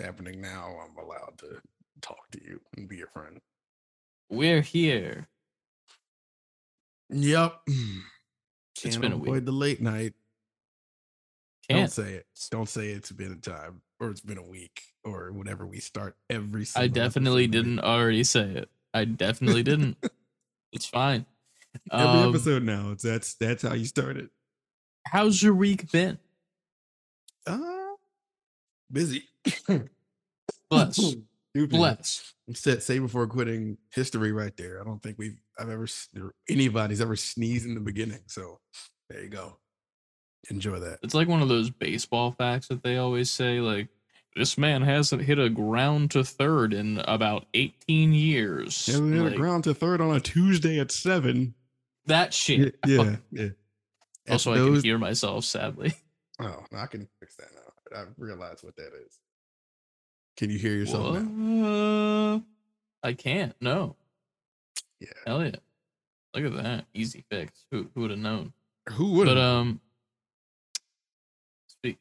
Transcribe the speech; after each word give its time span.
Alrighty 0.00 0.18
And 0.18 0.36
then. 0.36 0.40
recording 0.40 0.40
is 0.40 0.40
happening 0.40 0.40
now. 0.40 0.76
I'm 0.84 0.96
allowed 1.04 1.38
to 1.38 1.60
talk 2.00 2.30
to 2.32 2.40
you 2.44 2.60
and 2.76 2.88
be 2.88 2.96
your 2.96 3.08
friend. 3.08 3.40
We're 4.30 4.62
here. 4.62 5.28
Yep. 7.10 7.60
It's 8.84 8.96
Can't 8.96 9.00
been 9.02 9.12
a 9.12 9.16
avoid 9.16 9.28
week. 9.34 9.44
the 9.44 9.52
late 9.52 9.80
night. 9.80 10.14
Don't 11.68 11.78
Can't. 11.80 11.92
say 11.92 12.14
it. 12.14 12.26
Don't 12.50 12.68
say 12.68 12.88
it's 12.88 13.12
been 13.12 13.32
a 13.32 13.36
time 13.36 13.82
or 14.00 14.10
it's 14.10 14.20
been 14.20 14.38
a 14.38 14.42
week 14.42 14.82
or 15.04 15.30
whatever 15.32 15.66
we 15.66 15.78
start 15.78 16.16
every 16.30 16.66
I 16.74 16.88
definitely 16.88 17.44
episode 17.44 17.52
didn't 17.52 17.78
already 17.80 18.24
say 18.24 18.42
it. 18.50 18.70
I 18.94 19.04
definitely 19.04 19.62
didn't. 19.62 19.96
It's 20.74 20.86
fine. 20.86 21.26
Every 21.92 22.06
Um, 22.22 22.28
episode 22.30 22.62
now. 22.62 22.92
It's 22.92 23.02
that's 23.02 23.34
that's 23.34 23.62
how 23.62 23.74
you 23.74 23.84
start 23.84 24.16
it. 24.16 24.30
How's 25.06 25.42
your 25.42 25.54
week 25.54 25.92
been? 25.92 26.18
Uh 27.46 27.92
busy. 28.90 29.24
Bless. 30.70 30.96
Stupid. 31.54 31.70
Bless. 31.70 32.34
Said 32.54 32.82
save 32.82 33.02
before 33.02 33.26
quitting 33.26 33.76
history 33.94 34.32
right 34.32 34.56
there. 34.56 34.80
I 34.80 34.84
don't 34.84 35.02
think 35.02 35.18
we've 35.18 35.36
I've 35.58 35.68
ever 35.68 35.86
anybody's 36.48 37.00
ever 37.00 37.16
sneezed 37.16 37.66
in 37.66 37.74
the 37.74 37.80
beginning. 37.80 38.20
So 38.26 38.58
there 39.10 39.22
you 39.22 39.28
go. 39.28 39.58
Enjoy 40.50 40.78
that. 40.80 40.98
It's 41.02 41.14
like 41.14 41.28
one 41.28 41.42
of 41.42 41.48
those 41.48 41.70
baseball 41.70 42.32
facts 42.32 42.68
that 42.68 42.82
they 42.82 42.96
always 42.96 43.30
say, 43.30 43.60
like, 43.60 43.88
this 44.34 44.58
man 44.58 44.82
hasn't 44.82 45.22
hit 45.22 45.38
a 45.38 45.48
ground 45.48 46.10
to 46.12 46.24
third 46.24 46.72
in 46.74 46.98
about 47.06 47.46
18 47.54 48.12
years. 48.12 48.88
Yeah, 48.88 48.94
had 48.96 49.24
Like, 49.24 49.34
a 49.34 49.36
ground 49.36 49.64
to 49.64 49.74
third 49.74 50.00
on 50.00 50.16
a 50.16 50.20
Tuesday 50.20 50.80
at 50.80 50.90
seven. 50.90 51.54
that 52.06 52.34
shit. 52.34 52.76
Yeah, 52.86 53.02
yeah. 53.04 53.16
yeah. 53.30 53.48
Also, 54.30 54.52
At 54.52 54.58
I 54.58 54.64
can 54.64 54.82
hear 54.82 54.98
myself, 54.98 55.44
sadly. 55.44 55.92
Oh, 56.40 56.64
I 56.76 56.86
can 56.86 57.06
fix 57.20 57.36
that 57.36 57.48
now. 57.54 58.00
I 58.00 58.04
realize 58.16 58.64
what 58.64 58.74
that 58.76 58.90
is. 59.06 59.18
Can 60.36 60.50
you 60.50 60.58
hear 60.58 60.72
yourself 60.72 61.14
now? 61.14 62.32
What? 62.34 62.42
I 63.02 63.12
can't. 63.12 63.54
No. 63.60 63.96
Yeah. 65.00 65.08
Hell 65.26 65.44
yeah. 65.44 65.56
Look 66.34 66.44
at 66.44 66.62
that. 66.62 66.86
Easy 66.94 67.24
fix. 67.30 67.66
Who, 67.70 67.88
who 67.94 68.02
would 68.02 68.10
have 68.10 68.18
known? 68.18 68.52
Who 68.90 69.12
would? 69.12 69.28
Have? 69.28 69.36
But, 69.36 69.42
um, 69.42 69.80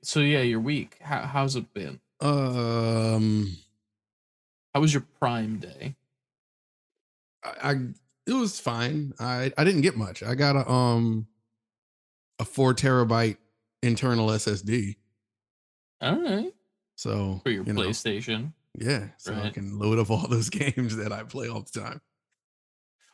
so 0.03 0.19
yeah, 0.19 0.41
your 0.41 0.59
week. 0.59 0.97
How, 1.01 1.21
how's 1.21 1.55
it 1.55 1.73
been? 1.73 1.99
um, 2.21 3.57
How 4.73 4.79
was 4.81 4.93
your 4.93 5.03
prime 5.19 5.57
day? 5.57 5.95
I, 7.43 7.71
I 7.71 7.75
it 8.27 8.33
was 8.33 8.59
fine. 8.59 9.13
I 9.19 9.51
I 9.57 9.63
didn't 9.63 9.81
get 9.81 9.97
much. 9.97 10.21
I 10.21 10.35
got 10.35 10.55
a 10.55 10.69
um 10.69 11.25
a 12.39 12.45
four 12.45 12.73
terabyte 12.75 13.37
internal 13.81 14.27
SSD. 14.27 14.95
All 15.99 16.21
right. 16.21 16.53
So 17.01 17.41
For 17.43 17.49
your 17.49 17.63
you 17.63 17.73
know, 17.73 17.81
PlayStation. 17.81 18.53
yeah, 18.77 19.07
so 19.17 19.33
I 19.33 19.49
can 19.49 19.79
load 19.79 19.97
up 19.97 20.11
all 20.11 20.27
those 20.27 20.49
games 20.51 20.95
that 20.97 21.11
I 21.11 21.23
play 21.23 21.49
all 21.49 21.61
the 21.61 21.79
time. 21.79 21.99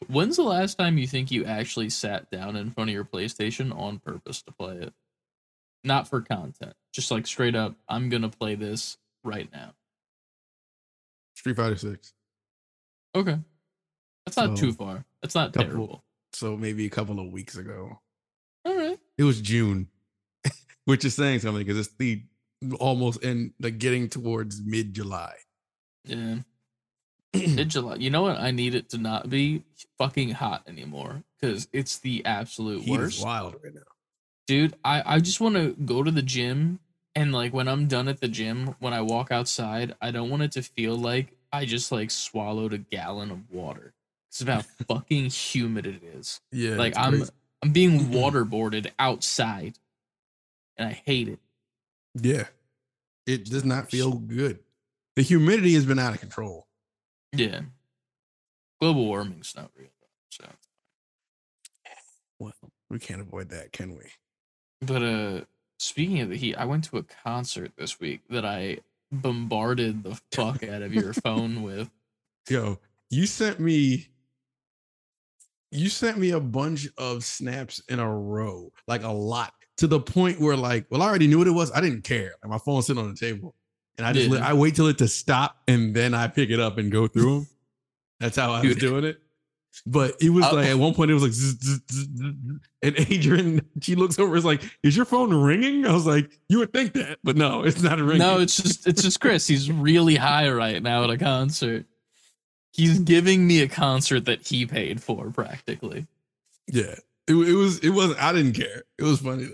When's 0.07 0.35
the 0.35 0.43
last 0.43 0.77
time 0.77 0.97
you 0.97 1.07
think 1.07 1.31
you 1.31 1.45
actually 1.45 1.89
sat 1.89 2.29
down 2.29 2.57
in 2.57 2.69
front 2.71 2.89
of 2.89 2.93
your 2.93 3.05
PlayStation 3.05 3.73
on 3.73 3.99
purpose 3.99 4.41
to 4.41 4.51
play 4.51 4.75
it? 4.75 4.93
Not 5.85 6.09
for 6.09 6.19
content, 6.19 6.73
just 6.93 7.11
like 7.11 7.25
straight 7.25 7.55
up, 7.55 7.75
I'm 7.87 8.09
gonna 8.09 8.27
play 8.27 8.55
this 8.55 8.97
right 9.23 9.49
now. 9.53 9.73
Street 11.35 11.55
Fighter 11.55 11.77
Six. 11.77 12.11
Okay, 13.15 13.39
that's 14.25 14.35
not 14.35 14.57
too 14.57 14.73
far. 14.73 15.05
That's 15.21 15.33
not 15.33 15.53
couple- 15.53 15.69
terrible. 15.69 16.03
So 16.33 16.57
maybe 16.57 16.85
a 16.85 16.89
couple 16.89 17.21
of 17.21 17.31
weeks 17.31 17.55
ago. 17.55 17.97
All 18.65 18.75
right. 18.75 18.99
It 19.17 19.23
was 19.23 19.39
June, 19.39 19.87
which 20.83 21.05
is 21.05 21.15
saying 21.15 21.39
something 21.39 21.65
because 21.65 21.79
it's 21.79 21.95
the 21.95 22.21
almost 22.79 23.23
in 23.23 23.53
like 23.59 23.77
getting 23.77 24.09
towards 24.09 24.61
mid 24.63 24.93
July. 24.93 25.33
Yeah. 26.05 26.37
Mid 27.33 27.69
July. 27.69 27.95
You 27.95 28.09
know 28.09 28.21
what? 28.23 28.37
I 28.39 28.51
need 28.51 28.73
it 28.73 28.89
to 28.91 28.97
not 28.97 29.29
be 29.29 29.63
fucking 29.97 30.31
hot 30.31 30.63
anymore 30.67 31.23
because 31.39 31.67
it's 31.73 31.99
the 31.99 32.25
absolute 32.25 32.83
Heat 32.83 32.91
worst. 32.97 33.23
wild 33.23 33.55
right 33.63 33.73
now. 33.73 33.81
dude 34.47 34.75
i 34.83 35.03
i 35.15 35.19
just 35.19 35.39
want 35.41 35.55
to 35.55 35.73
go 35.85 36.01
to 36.03 36.09
the 36.09 36.21
gym 36.21 36.79
and 37.15 37.31
like 37.33 37.53
when 37.53 37.67
i'm 37.67 37.87
done 37.87 38.07
at 38.07 38.21
the 38.21 38.27
gym 38.27 38.73
when 38.79 38.93
i 38.93 39.01
walk 39.01 39.29
outside 39.31 39.93
i 40.01 40.09
don't 40.09 40.29
want 40.29 40.41
it 40.41 40.51
to 40.53 40.61
feel 40.63 40.95
like 40.95 41.35
i 41.51 41.65
just 41.65 41.91
like 41.91 42.09
swallowed 42.09 42.73
a 42.73 42.77
gallon 42.77 43.29
of 43.29 43.51
water 43.51 43.93
it's 44.29 44.41
about 44.41 44.63
fucking 44.87 45.25
humid 45.25 45.85
it 45.85 46.01
is 46.03 46.39
Yeah, 46.51 46.75
like 46.77 46.93
i'm 46.97 47.17
crazy. 47.17 47.31
i'm 47.61 47.71
being 47.71 47.99
waterboarded 48.07 48.87
outside 48.97 49.77
and 50.77 50.87
i 50.89 50.93
hate 50.93 51.27
it 51.27 51.39
Yeah. 52.21 52.47
It 53.25 53.45
does 53.45 53.65
not 53.65 53.89
feel 53.91 54.13
good. 54.13 54.59
The 55.15 55.21
humidity 55.23 55.73
has 55.73 55.85
been 55.85 55.99
out 55.99 56.13
of 56.13 56.19
control. 56.19 56.67
yeah 57.33 57.61
global 58.79 59.05
warming's 59.05 59.53
not 59.55 59.71
real 59.75 59.89
so 60.29 60.45
Well, 62.39 62.53
we 62.89 62.99
can't 62.99 63.21
avoid 63.21 63.49
that, 63.49 63.71
can 63.71 63.95
we? 63.95 64.05
but 64.81 65.01
uh 65.01 65.41
speaking 65.79 66.19
of 66.21 66.29
the 66.29 66.37
heat 66.37 66.55
i 66.55 66.65
went 66.65 66.83
to 66.83 66.97
a 66.97 67.03
concert 67.23 67.71
this 67.77 67.99
week 67.99 68.21
that 68.29 68.45
i 68.45 68.77
bombarded 69.11 70.03
the 70.03 70.19
fuck 70.31 70.63
out 70.63 70.81
of 70.83 70.93
your 70.93 71.13
phone 71.25 71.63
with 71.63 71.89
Yo, 72.49 72.79
you 73.09 73.25
sent 73.25 73.59
me 73.59 74.07
you 75.71 75.89
sent 75.89 76.17
me 76.17 76.31
a 76.31 76.39
bunch 76.39 76.87
of 76.97 77.25
snaps 77.25 77.81
in 77.89 77.99
a 77.99 78.09
row, 78.17 78.71
like 78.87 79.03
a 79.03 79.11
lot, 79.11 79.53
to 79.77 79.87
the 79.87 79.99
point 79.99 80.39
where 80.39 80.55
like, 80.57 80.87
well, 80.89 81.01
I 81.01 81.05
already 81.07 81.27
knew 81.27 81.37
what 81.37 81.47
it 81.47 81.51
was. 81.51 81.71
I 81.71 81.81
didn't 81.81 82.03
care. 82.03 82.33
Like 82.43 82.49
my 82.51 82.57
phone's 82.57 82.87
sitting 82.87 83.01
on 83.01 83.09
the 83.09 83.15
table. 83.17 83.55
And 83.97 84.05
I 84.05 84.13
just 84.13 84.29
Yeah. 84.29 84.47
I 84.47 84.53
wait 84.53 84.75
till 84.75 84.87
it 84.87 84.97
to 84.99 85.07
stop 85.07 85.57
and 85.67 85.95
then 85.95 86.13
I 86.13 86.27
pick 86.27 86.49
it 86.49 86.59
up 86.59 86.77
and 86.77 86.91
go 86.91 87.07
through 87.07 87.33
them. 87.39 87.47
That's 88.19 88.35
how 88.35 88.51
I 88.51 88.61
was 88.61 88.73
Dude. 88.73 88.79
doing 88.79 89.03
it. 89.03 89.19
But 89.85 90.15
it 90.21 90.31
was 90.31 90.43
Uh, 90.45 90.55
like 90.55 90.67
at 90.69 90.77
one 90.77 90.95
point 90.95 91.11
it 91.11 91.13
was 91.13 91.21
like 91.23 91.31
zzz, 91.33 91.57
zzz, 91.61 91.81
zzz, 91.91 92.07
zzz, 92.07 92.59
and 92.81 92.99
Adrian 93.11 93.61
she 93.81 93.93
looks 93.95 94.17
over 94.17 94.35
is 94.35 94.45
like, 94.45 94.63
is 94.81 94.95
your 94.95 95.05
phone 95.05 95.31
ringing? 95.33 95.85
I 95.85 95.93
was 95.93 96.07
like, 96.07 96.31
you 96.49 96.57
would 96.59 96.73
think 96.73 96.93
that, 96.93 97.19
but 97.23 97.37
no, 97.37 97.63
it's 97.63 97.81
not 97.83 97.99
ringing. 97.99 98.17
No, 98.17 98.39
it's 98.39 98.57
just 98.57 98.87
it's 98.87 99.03
just 99.03 99.19
Chris. 99.19 99.45
He's 99.45 99.71
really 99.71 100.15
high 100.15 100.49
right 100.49 100.81
now 100.81 101.03
at 101.03 101.11
a 101.11 101.17
concert. 101.17 101.85
He's 102.73 102.97
giving 102.99 103.45
me 103.45 103.61
a 103.61 103.67
concert 103.67 104.25
that 104.25 104.47
he 104.47 104.65
paid 104.65 105.01
for 105.01 105.29
practically. 105.31 106.07
yeah. 106.67 106.95
It, 107.27 107.33
it 107.35 107.53
was 107.55 107.79
it 107.79 107.89
was 107.89 108.15
I 108.17 108.31
didn't 108.33 108.53
care. 108.53 108.83
It 108.97 109.03
was 109.03 109.19
funny 109.19 109.45
though. 109.45 109.53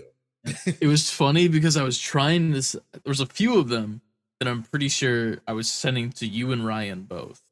It 0.80 0.86
was 0.86 1.10
funny 1.10 1.48
because 1.48 1.76
I 1.76 1.82
was 1.82 1.98
trying 1.98 2.50
this 2.52 2.72
there 2.72 3.00
was 3.06 3.20
a 3.20 3.26
few 3.26 3.58
of 3.58 3.68
them 3.68 4.00
that 4.40 4.48
I'm 4.48 4.62
pretty 4.62 4.88
sure 4.88 5.38
I 5.46 5.52
was 5.52 5.70
sending 5.70 6.10
to 6.12 6.26
you 6.26 6.52
and 6.52 6.66
Ryan 6.66 7.02
both. 7.02 7.42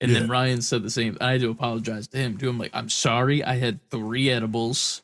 And 0.00 0.14
then 0.14 0.28
Ryan 0.28 0.62
said 0.62 0.82
the 0.84 0.90
same. 0.90 1.18
I 1.20 1.32
had 1.32 1.40
to 1.40 1.50
apologize 1.50 2.06
to 2.08 2.18
him 2.18 2.38
too. 2.38 2.48
I'm 2.48 2.56
like, 2.58 2.70
I'm 2.72 2.88
sorry, 2.88 3.42
I 3.42 3.56
had 3.56 3.80
three 3.90 4.30
edibles. 4.30 5.02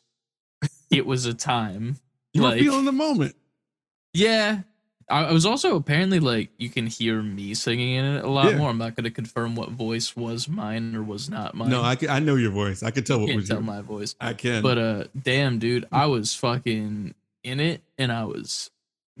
It 0.89 1.05
was 1.05 1.25
a 1.25 1.33
time. 1.33 1.97
You 2.33 2.43
were 2.43 2.51
feeling 2.53 2.85
the 2.85 2.91
moment. 2.93 3.35
Yeah. 4.13 4.61
I, 5.09 5.25
I 5.25 5.31
was 5.33 5.45
also 5.45 5.75
apparently 5.75 6.19
like 6.19 6.49
you 6.57 6.69
can 6.69 6.87
hear 6.87 7.21
me 7.21 7.53
singing 7.53 7.95
in 7.95 8.05
it 8.05 8.23
a 8.23 8.29
lot 8.29 8.51
Yeah. 8.51 8.57
more. 8.57 8.69
I'm 8.69 8.77
not 8.77 8.95
gonna 8.95 9.11
confirm 9.11 9.55
what 9.55 9.69
voice 9.69 10.15
was 10.15 10.47
mine 10.47 10.95
or 10.95 11.03
was 11.03 11.29
not 11.29 11.53
mine. 11.55 11.69
No, 11.69 11.83
I 11.83 11.95
can, 11.95 12.09
I 12.09 12.19
know 12.19 12.35
your 12.35 12.51
voice. 12.51 12.81
I 12.81 12.91
could 12.91 13.05
tell 13.05 13.19
what 13.19 13.27
can't 13.27 13.35
was 13.41 13.49
tell 13.49 13.57
your, 13.57 13.65
my 13.65 13.81
voice. 13.81 14.15
I 14.19 14.33
can. 14.33 14.63
But 14.63 14.77
uh 14.77 15.03
damn 15.21 15.59
dude, 15.59 15.85
I 15.91 16.05
was 16.07 16.33
fucking 16.33 17.13
in 17.45 17.59
it 17.59 17.81
and 17.97 18.11
I 18.11 18.25
was 18.25 18.71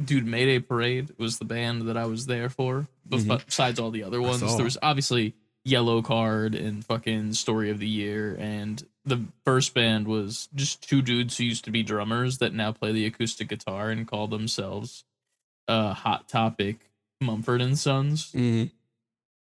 dude, 0.03 0.25
Mayday 0.25 0.59
Parade 0.59 1.11
was 1.17 1.37
the 1.39 1.45
band 1.45 1.83
that 1.83 1.95
I 1.95 2.05
was 2.05 2.25
there 2.25 2.49
for. 2.49 2.87
Mhm. 3.09 3.45
Besides 3.45 3.79
all 3.79 3.91
the 3.91 4.03
other 4.03 4.21
ones. 4.21 4.41
There 4.41 4.63
was 4.65 4.77
obviously 4.81 5.35
Yellowcard 5.65 6.53
and 6.59 6.83
fucking 6.85 7.33
Story 7.33 7.69
of 7.69 7.79
the 7.79 7.87
Year 7.87 8.35
and 8.39 8.85
the 9.05 9.21
first 9.45 9.73
band 9.73 10.07
was 10.07 10.49
just 10.55 10.87
two 10.87 11.01
dudes 11.01 11.37
who 11.37 11.43
used 11.43 11.63
to 11.65 11.71
be 11.71 11.83
drummers 11.83 12.39
that 12.39 12.53
now 12.53 12.71
play 12.71 12.91
the 12.91 13.05
acoustic 13.05 13.47
guitar 13.49 13.89
and 13.91 14.07
call 14.07 14.27
themselves 14.27 15.03
uh 15.67 15.93
Hot 15.93 16.27
Topic 16.27 16.77
Mumford 17.21 17.61
and 17.61 17.77
Sons 17.79 18.31
Mhm. 18.33 18.71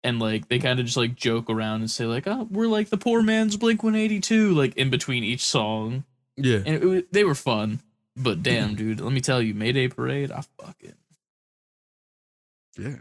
and 0.04 0.18
like 0.20 0.48
they 0.48 0.58
kind 0.58 0.78
of 0.80 0.86
just 0.86 0.96
like 0.96 1.14
joke 1.16 1.50
around 1.50 1.80
and 1.80 1.90
say 1.90 2.04
like 2.06 2.26
oh 2.26 2.46
we're 2.50 2.66
like 2.68 2.88
the 2.90 2.96
poor 2.98 3.22
man's 3.22 3.56
blink 3.56 3.82
182 3.82 4.54
like 4.54 4.76
in 4.76 4.88
between 4.90 5.24
each 5.24 5.44
song 5.44 6.04
yeah, 6.36 6.58
and 6.64 6.82
it, 6.82 6.84
wa- 6.86 7.02
they 7.10 7.24
were 7.24 7.34
fun 7.34 7.80
but 8.18 8.42
damn 8.42 8.74
dude 8.74 9.00
let 9.00 9.12
me 9.12 9.20
tell 9.20 9.40
you 9.40 9.54
mayday 9.54 9.88
parade 9.88 10.30
i 10.32 10.42
fucking 10.60 10.94
yeah. 12.78 12.96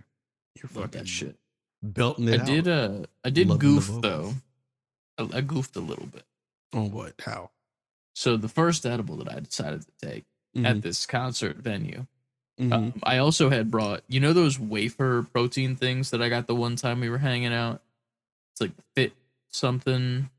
You're 0.55 0.69
fucking 0.69 0.91
that 0.91 1.07
shit 1.07 1.35
belting 1.83 2.27
i 2.29 2.33
it 2.33 2.39
out. 2.41 2.45
did 2.47 2.67
uh 2.67 2.99
i 3.23 3.29
did 3.29 3.47
Loving 3.47 3.59
goof 3.75 3.91
though 4.01 4.33
I, 5.17 5.27
I 5.37 5.41
goofed 5.41 5.75
a 5.75 5.79
little 5.79 6.05
bit 6.07 6.23
On 6.73 6.91
what? 6.91 7.13
How? 7.23 7.51
so 8.13 8.35
the 8.37 8.49
first 8.49 8.85
edible 8.85 9.15
that 9.17 9.31
i 9.31 9.39
decided 9.39 9.81
to 9.83 10.07
take 10.07 10.25
Mhm, 10.55 10.65
at 10.65 10.81
this 10.81 11.05
concert 11.05 11.57
venue 11.57 12.07
mhm. 12.59 12.73
um, 12.73 12.93
i 13.03 13.17
also 13.17 13.49
had 13.51 13.69
brought 13.69 14.01
you 14.07 14.19
know 14.19 14.33
those 14.33 14.57
wafer 14.59 15.21
protein 15.31 15.75
things 15.75 16.09
that 16.11 16.21
i 16.21 16.29
got 16.29 16.47
the 16.47 16.55
one 16.55 16.75
time 16.75 16.99
we 16.99 17.09
were 17.09 17.19
hanging 17.19 17.53
out 17.53 17.81
it's 18.53 18.61
like 18.61 18.71
fit 18.95 19.13
something 19.49 20.29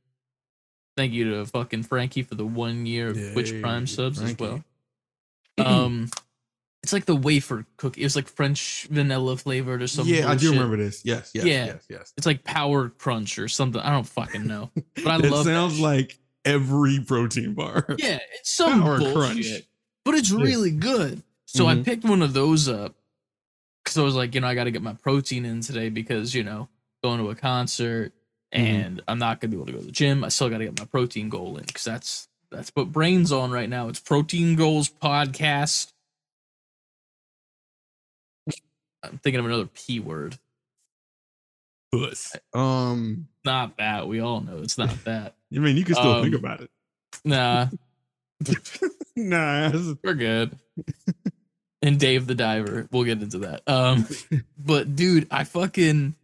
thank 0.97 1.13
you 1.13 1.31
to 1.31 1.47
fucking 1.47 1.85
frankie 1.85 2.23
for 2.25 2.35
the 2.35 2.45
one 2.47 2.85
year 2.87 3.09
of 3.11 3.33
twitch 3.33 3.53
Yay, 3.53 3.61
prime 3.61 3.87
subs 3.87 4.19
Frankie. 4.19 4.33
as 4.33 4.39
well 4.51 4.65
um 5.67 6.09
It's 6.83 6.93
like 6.93 7.07
the 7.07 7.17
wafer 7.17 7.67
cookie. 7.77 8.01
It 8.03 8.05
was 8.05 8.17
like 8.17 8.29
French 8.29 8.87
vanilla 8.91 9.37
flavored 9.37 9.83
or 9.83 9.89
something. 9.89 10.15
yeah, 10.15 10.29
I 10.31 10.37
do 10.37 10.51
remember 10.53 10.77
this. 10.77 11.05
Yes, 11.05 11.33
yes, 11.35 11.45
Yeah. 11.45 11.67
yes, 11.67 11.85
yes. 11.91 12.13
It's 12.17 12.27
like 12.27 12.45
Power 12.45 12.89
Crunch 12.91 13.39
or 13.39 13.49
something. 13.49 13.81
I 13.81 13.91
don't 13.91 14.07
fucking 14.07 14.47
know. 14.47 14.71
But 14.95 15.07
I 15.09 15.17
it 15.19 15.31
love 15.31 15.47
It 15.47 15.51
sounds 15.51 15.81
like 15.81 16.19
every 16.45 17.01
protein 17.01 17.55
bar. 17.55 17.85
Yeah, 17.99 18.19
it's 18.39 18.51
some 18.57 18.81
Power 18.81 18.99
bullshit, 18.99 19.15
Crunch. 19.15 19.47
but 20.05 20.15
it's 20.15 20.31
really 20.31 20.71
good. 20.71 21.23
So 21.47 21.67
I 21.67 21.75
Mhm. 21.75 21.85
picked 21.85 22.05
one 22.05 22.23
of 22.23 22.33
those 22.33 22.69
up 22.69 22.95
because 23.85 23.99
I 23.99 24.03
was 24.03 24.15
like, 24.15 24.35
you 24.35 24.41
know, 24.41 24.47
I 24.47 24.55
got 24.55 24.65
to 24.65 24.71
get 24.71 24.83
my 24.83 24.95
protein 24.95 25.45
in 25.45 25.61
today 25.61 25.89
because 25.89 26.35
you 26.35 26.45
know, 26.45 26.69
going 27.03 27.19
to 27.19 27.31
a 27.31 27.35
concert 27.35 28.13
Mhm. 28.55 28.59
and 28.61 29.03
I'm 29.09 29.19
not 29.19 29.41
gonna 29.41 29.51
be 29.51 29.57
able 29.57 29.67
to 29.67 29.73
go 29.73 29.79
to 29.81 29.85
the 29.87 29.93
gym. 29.93 30.23
I 30.25 30.29
still 30.29 30.49
got 30.49 30.59
to 30.59 30.65
get 30.65 30.79
my 30.79 30.87
protein 30.87 31.29
goal 31.29 31.57
in 31.59 31.65
because 31.65 31.85
that's 31.85 32.29
that's 32.51 32.71
what 32.75 32.93
brains 32.93 33.33
on 33.33 33.51
right 33.51 33.69
now. 33.69 33.89
It's 33.89 34.01
Protein 34.01 34.57
Goals 34.57 34.89
podcast. 34.89 35.93
I'm 39.03 39.19
thinking 39.19 39.41
of 39.41 39.47
another 39.47 39.67
p 39.67 40.01
word. 40.01 40.37
Puss. 41.93 42.37
Um, 42.53 43.29
Not 43.45 43.77
that. 43.79 44.09
We 44.09 44.21
all 44.21 44.41
know 44.41 44.59
it's 44.59 44.77
not 44.77 45.05
that. 45.05 45.35
I 45.55 45.59
mean, 45.59 45.77
you 45.77 45.85
can 45.85 45.95
still 45.95 46.23
think 46.23 46.35
Um, 46.35 46.41
about 46.45 46.61
it. 46.61 46.71
Nah, 47.25 47.69
Nah, 49.17 49.69
it's- 49.69 49.95
we're 50.03 50.15
good. 50.15 50.57
and 51.83 51.99
Dave 51.99 52.27
the 52.27 52.35
Diver. 52.35 52.89
We'll 52.93 53.05
get 53.05 53.23
into 53.23 53.39
that. 53.39 53.63
Um, 53.67 54.07
but 54.59 54.95
dude, 54.97 55.27
I 55.31 55.45
fucking 55.45 56.15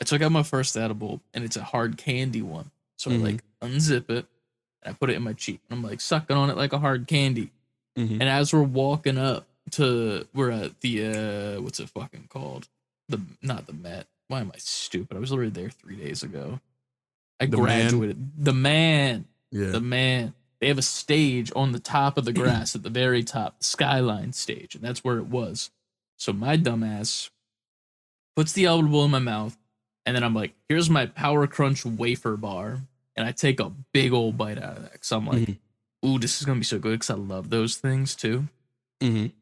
I 0.00 0.04
took 0.04 0.22
out 0.22 0.32
my 0.32 0.42
first 0.42 0.76
edible 0.76 1.20
and 1.32 1.44
it's 1.44 1.56
a 1.56 1.62
hard 1.64 1.96
candy 1.96 2.42
one. 2.42 2.70
So 2.98 3.10
Mhm. 3.10 3.14
I 3.14 3.18
like 3.18 3.42
unzip 3.62 4.10
it 4.10 4.26
and 4.84 4.94
I 4.94 4.96
put 4.98 5.10
it 5.10 5.16
in 5.16 5.22
my 5.22 5.32
cheek. 5.32 5.60
And 5.70 5.78
I'm 5.78 5.84
like 5.84 6.00
sucking 6.00 6.36
on 6.36 6.50
it 6.50 6.56
like 6.56 6.72
a 6.72 6.78
hard 6.78 7.06
candy. 7.06 7.50
Mhm. 7.98 8.12
And 8.20 8.24
as 8.24 8.52
we're 8.52 8.62
walking 8.62 9.18
up 9.18 9.46
to 9.72 10.26
we're 10.34 10.50
at 10.50 10.80
the 10.80 11.56
uh 11.56 11.62
what's 11.62 11.80
it 11.80 11.88
fucking 11.90 12.26
called? 12.28 12.68
The 13.08 13.20
not 13.42 13.66
the 13.66 13.72
Met. 13.72 14.06
Why 14.28 14.40
am 14.40 14.50
I 14.54 14.58
stupid? 14.58 15.16
I 15.16 15.20
was 15.20 15.30
literally 15.30 15.50
there 15.50 15.70
three 15.70 15.96
days 15.96 16.22
ago. 16.22 16.60
I 17.40 17.46
The 17.46 17.56
Mann? 17.58 17.64
graduated. 17.90 18.30
The 18.44 18.52
Mann 18.52 19.26
yeah. 19.50 19.68
the 19.68 19.80
Mann 19.80 20.34
they 20.60 20.68
have 20.68 20.78
a 20.78 20.82
stage 20.82 21.52
on 21.54 21.72
the 21.72 21.78
top 21.78 22.16
of 22.16 22.24
the 22.24 22.32
grass 22.32 22.74
at 22.74 22.82
the 22.82 22.88
very 22.90 23.22
top 23.22 23.58
the 23.58 23.64
skyline 23.64 24.32
stage 24.32 24.74
and 24.74 24.82
that's 24.82 25.04
where 25.04 25.18
it 25.18 25.26
was 25.26 25.70
so 26.16 26.32
my 26.32 26.56
dumbass 26.56 27.28
puts 28.34 28.52
the 28.52 28.66
edible 28.66 29.04
in 29.04 29.10
my 29.10 29.18
mouth 29.18 29.58
and 30.06 30.16
then 30.16 30.22
i'm 30.24 30.34
like 30.34 30.54
here's 30.68 30.88
my 30.88 31.04
power 31.06 31.46
crunch 31.46 31.84
wafer 31.84 32.36
bar 32.36 32.80
and 33.16 33.26
i 33.26 33.32
take 33.32 33.60
a 33.60 33.70
big 33.92 34.12
old 34.12 34.36
bite 34.36 34.58
out 34.58 34.76
of 34.76 34.82
that 34.82 34.92
because 34.92 35.12
i'm 35.12 35.26
like 35.26 35.38
Mhm. 35.48 35.58
ooh 36.06 36.18
this 36.18 36.38
is 36.40 36.46
gonna 36.46 36.60
be 36.60 36.64
so 36.64 36.78
good 36.78 36.92
because 36.92 37.10
i 37.10 37.14
love 37.14 37.50
those 37.50 37.76
things 37.76 38.14
too 38.14 38.48
Mhm. 39.02 39.32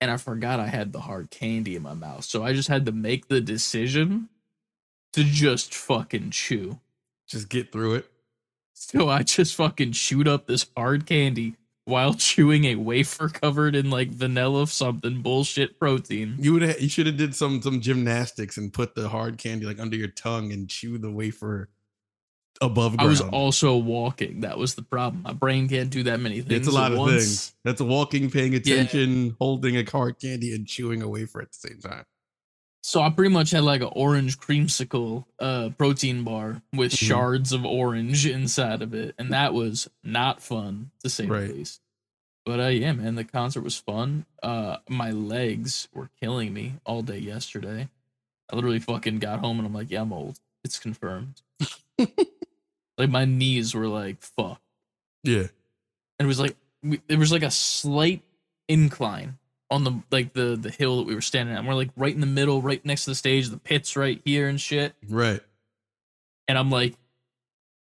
and 0.00 0.10
i 0.10 0.16
forgot 0.16 0.60
i 0.60 0.66
had 0.66 0.92
the 0.92 1.00
hard 1.00 1.30
candy 1.30 1.76
in 1.76 1.82
my 1.82 1.94
mouth 1.94 2.24
so 2.24 2.42
i 2.44 2.52
just 2.52 2.68
had 2.68 2.86
to 2.86 2.92
make 2.92 3.28
the 3.28 3.40
decision 3.40 4.28
to 5.12 5.24
just 5.24 5.74
fucking 5.74 6.30
chew 6.30 6.78
Just 7.28 7.48
get 7.48 7.70
through 7.72 7.94
it. 7.94 8.10
So 8.74 9.08
I 9.08 9.22
just 9.22 9.54
fucking 9.54 9.92
chewed 9.92 10.26
up 10.26 10.46
this 10.46 10.66
hard 10.76 11.06
candy 11.06 11.56
while 11.84 12.14
chewing 12.14 12.64
a 12.64 12.74
wafer 12.76 13.28
covered 13.28 13.74
in 13.76 13.90
like 13.90 14.08
vanilla 14.10 14.66
something 14.66 15.22
bullshit 15.22 15.78
protein. 15.78 16.36
You 16.40 16.54
would 16.54 16.62
have. 16.62 16.80
You 16.80 16.88
should 16.88 17.06
have 17.06 17.16
did 17.16 17.34
some 17.34 17.62
some 17.62 17.80
gymnastics 17.80 18.56
and 18.56 18.72
put 18.72 18.94
the 18.94 19.08
hard 19.08 19.38
candy 19.38 19.66
like 19.66 19.78
under 19.78 19.96
your 19.96 20.08
tongue 20.08 20.52
and 20.52 20.68
chew 20.68 20.98
the 20.98 21.10
wafer 21.12 21.68
above 22.62 22.94
I 22.94 22.96
ground. 22.98 23.10
was 23.10 23.20
also 23.20 23.76
walking. 23.76 24.40
That 24.40 24.56
was 24.56 24.74
the 24.76 24.82
problem. 24.82 25.22
My 25.22 25.34
brain 25.34 25.68
can't 25.68 25.90
do 25.90 26.04
that 26.04 26.20
many 26.20 26.40
things. 26.40 26.52
it's 26.52 26.68
a 26.68 26.70
lot 26.70 26.92
of 26.92 26.98
once. 26.98 27.22
things. 27.24 27.52
That's 27.64 27.80
walking, 27.82 28.30
paying 28.30 28.54
attention, 28.54 29.36
holding 29.38 29.76
a 29.76 29.84
hard 29.84 30.18
candy, 30.18 30.54
and 30.54 30.66
chewing 30.66 31.02
a 31.02 31.08
wafer 31.08 31.42
at 31.42 31.48
the 31.52 31.68
same 31.68 31.80
time. 31.80 32.04
So 32.84 33.00
I 33.00 33.10
pretty 33.10 33.32
much 33.32 33.50
had 33.52 33.62
like 33.62 33.80
an 33.80 33.90
orange 33.92 34.38
creamsicle 34.40 35.24
uh 35.38 35.70
protein 35.78 36.24
bar 36.24 36.62
with 36.72 36.92
Mhm. 36.92 37.06
shards 37.06 37.52
of 37.52 37.64
orange 37.64 38.26
inside 38.26 38.82
of 38.82 38.92
it. 38.94 39.14
And 39.18 39.32
that 39.32 39.54
was 39.54 39.88
not 40.02 40.42
fun 40.42 40.90
to 41.04 41.08
say 41.10 41.26
Right. 41.26 41.46
the 41.48 41.54
least. 41.54 41.80
But 42.44 42.58
uh 42.58 42.66
yeah, 42.68 42.92
man, 42.92 43.14
the 43.14 43.22
concert 43.24 43.60
was 43.62 43.76
fun. 43.76 44.26
Uh 44.42 44.78
my 44.88 45.12
legs 45.12 45.86
were 45.94 46.10
killing 46.20 46.52
me 46.52 46.74
all 46.84 47.02
day 47.02 47.18
yesterday. 47.18 47.88
I 48.50 48.56
literally 48.56 48.80
fucking 48.80 49.20
got 49.20 49.38
home 49.38 49.58
and 49.58 49.66
I'm 49.66 49.72
like, 49.74 49.90
yeah, 49.92 50.00
I'm 50.02 50.12
old. 50.12 50.40
It's 50.64 50.80
confirmed. 50.80 51.40
like 53.02 53.10
my 53.10 53.24
knees 53.24 53.74
were 53.74 53.88
like, 53.88 54.22
fuck. 54.22 54.60
Yeah. 55.24 55.48
And 56.18 56.20
it 56.20 56.26
was 56.26 56.38
like 56.38 56.56
we, 56.82 57.00
there 57.08 57.18
was 57.18 57.32
like 57.32 57.42
a 57.42 57.50
slight 57.50 58.22
incline 58.68 59.38
on 59.70 59.84
the 59.84 60.00
like 60.10 60.32
the 60.34 60.56
the 60.56 60.70
hill 60.70 60.98
that 60.98 61.06
we 61.06 61.14
were 61.14 61.20
standing. 61.20 61.56
And 61.56 61.66
we're 61.66 61.74
like 61.74 61.90
right 61.96 62.14
in 62.14 62.20
the 62.20 62.26
middle, 62.26 62.62
right 62.62 62.84
next 62.84 63.04
to 63.04 63.10
the 63.10 63.14
stage, 63.16 63.48
the 63.48 63.58
pits 63.58 63.96
right 63.96 64.20
here 64.24 64.48
and 64.48 64.60
shit. 64.60 64.94
Right. 65.08 65.40
And 66.46 66.56
I'm 66.56 66.70
like 66.70 66.94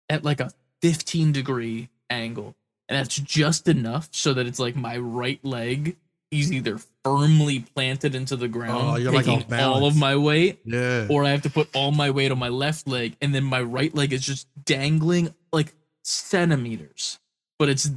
at 0.10 0.24
like 0.24 0.40
a 0.40 0.52
15 0.82 1.32
degree 1.32 1.90
angle. 2.10 2.56
And 2.90 2.98
that's 2.98 3.16
just 3.16 3.68
enough 3.68 4.10
so 4.12 4.34
that 4.34 4.46
it's 4.46 4.60
like 4.60 4.76
my 4.76 4.98
right 4.98 5.44
leg 5.46 5.96
is 6.32 6.52
either 6.52 6.80
firmly 7.04 7.60
planted 7.60 8.16
into 8.16 8.36
the 8.36 8.48
ground, 8.48 8.88
Oh, 8.88 8.96
you're, 8.96 9.12
taking 9.12 9.44
off 9.44 9.60
all 9.60 9.86
of 9.86 9.96
my 9.98 10.16
weight, 10.16 10.60
Yeah. 10.66 11.08
or 11.10 11.26
I 11.26 11.30
have 11.30 11.42
to 11.44 11.50
put 11.50 11.70
all 11.76 11.92
my 11.92 12.10
weight 12.12 12.32
on 12.32 12.40
my 12.40 12.50
left 12.50 12.88
leg, 12.88 13.16
and 13.22 13.34
then 13.36 13.44
my 13.44 13.62
right 13.62 13.94
leg 13.94 14.14
is 14.14 14.22
just 14.26 14.48
dangling 14.66 15.34
like 15.52 15.74
centimeters. 16.04 17.20
But 17.60 17.70
it's 17.70 17.92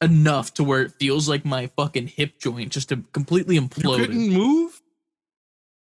enough 0.00 0.54
to 0.54 0.64
where 0.64 0.82
it 0.82 0.92
feels 0.92 1.28
like 1.28 1.44
my 1.44 1.68
fucking 1.76 2.08
hip 2.08 2.38
joint 2.38 2.70
just 2.70 2.90
to 2.90 3.02
completely 3.12 3.54
you 3.56 3.66
couldn't 3.68 4.30
move. 4.30 4.80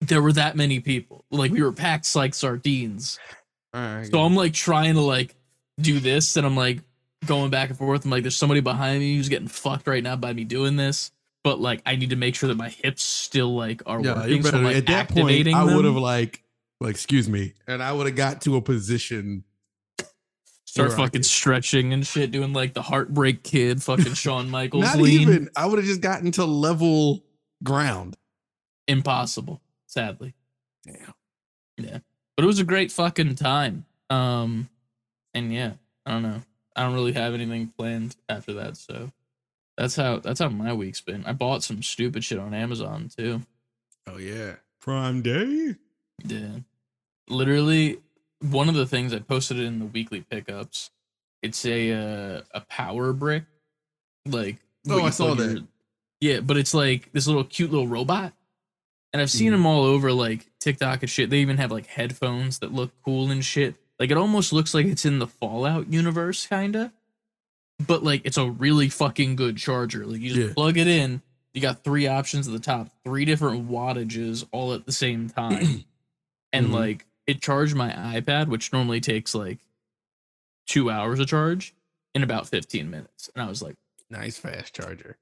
There 0.01 0.21
were 0.21 0.33
that 0.33 0.55
many 0.55 0.79
people. 0.79 1.23
Like 1.31 1.51
we 1.51 1.61
were 1.63 1.71
packed 1.71 2.13
like 2.15 2.33
sardines. 2.35 3.17
All 3.73 3.81
right. 3.81 4.11
So 4.11 4.19
I'm 4.19 4.35
like 4.35 4.53
trying 4.53 4.95
to 4.95 5.01
like 5.01 5.33
do 5.79 5.99
this, 5.99 6.35
and 6.37 6.45
I'm 6.45 6.55
like 6.55 6.81
going 7.25 7.49
back 7.49 7.69
and 7.69 7.77
forth. 7.77 8.05
I'm 8.05 8.11
like, 8.11 8.23
there's 8.23 8.35
somebody 8.35 8.59
behind 8.59 8.99
me 8.99 9.15
who's 9.15 9.29
getting 9.29 9.47
fucked 9.47 9.87
right 9.87 10.03
now 10.03 10.15
by 10.15 10.33
me 10.33 10.43
doing 10.43 10.75
this. 10.75 11.11
But 11.45 11.61
like, 11.61 11.83
I 11.85 11.95
need 11.95 12.09
to 12.09 12.15
make 12.15 12.33
sure 12.33 12.47
that 12.47 12.57
my 12.57 12.69
hips 12.69 13.03
still 13.03 13.53
like 13.55 13.83
are 13.85 14.01
yeah, 14.01 14.15
working. 14.15 14.37
you 14.37 14.41
so. 14.41 14.57
Like, 14.57 14.77
at 14.77 14.87
that 14.87 15.09
point, 15.09 15.47
I 15.47 15.63
would 15.63 15.85
have 15.85 15.95
like, 15.95 16.41
like, 16.81 16.89
excuse 16.89 17.29
me, 17.29 17.53
and 17.67 17.83
I 17.83 17.93
would 17.93 18.07
have 18.07 18.15
got 18.15 18.41
to 18.41 18.55
a 18.55 18.61
position. 18.61 19.43
start 20.65 20.93
fucking 20.93 21.21
stretching 21.21 21.93
and 21.93 22.05
shit, 22.05 22.31
doing 22.31 22.51
like 22.51 22.73
the 22.73 22.81
heartbreak 22.81 23.43
kid, 23.43 23.83
fucking 23.83 24.13
Shawn 24.15 24.49
Michaels 24.49 24.85
Not 24.85 24.97
lean. 24.97 25.21
even. 25.21 25.49
I 25.55 25.67
would 25.67 25.77
have 25.77 25.85
just 25.85 26.01
gotten 26.01 26.31
to 26.31 26.45
level 26.45 27.23
ground. 27.63 28.17
Impossible, 28.87 29.61
sadly. 29.85 30.33
Yeah. 30.83 31.11
Yeah. 31.77 31.99
But 32.35 32.43
it 32.43 32.47
was 32.47 32.57
a 32.57 32.63
great 32.63 32.91
fucking 32.91 33.35
time. 33.35 33.85
Um, 34.09 34.67
and 35.35 35.53
yeah, 35.53 35.73
I 36.07 36.11
don't 36.13 36.23
know. 36.23 36.41
I 36.75 36.81
don't 36.81 36.95
really 36.95 37.13
have 37.13 37.35
anything 37.35 37.71
planned 37.77 38.15
after 38.27 38.53
that, 38.53 38.77
so 38.77 39.11
that's 39.77 39.95
how 39.95 40.19
that's 40.19 40.39
how 40.39 40.49
my 40.49 40.73
week's 40.73 41.01
been. 41.01 41.25
I 41.25 41.33
bought 41.33 41.63
some 41.63 41.81
stupid 41.83 42.23
shit 42.23 42.39
on 42.39 42.53
Amazon 42.53 43.09
too. 43.15 43.41
Oh 44.07 44.17
yeah. 44.17 44.55
Prime 44.81 45.21
Day. 45.21 45.75
Yeah. 46.23 46.59
Literally, 47.27 47.97
one 48.41 48.69
of 48.69 48.75
the 48.75 48.85
things 48.85 49.13
I 49.13 49.19
posted 49.19 49.59
in 49.59 49.79
the 49.79 49.85
weekly 49.85 50.21
pickups, 50.21 50.91
it's 51.41 51.65
a 51.65 51.91
uh, 51.91 52.41
a 52.51 52.61
power 52.61 53.13
brick. 53.13 53.43
Like 54.25 54.57
Oh, 54.87 55.03
I 55.03 55.09
saw 55.09 55.33
that. 55.33 55.51
your- 55.51 55.61
Yeah, 56.21 56.39
but 56.41 56.57
it's 56.57 56.73
like 56.73 57.11
this 57.11 57.27
little 57.27 57.43
cute 57.43 57.71
little 57.71 57.87
robot. 57.87 58.33
And 59.13 59.21
I've 59.21 59.31
seen 59.31 59.47
Mhm. 59.49 59.55
them 59.55 59.65
all 59.65 59.83
over 59.83 60.11
like 60.11 60.45
TikTok 60.59 61.01
and 61.01 61.09
shit. 61.09 61.29
They 61.29 61.39
even 61.39 61.57
have 61.57 61.71
like 61.71 61.87
headphones 61.87 62.59
that 62.59 62.73
look 62.73 62.91
cool 63.03 63.31
and 63.31 63.43
shit. 63.43 63.75
Like 63.99 64.11
it 64.11 64.17
almost 64.17 64.51
looks 64.53 64.73
like 64.73 64.85
it's 64.85 65.05
in 65.05 65.19
the 65.19 65.27
Fallout 65.27 65.91
universe, 65.91 66.45
kinda. 66.45 66.91
But 67.85 68.03
like 68.03 68.21
it's 68.25 68.37
a 68.37 68.49
really 68.49 68.89
fucking 68.89 69.35
good 69.35 69.57
charger. 69.57 70.05
Like 70.05 70.21
you 70.21 70.33
just 70.33 70.47
Yeah. 70.49 70.53
plug 70.53 70.77
it 70.77 70.87
in. 70.87 71.21
You 71.53 71.61
got 71.61 71.83
three 71.83 72.07
options 72.07 72.47
at 72.47 72.53
the 72.53 72.59
top, 72.59 72.89
three 73.03 73.25
different 73.25 73.69
wattages 73.69 74.45
all 74.51 74.73
at 74.73 74.85
the 74.85 74.91
same 74.91 75.29
time. 75.35 75.83
and 76.53 76.67
Mhm. 76.67 76.71
like 76.71 77.05
it 77.27 77.41
charged 77.41 77.75
my 77.75 77.91
iPad, 77.91 78.47
which 78.47 78.71
normally 78.71 79.01
takes 79.01 79.33
like 79.35 79.59
two 80.67 80.89
hours 80.89 81.19
to 81.19 81.25
charge, 81.25 81.73
in 82.13 82.23
about 82.23 82.47
15 82.47 82.89
minutes. 82.89 83.29
And 83.35 83.43
I 83.43 83.47
was 83.49 83.61
like, 83.61 83.75
Nice 84.09 84.37
fast 84.37 84.73
charger. 84.75 85.17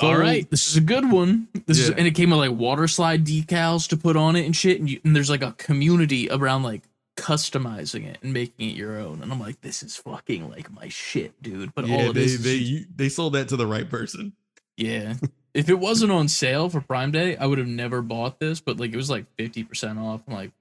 all 0.00 0.16
right, 0.18 0.50
this 0.50 0.68
is 0.68 0.76
a 0.76 0.80
good 0.80 1.10
one. 1.10 1.46
This 1.66 1.78
is, 1.78 1.88
and 1.90 2.06
it 2.06 2.10
came 2.16 2.30
with 2.30 2.40
like 2.40 2.50
water 2.50 2.88
slide 2.88 3.24
decals 3.24 3.88
to 3.88 3.96
put 3.96 4.16
on 4.16 4.34
it 4.36 4.44
and 4.44 4.54
shit. 4.54 4.80
And, 4.80 4.90
you, 4.90 5.00
and 5.04 5.14
there's 5.14 5.30
like 5.30 5.42
a 5.42 5.52
community 5.52 6.28
around 6.30 6.64
like 6.64 6.82
customizing 7.18 8.06
it 8.06 8.18
and 8.22 8.32
making 8.32 8.70
it 8.70 8.76
your 8.76 8.98
own. 8.98 9.22
And 9.22 9.30
I'm 9.32 9.40
like, 9.40 9.60
this 9.60 9.82
is 9.82 9.96
fucking 9.96 10.48
like 10.48 10.70
my 10.72 10.88
shit, 10.88 11.40
dude. 11.42 11.74
But 11.74 11.84
all 11.84 11.90
yeah, 11.90 12.08
it 12.10 12.12
they 12.14 12.24
is, 12.24 12.42
they 12.42 12.58
just- 12.60 12.96
they 12.96 13.08
sold 13.08 13.32
that 13.34 13.48
to 13.48 13.56
the 13.56 13.66
right 13.66 13.88
person. 13.88 14.32
yeah. 14.76 15.14
if 15.54 15.68
it 15.68 15.78
wasn't 15.78 16.12
on 16.12 16.28
sale 16.28 16.68
for 16.68 16.80
Prime 16.80 17.10
Day, 17.10 17.36
I 17.36 17.46
would 17.46 17.58
have 17.58 17.66
never 17.66 18.00
bought 18.02 18.38
this. 18.38 18.60
But 18.60 18.78
like 18.78 18.92
it 18.92 18.96
was 18.96 19.10
like 19.10 19.24
50% 19.36 19.98
off. 19.98 20.20
I'm 20.28 20.34
like, 20.34 20.52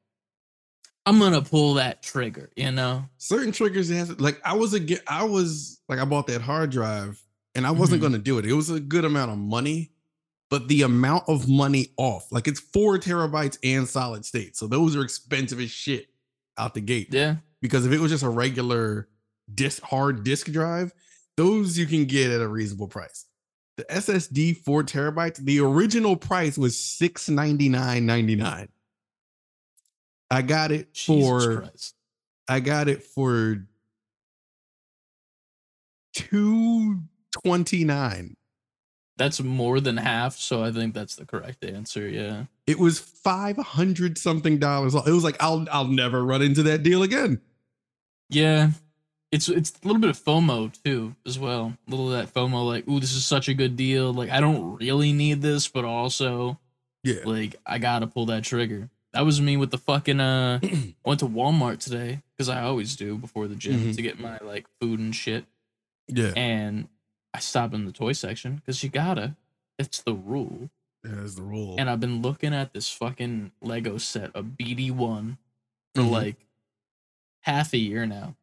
I'm 1.06 1.20
gonna 1.20 1.42
pull 1.42 1.76
that 1.76 2.02
trigger, 2.04 2.50
you 2.56 2.72
know? 2.72 3.06
Certain 3.18 3.52
triggers 3.54 3.90
has 3.90 4.20
like 4.20 4.42
I 4.44 4.56
was 4.56 4.74
a 4.74 4.82
I 5.12 5.24
was 5.24 5.80
like 5.88 6.00
I 6.00 6.06
bought 6.06 6.28
that 6.28 6.42
hard 6.42 6.70
drive 6.72 7.22
and 7.56 7.66
I 7.66 7.72
wasn't 7.72 8.00
Mhm. 8.00 8.02
going 8.02 8.14
to 8.14 8.20
do 8.20 8.38
it. 8.40 8.46
It 8.46 8.54
was 8.54 8.70
a 8.70 8.80
good 8.80 9.06
amount 9.06 9.32
of 9.32 9.38
money, 9.38 9.92
but 10.50 10.68
the 10.68 10.82
amount 10.82 11.24
of 11.30 11.48
money 11.48 11.88
off, 11.98 12.30
like 12.32 12.48
it's 12.48 12.60
four 12.60 12.98
terabytes 12.98 13.58
and 13.64 13.88
solid 13.88 14.26
state. 14.26 14.58
So 14.58 14.68
those 14.68 14.96
are 14.98 15.02
expensive 15.02 15.60
as 15.62 15.72
shit 15.72 16.08
out 16.58 16.74
the 16.74 16.82
gate. 16.82 17.10
Yeah. 17.12 17.36
Because 17.62 17.86
if 17.86 17.92
it 17.92 18.00
was 18.00 18.12
just 18.12 18.24
a 18.24 18.30
regular 18.30 19.08
disk 19.54 19.82
hard 19.84 20.24
disk 20.24 20.52
drive, 20.52 20.94
those 21.36 21.78
you 21.78 21.86
can 21.86 22.06
get 22.06 22.32
at 22.32 22.42
a 22.42 22.48
reasonable 22.48 22.88
price. 22.88 23.26
The 23.78 23.84
SSD 23.86 24.58
four 24.58 24.84
terabytes, 24.84 25.38
the 25.38 25.60
original 25.60 26.16
price 26.16 26.58
was 26.58 26.78
six 26.78 27.30
ninety 27.30 27.70
nine 27.70 28.06
ninety 28.06 28.36
nine. 28.36 28.70
I 30.32 30.42
got 30.42 30.72
it 30.72 30.94
Jesus 30.94 31.46
for 31.46 31.62
Christ. 31.62 31.96
I 32.50 32.60
got 32.60 32.88
it 32.88 33.04
for 33.04 33.68
two 36.14 37.02
twenty 37.32 37.84
nine. 37.84 38.36
That's 39.18 39.42
more 39.42 39.80
than 39.80 39.98
half, 39.98 40.36
so 40.38 40.64
I 40.64 40.72
think 40.72 40.94
that's 40.94 41.16
the 41.16 41.26
correct 41.26 41.64
answer. 41.64 42.08
Yeah. 42.08 42.46
It 42.68 42.78
was 42.78 43.00
five 43.00 43.58
hundred 43.58 44.18
something 44.18 44.60
dollars. 44.60 44.94
It 44.94 45.12
was 45.12 45.24
like 45.24 45.38
I'll 45.40 45.66
I'll 45.72 45.88
never 45.88 46.24
run 46.24 46.42
into 46.42 46.64
that 46.64 46.84
deal 46.84 47.02
again. 47.02 47.42
Yeah. 48.30 48.72
It's 49.32 49.50
it's 49.50 49.74
a 49.84 49.88
little 49.88 50.00
bit 50.02 50.10
of 50.10 50.18
FOMO 50.20 50.72
too, 50.84 51.16
as 51.26 51.38
well. 51.40 51.74
A 51.88 51.92
little 51.92 52.12
of 52.14 52.18
that 52.18 52.34
FOMO, 52.34 52.66
like, 52.66 52.88
ooh, 52.88 53.00
this 53.00 53.14
is 53.14 53.26
such 53.26 53.50
a 53.50 53.54
good 53.54 53.76
deal. 53.76 54.14
Like, 54.14 54.30
I 54.30 54.40
don't 54.40 54.76
really 54.78 55.12
need 55.12 55.42
this, 55.42 55.68
but 55.68 55.84
also, 55.84 56.58
Yeah. 57.04 57.22
like, 57.26 57.56
I 57.66 57.78
gotta 57.78 58.08
pull 58.08 58.26
that 58.28 58.44
trigger. 58.46 58.90
That 59.14 59.26
was 59.26 59.42
me 59.42 59.58
with 59.58 59.72
the 59.72 59.78
fucking 59.78 60.20
uh 60.22 60.60
I 60.64 60.94
went 61.06 61.20
to 61.22 61.26
Walmart 61.28 61.80
today, 61.80 62.22
because 62.36 62.48
I 62.50 62.62
always 62.62 62.96
do 62.96 63.18
before 63.18 63.48
the 63.48 63.56
gym 63.56 63.80
Mhm. 63.82 63.96
to 63.96 64.02
get 64.02 64.20
my 64.20 64.38
like 64.42 64.66
food 64.80 65.00
and 65.00 65.14
shit. 65.16 65.46
Yeah. 66.08 66.32
And 66.38 66.88
I 67.34 67.40
stopped 67.40 67.74
in 67.74 67.86
the 67.86 67.92
toy 67.92 68.14
section 68.14 68.56
because 68.56 68.82
you 68.84 68.90
gotta. 68.90 69.36
It's 69.78 70.02
the 70.02 70.14
rule. 70.14 70.70
That's 71.16 71.36
the 71.36 71.42
rule. 71.44 71.76
And 71.78 71.90
I've 71.90 72.00
been 72.00 72.22
looking 72.22 72.54
at 72.54 72.74
this 72.74 72.90
fucking 72.90 73.52
Lego 73.62 73.98
set 73.98 74.36
of 74.36 74.58
BD1 74.58 75.38
for 75.96 76.02
Mhm. 76.02 76.12
like 76.12 76.36
half 77.42 77.74
a 77.74 77.78
year 77.78 78.06
now. 78.06 78.36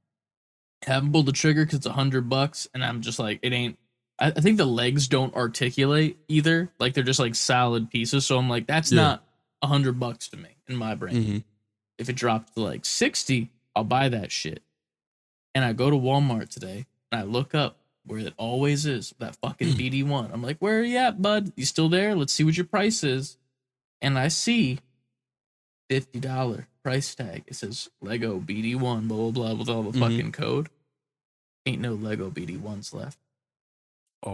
Haven't 0.83 1.12
pulled 1.12 1.26
the 1.26 1.33
trigger 1.33 1.64
because 1.64 1.78
it's 1.78 1.87
a 1.87 1.92
hundred 1.92 2.28
bucks, 2.28 2.68
and 2.75 2.85
I'm 2.85 3.00
just 3.00 3.18
like, 3.18 3.38
it 3.42 3.52
ain't. 3.52 3.78
I, 4.18 4.28
I 4.28 4.40
think 4.40 4.59
the 4.59 4.66
legs 4.66 5.09
don't 5.09 5.35
articulate 5.35 6.18
either. 6.28 6.71
Like 6.78 6.94
they're 6.94 7.02
just 7.04 7.21
like 7.21 7.35
solid 7.35 7.90
pieces. 7.90 8.26
So 8.26 8.38
I'm 8.38 8.49
like, 8.49 8.66
that's 8.66 8.92
Yeah. 8.92 9.02
not 9.02 9.26
a 9.62 9.66
hundred 9.66 9.99
bucks 9.99 10.28
to 10.28 10.37
me 10.37 10.50
in 10.68 10.76
my 10.76 10.94
brain. 10.94 11.16
Mhm. 11.25 11.44
If 11.99 12.09
it 12.09 12.16
dropped 12.16 12.54
to 12.54 12.61
like 12.61 12.85
60, 12.85 13.50
I'll 13.75 13.85
buy 13.85 14.09
that 14.11 14.30
shit. 14.30 14.62
And 15.54 15.64
I 15.64 15.73
go 15.73 15.90
to 15.90 15.97
Walmart 15.97 16.49
today 16.50 16.87
and 17.11 17.21
I 17.21 17.25
look 17.25 17.54
up 17.54 17.78
where 18.06 18.20
it 18.20 18.34
always 18.37 18.87
is, 18.87 19.14
that 19.18 19.37
fucking 19.37 19.68
BD1. 19.78 20.30
I'm 20.32 20.42
like, 20.42 20.58
where 20.58 20.80
are 20.80 20.84
you 20.84 20.99
at, 20.99 21.20
bud? 21.23 21.52
You 21.56 21.64
still 21.64 21.88
there? 21.88 22.14
Let's 22.14 22.32
see 22.32 22.44
what 22.44 22.56
your 22.56 22.66
price 22.66 23.02
is. 23.04 23.37
And 24.02 24.18
I 24.18 24.28
see 24.28 24.78
$50 25.90 26.66
price 26.82 27.14
tag. 27.14 27.44
It 27.46 27.54
says 27.56 27.88
Lego 28.00 28.38
BD1, 28.40 29.08
blah, 29.08 29.30
blah, 29.30 29.30
blah, 29.30 29.52
with 29.54 29.68
all 29.68 29.82
the 29.82 29.96
Mhm. 29.99 30.00
fucking 30.00 30.32
code. 30.32 30.68
Ain't 31.66 31.80
no 31.80 31.94
Lego 31.94 32.30
BD1s 32.30 32.92
left. 32.92 33.18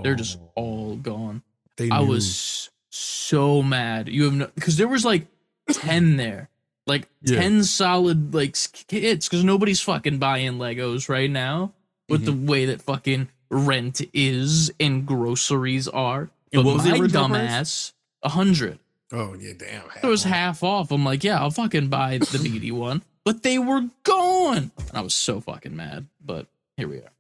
They're 0.03 0.15
just 0.15 0.39
Oh, 0.39 0.51
all 0.55 0.97
gone. 0.97 1.43
they 1.77 1.91
I 1.91 2.01
was 2.01 2.71
so 2.91 3.63
mad. 3.63 4.09
You 4.09 4.25
have 4.25 4.35
no 4.35 4.47
because 4.55 4.77
there 4.77 4.87
was 4.89 5.05
like 5.05 5.27
ten 5.73 6.17
there, 6.17 6.49
like 6.87 7.09
Yeah. 7.23 7.41
ten 7.41 7.65
solid 7.65 8.33
like 8.35 8.57
kits. 8.89 9.29
Because 9.29 9.43
nobody's 9.45 9.81
fucking 9.81 10.19
buying 10.19 10.55
Legos 10.55 11.09
right 11.09 11.31
now 11.31 11.73
with 12.09 12.25
Mm-hmm. 12.25 12.47
the 12.47 12.53
way 12.53 12.67
that 12.67 12.83
fucking 12.83 13.29
rent 13.51 14.01
is 14.13 14.73
and 14.81 15.07
groceries 15.07 15.89
are. 15.89 16.31
But 16.53 16.65
what 16.65 16.75
was 16.75 16.85
my 16.87 16.99
dumbass, 16.99 17.93
a 18.23 18.29
hundred. 18.31 18.79
Oh 19.13 19.35
yeah, 19.35 19.53
damn. 19.57 19.83
It 20.03 20.07
was 20.07 20.25
half 20.25 20.63
off. 20.63 20.91
I'm 20.93 21.05
like, 21.05 21.25
yeah, 21.25 21.41
I'll 21.41 21.51
fucking 21.51 21.89
buy 21.89 22.19
the 22.19 22.25
BD 22.39 22.73
one. 22.73 23.03
But 23.25 23.43
they 23.43 23.59
were 23.59 23.83
gone. 24.03 24.71
And 24.79 24.91
I 24.95 25.01
was 25.01 25.15
so 25.15 25.41
fucking 25.41 25.77
mad. 25.77 26.07
But 26.25 26.47
here 26.77 26.89
we 26.89 26.99
are. 26.99 27.13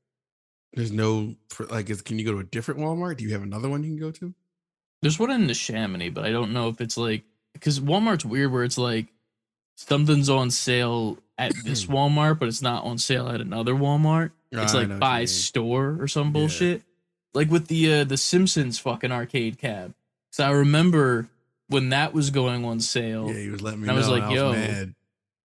There's 0.72 0.92
no 0.92 1.34
like. 1.68 1.90
Is, 1.90 2.02
can 2.02 2.18
you 2.18 2.24
go 2.24 2.32
to 2.32 2.38
a 2.38 2.44
different 2.44 2.80
Walmart? 2.80 3.16
Do 3.16 3.24
you 3.24 3.32
have 3.32 3.42
another 3.42 3.68
one 3.68 3.82
you 3.82 3.90
can 3.90 3.98
go 3.98 4.10
to? 4.12 4.32
There's 5.02 5.18
one 5.18 5.30
in 5.30 5.46
the 5.46 5.54
Chamonix, 5.54 6.10
but 6.10 6.24
I 6.24 6.30
don't 6.30 6.52
know 6.52 6.68
if 6.68 6.80
it's 6.80 6.96
like 6.96 7.24
because 7.54 7.80
Walmart's 7.80 8.24
weird 8.24 8.52
where 8.52 8.64
it's 8.64 8.78
like 8.78 9.06
something's 9.76 10.30
on 10.30 10.50
sale 10.50 11.18
at 11.38 11.52
this 11.64 11.86
Walmart, 11.86 12.38
but 12.38 12.48
it's 12.48 12.62
not 12.62 12.84
on 12.84 12.98
sale 12.98 13.28
at 13.28 13.40
another 13.40 13.74
Walmart. 13.74 14.30
It's 14.52 14.74
like 14.74 14.98
by 14.98 15.24
store 15.26 15.96
or 16.00 16.08
some 16.08 16.28
Yeah. 16.28 16.32
bullshit. 16.32 16.82
Like 17.34 17.50
with 17.50 17.68
the 17.68 18.00
uh, 18.00 18.04
the 18.04 18.16
Simpsons 18.16 18.78
fucking 18.78 19.12
arcade 19.12 19.58
cab. 19.58 19.94
So 20.32 20.44
I 20.44 20.50
remember 20.50 21.28
when 21.68 21.90
that 21.90 22.12
was 22.12 22.30
going 22.30 22.64
on 22.64 22.80
sale. 22.80 23.28
Yeah, 23.28 23.38
he 23.40 23.48
was 23.48 23.62
letting 23.62 23.82
me 23.82 23.88
I 23.88 23.92
was 23.92 24.08
like, 24.08 24.24
I 24.24 24.34
yo, 24.34 24.52
mad. 24.52 24.94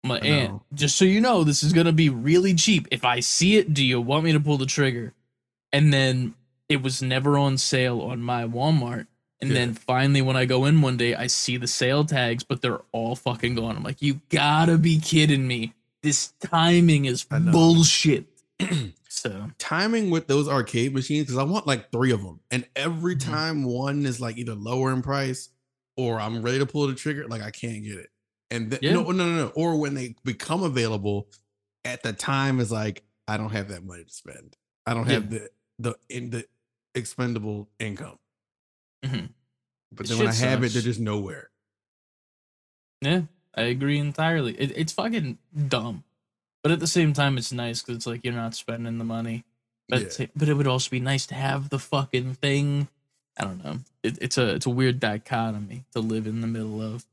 My 0.03 0.19
Ant, 0.19 0.61
just 0.73 0.97
so 0.97 1.03
you 1.03 1.19
know, 1.19 1.43
this 1.43 1.63
is 1.63 1.73
gonna 1.73 1.91
be 1.91 2.09
really 2.09 2.53
cheap. 2.53 2.87
If 2.91 3.03
I 3.03 3.19
see 3.19 3.57
it, 3.57 3.73
do 3.73 3.83
you 3.83 3.99
want 3.99 4.23
me 4.23 4.31
to 4.33 4.39
pull 4.39 4.57
the 4.57 4.65
trigger? 4.67 5.13
And 5.73 5.91
then 5.91 6.35
it 6.69 6.81
was 6.81 7.01
never 7.01 7.37
on 7.37 7.57
sale 7.57 7.99
on 8.01 8.21
my 8.21 8.43
Walmart. 8.45 9.07
And 9.41 9.49
Yeah. 9.49 9.55
then 9.55 9.73
finally, 9.73 10.21
when 10.21 10.37
I 10.37 10.45
go 10.45 10.63
in 10.65 10.81
one 10.81 10.95
day, 10.95 11.13
I 11.15 11.27
see 11.27 11.57
the 11.57 11.67
sale 11.67 12.05
tags, 12.05 12.43
but 12.43 12.61
they're 12.61 12.81
all 12.93 13.15
fucking 13.15 13.55
gone. 13.55 13.75
I'm 13.75 13.83
like, 13.83 14.01
you 14.01 14.21
gotta 14.29 14.77
be 14.77 14.99
kidding 14.99 15.45
me. 15.47 15.73
This 16.03 16.33
timing 16.39 17.05
is 17.05 17.23
bullshit. 17.23 18.25
so 19.09 19.49
timing 19.57 20.09
with 20.09 20.27
those 20.27 20.47
arcade 20.47 20.93
machines 20.93 21.25
because 21.27 21.37
I 21.37 21.43
want 21.43 21.67
like 21.67 21.91
three 21.91 22.11
of 22.11 22.21
them, 22.23 22.39
and 22.51 22.67
every 22.75 23.15
Mhm. 23.15 23.19
time 23.25 23.63
one 23.63 24.05
is 24.05 24.19
like 24.21 24.37
either 24.37 24.55
lower 24.55 24.91
in 24.93 25.01
price 25.01 25.49
or 25.97 26.19
I'm 26.19 26.41
ready 26.41 26.59
to 26.59 26.65
pull 26.65 26.87
the 26.87 26.95
trigger, 26.95 27.27
like 27.27 27.41
I 27.41 27.51
can't 27.51 27.83
get 27.83 27.97
it. 27.97 28.11
And 28.51 28.69
then 28.71 28.79
Yeah. 28.81 28.93
no, 28.93 29.03
no, 29.03 29.11
no, 29.25 29.35
no. 29.35 29.47
Or 29.55 29.75
when 29.79 29.93
they 29.93 30.15
become 30.23 30.63
available, 30.63 31.27
at 31.83 32.03
the 32.03 32.13
time 32.13 32.59
is 32.59 32.71
like 32.71 33.03
I 33.27 33.37
don't 33.37 33.51
have 33.51 33.69
that 33.69 33.83
money 33.83 34.03
to 34.03 34.13
spend. 34.13 34.55
I 34.85 34.93
don't 34.93 35.07
have 35.07 35.29
the 35.29 35.49
the 35.79 35.95
in 36.09 36.29
the 36.29 36.45
expendable 36.93 37.67
income. 37.79 38.19
Mhm. 39.03 39.29
But 39.91 40.05
It 40.05 40.09
then 40.09 40.17
when 40.19 40.27
I 40.27 40.33
have 40.33 40.63
it, 40.63 40.71
they're 40.73 40.81
just 40.81 40.99
nowhere. 40.99 41.49
yeah, 43.01 43.21
I 43.53 43.63
agree 43.63 43.97
entirely. 43.99 44.53
It, 44.59 44.71
it's 44.75 44.93
fucking 44.93 45.37
dumb, 45.67 46.03
but 46.65 46.71
at 46.71 46.79
the 46.79 46.87
same 46.87 47.13
time, 47.13 47.37
it's 47.37 47.51
nice 47.51 47.83
because 47.83 47.97
it's 47.97 48.07
like 48.07 48.23
you're 48.25 48.33
not 48.33 48.55
spending 48.55 48.97
the 48.97 49.03
money. 49.03 49.43
But 49.87 49.99
Yeah. 50.01 50.05
it's- 50.07 50.29
but 50.35 50.49
it 50.49 50.55
would 50.55 50.65
also 50.65 50.89
be 50.89 50.99
nice 50.99 51.27
to 51.27 51.35
have 51.35 51.69
the 51.69 51.77
fucking 51.77 52.33
thing. 52.41 52.87
I 53.37 53.43
don't 53.43 53.63
know. 53.63 53.81
It, 54.01 54.17
it's 54.19 54.39
a 54.39 54.55
it's 54.55 54.65
a 54.65 54.71
weird 54.71 54.99
dichotomy 54.99 55.85
to 55.93 55.99
live 55.99 56.25
in 56.25 56.41
the 56.41 56.47
middle 56.47 56.81
of. 56.81 57.05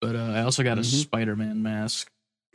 But 0.00 0.16
uh, 0.16 0.32
I 0.36 0.40
also 0.40 0.62
got 0.62 0.78
a 0.78 0.80
Mhm. 0.80 1.02
Spider-Man 1.02 1.62
mask. 1.62 2.10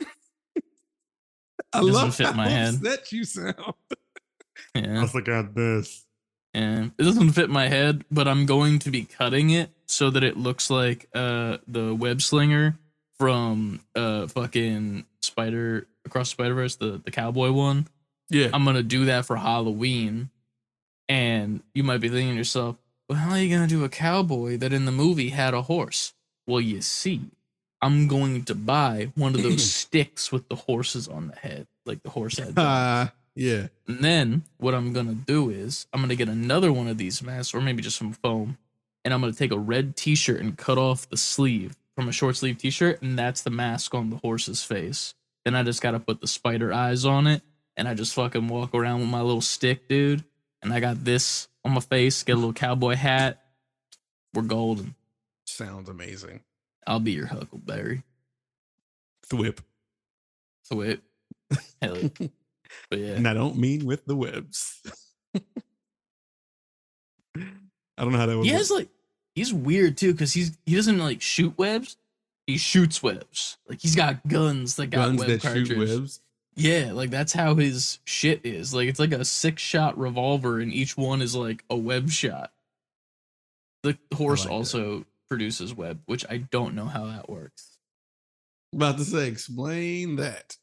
I 1.72 1.78
Doesn't 1.82 1.92
love 1.94 2.16
fit 2.16 2.26
how 2.26 2.32
my 2.32 2.48
head. 2.48 2.74
upset 2.74 3.12
you 3.12 3.22
sound. 3.24 3.54
Yeah, 4.74 5.00
also 5.02 5.20
got 5.20 5.54
this. 5.54 6.04
and 6.52 6.90
it 6.98 7.04
doesn't 7.04 7.30
fit 7.32 7.48
my 7.48 7.68
head, 7.68 8.04
but 8.10 8.26
I'm 8.26 8.44
going 8.46 8.80
to 8.80 8.90
be 8.90 9.04
cutting 9.04 9.50
it 9.50 9.70
so 9.86 10.10
that 10.10 10.24
it 10.24 10.36
looks 10.36 10.68
like 10.68 11.08
uh 11.14 11.58
the 11.68 11.94
web 11.94 12.20
slinger 12.22 12.76
from 13.18 13.84
uh 13.94 14.26
fucking 14.26 15.06
Spider 15.22 15.86
Across 16.04 16.30
Spider 16.30 16.54
Verse, 16.54 16.76
the 16.76 17.00
the 17.04 17.10
cowboy 17.10 17.50
one. 17.52 17.86
Yeah. 18.28 18.50
I'm 18.52 18.64
gonna 18.64 18.82
do 18.82 19.06
that 19.06 19.26
for 19.26 19.36
Halloween. 19.36 20.30
And 21.08 21.62
you 21.74 21.82
might 21.82 21.98
be 21.98 22.08
thinking 22.08 22.34
to 22.34 22.38
yourself, 22.38 22.76
well, 23.08 23.18
how 23.18 23.30
are 23.30 23.38
you 23.38 23.52
gonna 23.52 23.66
do 23.66 23.84
a 23.84 23.88
cowboy 23.88 24.56
that 24.58 24.72
in 24.72 24.84
the 24.84 24.92
movie 24.92 25.30
had 25.30 25.54
a 25.54 25.62
horse? 25.62 26.14
Well, 26.46 26.60
you 26.60 26.80
see, 26.80 27.22
I'm 27.82 28.06
going 28.08 28.44
to 28.44 28.54
buy 28.54 29.10
one 29.14 29.34
of 29.34 29.42
those 29.42 29.70
sticks 29.72 30.30
with 30.30 30.48
the 30.48 30.54
horses 30.54 31.08
on 31.08 31.28
the 31.28 31.36
head, 31.36 31.66
like 31.86 32.02
the 32.02 32.10
horse 32.10 32.38
head. 32.38 32.56
Uh, 32.56 33.08
yeah. 33.34 33.68
and 33.88 33.98
then 34.00 34.42
what 34.58 34.74
I'm 34.74 34.92
gonna 34.92 35.14
do 35.14 35.50
is 35.50 35.86
I'm 35.92 36.00
gonna 36.00 36.14
get 36.14 36.28
another 36.28 36.72
one 36.72 36.88
of 36.88 36.98
these 36.98 37.22
masks, 37.22 37.54
or 37.54 37.60
maybe 37.60 37.82
just 37.82 37.96
some 37.96 38.12
foam, 38.12 38.58
and 39.04 39.14
I'm 39.14 39.20
gonna 39.20 39.32
take 39.32 39.52
a 39.52 39.58
red 39.58 39.96
t-shirt 39.96 40.40
and 40.40 40.56
cut 40.56 40.78
off 40.78 41.08
the 41.08 41.16
sleeve 41.16 41.76
from 41.96 42.08
a 42.08 42.12
short 42.12 42.36
sleeve 42.36 42.58
t-shirt, 42.58 43.02
and 43.02 43.18
that's 43.18 43.42
the 43.42 43.50
mask 43.50 43.94
on 43.94 44.10
the 44.10 44.16
horse's 44.18 44.62
face. 44.62 45.14
Then 45.44 45.54
I 45.54 45.62
just 45.62 45.80
gotta 45.82 45.98
put 46.00 46.20
the 46.20 46.26
spider 46.26 46.72
eyes 46.72 47.04
on 47.04 47.26
it, 47.26 47.42
and 47.76 47.88
I 47.88 47.94
just 47.94 48.14
fucking 48.14 48.48
walk 48.48 48.74
around 48.74 49.00
with 49.00 49.08
my 49.08 49.22
little 49.22 49.40
stick, 49.40 49.88
dude. 49.88 50.24
And 50.62 50.72
I 50.72 50.80
got 50.80 51.04
this 51.04 51.48
on 51.64 51.72
my 51.72 51.80
face, 51.80 52.22
get 52.22 52.32
a 52.32 52.36
little 52.36 52.52
cowboy 52.52 52.94
hat. 52.94 53.42
We're 54.34 54.42
golden. 54.42 54.94
Sounds 55.46 55.88
amazing. 55.88 56.40
I'll 56.86 57.00
be 57.00 57.12
your 57.12 57.26
Huckleberry. 57.26 58.02
Thwip. 59.28 59.58
Thwip. 60.70 61.00
hell 61.80 61.96
yeah. 61.98 62.08
But 62.88 63.00
yeah, 63.00 63.14
And 63.14 63.26
I 63.26 63.34
don't 63.34 63.56
mean 63.56 63.84
with 63.84 64.04
the 64.06 64.14
webs. 64.14 64.80
I 67.36 67.40
don't 67.98 68.12
know 68.12 68.18
how 68.18 68.26
that 68.26 68.36
would 68.36 68.46
he 68.46 68.52
work. 68.52 68.58
has 68.58 68.70
like 68.70 68.88
he's 69.34 69.52
weird 69.52 69.96
too 69.96 70.12
because 70.12 70.32
he's 70.32 70.56
he 70.66 70.74
doesn't 70.76 70.98
like 70.98 71.20
shoot 71.20 71.56
webs. 71.58 71.96
He 72.50 72.58
shoots 72.58 73.00
webs. 73.02 73.58
Like 73.68 73.80
he's 73.80 73.94
got 73.94 74.26
guns 74.26 74.76
that 74.76 74.88
got 74.88 75.06
guns 75.06 75.20
web 75.20 75.28
that 75.28 75.42
cartridge. 75.42 75.68
shoot 75.68 75.78
webs. 75.78 76.20
Yeah, 76.56 76.90
like 76.92 77.10
that's 77.10 77.32
how 77.32 77.54
his 77.54 78.00
shit 78.04 78.40
is. 78.44 78.74
Like 78.74 78.88
it's 78.88 78.98
like 78.98 79.12
a 79.12 79.24
six 79.24 79.62
shot 79.62 79.96
revolver, 79.96 80.58
and 80.58 80.72
each 80.72 80.96
one 80.96 81.22
is 81.22 81.36
like 81.36 81.64
a 81.70 81.76
web 81.76 82.10
shot. 82.10 82.50
The 83.84 83.96
horse 84.14 84.40
like 84.40 84.48
that. 84.48 84.54
also 84.54 85.06
produces 85.28 85.74
web, 85.74 86.00
which 86.06 86.26
I 86.28 86.38
don't 86.38 86.74
know 86.74 86.86
how 86.86 87.06
that 87.06 87.30
works. 87.30 87.78
About 88.74 88.98
to 88.98 89.04
say, 89.04 89.28
explain 89.28 90.16
that. 90.16 90.56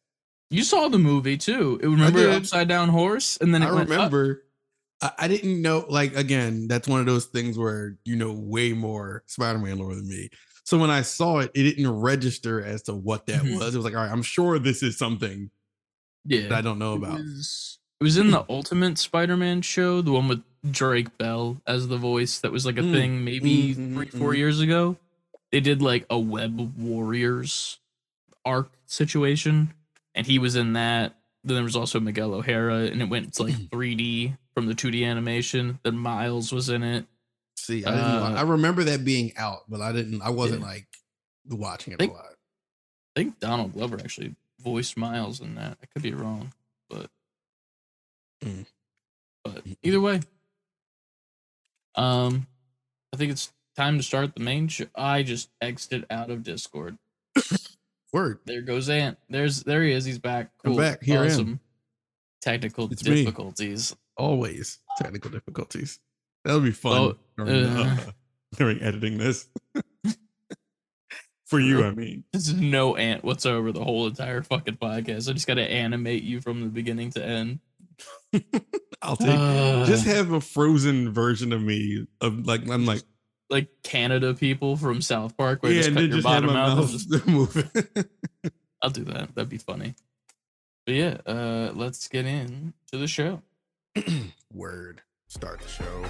You 0.49 0.63
saw 0.63 0.89
the 0.89 0.99
movie 0.99 1.37
too. 1.37 1.79
It 1.81 1.87
remember 1.87 2.29
upside 2.29 2.67
down 2.67 2.89
horse, 2.89 3.37
and 3.39 3.53
then 3.53 3.63
it 3.63 3.67
I 3.67 3.79
remember. 3.79 4.43
I, 5.01 5.11
I 5.19 5.27
didn't 5.29 5.61
know. 5.61 5.85
Like 5.87 6.15
again, 6.17 6.67
that's 6.67 6.87
one 6.87 6.99
of 6.99 7.05
those 7.05 7.25
things 7.25 7.57
where 7.57 7.97
you 8.03 8.17
know 8.17 8.33
way 8.33 8.73
more 8.73 9.23
Spider-Man 9.27 9.79
lore 9.79 9.95
than 9.95 10.07
me. 10.07 10.29
So 10.67 10.77
when 10.77 10.91
I 10.91 11.01
saw 11.01 11.39
it, 11.39 11.51
it 11.55 11.63
didn't 11.63 11.89
register 11.89 12.61
as 12.61 12.81
to 12.83 12.93
what 12.93 13.25
that 13.27 13.41
Mhm. 13.41 13.57
was. 13.57 13.73
It 13.73 13.77
was 13.77 13.85
like, 13.85 13.95
all 13.95 14.01
right, 14.01 14.11
I'm 14.11 14.21
sure 14.21 14.59
this 14.59 14.83
is 14.83 14.97
something 14.97 15.49
Yeah, 16.25 16.49
that 16.49 16.51
I 16.57 16.61
don't 16.61 16.77
know 16.77 16.95
It 16.95 16.97
about. 16.97 17.21
was, 17.21 17.79
it 18.01 18.03
was 18.03 18.17
in 18.17 18.31
the 18.31 18.45
Ultimate 18.49 18.97
Spider-Man 18.97 19.61
show, 19.61 20.01
the 20.01 20.11
one 20.11 20.27
with 20.27 20.43
Drake 20.69 21.17
Bell 21.17 21.61
as 21.65 21.87
the 21.87 21.95
voice. 21.95 22.39
That 22.39 22.51
was 22.51 22.65
like 22.65 22.77
a 22.77 22.81
Mm, 22.81 22.91
thing 22.91 23.23
maybe 23.23 23.75
mm, 23.75 23.77
mm, 23.77 23.93
three, 23.95 24.09
four 24.19 24.33
mm. 24.33 24.37
years 24.39 24.59
ago. 24.59 24.97
They 25.53 25.61
did 25.61 25.81
like 25.81 26.05
a 26.09 26.19
Web 26.19 26.77
Warriors 26.77 27.79
arc 28.43 28.69
situation, 28.87 29.73
and 30.15 30.27
he 30.27 30.37
was 30.37 30.57
in 30.57 30.73
that. 30.73 31.15
Then 31.45 31.55
there 31.55 31.63
was 31.63 31.77
also 31.77 32.01
Miguel 32.01 32.33
O'Hara, 32.33 32.87
and 32.87 33.01
it 33.01 33.07
went 33.07 33.35
to 33.35 33.43
like 33.43 33.55
3D 33.71 34.35
from 34.53 34.65
the 34.65 34.75
2D 34.75 35.05
animation. 35.05 35.79
Then 35.83 35.97
Miles 35.97 36.51
was 36.51 36.67
in 36.67 36.83
it. 36.83 37.05
See, 37.67 37.83
I 37.83 37.91
didn't. 37.91 38.05
Uh, 38.05 38.35
I 38.37 38.41
remember 38.43 38.85
that 38.85 39.03
being 39.03 39.33
out, 39.35 39.63
but 39.67 39.81
I 39.81 39.91
didn't. 39.91 40.21
I 40.21 40.29
wasn't 40.29 40.61
Yeah. 40.61 40.67
like 40.67 40.87
watching 41.49 41.91
it 41.93 41.99
Think- 41.99 42.13
a 42.13 42.15
lot. 42.15 42.25
I 43.15 43.19
think 43.19 43.39
Donald 43.39 43.73
Glover 43.73 43.99
actually 43.99 44.35
voiced 44.59 44.95
Miles 44.95 45.41
in 45.41 45.55
that. 45.55 45.77
I 45.83 45.85
could 45.87 46.01
be 46.01 46.13
wrong, 46.13 46.53
but 46.89 47.11
Mm. 48.41 48.65
but 49.43 49.65
either 49.83 49.99
way, 49.99 50.21
um, 51.95 52.47
I 53.13 53.17
think 53.17 53.31
it's 53.31 53.51
time 53.75 53.97
to 53.97 54.03
start 54.03 54.33
the 54.33 54.39
main 54.41 54.67
show. 54.67 54.85
I 54.95 55.23
just 55.23 55.49
exited 55.61 56.05
out 56.09 56.29
of 56.29 56.43
Discord. 56.43 56.97
Word. 58.13 58.39
There 58.45 58.61
goes 58.61 58.87
Ant. 58.89 59.17
There's 59.29 59.63
there 59.63 59.83
he 59.83 59.91
is. 59.91 60.05
He's 60.05 60.19
back. 60.19 60.51
I'm 60.63 60.75
back. 60.77 61.03
Here 61.03 61.19
I 61.19 61.25
am. 61.25 61.31
awesome. 61.31 61.59
Technical 62.39 62.89
It's 62.93 63.03
me. 63.03 63.23
difficulties. 63.25 63.93
Always 64.15 64.79
technical 64.97 65.29
difficulties. 65.31 65.99
That'll 66.47 66.61
be 66.61 66.71
fun 66.71 66.97
Oh, 66.97 67.17
during, 67.45 67.65
uh. 67.65 67.97
uh, 68.07 68.11
during 68.55 68.81
editing 68.81 69.17
this. 69.17 69.49
For 71.45 71.59
you, 71.59 71.83
I 71.83 71.91
mean. 71.91 72.23
There's 72.31 72.53
no 72.53 72.95
Ant 72.95 73.25
whatsoever 73.25 73.73
the 73.73 73.83
whole 73.83 74.07
entire 74.07 74.41
fucking 74.43 74.77
podcast. 74.77 75.29
I 75.29 75.33
just 75.33 75.45
got 75.45 75.55
to 75.55 75.61
animate 75.69 76.23
you 76.23 76.39
from 76.39 76.61
the 76.61 76.67
beginning 76.69 77.11
to 77.11 77.25
end. 77.25 77.59
I'll 79.01 79.17
take. 79.17 79.27
Uh, 79.37 79.85
just 79.87 80.05
have 80.05 80.31
a 80.31 80.39
frozen 80.39 81.11
version 81.11 81.51
of 81.51 81.61
me 81.61 82.07
of 82.21 82.45
like 82.47 82.65
I'm 82.69 82.85
like 82.85 83.01
like 83.49 83.67
Canada 83.83 84.33
people 84.33 84.77
from 84.77 85.01
South 85.01 85.35
Park 85.35 85.63
where 85.63 85.73
you 85.73 85.79
yeah, 85.79 85.83
just 85.83 85.93
cut 85.95 86.03
your 86.03 86.11
just 86.13 86.23
bottom 86.23 86.49
out. 86.51 86.69
and 86.69 86.79
mouth 86.79 86.91
just- 86.91 87.27
moving. 87.27 87.69
I'll 88.81 88.89
do 88.89 89.03
that. 89.03 89.35
That'd 89.35 89.49
be 89.49 89.57
funny. 89.57 89.95
But 90.85 90.95
yeah, 90.95 91.17
uh, 91.25 91.71
let's 91.75 92.07
get 92.07 92.25
in 92.25 92.73
to 92.93 92.97
the 92.97 93.07
show. 93.07 93.41
Word. 94.53 95.01
Start 95.27 95.59
the 95.59 95.67
show. 95.67 96.05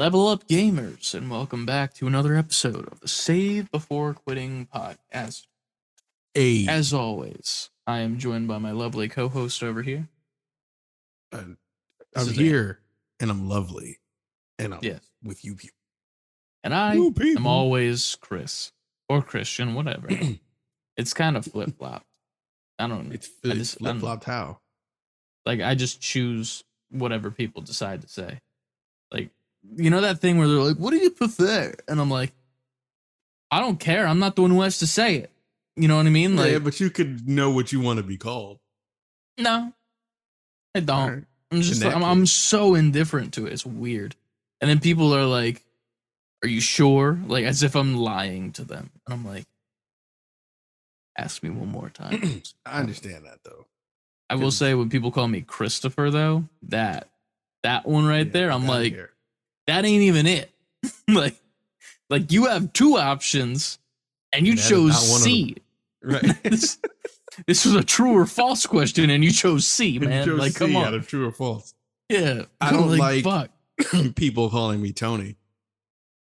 Level 0.00 0.28
up 0.28 0.48
gamers, 0.48 1.12
and 1.12 1.30
welcome 1.30 1.66
back 1.66 1.92
to 1.94 2.06
another 2.06 2.34
episode 2.34 2.88
of 2.90 3.00
the 3.00 3.08
Save 3.08 3.70
Before 3.70 4.14
Quitting 4.14 4.66
podcast. 4.74 5.42
A 6.34 6.66
As 6.66 6.94
always, 6.94 7.68
I 7.86 7.98
am 7.98 8.16
joined 8.16 8.48
by 8.48 8.56
my 8.56 8.70
lovely 8.70 9.08
co-host 9.08 9.62
over 9.62 9.82
here. 9.82 10.08
Uh, 11.32 11.38
I'm 11.38 11.58
Suzanne. 12.16 12.34
here 12.44 12.78
and 13.20 13.30
I'm 13.30 13.46
lovely. 13.46 13.98
And 14.58 14.72
I'm 14.72 14.80
Yes, 14.82 15.00
with 15.22 15.44
you 15.44 15.54
people. 15.54 15.76
and 16.64 16.72
I 16.74 16.94
You 16.94 17.14
am 17.36 17.46
always 17.46 18.16
Chris 18.22 18.72
or 19.10 19.20
Christian, 19.20 19.74
whatever. 19.74 20.08
it's 20.96 21.12
kind 21.12 21.36
of 21.36 21.44
flip 21.44 21.76
flop. 21.76 22.06
I 22.78 22.86
don't 22.86 23.08
know. 23.08 23.14
It's, 23.16 23.28
it's 23.44 23.54
just- 23.54 23.82
I 23.82 23.84
don't- 23.88 23.98
flip 23.98 24.00
flopped 24.00 24.24
how? 24.24 24.60
like 25.44 25.60
I 25.60 25.74
just 25.74 26.00
choose 26.00 26.64
whatever 26.90 27.30
people 27.30 27.60
decide 27.60 28.00
to 28.00 28.08
say. 28.08 28.40
Like 29.68 29.84
you 29.84 29.90
know 29.90 30.00
that 30.00 30.20
thing 30.20 30.38
where 30.38 30.48
they're 30.48 30.58
like, 30.58 30.76
"What 30.76 30.90
do 30.90 30.98
you 30.98 31.10
prefer?" 31.10 31.74
And 31.88 32.00
I'm 32.00 32.10
like, 32.10 32.32
"I 33.50 33.60
don't 33.60 33.78
care. 33.78 34.06
I'm 34.06 34.18
not 34.18 34.36
the 34.36 34.42
one 34.42 34.50
who 34.50 34.60
has 34.62 34.78
to 34.78 34.86
say 34.86 35.16
it." 35.16 35.30
You 35.76 35.88
know 35.88 35.96
what 35.96 36.06
I 36.06 36.10
mean? 36.10 36.36
Like, 36.36 36.52
yeah, 36.52 36.58
but 36.58 36.80
you 36.80 36.90
could 36.90 37.28
know 37.28 37.50
what 37.50 37.72
you 37.72 37.80
want 37.80 37.98
to 37.98 38.02
be 38.02 38.16
called. 38.16 38.58
no, 39.38 39.72
I 40.74 40.80
don't. 40.80 40.98
Alright. 40.98 41.24
I'm 41.52 41.62
just 41.62 41.80
that 41.80 41.94
I'm, 41.96 42.04
I'm 42.04 42.26
so 42.26 42.74
indifferent 42.74 43.34
to 43.34 43.46
it. 43.46 43.52
It's 43.52 43.66
weird. 43.66 44.14
And 44.60 44.70
then 44.70 44.78
people 44.78 45.14
are 45.14 45.24
like, 45.24 45.64
"Are 46.44 46.48
you 46.48 46.60
sure?" 46.60 47.18
Like 47.26 47.44
as 47.44 47.62
if 47.62 47.74
I'm 47.74 47.96
lying 47.96 48.52
to 48.52 48.64
them. 48.64 48.90
And 49.06 49.14
I'm 49.14 49.26
like, 49.26 49.46
"Ask 51.18 51.42
me 51.42 51.50
one 51.50 51.68
more 51.68 51.90
time." 51.90 52.42
I 52.66 52.80
understand 52.80 53.24
that 53.24 53.38
though. 53.44 53.66
I 54.28 54.36
will 54.36 54.52
say 54.52 54.74
when 54.74 54.90
people 54.90 55.10
call 55.10 55.26
me 55.26 55.40
Christopher 55.40 56.10
though, 56.10 56.44
that 56.68 57.08
that 57.64 57.86
one 57.86 58.06
right 58.06 58.26
Yeah, 58.26 58.32
there, 58.32 58.52
I'm 58.52 58.66
like, 58.66 58.92
here. 58.92 59.10
That 59.70 59.84
ain't 59.84 60.02
even 60.02 60.26
it. 60.26 60.50
like, 61.08 61.36
like 62.08 62.32
you 62.32 62.46
have 62.46 62.72
two 62.72 62.96
options, 62.96 63.78
and 64.32 64.46
you 64.46 64.56
chose 64.56 64.92
not 64.92 65.12
one 65.12 65.20
of 65.20 65.22
C. 65.22 65.56
right. 66.02 66.42
this, 66.42 66.78
this 67.46 67.64
was 67.64 67.74
a 67.74 67.82
true 67.84 68.16
or 68.16 68.26
false 68.26 68.66
question, 68.66 69.10
and 69.10 69.24
you 69.24 69.30
chose 69.30 69.66
C, 69.66 69.98
man. 69.98 70.26
chose 70.26 70.38
Like, 70.38 70.54
come 70.54 70.70
C 70.70 70.76
on, 70.76 70.86
out 70.86 70.94
of 70.94 71.06
true 71.06 71.26
or 71.28 71.32
false. 71.32 71.74
yeah. 72.08 72.42
I 72.60 72.72
don't 72.72 72.96
like- 72.98 73.24
Fuck. 73.24 73.50
people 74.16 74.50
calling 74.50 74.82
me 74.82 74.92
Tony. 74.92 75.36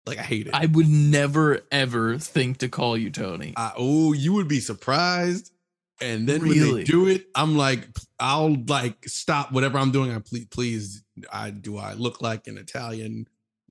Like 0.07 0.19
I 0.19 0.23
hate 0.23 0.47
it. 0.47 0.55
I 0.55 0.67
would 0.67 0.89
never 0.89 1.61
ever 1.71 2.19
think 2.19 2.59
to 2.59 2.69
call 2.69 2.97
you 2.97 3.11
Tony. 3.11 3.53
I, 3.57 3.73
oh, 3.77 4.13
you 4.15 4.33
would 4.35 4.49
be 4.49 4.61
surprised. 4.61 5.53
And 6.01 6.29
then 6.29 6.47
when 6.47 6.75
they 6.77 6.85
do 6.85 7.09
it, 7.09 7.27
I'm 7.35 7.57
like, 7.57 7.89
I'll 8.21 8.57
like 8.69 9.05
stop 9.07 9.53
whatever 9.53 9.79
I'm 9.79 9.91
doing. 9.91 10.13
I 10.13 10.19
please, 10.21 10.47
please, 10.47 11.03
I 11.33 11.51
do 11.51 11.77
I 11.77 11.95
look 11.95 12.23
like 12.23 12.47
an 12.47 12.57
Italian 12.59 13.27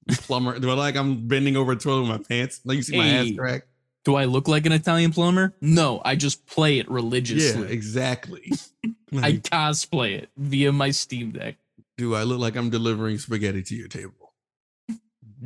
plumber? 0.10 0.60
do 0.60 0.70
I 0.72 0.74
like 0.74 0.96
I'm 0.96 1.28
bending 1.28 1.56
over 1.56 1.74
a 1.74 1.76
toilet 1.76 2.02
with 2.02 2.10
my 2.10 2.18
pants? 2.18 2.62
Like 2.66 2.78
you 2.78 2.84
see 2.84 2.98
my 2.98 3.08
ass 3.08 3.30
crack? 3.38 3.63
Do 4.04 4.16
I 4.16 4.26
look 4.26 4.48
like 4.48 4.66
an 4.66 4.72
Italian 4.72 5.12
plumber? 5.12 5.54
No, 5.62 6.02
I 6.06 6.16
just 6.16 6.46
play 6.46 6.80
it 6.80 6.90
religiously. 6.90 7.63
Yeah, 7.63 7.68
exactly. 7.68 8.52
I 9.18 9.34
cosplay 9.34 10.18
it 10.18 10.30
via 10.38 10.72
my 10.72 10.92
Steam 10.92 11.32
Deck. 11.32 11.56
do 11.98 12.16
I 12.16 12.24
look 12.24 12.40
like 12.40 12.56
I'm 12.56 12.70
delivering 12.70 13.18
spaghetti 13.18 13.63
to 13.63 13.76
your 13.76 13.88
table? 13.88 14.34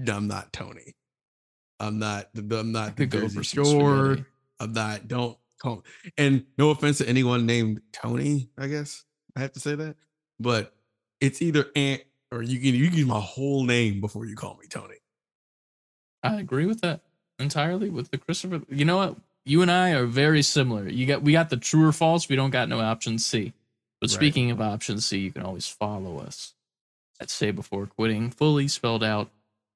I'm 0.08 0.28
not 0.28 0.54
Tony. 0.54 0.96
I'm 1.80 2.00
not. 2.00 2.30
I'm 2.36 2.72
not 2.72 2.96
the 2.96 3.08
Jersey 3.08 3.44
Shore. 3.44 3.66
spaghetti. 3.66 4.26
I'm 4.60 4.74
not. 4.74 5.08
Don't 5.08 5.38
call. 5.62 5.84
And 6.18 6.46
no 6.58 6.70
offense 6.72 6.98
to 7.00 7.08
anyone 7.08 7.46
named 7.46 7.82
Tony. 7.94 8.50
I 8.58 8.68
guess 8.68 9.04
I 9.36 9.42
have 9.42 9.54
to 9.54 9.60
say 9.60 9.76
that, 9.76 9.96
but 10.40 10.74
it's 11.20 11.42
either 11.42 11.68
Ant 11.76 12.02
or 12.32 12.42
you 12.42 12.60
can 12.60 12.76
you 12.76 12.90
can 12.90 12.98
use 12.98 13.08
my 13.08 13.20
whole 13.20 13.64
name 13.64 14.02
before 14.02 14.26
you 14.26 14.36
call 14.36 14.58
me 14.62 14.68
Tony. 14.68 14.96
I 16.24 16.40
agree 16.40 16.66
with 16.66 16.82
that 16.82 17.02
entirely 17.40 17.90
with 17.90 18.12
the 18.12 18.18
Christopher. 18.18 18.62
You 18.70 18.86
know 18.86 18.98
what? 18.98 19.16
You 19.44 19.62
and 19.64 19.72
I 19.72 19.92
are 19.92 20.06
very 20.06 20.42
similar. 20.44 20.88
You 20.88 21.06
got 21.06 21.22
we 21.24 21.32
got 21.32 21.50
the 21.50 21.58
true 21.58 21.88
or 21.88 21.92
false. 21.92 22.30
We 22.30 22.36
don't 22.36 22.52
got 22.52 22.70
no 22.70 22.80
option 22.80 23.18
C. 23.20 23.54
But 24.00 24.10
Right. 24.10 24.16
speaking 24.16 24.52
of 24.52 24.62
option 24.62 25.00
C, 25.00 25.20
you 25.20 25.32
can 25.32 25.44
always 25.44 25.68
follow 25.68 26.20
us 26.20 26.54
at 27.20 27.30
Save 27.30 27.56
Before 27.56 27.86
Quitting. 27.86 28.30
Fully 28.32 28.68
spelled 28.68 29.04
out 29.04 29.30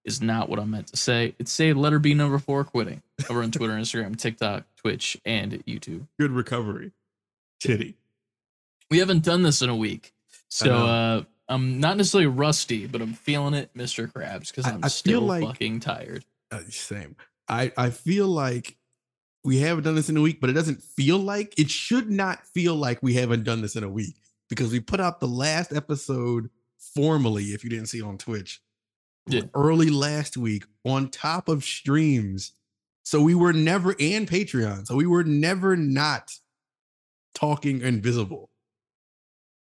is 0.05 0.21
not 0.21 0.49
what 0.49 0.59
I 0.59 0.65
meant 0.65 0.87
to 0.87 0.97
say. 0.97 1.35
It's 1.39 1.51
say 1.51 1.73
letter 1.73 1.99
B 1.99 2.13
number 2.13 2.37
four 2.39 2.63
quitting 2.63 3.01
over 3.29 3.41
on 3.43 3.51
Twitter, 3.51 3.73
Instagram, 3.73 4.17
TikTok, 4.17 4.63
Twitch, 4.77 5.17
and 5.25 5.51
YouTube. 5.65 6.07
Good 6.19 6.31
recovery, 6.31 6.91
titty. 7.59 7.95
We 8.91 8.99
haven't 8.99 9.23
done 9.23 9.41
this 9.41 9.61
in 9.61 9.69
a 9.69 9.75
week, 9.75 10.13
so 10.47 10.73
uh, 10.85 11.23
I'm 11.49 11.79
not 11.79 11.97
necessarily 11.97 12.27
rusty, 12.27 12.85
but 12.87 13.01
I'm 13.01 13.13
feeling 13.13 13.53
it, 13.55 13.71
Mr. 13.75 14.11
Krabs, 14.11 14.49
because 14.49 14.65
I- 14.65 14.71
I'm 14.71 14.77
I 14.77 14.81
feel 14.83 14.89
still 14.89 15.21
like- 15.21 15.43
fucking 15.43 15.79
tired. 15.81 16.23
Uh, 16.51 16.59
same. 16.69 17.15
I 17.49 17.71
I 17.75 17.89
feel 17.89 18.27
like 18.27 18.77
we 19.43 19.57
haven't 19.59 19.83
done 19.83 19.95
this 19.95 20.09
in 20.09 20.17
a 20.17 20.21
week, 20.21 20.39
but 20.39 20.49
it 20.49 20.53
doesn't 20.53 20.81
feel 20.81 21.17
like 21.17 21.53
it 21.59 21.69
should 21.69 22.09
not 22.09 22.45
feel 22.47 22.75
like 22.75 23.01
we 23.03 23.15
haven't 23.15 23.43
done 23.43 23.61
this 23.61 23.75
in 23.75 23.83
a 23.83 23.89
week 23.89 24.15
because 24.49 24.71
we 24.71 24.79
put 24.79 24.99
out 24.99 25.19
the 25.19 25.27
last 25.27 25.73
episode 25.73 26.49
formally. 26.95 27.45
If 27.45 27.63
you 27.63 27.69
didn't 27.69 27.87
see 27.87 27.99
it 27.99 28.03
on 28.05 28.17
Twitch, 28.17 28.61
Yeah. 29.27 29.43
early 29.55 29.89
last 29.89 30.37
week 30.37 30.65
on 30.83 31.09
top 31.09 31.49
of 31.49 31.63
streams 31.63 32.51
So 33.03 33.21
we 33.21 33.35
were 33.35 33.53
never 33.53 33.95
and 33.99 34.27
Patreon. 34.27 34.87
So 34.87 34.95
we 34.95 35.05
were 35.07 35.23
never 35.23 35.75
not 35.77 36.33
talking 37.35 37.81
invisible 37.81 38.49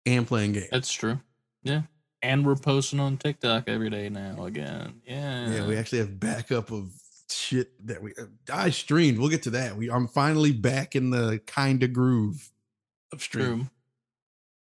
and 0.05 0.27
playing 0.27 0.53
games. 0.53 0.67
That's 0.71 0.91
true. 0.91 1.19
Yeah. 1.63 1.83
And 2.21 2.45
we're 2.45 2.55
posting 2.55 2.99
on 2.99 3.17
TikTok 3.17 3.65
every 3.67 3.89
day 3.89 4.09
now 4.09 4.43
again. 4.45 5.01
Yeah. 5.05 5.49
Yeah, 5.49 5.67
we 5.67 5.77
actually 5.77 5.99
have 5.99 6.19
backup 6.19 6.71
of 6.71 6.91
shit 7.29 7.69
that 7.87 8.01
we 8.03 8.13
uh, 8.19 8.25
I 8.51 8.69
streamed. 8.71 9.17
We'll 9.17 9.29
get 9.29 9.43
to 9.43 9.51
that. 9.51 9.77
We 9.77 9.89
I'm 9.89 10.07
finally 10.07 10.51
back 10.51 10.95
in 10.95 11.09
the 11.09 11.39
kind 11.47 11.81
of 11.83 11.93
groove 11.93 12.51
of 13.13 13.21
stream. 13.21 13.45
True. 13.45 13.67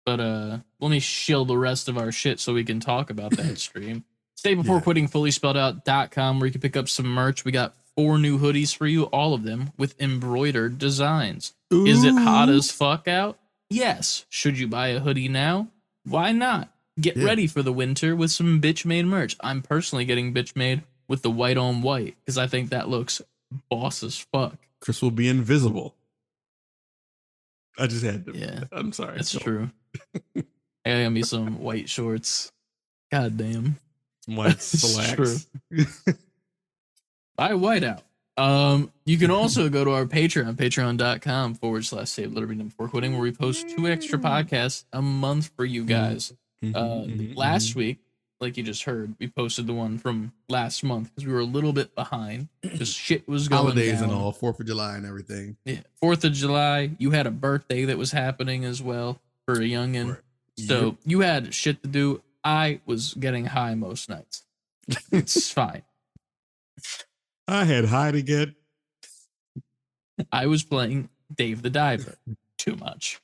But 0.06 0.20
uh 0.20 0.58
let 0.80 0.92
me 0.92 1.00
shill 1.00 1.46
the 1.46 1.58
rest 1.58 1.90
of 1.90 1.98
our 1.98 2.12
shit 2.12 2.40
so 2.40 2.54
we 2.54 2.64
can 2.64 2.80
talk 2.80 3.10
about 3.10 3.32
that 3.38 3.58
stream. 3.60 4.06
Stay 4.40 4.54
before 4.54 4.78
Yeah. 4.78 4.82
quitting 4.84 5.08
fully 5.10 5.32
spelled 5.32 5.58
out.com 5.58 6.40
where 6.40 6.48
you 6.48 6.52
can 6.54 6.62
pick 6.62 6.78
up 6.78 6.88
some 6.88 7.08
merch. 7.08 7.44
We 7.44 7.52
got 7.52 7.76
four 7.98 8.18
new 8.18 8.40
hoodies 8.40 8.74
for 8.74 8.88
you, 8.88 9.04
all 9.08 9.34
of 9.34 9.44
them 9.44 9.72
with 9.78 10.00
embroidered 10.00 10.78
designs. 10.78 11.52
Is 11.70 12.06
it 12.06 12.14
hot 12.14 12.48
as 12.48 12.72
fuck 12.72 13.06
out? 13.10 13.38
Yes. 13.70 14.26
Should 14.30 14.58
you 14.58 14.70
buy 14.70 14.88
a 14.90 15.02
hoodie 15.02 15.28
now? 15.28 15.68
Why 16.06 16.32
not? 16.32 16.74
Get 17.02 17.18
Yeah. 17.18 17.26
ready 17.26 17.48
for 17.48 17.62
the 17.62 17.74
winter 17.74 18.16
with 18.16 18.32
some 18.32 18.62
bitch 18.62 18.86
made 18.86 19.06
merch. 19.08 19.36
I'm 19.42 19.62
personally 19.62 20.06
getting 20.06 20.34
bitch 20.34 20.56
made 20.56 20.84
with 21.10 21.22
the 21.22 21.30
white 21.30 21.58
on 21.58 21.82
white 21.82 22.16
because 22.22 22.38
I 22.38 22.48
think 22.48 22.70
that 22.70 22.88
looks 22.88 23.22
boss 23.70 24.04
as 24.04 24.18
fuck. 24.32 24.56
Chris 24.80 25.02
will 25.02 25.12
be 25.12 25.28
invisible. 25.28 25.96
I 27.78 27.88
just 27.88 28.06
had 28.06 28.26
to. 28.26 28.38
Yeah. 28.38 28.64
I'm 28.72 28.94
sorry. 28.94 29.18
That's 29.18 29.38
true. 29.38 29.70
I 30.86 31.04
got 31.04 31.10
me 31.12 31.24
some 31.24 31.60
white 31.60 31.90
shorts. 31.90 32.54
God 33.12 33.36
damn. 33.36 33.76
White 34.36 34.52
It's 34.54 34.66
slacks. 34.66 35.48
Buy 37.36 37.54
white 37.54 37.84
out. 37.84 38.04
Um, 38.38 38.92
you 39.06 39.18
can 39.18 39.32
also 39.32 39.70
go 39.70 39.84
to 39.84 39.92
our 39.92 40.06
Patreon, 40.06 40.56
patreon.com 40.56 41.56
forward 41.56 41.86
slash 41.86 42.10
save 42.10 42.32
liberty 42.34 42.56
number 42.56 42.74
four 42.74 42.88
quitting, 42.88 43.12
where 43.14 43.22
we 43.22 43.32
post 43.32 43.70
two 43.70 43.88
extra 43.88 44.18
podcasts 44.18 44.86
a 44.94 45.02
month 45.02 45.52
for 45.58 45.66
you 45.66 45.84
guys. 45.84 46.34
Mhm, 46.64 46.76
Uh, 46.76 46.80
mhm, 47.06 47.36
last 47.36 47.76
week, 47.76 48.00
like 48.40 48.56
you 48.56 48.64
just 48.64 48.84
heard, 48.84 49.14
we 49.20 49.28
posted 49.28 49.68
the 49.68 49.74
one 49.74 49.98
from 49.98 50.32
last 50.48 50.84
month 50.86 51.10
because 51.14 51.26
we 51.28 51.34
were 51.34 51.40
a 51.42 51.46
little 51.46 51.74
bit 51.74 51.94
behind. 51.96 52.48
Because 52.62 52.90
shit 52.94 53.28
was 53.28 53.50
going 53.50 53.62
holidays 53.62 54.00
and 54.02 54.12
all, 54.12 54.32
Fourth 54.32 54.60
of 54.62 54.66
July 54.68 54.96
and 54.96 55.06
everything. 55.06 55.58
Yeah, 55.66 55.82
Fourth 56.00 56.24
of 56.24 56.32
July. 56.34 56.92
You 56.98 57.12
had 57.12 57.28
a 57.28 57.32
birthday 57.32 57.84
that 57.86 57.98
was 57.98 58.12
happening 58.12 58.64
as 58.64 58.82
well 58.82 59.20
for 59.46 59.56
a 59.56 59.66
youngin. 59.66 60.10
Right. 60.10 60.18
So 60.68 60.86
Yep. 60.88 60.96
you 61.06 61.20
had 61.22 61.54
shit 61.54 61.82
to 61.84 61.90
do. 61.90 62.22
I 62.50 62.82
was 62.88 63.14
getting 63.14 63.46
high 63.46 63.76
most 63.76 64.10
nights. 64.10 64.44
It's 65.12 65.52
fine. 65.52 65.84
I 67.48 67.66
had 67.66 67.86
high 67.86 68.12
to 68.12 68.22
get. 68.24 68.50
I 70.32 70.48
was 70.48 70.64
playing 70.64 71.10
Dave 71.34 71.62
the 71.62 71.70
Diver 71.70 72.16
too 72.58 72.76
much. 72.76 73.22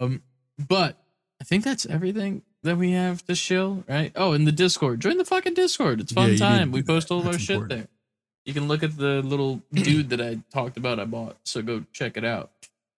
Um, 0.00 0.22
but 0.58 0.96
I 1.40 1.44
think 1.44 1.64
that's 1.64 1.84
everything 1.84 2.42
that 2.62 2.76
we 2.78 2.92
have 2.92 3.24
to 3.26 3.34
shill, 3.34 3.84
right? 3.88 4.10
Oh, 4.16 4.32
and 4.32 4.46
the 4.46 4.52
Discord. 4.52 5.00
Join 5.00 5.18
the 5.18 5.24
fucking 5.24 5.54
Discord. 5.54 6.00
It's 6.00 6.12
fun 6.12 6.30
need 6.30 6.38
time. 6.38 6.72
We 6.72 6.80
that. 6.80 6.86
post 6.86 7.10
all 7.10 7.20
of 7.20 7.26
our 7.26 7.32
That's 7.32 7.44
shit 7.44 7.68
there. 7.68 7.88
You 8.46 8.54
can 8.54 8.68
look 8.68 8.82
at 8.82 8.96
the 8.96 9.22
little 9.22 9.62
dude 9.72 10.08
that 10.10 10.20
I 10.20 10.38
talked 10.50 10.76
about 10.78 10.98
I 10.98 11.04
bought. 11.04 11.36
So 11.44 11.60
go 11.62 11.84
check 11.92 12.16
it 12.16 12.24
out 12.24 12.50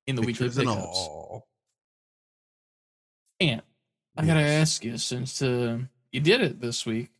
in 0.07 0.15
the 0.15 0.23
weekly 0.23 0.47
Pictures 0.47 0.59
and 0.59 0.69
pickups. 0.69 0.99
all. 0.99 1.49
And 3.41 3.63
I 4.19 4.27
gotta 4.27 4.41
Yes. 4.41 4.61
ask 4.63 4.85
you, 4.85 4.99
since 4.99 5.41
uh, 5.43 5.79
you 6.11 6.19
did 6.21 6.41
it 6.41 6.61
this 6.61 6.85
week, 6.85 7.11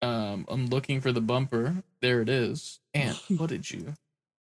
um, 0.00 0.46
I'm 0.48 0.66
looking 0.66 1.00
for 1.00 1.10
the 1.10 1.20
bumper. 1.20 1.82
There 2.00 2.20
it 2.22 2.28
is. 2.28 2.78
And 2.94 3.16
what 3.36 3.48
did 3.50 3.68
you, 3.68 3.94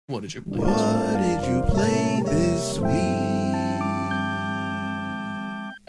what 0.06 0.22
did 0.22 0.36
you 0.36 0.44
play? 0.44 0.60
this 0.60 0.68
week? 0.68 0.78
What 0.78 1.18
did 1.18 1.48
you 1.50 1.62
play 1.64 2.22
this 2.24 2.78
week? 2.80 2.94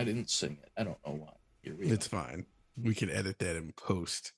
I 0.00 0.04
didn't 0.04 0.30
sing 0.30 0.56
it. 0.62 0.70
I 0.78 0.84
don't 0.84 0.96
know 1.06 1.12
why. 1.12 1.34
It's 1.62 2.08
go. 2.08 2.18
fine. 2.18 2.46
We 2.82 2.94
can 2.94 3.10
edit 3.10 3.38
that 3.40 3.56
in 3.56 3.72
post. 3.72 4.32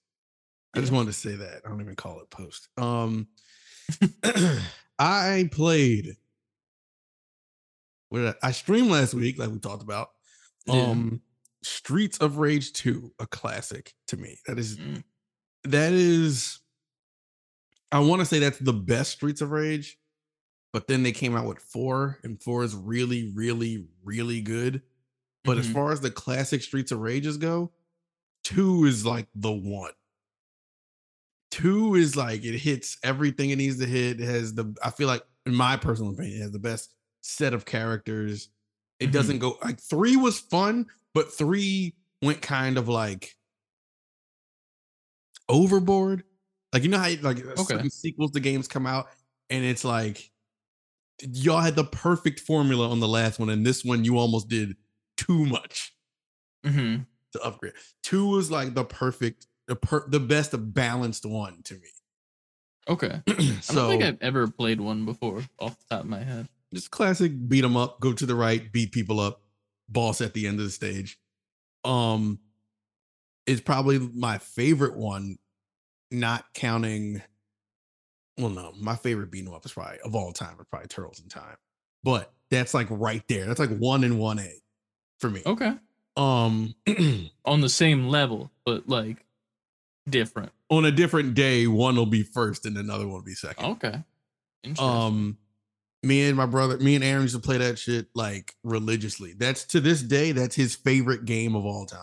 I 0.75 0.81
just 0.81 0.91
wanted 0.91 1.13
to 1.13 1.19
say 1.19 1.37
that. 1.37 1.63
I 1.65 1.69
don't 1.69 1.81
even 1.81 1.95
call 1.95 2.19
it 2.21 2.31
post. 2.31 2.69
Um 2.79 3.29
I 4.99 5.49
played 5.53 6.17
what 8.09 8.19
did 8.21 8.35
I, 8.43 8.49
I 8.49 8.51
streamed 8.53 8.91
last 8.91 9.15
week, 9.15 9.39
like 9.39 9.51
we 9.51 9.59
talked 9.61 9.83
about. 9.85 10.11
Yeah. 10.67 10.83
Um 10.91 11.21
Streets 11.62 12.18
of 12.18 12.38
Rage 12.38 12.73
2, 12.73 13.14
a 13.18 13.27
classic 13.27 13.94
to 14.09 14.16
me. 14.16 14.38
That 14.46 14.59
is 14.59 14.79
Mm. 14.79 15.05
that 15.64 15.92
is 15.92 16.61
I 17.92 17.99
want 18.01 18.20
to 18.20 18.27
say 18.27 18.38
that's 18.38 18.59
the 18.59 18.73
best 18.73 19.12
Streets 19.12 19.40
of 19.40 19.51
Rage, 19.51 19.99
but 20.73 20.88
then 20.88 21.03
they 21.03 21.12
came 21.12 21.37
out 21.37 21.46
with 21.49 21.61
four, 21.61 22.18
and 22.23 22.42
four 22.42 22.64
is 22.64 22.75
really, 22.75 23.33
really, 23.33 23.88
really 24.05 24.40
good. 24.40 24.83
But 25.44 25.59
as 25.59 25.68
Mhm. 25.68 25.73
far 25.75 25.92
as 25.92 26.01
the 26.01 26.11
classic 26.11 26.62
Streets 26.62 26.92
of 26.92 27.01
Rages 27.01 27.37
go, 27.38 27.73
two 28.44 28.85
is 28.87 29.07
like 29.07 29.29
the 29.35 29.53
one. 29.53 29.92
Two 31.51 31.96
is 31.96 32.14
like 32.16 32.44
it 32.44 32.59
hits 32.59 32.96
everything 33.03 33.51
it 33.51 33.57
needs 33.57 33.79
to 33.79 33.87
hit. 33.87 34.20
It 34.20 34.25
has 34.25 34.55
the 34.55 34.75
I 34.83 34.90
feel 34.90 35.09
like, 35.09 35.25
in 35.46 35.55
my 35.55 35.77
personal 35.77 36.12
opinion, 36.12 36.38
it 36.38 36.42
has 36.42 36.53
the 36.53 36.59
best 36.61 36.94
set 37.23 37.55
of 37.55 37.64
characters. 37.66 38.51
It 39.01 39.09
Mhm. 39.09 39.13
doesn't 39.13 39.39
go 39.39 39.59
like 39.65 39.81
three 39.81 40.17
was 40.17 40.39
fun, 40.39 40.87
but 41.15 41.33
three 41.33 41.95
went 42.23 42.43
kind 42.43 42.79
of 42.79 42.89
like 42.89 43.37
overboard. 45.49 46.25
Like 46.73 46.83
you 46.83 46.89
know 46.89 46.99
how 46.99 47.11
like 47.23 47.39
certain 47.57 47.91
sequels 47.91 48.31
to 48.33 48.41
games 48.41 48.69
come 48.69 48.87
out, 48.87 49.09
and 49.49 49.65
it's 49.65 49.85
like 49.85 50.31
y'all 51.23 51.61
had 51.61 51.77
the 51.77 51.85
perfect 51.85 52.41
formula 52.41 52.89
on 52.89 53.01
the 53.01 53.09
last 53.09 53.39
one, 53.39 53.51
and 53.51 53.67
this 53.67 53.85
one 53.85 54.05
you 54.05 54.19
almost 54.19 54.49
did 54.49 54.77
too 55.17 55.45
much 55.47 55.95
Mhm. 56.65 57.07
to 57.33 57.41
upgrade. 57.43 57.75
Two 58.03 58.27
was 58.27 58.51
like 58.51 58.75
the 58.75 58.85
perfect, 58.85 59.47
the 59.67 59.77
per, 59.77 60.09
the 60.09 60.21
best 60.21 60.55
balanced 60.73 61.27
one 61.27 61.63
to 61.65 61.75
me. 61.75 61.89
Okay. 62.89 63.23
I 63.29 63.33
don't 63.75 63.89
think 63.89 64.03
I've 64.03 64.23
ever 64.23 64.47
played 64.49 64.81
one 64.81 65.05
before 65.05 65.45
off 65.59 65.79
the 65.79 65.85
top 65.97 66.05
of 66.05 66.11
my 66.11 66.23
head. 66.23 66.49
Just 66.75 66.91
classic 66.91 67.33
beat 67.49 67.63
them 67.63 67.77
up, 67.77 68.01
go 68.01 68.13
to 68.13 68.27
the 68.27 68.35
right, 68.35 68.71
beat 68.73 68.93
people 68.93 69.21
up, 69.21 69.43
boss 69.89 70.21
at 70.21 70.35
the 70.35 70.47
end 70.47 70.59
of 70.59 70.65
the 70.67 70.71
stage. 70.71 71.19
Um, 71.85 72.39
is 73.47 73.61
probably 73.61 73.99
my 73.99 74.39
favorite 74.39 74.97
one, 74.97 75.39
not 76.11 76.45
counting. 76.55 77.23
Well, 78.39 78.51
no, 78.51 78.73
my 78.79 78.97
favorite 78.97 79.31
beat 79.31 79.43
beat 79.45 79.49
'em 79.49 79.55
up 79.55 79.65
is 79.67 79.73
probably 79.73 79.99
of 80.01 80.15
all 80.15 80.33
time 80.33 80.57
is 80.61 80.67
probably 80.71 80.89
Turtles 80.89 81.21
in 81.21 81.29
Time, 81.29 81.57
but 82.03 82.33
that's 82.51 82.75
like 82.75 82.87
right 82.91 83.23
there. 83.29 83.47
That's 83.47 83.61
like 83.61 83.77
one 83.79 84.05
in 84.05 84.19
one 84.19 84.39
A 84.39 84.53
for 85.19 85.31
me. 85.31 85.43
Okay. 85.45 85.75
Um, 86.17 86.75
On 87.45 87.61
the 87.61 87.69
same 87.69 88.09
level, 88.09 88.51
but 88.65 88.89
like 88.89 89.25
different. 90.09 90.53
on 90.71 90.85
a 90.85 90.91
different 90.91 91.35
day, 91.35 91.67
one 91.67 91.97
will 91.97 92.07
be 92.07 92.23
first 92.23 92.67
and 92.67 92.77
another 92.77 93.07
one 93.07 93.17
will 93.17 93.23
be 93.23 93.35
second. 93.35 93.65
Okay. 93.65 94.03
Interesting. 94.63 94.89
Um, 94.89 95.39
me 96.03 96.27
and 96.27 96.37
my 96.37 96.47
brother, 96.47 96.79
me 96.79 96.95
and 96.95 97.05
Aaron 97.05 97.23
used 97.23 97.35
to 97.35 97.41
play 97.41 97.59
that 97.59 97.79
shit 97.79 98.07
like 98.15 98.55
religiously. 98.65 99.35
That's 99.37 99.65
to 99.67 99.81
this 99.81 100.03
day, 100.03 100.33
that's 100.33 100.55
his 100.55 100.75
favorite 100.75 101.25
game 101.25 101.55
of 101.55 101.65
all 101.65 101.87
time. 101.87 102.01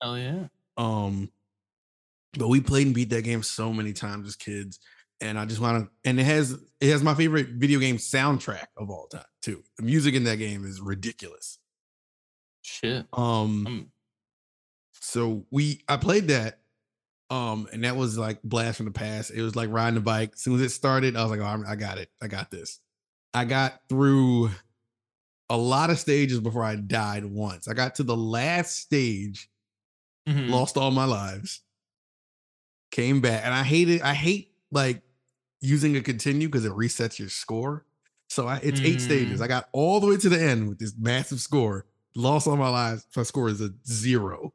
Hell 0.00 0.18
yeah. 0.18 0.46
Um, 0.76 1.30
but 2.38 2.48
we 2.48 2.60
played 2.60 2.86
and 2.86 2.94
beat 2.94 3.10
that 3.10 3.22
game 3.22 3.42
so 3.42 3.72
many 3.72 3.92
times 3.92 4.26
as 4.26 4.36
kids, 4.36 4.80
and 5.20 5.38
I 5.38 5.44
just 5.44 5.60
want 5.60 5.84
to. 5.84 5.90
And 6.08 6.18
it 6.18 6.24
has 6.24 6.58
it 6.80 6.90
has 6.90 7.02
my 7.02 7.14
favorite 7.14 7.50
video 7.50 7.78
game 7.78 7.98
soundtrack 7.98 8.66
of 8.76 8.90
all 8.90 9.06
time 9.06 9.22
too. 9.42 9.62
The 9.76 9.84
music 9.84 10.14
in 10.14 10.24
that 10.24 10.36
game 10.38 10.64
is 10.64 10.80
ridiculous. 10.80 11.58
Shit. 12.62 13.06
Um, 13.12 13.66
Um, 13.66 13.92
so 15.00 15.46
we 15.50 15.82
I 15.88 15.98
played 15.98 16.28
that. 16.28 16.61
Um, 17.32 17.66
and 17.72 17.82
that 17.84 17.96
was 17.96 18.18
like 18.18 18.42
blast 18.42 18.76
from 18.76 18.84
the 18.84 18.92
past. 18.92 19.30
It 19.30 19.40
was 19.40 19.56
like 19.56 19.70
riding 19.70 19.96
a 19.96 20.02
bike. 20.02 20.32
As 20.34 20.42
soon 20.42 20.56
as 20.56 20.60
it 20.60 20.68
started, 20.68 21.16
I 21.16 21.22
was 21.22 21.30
like, 21.30 21.40
oh, 21.40 21.44
I'm- 21.44 21.78
got 21.78 21.96
it. 21.96 22.10
I 22.20 22.28
got 22.28 22.50
this. 22.50 22.78
I 23.32 23.46
got 23.46 23.80
through 23.88 24.50
a 25.48 25.56
lot 25.56 25.88
of 25.88 25.98
stages 25.98 26.40
before 26.40 26.62
I 26.62 26.76
died 26.76 27.24
once. 27.24 27.68
I 27.68 27.72
got 27.72 27.94
to 27.94 28.02
the 28.02 28.16
last 28.16 28.76
stage, 28.76 29.48
mhm. 30.28 30.50
lost 30.50 30.76
all 30.76 30.90
my 30.90 31.06
lives, 31.06 31.62
came 32.90 33.22
back, 33.22 33.42
and 33.46 33.54
I 33.54 33.62
hate 33.62 33.88
it. 33.88 34.02
I 34.02 34.12
hate 34.12 34.52
like 34.70 35.00
using 35.62 35.96
a 35.96 36.02
continue 36.02 36.48
because 36.48 36.66
it 36.66 36.72
resets 36.72 37.18
your 37.18 37.30
score. 37.30 37.86
So 38.28 38.46
I, 38.46 38.56
it's 38.62 38.80
eight 38.80 39.00
stages. 39.00 39.40
Mm. 39.40 39.44
I 39.44 39.46
got 39.46 39.68
all 39.72 40.00
the 40.00 40.06
way 40.06 40.18
to 40.18 40.28
the 40.28 40.38
end 40.42 40.68
with 40.68 40.78
this 40.78 40.94
massive 40.98 41.40
score, 41.40 41.86
lost 42.14 42.46
all 42.46 42.56
my 42.58 42.68
lives. 42.68 43.06
My 43.16 43.22
score 43.22 43.48
is 43.48 43.62
a 43.62 43.70
zero. 43.86 44.52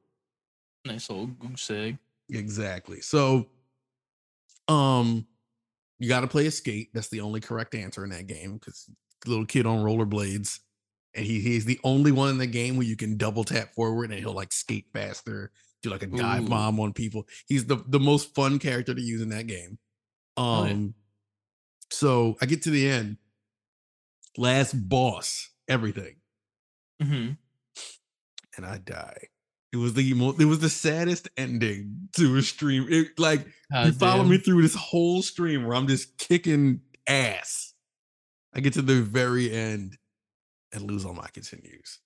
Nice 0.85 1.09
old 1.09 1.39
goose 1.39 1.71
egg. 1.71 1.97
Exactly. 2.29 3.01
So, 3.01 3.47
um, 4.67 5.25
you 5.99 6.09
got 6.09 6.21
to 6.21 6.27
play 6.27 6.45
a 6.45 6.51
skate. 6.51 6.89
That's 6.93 7.09
the 7.09 7.21
only 7.21 7.39
correct 7.39 7.73
answer 7.73 8.03
in 8.03 8.11
that 8.11 8.27
game 8.27 8.57
because 8.57 8.89
little 9.25 9.45
kid 9.45 9.65
on 9.65 9.83
rollerblades, 9.83 10.59
and 11.15 11.25
he 11.25 11.39
he's 11.39 11.65
the 11.65 11.79
only 11.83 12.11
one 12.11 12.29
in 12.29 12.37
the 12.37 12.47
game 12.47 12.77
where 12.77 12.85
you 12.85 12.95
can 12.95 13.17
double 13.17 13.43
tap 13.43 13.73
forward 13.73 14.11
and 14.11 14.19
he'll 14.19 14.33
like 14.33 14.51
skate 14.51 14.85
faster, 14.93 15.51
do 15.81 15.89
like 15.89 16.03
a 16.03 16.07
dive 16.07 16.43
Ooh. 16.43 16.49
bomb 16.49 16.79
on 16.79 16.93
people. 16.93 17.27
He's 17.47 17.65
the 17.65 17.77
the 17.87 17.99
most 17.99 18.35
fun 18.35 18.59
character 18.59 18.93
to 18.93 19.01
use 19.01 19.21
in 19.21 19.29
that 19.29 19.47
game. 19.47 19.79
Um, 20.35 20.93
so 21.89 22.37
I 22.41 22.45
get 22.45 22.61
to 22.63 22.69
the 22.69 22.87
end, 22.87 23.17
last 24.37 24.73
boss, 24.73 25.49
everything, 25.67 26.17
mm-hmm. 27.01 27.31
and 28.55 28.65
I 28.65 28.77
die. 28.77 29.29
It 29.73 29.77
was 29.77 29.93
the 29.93 30.13
most, 30.13 30.39
it 30.39 30.45
was 30.45 30.59
the 30.59 30.69
saddest 30.69 31.27
ending 31.37 32.09
to 32.15 32.35
a 32.37 32.41
stream. 32.41 32.87
It 32.89 33.19
like 33.19 33.45
you 33.85 33.91
follow 33.91 34.23
me 34.29 34.37
through 34.37 34.61
this 34.61 34.75
whole 34.75 35.21
stream 35.21 35.65
where 35.65 35.75
I'm 35.75 35.87
just 35.87 36.17
kicking 36.17 36.81
ass. 37.05 37.73
I 38.53 38.61
get 38.61 38.73
to 38.73 38.81
the 38.81 39.01
very 39.01 39.51
end 39.51 39.97
and 40.73 40.83
lose 40.89 41.05
all 41.05 41.13
my 41.13 41.27
continues. 41.33 41.99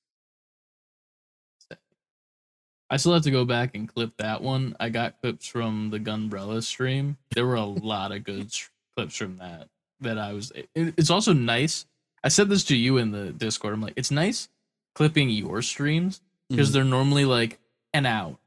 I 2.90 2.98
still 2.98 3.14
have 3.14 3.24
to 3.24 3.32
go 3.32 3.46
back 3.46 3.74
and 3.76 3.88
clip 3.88 4.18
that 4.18 4.42
one. 4.42 4.76
I 4.80 4.90
got 4.90 5.22
clips 5.22 5.48
from 5.48 5.92
the 5.92 6.00
Gunbrella 6.00 6.62
stream. 6.62 7.16
There 7.34 7.46
were 7.46 7.56
a 7.56 7.64
lot 7.64 8.12
of 8.12 8.26
good 8.26 8.52
clips 8.96 9.16
from 9.16 9.38
that. 9.38 9.70
That 10.02 10.18
I 10.18 10.34
was. 10.34 10.52
it- 10.52 10.68
it's 10.76 11.10
also 11.10 11.32
nice. 11.32 11.86
I 12.24 12.28
said 12.28 12.50
this 12.50 12.64
to 12.66 12.76
you 12.76 12.98
in 12.98 13.12
the 13.12 13.32
Discord. 13.32 13.74
I'm 13.74 13.82
like, 13.82 13.94
it's 13.96 14.12
nice 14.12 14.50
clipping 14.94 15.30
your 15.30 15.62
streams 15.62 16.20
because 16.52 16.70
Mhm. 16.70 16.74
they're 16.74 16.84
normally 16.84 17.26
like 17.26 17.60
an 17.94 18.06
hour, 18.06 18.38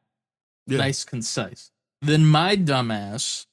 Yeah. 0.67 0.79
nice, 0.79 1.03
concise. 1.05 1.71
Then 2.03 2.25
my 2.27 2.57
dumbass 2.57 3.47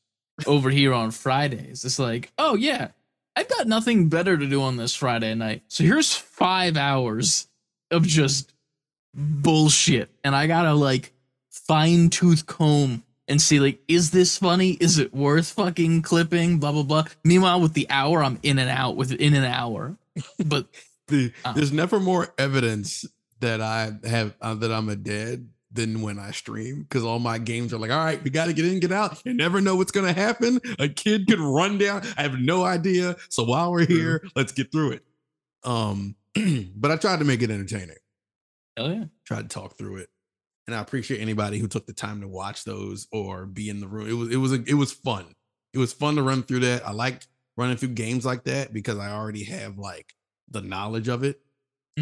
over 0.45 0.69
here 0.69 0.93
on 0.93 1.11
Fridays 1.11 1.83
is 1.85 1.97
like, 1.99 2.31
oh 2.37 2.55
yeah, 2.55 2.89
I've 3.35 3.49
got 3.49 3.67
nothing 3.67 4.09
better 4.09 4.37
to 4.37 4.47
do 4.47 4.61
on 4.61 4.77
this 4.77 4.93
Friday 4.93 5.33
night. 5.35 5.63
So 5.69 5.83
here's 5.83 6.13
five 6.13 6.75
hours 6.77 7.47
of 7.89 8.05
just 8.05 8.53
bullshit. 9.13 10.09
And 10.23 10.35
I 10.35 10.47
gotta 10.47 10.73
like 10.73 11.13
fine 11.49 12.09
tooth 12.09 12.45
comb 12.45 13.03
and 13.27 13.41
see 13.41 13.59
like, 13.59 13.81
is 13.87 14.11
this 14.11 14.37
funny? 14.37 14.71
Is 14.79 14.97
it 14.97 15.13
worth 15.13 15.51
fucking 15.51 16.01
clipping? 16.01 16.59
Blah 16.59 16.71
blah 16.73 16.83
blah. 16.83 17.05
Meanwhile, 17.23 17.61
with 17.61 17.73
the 17.73 17.87
hour, 17.89 18.23
I'm 18.23 18.39
in 18.43 18.59
and 18.59 18.69
out 18.69 18.95
within 18.95 19.33
an 19.33 19.43
hour. 19.45 19.97
But 20.45 20.67
The, 21.07 21.31
Uh. 21.43 21.51
there's 21.53 21.71
never 21.73 21.99
more 21.99 22.33
evidence 22.37 23.05
that 23.41 23.61
I 23.61 23.91
have 24.07 24.35
uh, 24.41 24.55
that 24.55 24.71
I'm 24.71 24.89
a 24.89 24.95
dead 24.95 25.49
than 25.73 26.01
when 26.01 26.19
I 26.19 26.31
stream 26.31 26.81
because 26.83 27.03
all 27.03 27.19
my 27.19 27.37
games 27.37 27.73
are 27.73 27.77
like, 27.77 27.91
all 27.91 28.03
right, 28.03 28.21
we 28.23 28.29
got 28.29 28.47
to 28.47 28.53
get 28.53 28.65
in, 28.65 28.79
get 28.79 28.91
out. 28.91 29.21
You 29.25 29.33
never 29.33 29.61
know 29.61 29.75
what's 29.75 29.91
gonna 29.91 30.13
happen. 30.13 30.59
A 30.79 30.89
kid 30.89 31.27
could 31.27 31.39
run 31.39 31.77
down. 31.77 32.01
I 32.17 32.23
have 32.23 32.39
no 32.39 32.63
idea. 32.63 33.15
So 33.29 33.43
while 33.43 33.71
we're 33.71 33.85
here, 33.85 34.23
let's 34.35 34.51
get 34.51 34.71
through 34.71 34.93
it. 34.93 35.05
Um, 35.63 36.15
but 36.75 36.91
I 36.91 36.97
tried 36.97 37.19
to 37.19 37.25
make 37.25 37.41
it 37.41 37.51
entertaining. 37.51 37.97
hell 38.77 38.91
yeah. 38.91 39.05
Tried 39.25 39.49
to 39.49 39.53
talk 39.53 39.77
through 39.77 39.97
it, 39.97 40.09
and 40.67 40.75
I 40.75 40.81
appreciate 40.81 41.21
anybody 41.21 41.59
who 41.59 41.67
took 41.67 41.85
the 41.85 41.93
time 41.93 42.21
to 42.21 42.27
watch 42.27 42.63
those 42.63 43.07
or 43.11 43.45
be 43.45 43.69
in 43.69 43.79
the 43.79 43.87
room. 43.87 44.09
It 44.09 44.13
was 44.13 44.29
it 44.29 44.37
was 44.37 44.53
a, 44.53 44.63
it 44.67 44.75
was 44.75 44.91
fun. 44.91 45.35
It 45.73 45.77
was 45.77 45.93
fun 45.93 46.15
to 46.15 46.23
run 46.23 46.43
through 46.43 46.59
that. 46.61 46.85
I 46.85 46.91
liked 46.91 47.27
running 47.57 47.77
through 47.77 47.89
games 47.89 48.25
like 48.25 48.43
that 48.45 48.73
because 48.73 48.97
I 48.97 49.11
already 49.11 49.45
have 49.45 49.77
like 49.77 50.13
the 50.49 50.61
knowledge 50.61 51.07
of 51.07 51.23
it. 51.23 51.39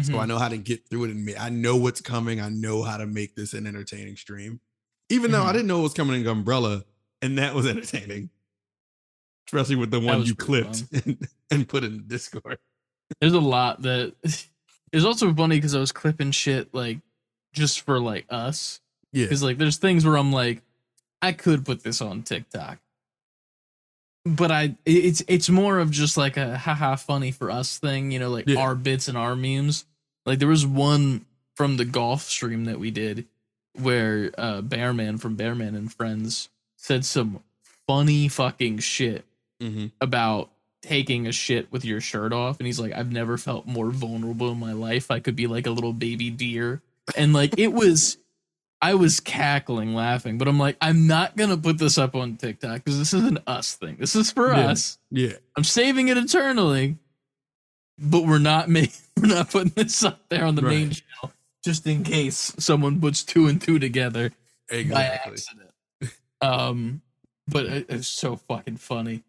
So 0.02 0.18
I 0.18 0.24
Mhm. 0.24 0.28
know 0.28 0.38
how 0.38 0.48
to 0.48 0.56
get 0.58 0.88
through 0.88 1.04
it 1.04 1.10
and 1.10 1.24
me. 1.24 1.36
I 1.36 1.48
know 1.48 1.76
what's 1.76 2.00
coming. 2.00 2.40
I 2.40 2.48
know 2.48 2.82
how 2.84 2.96
to 2.96 3.06
make 3.06 3.34
this 3.34 3.52
an 3.54 3.66
entertaining 3.66 4.16
stream. 4.16 4.60
Even 5.08 5.32
though 5.32 5.42
I 5.42 5.50
Mhm. 5.50 5.52
didn't 5.54 5.66
know 5.68 5.78
what 5.78 5.82
was 5.84 5.94
coming 5.94 6.20
in 6.20 6.26
Gunbrella, 6.26 6.84
and 7.20 7.36
that 7.38 7.54
was 7.54 7.66
entertaining. 7.66 8.30
Especially 9.48 9.74
with 9.76 9.90
the 9.90 9.98
one 10.00 10.22
you 10.24 10.34
clipped 10.36 10.84
and, 11.06 11.28
and 11.50 11.68
put 11.68 11.82
in 11.82 11.96
the 11.96 12.02
Discord. 12.04 12.58
There's 13.20 13.32
a 13.32 13.40
lot 13.40 13.82
that 13.82 14.14
is 14.92 15.04
also 15.04 15.34
funny 15.34 15.56
because 15.56 15.74
I 15.74 15.80
was 15.80 15.90
clipping 15.92 16.30
shit 16.30 16.72
like 16.72 17.00
just 17.52 17.80
for 17.80 17.98
like 17.98 18.26
us. 18.30 18.80
Yeah. 19.12 19.24
Because 19.24 19.42
like 19.42 19.58
there's 19.58 19.76
things 19.78 20.04
where 20.06 20.16
I'm 20.16 20.32
like, 20.32 20.62
I 21.20 21.32
could 21.32 21.64
put 21.66 21.82
this 21.82 22.00
on 22.00 22.22
TikTok. 22.22 22.78
But 24.26 24.50
I 24.50 24.74
it's 24.84 25.22
it's 25.28 25.48
more 25.48 25.78
of 25.78 25.90
just 25.90 26.16
like 26.16 26.36
a 26.36 26.56
haha 26.58 26.96
funny 26.96 27.30
for 27.30 27.50
us 27.50 27.78
thing, 27.78 28.10
you 28.10 28.18
know, 28.18 28.30
like 28.30 28.46
Yeah. 28.46 28.60
our 28.60 28.74
bits 28.74 29.08
and 29.08 29.16
our 29.16 29.34
memes. 29.34 29.84
Like 30.26 30.38
there 30.38 30.48
was 30.48 30.66
one 30.66 31.24
from 31.54 31.76
the 31.78 31.84
golf 31.86 32.22
stream 32.22 32.66
that 32.66 32.78
we 32.78 32.90
did 32.90 33.26
where 33.80 34.30
uh 34.36 34.60
Bearman 34.60 35.18
from 35.20 35.36
Bearman 35.36 35.74
and 35.76 35.92
Friends 35.92 36.48
said 36.76 37.04
some 37.04 37.40
funny 37.86 38.28
fucking 38.28 38.78
shit 38.78 39.24
Mm-hmm. 39.62 39.86
about 40.00 40.48
taking 40.80 41.26
a 41.26 41.32
shit 41.32 41.70
with 41.70 41.84
your 41.84 42.00
shirt 42.00 42.32
off 42.32 42.58
and 42.58 42.66
he's 42.66 42.80
like 42.80 42.92
I've 42.94 43.12
never 43.12 43.36
felt 43.36 43.66
more 43.66 43.90
vulnerable 43.90 44.50
in 44.50 44.58
my 44.58 44.72
life. 44.72 45.10
I 45.10 45.20
could 45.20 45.36
be 45.36 45.46
like 45.46 45.66
a 45.66 45.70
little 45.70 45.92
baby 45.92 46.30
deer. 46.30 46.80
And 47.16 47.32
like 47.34 47.58
it 47.58 47.72
was 47.72 48.16
I 48.82 48.94
was 48.94 49.20
cackling 49.20 49.94
laughing, 49.94 50.38
but 50.38 50.48
I'm 50.48 50.58
like 50.58 50.76
I'm 50.80 51.06
not 51.06 51.36
going 51.36 51.50
to 51.50 51.56
put 51.56 51.78
this 51.78 51.98
up 51.98 52.14
on 52.14 52.36
TikTok 52.36 52.84
cuz 52.84 52.98
this 52.98 53.12
is 53.12 53.24
an 53.24 53.38
us 53.46 53.74
thing. 53.74 53.96
This 53.98 54.16
is 54.16 54.30
for 54.32 54.52
Yeah. 54.52 54.70
us. 54.70 54.98
Yeah. 55.10 55.34
I'm 55.56 55.64
saving 55.64 56.08
it 56.08 56.16
eternally. 56.16 56.96
But 57.98 58.24
we're 58.24 58.38
not 58.38 58.68
making 58.70 58.94
we're 59.20 59.28
not 59.34 59.50
putting 59.50 59.72
this 59.76 60.02
up 60.02 60.28
there 60.30 60.44
on 60.46 60.54
the 60.54 60.62
main 60.62 60.90
channel 60.92 61.32
just 61.62 61.86
in 61.86 62.02
case 62.04 62.54
someone 62.58 62.98
puts 63.00 63.22
two 63.22 63.46
and 63.46 63.60
two 63.60 63.78
together 63.78 64.32
by 64.70 65.04
accident. 65.04 65.70
Um 66.40 67.02
but 67.48 67.66
it, 67.66 67.86
it's 67.90 68.08
so 68.08 68.36
fucking 68.36 68.76
funny. 68.78 69.22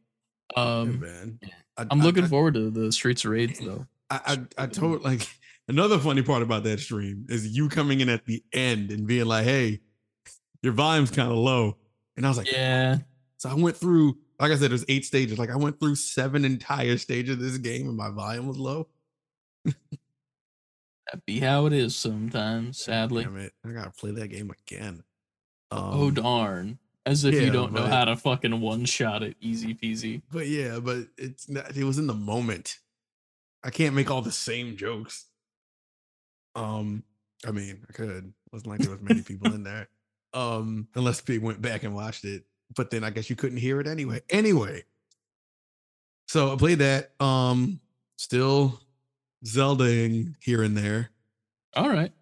Yeah, 0.55 0.63
Um 0.63 0.99
man. 1.01 1.39
I, 1.77 1.87
I'm 1.89 2.01
I- 2.01 2.03
looking 2.05 2.23
I, 2.25 2.27
forward 2.27 2.53
to 2.53 2.69
the 2.69 2.91
Streets 2.91 3.25
of 3.25 3.31
Rage 3.31 3.59
though. 3.59 3.85
I, 4.09 4.19
I, 4.57 4.63
I 4.63 4.67
told 4.67 5.03
like 5.03 5.27
another 5.67 5.97
funny 5.99 6.21
part 6.21 6.41
about 6.43 6.63
that 6.63 6.79
stream 6.79 7.25
is 7.29 7.47
you 7.55 7.69
coming 7.69 7.99
in 8.01 8.09
at 8.09 8.25
the 8.25 8.43
end 8.53 8.91
and 8.91 9.07
being 9.07 9.25
like, 9.25 9.45
"Hey, 9.45 9.81
your 10.61 10.73
volume's 10.73 11.11
kind 11.11 11.31
of 11.31 11.37
low," 11.37 11.77
and 12.17 12.25
I 12.25 12.29
was 12.29 12.37
like, 12.37 12.51
Yeah. 12.51 12.99
So 13.37 13.49
I 13.49 13.55
went 13.55 13.75
through, 13.75 14.17
like 14.39 14.51
I 14.51 14.55
said, 14.55 14.69
there's 14.69 14.85
eight 14.87 15.03
stages. 15.05 15.39
Like 15.39 15.49
I 15.49 15.55
went 15.55 15.79
through 15.79 15.95
seven 15.95 16.45
entire 16.45 16.97
stages 16.97 17.33
of 17.35 17.39
this 17.41 17.57
game, 17.57 17.87
and 17.87 17.97
my 17.97 18.09
volume 18.11 18.47
was 18.47 18.57
low. 18.57 18.87
That 19.65 21.25
be 21.25 21.39
how 21.39 21.65
it 21.65 21.73
is 21.73 21.95
sometimes, 21.95 22.77
sadly. 22.83 23.23
Damn 23.23 23.37
it, 23.37 23.53
I 23.65 23.71
gotta 23.71 23.91
play 23.91 24.11
that 24.11 24.27
game 24.27 24.51
again. 24.67 25.03
Um, 25.71 25.89
oh 25.93 26.11
darn. 26.11 26.77
As 27.05 27.25
if 27.25 27.33
yeah, 27.33 27.41
you 27.41 27.51
don't 27.51 27.73
know 27.73 27.81
but- 27.81 27.89
how 27.91 28.05
to 28.05 28.15
fucking 28.15 28.61
one 28.61 28.85
shot 28.85 29.23
it 29.23 29.35
easy 29.41 29.73
peasy. 29.73 30.21
but 30.31 30.47
yeah, 30.47 30.79
but 30.79 31.07
it's 31.17 31.49
not. 31.49 31.75
It 31.75 31.83
was 31.83 31.97
in 31.97 32.07
the 32.07 32.13
moment. 32.13 32.77
I 33.63 33.69
can't 33.71 33.95
make 33.95 34.09
all 34.11 34.21
the 34.21 34.31
same 34.31 34.77
jokes. 34.77 35.25
Um, 36.55 37.03
I 37.45 37.51
mean, 37.51 37.85
I 37.89 37.93
could. 37.93 38.33
wasn't 38.51 38.69
like 38.69 38.79
there 38.79 38.91
was 38.91 39.01
many 39.01 39.21
people 39.21 39.53
in 39.53 39.63
there. 39.63 39.87
Um, 40.33 40.87
unless 40.95 41.21
people 41.21 41.47
went 41.47 41.61
back 41.61 41.83
and 41.83 41.93
watched 41.95 42.23
it. 42.25 42.43
But 42.75 42.89
then 42.89 43.03
I 43.03 43.09
guess 43.09 43.29
you 43.29 43.35
couldn't 43.35 43.57
hear 43.57 43.81
it 43.81 43.87
anyway. 43.87 44.21
Anyway, 44.29 44.83
so 46.27 46.53
I 46.53 46.55
played 46.55 46.79
that. 46.79 47.11
Um, 47.19 47.81
still 48.15 48.79
Zeldaing 49.45 50.35
here 50.39 50.63
and 50.63 50.77
there. 50.77 51.09
Alright. 51.75 52.13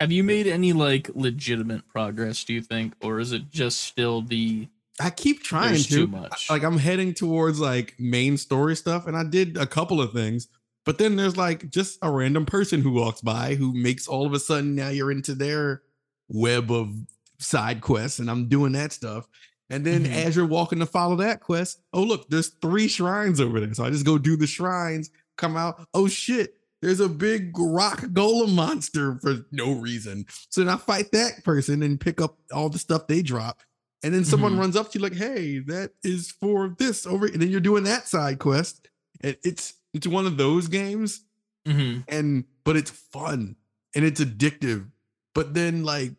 Have 0.00 0.12
you 0.12 0.24
made 0.24 0.46
any 0.46 0.72
like 0.72 1.10
legitimate 1.14 1.86
progress, 1.88 2.44
do 2.44 2.54
you 2.54 2.62
think? 2.62 2.94
Or 3.02 3.20
is 3.20 3.32
it 3.32 3.50
just 3.50 3.80
still 3.80 4.22
the 4.22 4.68
I 5.00 5.10
keep 5.10 5.42
trying 5.42 5.76
to. 5.76 5.88
too 5.88 6.06
much. 6.06 6.48
Like 6.50 6.62
I'm 6.62 6.78
heading 6.78 7.14
towards 7.14 7.58
like 7.58 7.94
main 7.98 8.36
story 8.36 8.76
stuff, 8.76 9.06
and 9.06 9.16
I 9.16 9.24
did 9.24 9.56
a 9.56 9.66
couple 9.66 10.00
of 10.00 10.12
things, 10.12 10.48
but 10.84 10.98
then 10.98 11.16
there's 11.16 11.36
like 11.36 11.70
just 11.70 11.98
a 12.02 12.10
random 12.10 12.46
person 12.46 12.80
who 12.80 12.92
walks 12.92 13.20
by 13.20 13.54
who 13.54 13.72
makes 13.72 14.06
all 14.08 14.26
of 14.26 14.32
a 14.32 14.40
sudden 14.40 14.74
now 14.74 14.88
you're 14.88 15.10
into 15.12 15.34
their 15.34 15.82
web 16.28 16.70
of 16.70 16.92
side 17.38 17.80
quests, 17.80 18.18
and 18.18 18.30
I'm 18.30 18.48
doing 18.48 18.72
that 18.72 18.92
stuff. 18.92 19.26
And 19.70 19.84
then 19.86 20.04
Mhm. 20.04 20.12
as 20.12 20.36
you're 20.36 20.46
walking 20.46 20.80
to 20.80 20.86
follow 20.86 21.16
that 21.16 21.40
quest, 21.40 21.80
oh 21.92 22.02
look, 22.02 22.28
there's 22.28 22.48
three 22.60 22.88
shrines 22.88 23.40
over 23.40 23.58
there. 23.58 23.72
So 23.74 23.84
I 23.84 23.90
just 23.90 24.04
go 24.04 24.18
do 24.18 24.36
the 24.36 24.46
shrines, 24.46 25.10
come 25.36 25.56
out. 25.56 25.86
Oh 25.94 26.08
shit, 26.08 26.54
there's 26.82 27.00
a 27.00 27.08
big 27.08 27.52
rock 27.58 28.00
golem 28.00 28.54
monster 28.54 29.18
for 29.20 29.46
no 29.50 29.72
reason. 29.72 30.26
So 30.50 30.62
then 30.62 30.72
I 30.72 30.76
fight 30.76 31.10
that 31.12 31.42
person 31.44 31.82
and 31.82 31.98
pick 32.00 32.20
up 32.20 32.38
all 32.52 32.68
the 32.68 32.78
stuff 32.78 33.06
they 33.06 33.22
drop. 33.22 33.62
And 34.02 34.12
then 34.12 34.24
someone 34.24 34.56
Mhm. 34.56 34.58
runs 34.58 34.76
up 34.76 34.90
to 34.92 34.98
you 34.98 35.02
like, 35.02 35.14
"Hey, 35.14 35.60
that 35.60 35.92
is 36.02 36.32
for 36.32 36.74
this 36.78 37.06
over." 37.06 37.26
And 37.26 37.40
then 37.40 37.50
you're 37.50 37.60
doing 37.60 37.84
that 37.84 38.08
side 38.08 38.40
quest. 38.40 38.88
And 39.20 39.36
it's 39.44 39.74
it's 39.94 40.06
one 40.06 40.26
of 40.26 40.36
those 40.36 40.68
games, 40.68 41.22
Mhm. 41.66 42.04
and 42.08 42.44
but 42.64 42.76
it's 42.76 42.90
fun 42.90 43.56
and 43.94 44.04
it's 44.04 44.20
addictive. 44.20 44.90
But 45.34 45.54
then 45.54 45.82
like, 45.84 46.12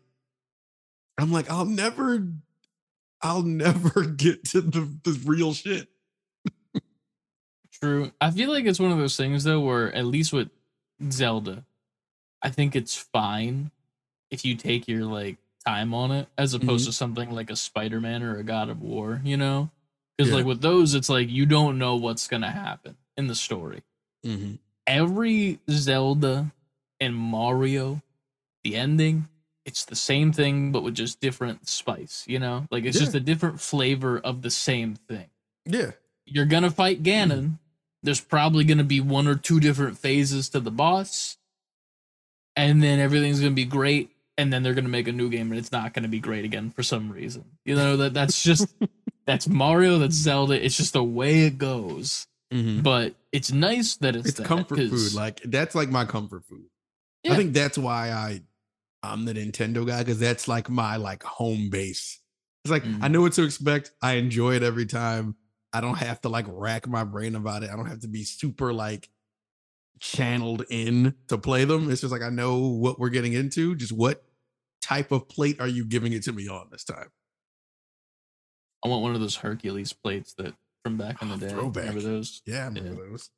I'm 1.18 1.30
like, 1.32 1.50
I'll 1.50 1.64
never, 1.66 2.26
I'll 3.22 3.42
never 3.64 4.04
get 4.04 4.44
to 4.50 4.60
the 4.60 4.80
the 5.04 5.20
real 5.24 5.52
shit. 5.54 5.88
True. 7.72 8.12
I 8.20 8.30
feel 8.30 8.50
like 8.50 8.64
it's 8.66 8.78
one 8.80 8.92
of 8.92 8.98
those 8.98 9.16
things 9.16 9.44
though 9.44 9.60
where 9.60 9.92
at 9.94 10.06
least 10.06 10.32
with 10.32 10.48
Zelda, 11.10 11.64
I 12.42 12.50
think 12.50 12.76
it's 12.76 12.96
fine 12.96 13.70
if 14.30 14.44
you 14.44 14.54
take 14.54 14.86
your 14.88 15.04
like 15.04 15.38
time 15.66 15.92
on 15.94 16.10
it 16.12 16.28
as 16.38 16.54
Mm-hmm. 16.54 16.64
opposed 16.64 16.86
to 16.86 16.92
something 16.92 17.30
like 17.32 17.50
a 17.50 17.56
Spider-Man 17.56 18.22
or 18.22 18.38
a 18.38 18.44
God 18.44 18.68
of 18.68 18.80
War, 18.80 19.20
you 19.24 19.36
know? 19.36 19.70
Because 20.16 20.30
Yeah. 20.30 20.36
like 20.36 20.46
with 20.46 20.60
those, 20.60 20.94
it's 20.94 21.08
like 21.08 21.28
you 21.28 21.46
don't 21.46 21.78
know 21.78 21.96
what's 21.96 22.28
gonna 22.28 22.50
happen 22.50 22.96
in 23.16 23.26
the 23.26 23.34
story. 23.34 23.82
Mm-hmm. 24.24 24.54
Every 24.86 25.58
Zelda 25.70 26.52
and 27.00 27.14
Mario, 27.14 28.02
the 28.62 28.76
ending, 28.76 29.28
it's 29.64 29.84
the 29.84 29.96
same 29.96 30.32
thing 30.32 30.72
but 30.72 30.82
with 30.82 30.94
just 30.94 31.20
different 31.20 31.68
spice, 31.68 32.24
you 32.26 32.38
know? 32.38 32.66
Like 32.70 32.84
it's 32.84 32.98
just 32.98 33.14
a 33.14 33.20
different 33.20 33.60
flavor 33.60 34.18
of 34.18 34.42
the 34.42 34.50
same 34.50 34.94
thing. 34.94 35.26
Yeah. 35.64 35.92
You're 36.26 36.44
gonna 36.46 36.70
fight 36.70 37.02
Ganon. 37.02 37.58
There's 38.02 38.20
probably 38.20 38.64
gonna 38.64 38.84
be 38.84 39.00
one 39.00 39.26
or 39.26 39.34
two 39.34 39.60
different 39.60 39.98
phases 39.98 40.48
to 40.50 40.60
the 40.60 40.70
boss, 40.70 41.38
and 42.56 42.82
then 42.82 42.98
everything's 42.98 43.40
gonna 43.40 43.52
be 43.52 43.64
great. 43.64 44.10
And 44.36 44.52
then 44.52 44.62
they're 44.62 44.74
gonna 44.74 44.88
make 44.88 45.08
a 45.08 45.12
new 45.12 45.30
game, 45.30 45.50
and 45.50 45.58
it's 45.58 45.72
not 45.72 45.94
gonna 45.94 46.08
be 46.08 46.20
great 46.20 46.44
again 46.44 46.70
for 46.70 46.82
some 46.82 47.10
reason. 47.10 47.44
You 47.64 47.76
know 47.76 47.96
that 47.98 48.14
that's 48.14 48.42
just 48.42 48.68
that's 49.26 49.48
Mario, 49.48 49.98
that's 49.98 50.14
Zelda. 50.14 50.62
It's 50.62 50.76
just 50.76 50.92
the 50.94 51.04
way 51.04 51.42
it 51.42 51.58
goes. 51.58 52.26
Mhm. 52.52 52.82
But 52.82 53.16
it's 53.32 53.52
nice 53.52 53.96
that 53.96 54.16
it's, 54.16 54.28
It's 54.28 54.38
that, 54.38 54.46
comfort 54.46 54.78
food. 54.78 55.14
Like 55.14 55.40
that's 55.44 55.74
like 55.74 55.88
my 55.88 56.04
comfort 56.04 56.44
food. 56.44 56.66
Yeah. 57.22 57.32
I 57.32 57.36
think 57.36 57.54
that's 57.54 57.78
why 57.78 58.10
I 58.10 58.42
I'm 59.02 59.24
the 59.24 59.34
Nintendo 59.34 59.86
guy 59.86 60.00
because 60.02 60.18
that's 60.18 60.46
like 60.48 60.68
my 60.68 60.96
like 60.96 61.22
home 61.22 61.70
base. 61.70 62.20
It's 62.64 62.70
like 62.70 62.84
Mm. 62.84 63.02
I 63.02 63.08
know 63.08 63.20
what 63.22 63.32
to 63.34 63.42
expect. 63.44 63.92
I 64.02 64.14
enjoy 64.14 64.54
it 64.54 64.62
every 64.62 64.86
time. 64.86 65.36
I 65.72 65.80
don't 65.80 65.98
have 65.98 66.20
to 66.22 66.28
like 66.28 66.46
rack 66.48 66.86
my 66.86 67.04
brain 67.04 67.34
about 67.34 67.62
it. 67.62 67.70
I 67.70 67.76
don't 67.76 67.86
have 67.86 68.00
to 68.00 68.08
be 68.08 68.24
super 68.24 68.72
like 68.72 69.08
channeled 70.00 70.64
in 70.70 71.14
to 71.28 71.38
play 71.38 71.64
them. 71.64 71.90
It's 71.90 72.00
just 72.02 72.12
like 72.12 72.22
I 72.22 72.30
know 72.30 72.58
what 72.58 72.98
we're 72.98 73.08
getting 73.10 73.32
into. 73.32 73.74
Just 73.74 73.92
what 73.92 74.24
type 74.80 75.12
of 75.12 75.28
plate 75.28 75.60
are 75.60 75.68
you 75.68 75.84
giving 75.84 76.12
it 76.12 76.22
to 76.24 76.32
me 76.32 76.48
on 76.48 76.68
this 76.70 76.84
time? 76.84 77.10
I 78.84 78.88
want 78.88 79.02
one 79.02 79.14
of 79.14 79.20
those 79.20 79.36
Hercules 79.36 79.92
plates 79.92 80.34
that 80.34 80.54
from 80.84 80.96
back 80.98 81.20
in 81.22 81.30
the 81.30 81.34
Oh, 81.36 81.70
day. 81.70 81.80
Remember 81.80 82.00
those? 82.00 82.42
Yeah, 82.46 82.62
I 82.62 82.66
remember 82.66 82.90
Yeah. 82.90 83.08
those. 83.10 83.30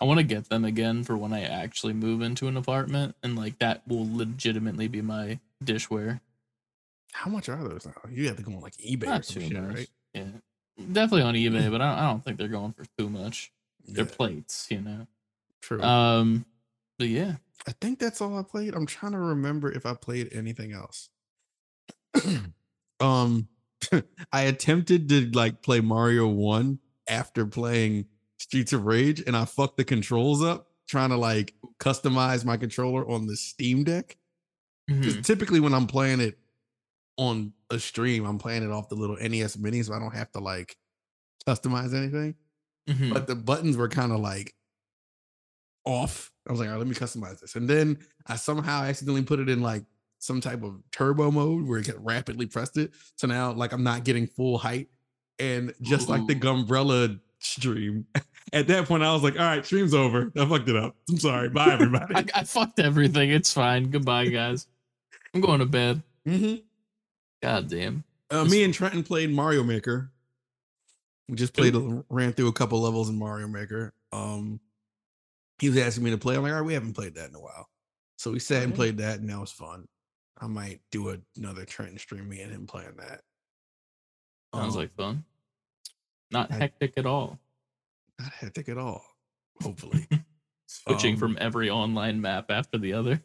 I 0.00 0.04
want 0.04 0.18
to 0.18 0.24
get 0.24 0.48
them 0.48 0.64
again 0.64 1.02
for 1.02 1.16
when 1.16 1.32
I 1.32 1.42
actually 1.42 1.92
move 1.92 2.22
into 2.22 2.46
an 2.46 2.56
apartment, 2.56 3.16
and 3.22 3.36
like 3.36 3.58
that 3.58 3.82
will 3.86 4.08
legitimately 4.16 4.86
be 4.86 5.02
my 5.02 5.40
dishware. 5.62 6.20
How 7.12 7.30
much 7.30 7.48
are 7.48 7.56
those 7.56 7.84
now? 7.84 7.94
You 8.08 8.28
have 8.28 8.36
to 8.36 8.42
go 8.44 8.52
on 8.52 8.60
like 8.60 8.76
eBay 8.76 9.04
or 9.04 9.06
Not 9.06 9.24
some 9.24 9.42
too 9.42 9.48
shit, 9.48 9.60
much. 9.60 9.74
right? 9.74 9.88
Yeah, 10.14 10.84
definitely 10.92 11.22
on 11.22 11.34
eBay, 11.34 11.68
but 11.70 11.80
I 11.80 12.06
don't, 12.06 12.24
think 12.24 12.38
they're 12.38 12.46
going 12.46 12.72
for 12.72 12.84
too 12.96 13.08
much. 13.10 13.50
They're 13.88 14.04
plates, 14.04 14.68
you 14.70 14.80
know. 14.80 15.06
true. 15.62 15.82
Um, 15.82 16.44
but 16.98 17.08
yeah, 17.08 17.36
I 17.66 17.72
think 17.72 17.98
that's 17.98 18.20
all 18.20 18.38
I 18.38 18.42
played. 18.42 18.74
I'm 18.74 18.86
trying 18.86 19.12
to 19.12 19.18
remember 19.18 19.72
if 19.72 19.84
I 19.84 19.94
played 19.94 20.28
anything 20.32 20.72
else. 20.72 21.10
um 23.00 23.48
I 24.32 24.42
attempted 24.42 25.08
to 25.10 25.30
like 25.30 25.62
play 25.62 25.80
Mario 25.80 26.26
1 26.28 26.78
after 27.08 27.46
playing 27.46 28.06
Streets 28.38 28.72
of 28.72 28.84
Rage 28.86 29.22
and 29.26 29.36
I 29.36 29.44
fucked 29.44 29.76
the 29.76 29.84
controls 29.84 30.42
up 30.42 30.68
trying 30.88 31.10
to 31.10 31.16
like 31.16 31.54
customize 31.80 32.44
my 32.44 32.56
controller 32.56 33.08
on 33.08 33.26
the 33.26 33.36
Steam 33.36 33.84
Deck. 33.84 34.16
Mhm. 34.90 35.22
typically 35.24 35.60
when 35.60 35.74
I'm 35.74 35.86
playing 35.86 36.20
it 36.20 36.38
on 37.18 37.52
a 37.70 37.78
stream, 37.78 38.24
I'm 38.24 38.38
playing 38.38 38.62
it 38.62 38.70
off 38.70 38.88
the 38.88 38.94
little 38.94 39.16
NES 39.20 39.58
mini 39.58 39.82
so 39.82 39.92
I 39.92 39.98
don't 39.98 40.14
have 40.14 40.30
to 40.32 40.38
like 40.40 40.76
customize 41.46 41.94
anything 41.94 42.34
Mhm. 42.88 43.12
but 43.12 43.26
the 43.26 43.34
buttons 43.36 43.76
were 43.76 43.88
kind 43.88 44.12
of 44.12 44.20
like 44.20 44.54
off. 45.84 46.32
I 46.48 46.52
was 46.52 46.60
like, 46.60 46.68
all 46.68 46.74
right, 46.74 46.78
let 46.78 46.86
me 46.88 46.94
customize 46.94 47.40
this. 47.40 47.54
And 47.54 47.68
then 47.68 47.98
I 48.26 48.36
somehow 48.36 48.82
accidentally 48.82 49.22
put 49.22 49.40
it 49.40 49.48
in 49.48 49.60
like 49.60 49.84
some 50.18 50.40
type 50.40 50.62
of 50.62 50.80
turbo 50.90 51.30
mode 51.30 51.66
where 51.66 51.78
it 51.78 51.84
could 51.84 52.04
rapidly 52.04 52.46
pressed 52.46 52.76
it. 52.76 52.92
So 53.16 53.26
now 53.26 53.52
like 53.52 53.72
I'm 53.72 53.84
not 53.84 54.04
getting 54.04 54.26
full 54.26 54.58
height. 54.58 54.88
And 55.38 55.72
just 55.80 56.08
like 56.08 56.26
the 56.26 56.34
Ooh. 56.34 56.40
Gunbrella 56.40 57.20
stream, 57.38 58.06
at 58.52 58.66
that 58.66 58.86
point 58.86 59.04
I 59.04 59.12
was 59.12 59.22
like, 59.22 59.34
all 59.38 59.46
right, 59.46 59.64
stream's 59.64 59.94
over. 59.94 60.32
I 60.36 60.46
fucked 60.46 60.68
it 60.68 60.76
up. 60.76 60.96
I'm 61.08 61.18
sorry. 61.18 61.48
Bye 61.48 61.72
everybody. 61.72 62.16
I, 62.16 62.24
I 62.34 62.44
fucked 62.44 62.80
everything. 62.80 63.30
It's 63.30 63.52
fine. 63.52 63.90
Goodbye, 63.90 64.28
guys. 64.28 64.66
I'm 65.34 65.40
going 65.40 65.60
to 65.60 65.66
bed. 65.66 66.02
Mhm. 66.26 66.62
God 67.42 67.68
damn. 67.68 68.02
Uh, 68.30 68.44
me 68.44 68.64
and 68.64 68.74
Trenton 68.74 69.02
played 69.04 69.30
Mario 69.30 69.62
Maker. 69.62 70.10
We 71.28 71.36
just 71.36 71.52
played, 71.54 71.74
a, 71.74 72.04
ran 72.08 72.32
through 72.32 72.48
a 72.48 72.52
couple 72.52 72.80
levels 72.80 73.08
in 73.08 73.18
Mario 73.18 73.48
Maker. 73.48 73.92
Um, 74.12 74.60
he 75.58 75.68
was 75.68 75.78
asking 75.78 76.04
me 76.04 76.10
to 76.10 76.18
play. 76.18 76.36
I'm 76.36 76.42
like, 76.42 76.52
all 76.52 76.60
right, 76.60 76.66
we 76.66 76.74
haven't 76.74 76.94
played 76.94 77.14
that 77.16 77.28
in 77.28 77.34
a 77.34 77.40
while. 77.40 77.68
So 78.16 78.32
we 78.32 78.38
sat 78.38 78.62
and 78.62 78.74
played 78.74 78.98
that, 78.98 79.20
and 79.20 79.28
that 79.28 79.38
was 79.38 79.52
fun. 79.52 79.86
I 80.40 80.46
might 80.46 80.80
do 80.90 81.10
a, 81.10 81.18
another 81.36 81.64
Trenton 81.64 81.98
stream, 81.98 82.28
me 82.28 82.40
and 82.40 82.52
him 82.52 82.66
playing 82.66 82.96
that. 82.98 83.22
Sounds 84.54 84.74
Um, 84.74 84.80
like 84.80 84.94
fun. 84.94 85.24
Not 86.30 86.50
I- 86.52 86.56
hectic 86.56 86.94
at 86.96 87.06
all. 87.06 87.38
not 88.18 88.32
hectic 88.32 88.68
at 88.68 88.78
all. 88.78 89.04
Hopefully, 89.62 90.06
Switching 90.66 91.14
Um, 91.14 91.18
from 91.20 91.38
every 91.40 91.70
online 91.70 92.20
map 92.20 92.50
after 92.50 92.78
the 92.78 92.92
other. 92.92 93.22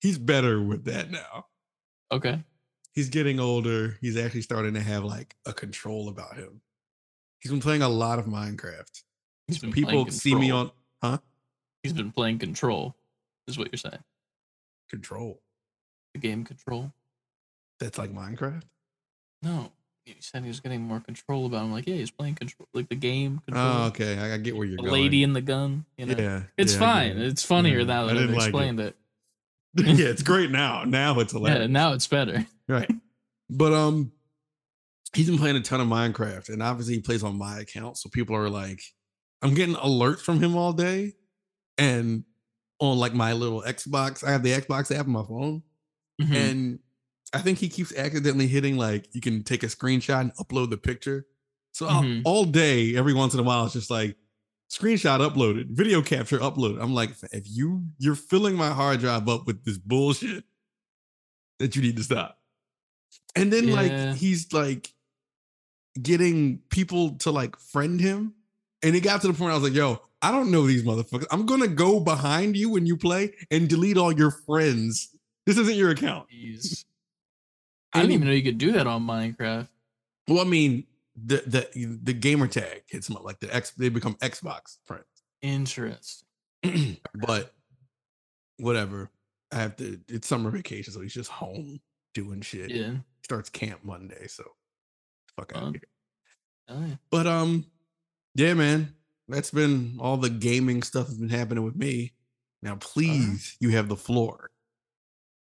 he's 0.00 0.18
better 0.18 0.62
with 0.62 0.84
that 0.84 1.10
now. 1.10 1.46
Okay. 2.10 2.42
He's 2.92 3.08
getting 3.10 3.38
older. 3.40 3.98
He's 4.00 4.16
actually 4.16 4.42
starting 4.42 4.74
to 4.74 4.80
have 4.80 5.04
like 5.04 5.36
a 5.46 5.52
control 5.52 6.08
about 6.08 6.36
him. 6.36 6.60
He's 7.40 7.50
been 7.52 7.60
playing 7.60 7.82
a 7.82 7.88
lot 7.88 8.18
of 8.18 8.24
Minecraft. 8.26 9.02
He's 9.48 9.58
been 9.58 9.72
People 9.72 10.08
see 10.10 10.34
me 10.34 10.50
on, 10.50 10.70
huh? 11.02 11.18
He's 11.82 11.92
been 11.92 12.10
playing 12.12 12.38
Control, 12.38 12.96
is 13.46 13.58
what 13.58 13.68
you're 13.70 13.78
saying. 13.78 14.02
control. 14.88 15.42
The 16.14 16.20
game 16.20 16.44
Control. 16.44 16.92
That's 17.80 17.98
like 17.98 18.12
Minecraft. 18.14 18.62
No, 19.42 19.72
you 20.06 20.14
said 20.20 20.42
he 20.42 20.48
was 20.48 20.60
getting 20.60 20.80
more 20.82 21.00
control 21.00 21.46
about. 21.46 21.64
him. 21.64 21.72
like, 21.72 21.86
yeah, 21.86 21.96
he's 21.96 22.10
playing 22.10 22.34
Control, 22.36 22.68
like 22.72 22.88
the 22.88 22.94
game 22.94 23.40
Control. 23.46 23.66
Oh, 23.66 23.86
okay. 23.86 24.18
I, 24.18 24.34
I 24.34 24.36
get 24.38 24.56
where 24.56 24.66
you're 24.66 24.76
the 24.76 24.82
going. 24.84 24.92
lady 24.92 25.22
in 25.22 25.32
the 25.32 25.40
gun. 25.40 25.84
You 25.98 26.06
know, 26.06 26.14
yeah, 26.16 26.42
it's 26.56 26.74
yeah, 26.74 26.78
fine. 26.78 27.10
it. 27.12 27.26
It's 27.26 27.44
funnier 27.44 27.80
Yeah, 27.80 27.84
now 27.84 28.06
that 28.06 28.12
I've 28.12 28.20
didn't 28.20 28.34
like 28.36 28.42
it. 28.42 28.48
explained 28.48 28.80
it. 28.80 28.96
yeah, 29.76 30.06
it's 30.06 30.22
great 30.24 30.50
now. 30.50 30.84
Now 30.84 31.18
it's 31.20 31.32
hilarious. 31.32 31.60
Yeah, 31.62 31.66
now 31.66 31.92
it's 31.92 32.06
better. 32.06 32.46
right. 32.68 32.90
But 33.50 33.72
um, 33.72 34.12
he's 35.14 35.28
been 35.28 35.38
playing 35.38 35.56
a 35.56 35.60
ton 35.60 35.80
of 35.80 35.88
Minecraft, 35.88 36.48
and 36.48 36.62
obviously 36.62 36.94
he 36.94 37.00
plays 37.00 37.22
on 37.24 37.36
my 37.36 37.58
account. 37.58 37.98
So 37.98 38.08
people 38.08 38.36
are 38.36 38.48
like, 38.48 38.80
I'm 39.42 39.54
getting 39.54 39.74
alerts 39.74 40.20
from 40.20 40.40
him 40.40 40.56
all 40.56 40.72
day, 40.72 41.14
and 41.76 42.24
on 42.78 42.98
like 42.98 43.14
my 43.14 43.32
little 43.32 43.62
Xbox, 43.62 44.22
I 44.26 44.30
have 44.32 44.42
the 44.42 44.52
Xbox 44.52 44.94
app 44.96 45.06
on 45.06 45.12
my 45.12 45.22
phone, 45.24 45.62
Mhm. 46.20 46.34
and 46.34 46.78
I 47.32 47.40
think 47.40 47.58
he 47.58 47.68
keeps 47.68 47.92
accidentally 47.94 48.46
hitting 48.46 48.76
like 48.76 49.08
you 49.12 49.20
can 49.20 49.42
take 49.42 49.62
a 49.64 49.66
screenshot 49.66 50.20
and 50.20 50.34
upload 50.36 50.70
the 50.70 50.76
picture. 50.76 51.26
So 51.72 51.86
I'll- 51.86 52.02
Mhm. 52.04 52.22
all 52.24 52.44
day, 52.44 52.94
every 52.96 53.12
once 53.14 53.34
in 53.34 53.40
a 53.40 53.42
while, 53.42 53.64
it's 53.64 53.72
just 53.74 53.90
like 53.90 54.16
screenshot 54.70 55.18
uploaded, 55.28 55.70
video 55.70 56.00
capture 56.02 56.38
uploaded. 56.38 56.80
I'm 56.80 56.94
like, 56.94 57.10
if 57.32 57.44
you 57.48 57.86
you're 57.98 58.14
filling 58.14 58.54
my 58.54 58.70
hard 58.70 59.00
drive 59.00 59.28
up 59.28 59.46
with 59.46 59.64
this 59.64 59.78
bullshit, 59.78 60.44
that 61.58 61.74
you 61.74 61.82
need 61.82 61.96
to 61.96 62.04
stop. 62.04 62.38
And 63.34 63.52
then 63.52 63.68
Yeah. 63.68 63.74
like 63.74 64.16
he's 64.16 64.52
like 64.52 64.94
getting 66.00 66.58
people 66.70 67.16
to 67.18 67.30
like 67.30 67.58
friend 67.58 68.00
him, 68.00 68.34
and 68.82 68.94
it 68.96 69.00
got 69.00 69.20
to 69.22 69.28
the 69.28 69.34
point 69.34 69.52
I 69.52 69.54
was 69.54 69.62
like, 69.64 69.74
yo, 69.74 70.00
I 70.22 70.30
don't 70.30 70.50
know 70.50 70.66
these 70.66 70.82
motherfuckers. 70.82 71.26
I'm 71.30 71.46
gonna 71.46 71.68
go 71.68 72.00
behind 72.00 72.56
you 72.56 72.70
when 72.70 72.86
you 72.86 72.96
play 72.96 73.34
and 73.50 73.68
delete 73.68 73.96
all 73.96 74.12
your 74.12 74.30
friends. 74.30 75.10
This 75.46 75.58
isn't 75.58 75.76
your 75.76 75.90
account. 75.90 76.28
Jeez. 76.30 76.84
I 77.92 78.00
didn't 78.00 78.12
even 78.12 78.26
know 78.26 78.32
you 78.32 78.42
could 78.42 78.58
do 78.58 78.72
that 78.72 78.86
on 78.86 79.06
Minecraft. 79.06 79.68
Well, 80.26 80.40
I 80.40 80.44
mean, 80.44 80.84
the 81.16 81.42
the 81.46 81.98
the 82.02 82.12
gamer 82.12 82.48
tag 82.48 82.82
hits 82.86 83.06
them 83.06 83.16
up 83.16 83.24
like 83.24 83.40
the 83.40 83.54
X. 83.54 83.70
They 83.72 83.88
become 83.88 84.14
Xbox 84.16 84.78
friends. 84.84 85.04
Interesting. 85.42 86.26
but 87.14 87.54
whatever. 88.58 89.10
I 89.52 89.56
have 89.56 89.76
to. 89.76 90.00
It's 90.08 90.26
summer 90.26 90.50
vacation, 90.50 90.92
so 90.92 91.00
he's 91.00 91.14
just 91.14 91.30
home 91.30 91.80
doing 92.14 92.40
shit. 92.40 92.70
Yeah. 92.70 92.94
Starts 93.22 93.50
camp 93.50 93.80
Monday, 93.84 94.26
so 94.26 94.44
fuck 95.36 95.52
out 95.54 95.62
Fun. 95.62 95.72
here. 95.74 95.82
Oh, 96.68 96.86
yeah. 96.86 96.94
But 97.10 97.26
um, 97.26 97.66
yeah, 98.34 98.54
man, 98.54 98.94
that's 99.28 99.50
been 99.50 99.98
all 100.00 100.16
the 100.16 100.30
gaming 100.30 100.82
stuff 100.82 101.06
that's 101.06 101.18
been 101.18 101.28
happening 101.28 101.62
with 101.62 101.76
me. 101.76 102.12
Now, 102.62 102.76
please, 102.76 103.56
you 103.60 103.70
have 103.70 103.88
the 103.88 103.96
floor. 103.96 104.50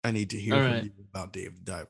I 0.05 0.11
need 0.13 0.31
to 0.31 0.39
hear 0.39 0.55
right. 0.55 0.85
you 0.85 0.91
about 1.13 1.33
Dave 1.33 1.55
the 1.57 1.61
Diver. 1.73 1.89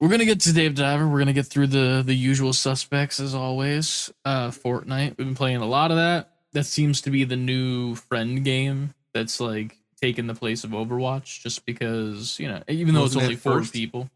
We're 0.00 0.08
gonna 0.08 0.24
get 0.24 0.40
to 0.40 0.52
Dave 0.52 0.74
Diver. 0.74 1.06
We're 1.06 1.18
gonna 1.18 1.32
get 1.32 1.46
through 1.46 1.68
the 1.68 2.02
the 2.04 2.14
usual 2.14 2.52
suspects 2.52 3.20
as 3.20 3.34
always. 3.34 4.10
Uh 4.24 4.48
Fortnite. 4.50 5.10
We've 5.18 5.26
been 5.26 5.34
playing 5.34 5.58
a 5.58 5.66
lot 5.66 5.90
of 5.90 5.98
that. 5.98 6.30
That 6.52 6.64
seems 6.64 7.00
to 7.02 7.10
be 7.10 7.24
the 7.24 7.36
new 7.36 7.94
friend 7.94 8.42
game 8.44 8.94
that's 9.14 9.40
like 9.40 9.76
taking 10.00 10.26
the 10.26 10.34
place 10.34 10.64
of 10.64 10.70
Overwatch 10.70 11.42
just 11.42 11.66
because, 11.66 12.38
you 12.40 12.48
know, 12.48 12.62
even 12.68 12.94
though 12.94 13.04
it's 13.04 13.14
Wasn't 13.14 13.22
it 13.22 13.24
only 13.26 13.36
four 13.36 13.58
first? 13.60 13.72
people. 13.74 14.10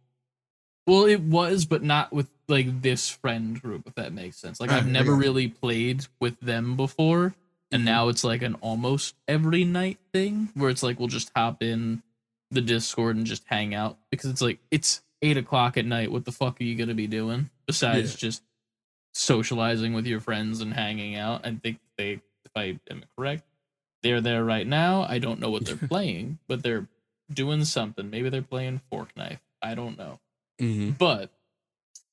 Well, 0.87 1.05
it 1.05 1.20
was, 1.20 1.64
but 1.66 1.83
not 1.83 2.12
with 2.12 2.29
like 2.49 2.83
this 2.83 3.09
friend 3.11 3.61
group, 3.61 3.87
if 3.87 3.95
that 3.95 4.12
makes 4.12 4.37
sense. 4.39 4.61
Like 4.61 4.70
I've 4.70 4.87
never 4.89 5.14
really 5.14 5.49
played 5.49 6.07
with 6.20 6.39
them 6.41 6.77
before. 6.77 7.35
And 7.70 7.83
Mhm. 7.83 7.87
now 7.87 8.09
it's 8.09 8.25
like 8.25 8.43
an 8.43 8.55
almost 8.57 9.14
every 9.29 9.64
night 9.64 9.99
thing 10.12 10.49
where 10.55 10.70
it's 10.70 10.83
like 10.83 10.99
we'll 10.99 11.09
just 11.09 11.31
hop 11.37 11.62
in 11.62 12.03
the 12.55 12.61
Discord 12.61 13.17
and 13.17 13.27
just 13.27 13.43
hang 13.47 13.75
out 13.75 13.99
because 14.11 14.31
it's 14.31 14.41
like 14.43 14.59
it's 14.71 15.03
eight 15.23 15.37
o'clock 15.37 15.77
at 15.77 15.85
night. 15.87 16.11
What 16.13 16.25
the 16.25 16.33
fuck 16.33 16.61
are 16.61 16.65
you 16.65 16.75
gonna 16.77 16.95
be 16.95 17.07
doing 17.07 17.51
besides 17.67 18.13
Yeah. 18.15 18.29
just 18.29 18.43
socializing 19.13 19.93
with 19.93 20.07
your 20.07 20.21
friends 20.21 20.61
and 20.61 20.73
hanging 20.75 21.17
out? 21.17 21.47
I 21.47 21.53
think 21.55 21.79
they, 21.97 22.13
if 22.45 22.53
I 22.57 22.79
am 22.91 23.05
correct, 23.17 23.45
they're 24.03 24.21
there 24.21 24.45
right 24.45 24.67
now. 24.67 25.07
I 25.09 25.19
don't 25.19 25.41
know 25.41 25.51
what 25.51 25.65
they're 25.65 25.77
playing, 25.89 26.39
but 26.49 26.63
they're 26.63 26.89
doing 27.33 27.65
something. 27.65 28.11
Maybe 28.11 28.29
they're 28.29 28.43
playing 28.43 28.81
Fork 28.91 29.17
Knife. 29.17 29.41
I 29.63 29.75
don't 29.75 29.97
know. 29.99 30.21
Mhm. 30.61 30.99
But 30.99 31.31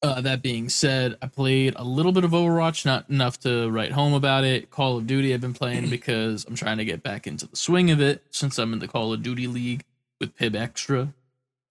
Uh, 0.04 0.20
that 0.20 0.42
being 0.42 0.68
said, 0.68 1.16
I 1.22 1.28
played 1.28 1.74
a 1.76 1.84
little 1.84 2.12
bit 2.12 2.24
of 2.24 2.32
Overwatch, 2.32 2.86
not 2.88 3.08
enough 3.08 3.40
to 3.42 3.70
write 3.70 3.92
home 3.92 4.14
about 4.14 4.44
it. 4.44 4.72
Call 4.72 4.98
of 4.98 5.06
Duty, 5.06 5.32
I've 5.32 5.42
been 5.42 5.54
playing 5.54 5.90
because 5.92 6.44
I'm 6.46 6.56
trying 6.56 6.80
to 6.80 6.86
get 6.86 7.04
back 7.04 7.28
into 7.28 7.46
the 7.46 7.56
swing 7.56 7.92
of 7.92 8.02
it 8.02 8.24
since 8.32 8.58
I'm 8.58 8.74
in 8.74 8.80
the 8.80 8.88
Call 8.88 9.14
of 9.14 9.22
Duty 9.22 9.46
League 9.46 9.84
with 10.22 10.36
Pib 10.38 10.56
Extra. 10.56 11.14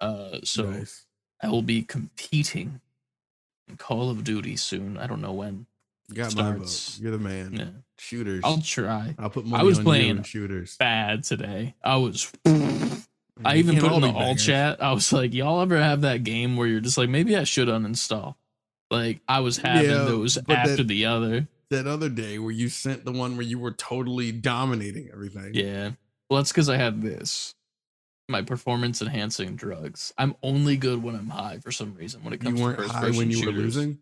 Uh, 0.01 0.41
so 0.45 0.69
Nice. 0.71 1.07
I 1.43 1.49
will 1.49 1.63
be 1.63 1.83
competing 1.83 2.81
in 3.69 3.77
Call 3.79 4.11
of 4.11 4.25
Duty 4.25 4.57
soon. 4.57 4.99
I 4.99 5.07
don't 5.07 5.23
know 5.23 5.33
when. 5.33 5.65
You 6.09 6.17
got 6.17 6.35
my 6.35 6.43
vote. 6.43 6.69
starts- 6.69 6.99
You're 7.01 7.13
the 7.13 7.19
man. 7.19 7.53
Yeah, 7.55 7.69
Shooters. 7.99 8.43
I'll 8.45 8.61
try. 8.61 9.15
I'll, 9.19 9.31
put 9.31 9.47
money 9.47 9.63
I 9.63 9.65
was 9.65 9.79
on 9.79 9.85
playing- 9.85 10.23
shooters. 10.25 10.77
Bad 10.77 11.25
today. 11.25 11.75
I 11.83 11.97
was. 11.97 12.31
I 13.43 13.57
even 13.57 13.79
put 13.79 13.93
in 13.93 14.01
the 14.03 14.09
all 14.09 14.13
bangers. 14.21 14.45
chat. 14.45 14.83
I 14.83 14.93
was 14.93 15.13
like, 15.15 15.33
y'all 15.33 15.63
ever 15.63 15.79
have 15.79 16.03
that 16.03 16.25
game 16.25 16.57
where 16.59 16.67
you're 16.67 16.81
just 16.81 16.99
like, 16.99 17.09
maybe 17.09 17.37
I 17.37 17.45
should 17.45 17.69
uninstall. 17.69 18.35
Like 18.91 19.21
I 19.29 19.41
was 19.41 19.57
having 19.59 19.89
Yeah, 19.91 19.99
those 20.05 20.37
after 20.49 20.77
that- 20.77 20.89
the 20.89 21.07
other. 21.07 21.47
That 21.71 21.87
other 21.87 22.09
day 22.09 22.41
where 22.41 22.51
you 22.51 22.69
sent 22.69 23.05
the 23.05 23.13
one 23.13 23.37
where 23.37 23.47
you 23.47 23.61
were 23.61 23.71
totally 23.71 24.33
dominating 24.33 25.09
everything. 25.13 25.55
Yeah. 25.55 25.93
Well, 26.29 26.41
that's 26.41 26.51
because 26.51 26.69
I 26.69 26.77
had 26.77 27.01
this. 27.01 27.55
My 28.31 28.43
performance 28.43 29.03
enhancing 29.03 29.57
drugs. 29.57 30.15
I'm 30.17 30.37
only 30.43 30.77
good 30.77 31.03
when 31.03 31.17
I'm 31.17 31.29
high 31.29 31.59
for 31.59 31.73
some 31.73 31.95
reason. 31.97 32.23
When 32.23 32.33
it 32.33 32.41
comes, 32.41 32.59
You 32.59 32.65
weren't 32.65 32.79
to 32.79 32.85
first 32.85 32.95
high 32.95 33.11
when 33.11 33.31
you 33.31 33.45
were 33.45 33.53
losing. 33.53 33.99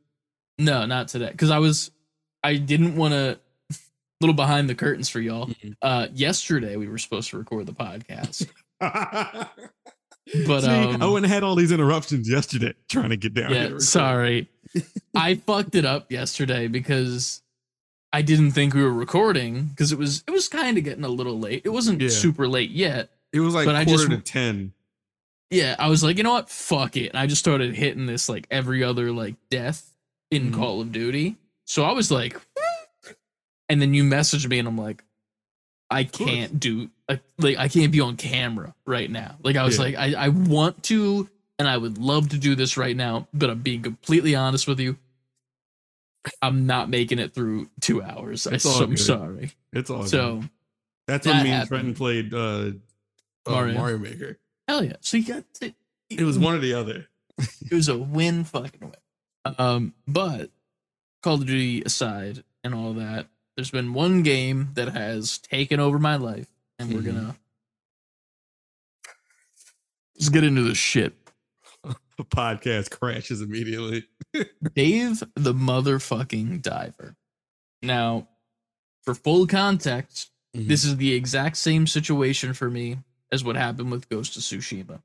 No, 0.59 0.85
not 0.87 1.09
today. 1.09 1.31
Because 1.31 1.51
I 1.51 1.59
was, 1.59 1.91
I 2.45 2.57
didn't 2.57 2.95
want 2.97 3.15
to. 3.15 3.39
Little 4.21 4.35
behind 4.35 4.69
the 4.69 4.75
curtains 4.75 5.09
for 5.09 5.21
y'all. 5.21 5.47
Mhm. 5.47 5.75
Uh, 5.81 6.09
yesterday 6.13 6.77
we 6.77 6.89
were 6.89 6.99
supposed 6.99 7.31
to 7.31 7.39
record 7.39 7.67
the 7.67 7.73
podcast, 7.73 8.49
but 8.81 9.49
See, 10.63 10.69
um, 10.69 11.03
and 11.17 11.25
had 11.27 11.43
all 11.43 11.55
these 11.55 11.73
interruptions 11.73 12.29
yesterday 12.29 12.75
trying 12.89 13.11
to 13.11 13.17
get 13.17 13.35
down. 13.35 13.51
yeah, 13.53 13.63
record. 13.65 13.83
sorry. 13.83 14.49
I 15.15 15.37
fucked 15.37 15.75
it 15.75 15.85
up 15.85 16.11
yesterday 16.13 16.67
because 16.69 17.43
I 18.13 18.23
didn't 18.23 18.51
think 18.53 18.75
we 18.75 18.83
were 18.83 18.93
recording 18.93 19.67
because 19.67 19.93
it 19.93 19.99
was 19.99 20.25
it 20.27 20.31
was 20.33 20.49
kind 20.49 20.77
of 20.77 20.85
getting 20.85 21.05
a 21.05 21.09
little 21.09 21.39
late. 21.39 21.63
It 21.65 21.71
wasn't 21.71 22.01
Yeah. 22.03 22.09
super 22.09 22.49
late 22.49 22.71
yet. 22.71 23.11
It 23.33 23.41
was 23.41 23.55
like 23.55 23.67
But 23.67 23.77
I 23.77 23.85
just- 23.85 24.09
to 24.11 24.19
ten. 24.19 24.73
Yeah, 25.51 25.77
I 25.79 25.89
was 25.89 26.05
like, 26.05 26.19
you 26.19 26.23
know 26.25 26.33
what? 26.33 26.51
Fuck 26.51 26.97
it. 26.99 27.09
And 27.09 27.19
I 27.19 27.27
just 27.27 27.39
started 27.41 27.75
hitting 27.75 28.05
this 28.05 28.29
like 28.29 28.47
every 28.51 28.85
other 28.85 29.13
like 29.13 29.35
death 29.49 29.95
in 30.31 30.51
Mhm. 30.51 30.55
Call 30.55 30.81
of 30.83 30.93
Duty. 30.93 31.37
So 31.65 31.85
I 31.85 31.93
was 31.93 32.11
like, 32.11 32.39
and 33.71 33.81
then 33.81 33.95
you 33.95 34.05
messaged 34.05 34.47
me, 34.49 34.59
and 34.59 34.69
I'm 34.69 34.77
like, 34.77 35.03
I 35.91 36.05
can't 36.05 36.61
do 36.61 36.91
like, 37.09 37.23
like 37.39 37.57
I 37.57 37.69
can't 37.69 37.91
be 37.93 38.01
on 38.01 38.17
camera 38.17 38.75
right 38.85 39.11
now. 39.11 39.37
Like 39.43 39.57
I 39.57 39.65
was 39.65 39.77
Yeah. 39.79 39.85
like, 39.85 39.95
I 39.97 40.13
I 40.15 40.29
want 40.29 40.83
to, 40.85 41.29
and 41.59 41.67
I 41.67 41.79
would 41.79 41.97
love 41.97 42.29
to 42.31 42.39
do 42.39 42.55
this 42.55 42.77
right 42.77 42.95
now, 42.97 43.27
but 43.33 43.49
I'm 43.49 43.61
being 43.63 43.81
completely 43.83 44.35
honest 44.35 44.67
with 44.69 44.81
you. 44.81 44.99
I'm 46.43 46.67
not 46.67 46.91
making 46.91 47.19
it 47.19 47.33
through 47.33 47.71
two 47.81 48.03
hours. 48.03 48.47
I, 48.47 48.55
It's 48.55 48.67
all 48.67 48.73
so, 48.79 48.85
I'm 48.85 48.97
sorry. 48.99 49.53
It's 49.73 49.89
all 49.89 50.05
So 50.05 50.37
good. 50.41 50.51
That's 51.07 51.25
that 51.25 51.35
when 51.37 51.45
me 51.45 51.51
and. 51.53 51.69
Trenton 51.69 51.95
played 51.95 52.35
uh, 52.35 52.73
uh, 53.49 53.53
Mario. 53.53 53.75
Mario. 53.79 53.99
Maker. 53.99 54.39
hell 54.67 54.85
yeah. 54.85 54.97
So 55.01 55.17
you 55.17 55.25
got 55.25 55.45
it. 55.61 55.75
It 56.11 56.23
was 56.23 56.39
one 56.39 56.55
or 56.55 56.59
the 56.59 56.75
other. 56.75 57.07
it 57.39 57.73
was 57.75 57.89
a 57.89 57.97
win 57.99 58.45
fucking 58.45 58.81
win. 58.81 59.55
Um, 59.59 59.95
but 60.07 60.51
Call 61.23 61.35
of 61.35 61.47
Duty 61.47 61.83
aside 61.83 62.43
and 62.65 62.75
all 62.75 62.93
that, 62.95 63.27
there's 63.57 63.71
been 63.71 63.93
one 63.95 64.23
game 64.23 64.71
that 64.75 64.89
has 64.89 65.39
taken 65.39 65.81
over 65.81 65.99
my 65.99 66.17
life, 66.17 66.49
and 66.79 66.93
we're 66.93 67.01
Mhm. 67.01 67.07
gonna 67.07 67.37
let's 70.17 70.29
get 70.29 70.45
into 70.45 70.63
this 70.63 70.79
shit. 70.79 71.15
The 71.85 72.25
podcast 72.25 72.91
crashes 72.91 73.41
immediately. 73.41 74.05
Dave 74.75 75.23
the 75.37 75.55
motherfucking 75.55 76.63
diver. 76.63 77.17
Now, 77.83 78.29
for 79.03 79.15
full 79.15 79.47
context, 79.47 80.31
Mhm. 80.57 80.67
this 80.69 80.85
is 80.85 80.97
the 80.97 81.13
exact 81.15 81.57
same 81.57 81.87
situation 81.87 82.53
for 82.55 82.69
me 82.71 82.99
as 83.33 83.45
what 83.45 83.57
happened 83.57 83.91
with 83.91 84.09
Ghost 84.09 84.37
of 84.37 84.43
Tsushima. 84.43 85.03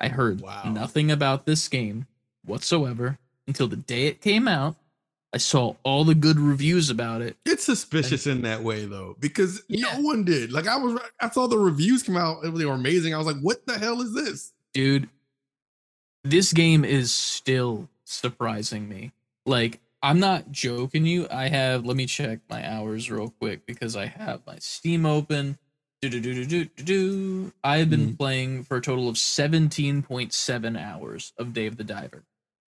I 0.00 0.08
heard 0.08 0.40
Wow. 0.40 0.72
nothing 0.72 1.10
about 1.10 1.46
this 1.46 1.68
game 1.68 2.06
whatsoever 2.44 3.18
until 3.46 3.68
the 3.68 3.76
day 3.76 4.06
it 4.06 4.20
came 4.20 4.48
out. 4.48 4.76
I 5.32 5.38
saw 5.38 5.74
all 5.82 6.04
the 6.04 6.14
good 6.14 6.38
reviews 6.38 6.90
about 6.90 7.20
it. 7.20 7.36
It's 7.44 7.64
suspicious 7.64 8.26
in 8.26 8.42
that 8.42 8.62
way 8.62 8.86
though, 8.86 9.16
because 9.18 9.62
Yeah. 9.68 9.92
no 9.94 10.00
one 10.02 10.24
did. 10.24 10.52
Like 10.52 10.68
I 10.68 10.76
was, 10.76 11.00
I 11.20 11.28
saw 11.30 11.46
the 11.48 11.58
reviews 11.58 12.02
come 12.04 12.16
out; 12.16 12.42
they 12.42 12.64
were 12.64 12.74
amazing. 12.74 13.14
I 13.14 13.18
was 13.18 13.26
like, 13.26 13.40
"What 13.40 13.66
the 13.66 13.78
hell 13.78 14.00
is 14.00 14.14
this?" 14.14 14.52
Dude, 14.72 15.08
this 16.22 16.52
game 16.52 16.84
is 16.84 17.12
still 17.12 17.88
surprising 18.04 18.88
me. 18.88 19.12
Like, 19.46 19.80
I'm 20.02 20.20
not 20.20 20.52
joking 20.52 21.04
you. 21.06 21.26
I 21.30 21.48
have, 21.48 21.84
let 21.84 21.96
me 21.96 22.06
check 22.06 22.40
my 22.48 22.66
hours 22.68 23.10
real 23.10 23.30
quick 23.30 23.66
because 23.66 23.96
I 23.96 24.06
have 24.06 24.46
my 24.46 24.58
Steam 24.58 25.04
open. 25.06 25.58
I've 27.64 27.90
been 27.90 28.16
playing 28.16 28.64
for 28.64 28.76
a 28.76 28.80
total 28.80 29.08
of 29.08 29.16
17.7 29.16 30.80
hours 30.80 31.32
of 31.38 31.52
Dave 31.52 31.76
the 31.76 31.84
Diver. 31.84 32.24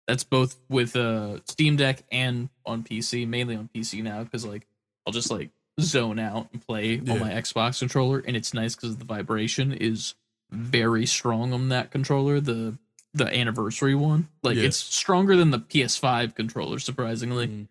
That's 0.07 0.24
both 0.24 0.57
with 0.68 0.97
uh 0.97 1.39
Steam 1.47 1.76
Deck 1.76 2.05
and 2.12 2.51
on 2.66 2.82
PC, 2.85 3.26
mainly 3.26 3.57
on 3.57 3.70
PC 3.74 4.03
now 4.03 4.22
because 4.22 4.45
like 4.45 4.66
I'll 5.07 5.12
just 5.12 5.30
like 5.30 5.51
zone 5.80 6.18
out 6.18 6.49
and 6.53 6.64
play 6.66 6.97
Yeah. 6.97 7.14
on 7.14 7.20
my 7.20 7.30
Xbox 7.32 7.78
controller, 7.78 8.18
and 8.26 8.37
it's 8.37 8.53
nice 8.55 8.74
because 8.74 8.97
the 8.97 9.05
vibration 9.05 9.72
is 9.72 10.14
very 10.51 11.07
strong 11.07 11.53
on 11.53 11.70
that 11.70 11.91
controller. 11.91 12.41
The 12.41 12.76
the 13.14 13.26
anniversary 13.26 13.95
one, 13.95 14.28
like 14.43 14.57
it's 14.57 14.76
stronger 14.76 15.37
than 15.37 15.51
the 15.53 15.61
PS5 15.61 16.35
controller, 16.35 16.78
surprisingly. 16.80 17.47
Mhm. 17.49 17.68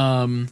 Um, 0.00 0.48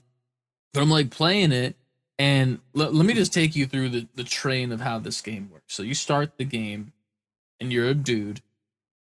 but 0.72 0.80
I'm 0.82 0.90
like 0.90 1.10
playing 1.10 1.52
it, 1.52 1.76
and 2.18 2.60
let 2.74 2.94
let 2.94 3.06
me 3.06 3.14
just 3.14 3.32
take 3.32 3.56
you 3.56 3.66
through 3.66 3.88
the, 3.90 4.06
the 4.14 4.24
train 4.24 4.72
of 4.72 4.80
how 4.80 4.98
this 4.98 5.20
game 5.20 5.50
works. 5.52 5.74
So 5.74 5.82
you 5.82 5.94
start 5.94 6.38
the 6.38 6.44
game, 6.44 6.92
and 7.60 7.72
you're 7.72 7.88
a 7.88 7.94
dude 7.94 8.40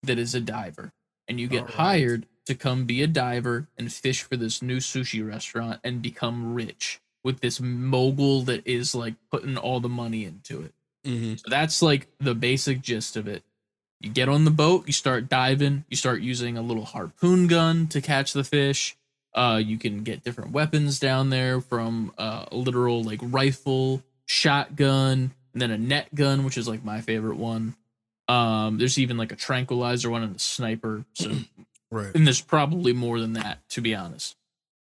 that 0.03 0.17
is 0.17 0.33
a 0.35 0.41
diver, 0.41 0.93
and 1.27 1.39
you 1.39 1.47
get 1.47 1.61
Alright. 1.61 1.75
hired 1.75 2.25
to 2.45 2.55
come 2.55 2.85
be 2.85 3.01
a 3.03 3.07
diver 3.07 3.67
and 3.77 3.91
fish 3.93 4.23
for 4.23 4.35
this 4.35 4.61
new 4.61 4.77
sushi 4.77 5.27
restaurant 5.27 5.79
and 5.83 6.01
become 6.01 6.53
rich 6.53 6.99
with 7.23 7.39
this 7.41 7.59
mogul 7.59 8.41
that 8.41 8.65
is 8.65 8.95
like 8.95 9.13
putting 9.29 9.57
all 9.57 9.79
the 9.79 9.89
money 9.89 10.25
into 10.25 10.61
it. 10.63 10.73
Mhm. 11.05 11.39
So 11.39 11.45
that's 11.49 11.81
like 11.81 12.07
the 12.19 12.33
basic 12.33 12.81
gist 12.81 13.15
of 13.15 13.27
it. 13.27 13.43
You 13.99 14.09
get 14.09 14.27
on 14.27 14.45
the 14.45 14.51
boat, 14.51 14.87
you 14.87 14.93
start 14.93 15.29
diving, 15.29 15.85
you 15.87 15.95
start 15.95 16.21
using 16.21 16.57
a 16.57 16.63
little 16.63 16.85
harpoon 16.85 17.45
gun 17.45 17.85
to 17.89 18.01
catch 18.01 18.33
the 18.33 18.43
fish. 18.43 18.97
Uh, 19.33 19.61
you 19.63 19.77
can 19.77 20.03
get 20.03 20.23
different 20.23 20.51
weapons 20.51 20.99
down 20.99 21.29
there 21.29 21.61
from 21.61 22.11
uh, 22.17 22.45
a 22.51 22.55
literal 22.55 23.03
like 23.03 23.19
rifle, 23.21 24.03
shotgun, 24.25 25.31
and 25.53 25.61
then 25.61 25.71
a 25.71 25.77
net 25.77 26.13
gun, 26.13 26.43
which 26.43 26.57
is 26.57 26.67
like 26.67 26.83
my 26.83 27.01
favorite 27.01 27.37
one. 27.37 27.75
Um, 28.27 28.77
there's 28.77 28.97
even 28.97 29.17
like 29.17 29.31
a 29.31 29.35
tranquilizer 29.35 30.09
one 30.09 30.23
and 30.23 30.35
a 30.35 30.39
sniper. 30.39 31.05
So 31.13 31.31
Right. 31.93 32.15
and 32.15 32.25
there's 32.25 32.39
probably 32.39 32.93
more 32.93 33.19
than 33.19 33.33
that 33.33 33.67
to 33.71 33.81
be 33.81 33.93
honest 33.93 34.37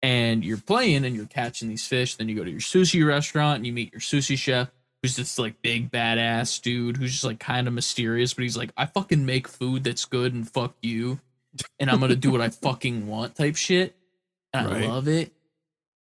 and 0.03 0.43
you're 0.43 0.57
playing 0.57 1.05
and 1.05 1.15
you're 1.15 1.27
catching 1.27 1.69
these 1.69 1.87
fish 1.87 2.15
then 2.15 2.27
you 2.27 2.35
go 2.35 2.43
to 2.43 2.51
your 2.51 2.61
sushi 2.61 3.07
restaurant 3.07 3.57
and 3.57 3.67
you 3.67 3.73
meet 3.75 3.93
your 3.93 4.01
sushi 4.01 4.39
chef 4.39 4.71
who's 5.03 5.15
this 5.15 5.39
like 5.39 5.61
big 5.61 5.91
badass 5.91 6.59
dude 6.63 6.97
who's 6.97 7.13
just 7.13 7.25
like 7.25 7.39
kind 7.39 7.69
of 7.69 7.75
mysterious 7.75 8.33
but 8.33 8.45
he's 8.45 8.57
like 8.57 8.71
i 8.79 8.87
fucking 8.87 9.27
make 9.27 9.47
food 9.47 9.85
that's 9.85 10.07
good 10.07 10.33
and 10.33 10.49
fuck 10.51 10.75
you 10.81 11.21
and 11.79 11.91
i'm 11.91 12.01
gonna 12.01 12.17
do 12.17 12.31
what 12.33 12.41
i 12.41 12.49
fucking 12.65 13.07
want 13.07 13.35
type 13.35 13.57
shit 13.57 13.95
and 14.65 14.71
Right. 14.75 14.85
i 14.85 14.89
love 14.89 15.09
it. 15.09 15.33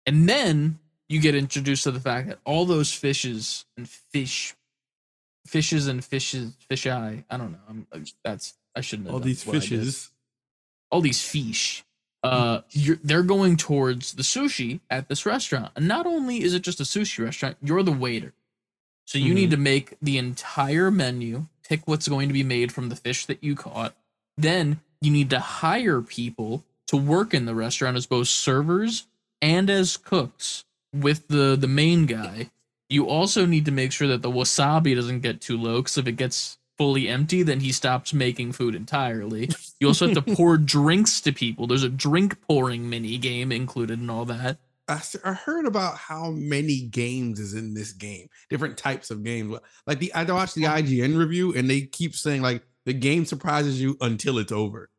And 0.06 0.28
then 0.28 0.80
you 1.08 1.20
get 1.22 1.36
introduced 1.36 1.84
to 1.84 1.92
the 1.92 2.00
fact 2.00 2.28
that 2.30 2.40
all 2.46 2.66
those 2.66 2.92
fishes 2.94 3.66
and 3.78 3.88
fish 3.88 4.56
fishes 5.46 5.88
and 5.88 6.04
fishes 6.04 6.54
fish 6.68 6.86
eye 6.86 7.24
i 7.30 7.38
don't 7.38 7.52
know 7.54 7.86
I'm, 7.92 8.06
that's 8.24 8.54
i 8.76 8.82
shouldn't 8.82 9.08
have 9.08 9.16
All 9.16 9.20
these 9.20 9.46
what 9.46 9.56
I 9.56 9.60
did. 9.60 9.70
fishes. 9.70 10.12
all 10.92 11.02
these 11.02 11.22
fish. 11.24 11.84
Uh 12.22 12.62
you're, 12.72 13.00
they're 13.04 13.24
going 13.24 13.56
towards 13.58 14.14
the 14.14 14.24
sushi 14.24 14.82
at 14.90 15.08
this 15.08 15.26
restaurant. 15.26 15.72
And 15.76 15.88
not 15.88 16.06
only 16.06 16.44
is 16.44 16.54
it 16.54 16.62
just 16.64 16.80
a 16.80 16.84
sushi 16.84 17.24
restaurant 17.24 17.58
you're 17.64 17.82
the 17.84 17.92
waiter. 17.92 18.34
So 19.06 19.18
you 19.18 19.34
need 19.34 19.50
to 19.52 19.58
make 19.58 19.96
the 20.02 20.18
entire 20.20 20.92
menu 20.92 21.48
pick 21.68 21.88
what's 21.88 22.08
going 22.08 22.28
to 22.30 22.34
be 22.34 22.44
made 22.44 22.72
from 22.72 22.90
the 22.90 22.96
fish 22.96 23.26
that 23.26 23.44
you 23.44 23.56
caught. 23.56 23.96
Then 24.38 24.82
you 25.02 25.12
need 25.12 25.30
to 25.32 25.40
hire 25.40 26.02
people 26.02 26.64
to 26.90 26.98
work 26.98 27.34
in 27.34 27.46
the 27.46 27.56
restaurant 27.56 27.98
as 27.98 28.06
both 28.06 28.28
servers 28.28 29.08
and 29.42 29.70
as 29.70 29.98
cooks 29.98 30.66
with 30.94 31.28
the 31.28 31.56
the 31.56 31.68
main 31.68 32.06
guy 32.06 32.50
you 32.90 33.08
also 33.08 33.46
need 33.46 33.66
to 33.66 33.72
make 33.72 33.92
sure 33.92 34.08
that 34.08 34.22
the 34.22 34.32
wasabi 34.32 34.96
doesn't 34.96 35.22
get 35.22 35.42
too 35.42 35.58
low 35.58 35.78
because 35.78 35.98
if 35.98 36.08
it 36.08 36.14
gets 36.14 36.58
fully 36.78 37.08
empty 37.08 37.44
then 37.44 37.60
he 37.60 37.72
stops 37.72 38.14
making 38.14 38.52
food 38.52 38.74
entirely 38.74 39.50
you 39.80 39.88
also 39.88 40.08
have 40.08 40.26
to 40.26 40.36
pour 40.36 40.58
drinks 40.58 41.22
to 41.22 41.32
people. 41.32 41.68
There's 41.68 41.84
a 41.84 41.90
drink 41.90 42.42
pouring 42.42 42.90
mini 42.90 43.18
game 43.18 43.52
included 43.52 44.00
and 44.00 44.12
all 44.12 44.26
that. 44.26 44.58
I 44.88 45.34
heard 45.34 45.68
about 45.68 45.98
how 45.98 46.32
many 46.32 46.82
games 46.82 47.40
is 47.40 47.54
in 47.54 47.76
this 47.76 47.92
game, 47.92 48.28
different 48.50 48.76
types 48.76 49.12
of 49.12 49.24
games. 49.24 49.56
Like 49.86 50.00
the 50.00 50.12
I 50.14 50.24
watched 50.24 50.56
the 50.56 50.64
IGN 50.64 51.16
review, 51.16 51.54
and 51.54 51.70
they 51.70 51.82
keep 51.82 52.16
saying 52.16 52.42
like 52.42 52.64
the 52.86 52.94
game 52.94 53.26
surprises 53.26 53.80
you 53.80 53.98
until 54.02 54.40
it's 54.40 54.52
over. 54.52 54.90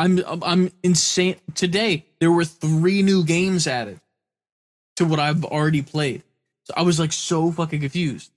I'm 0.00 0.42
I'm 0.42 0.72
insane. 0.82 1.36
Today 1.54 2.06
there 2.20 2.32
were 2.32 2.46
three 2.46 3.02
new 3.02 3.22
games 3.22 3.66
added 3.66 4.00
to 4.96 5.04
what 5.04 5.20
I've 5.20 5.44
already 5.44 5.82
played. 5.82 6.22
So 6.64 6.74
I 6.74 6.82
was 6.82 6.98
like 6.98 7.12
so 7.12 7.52
fucking 7.52 7.80
confused. 7.80 8.30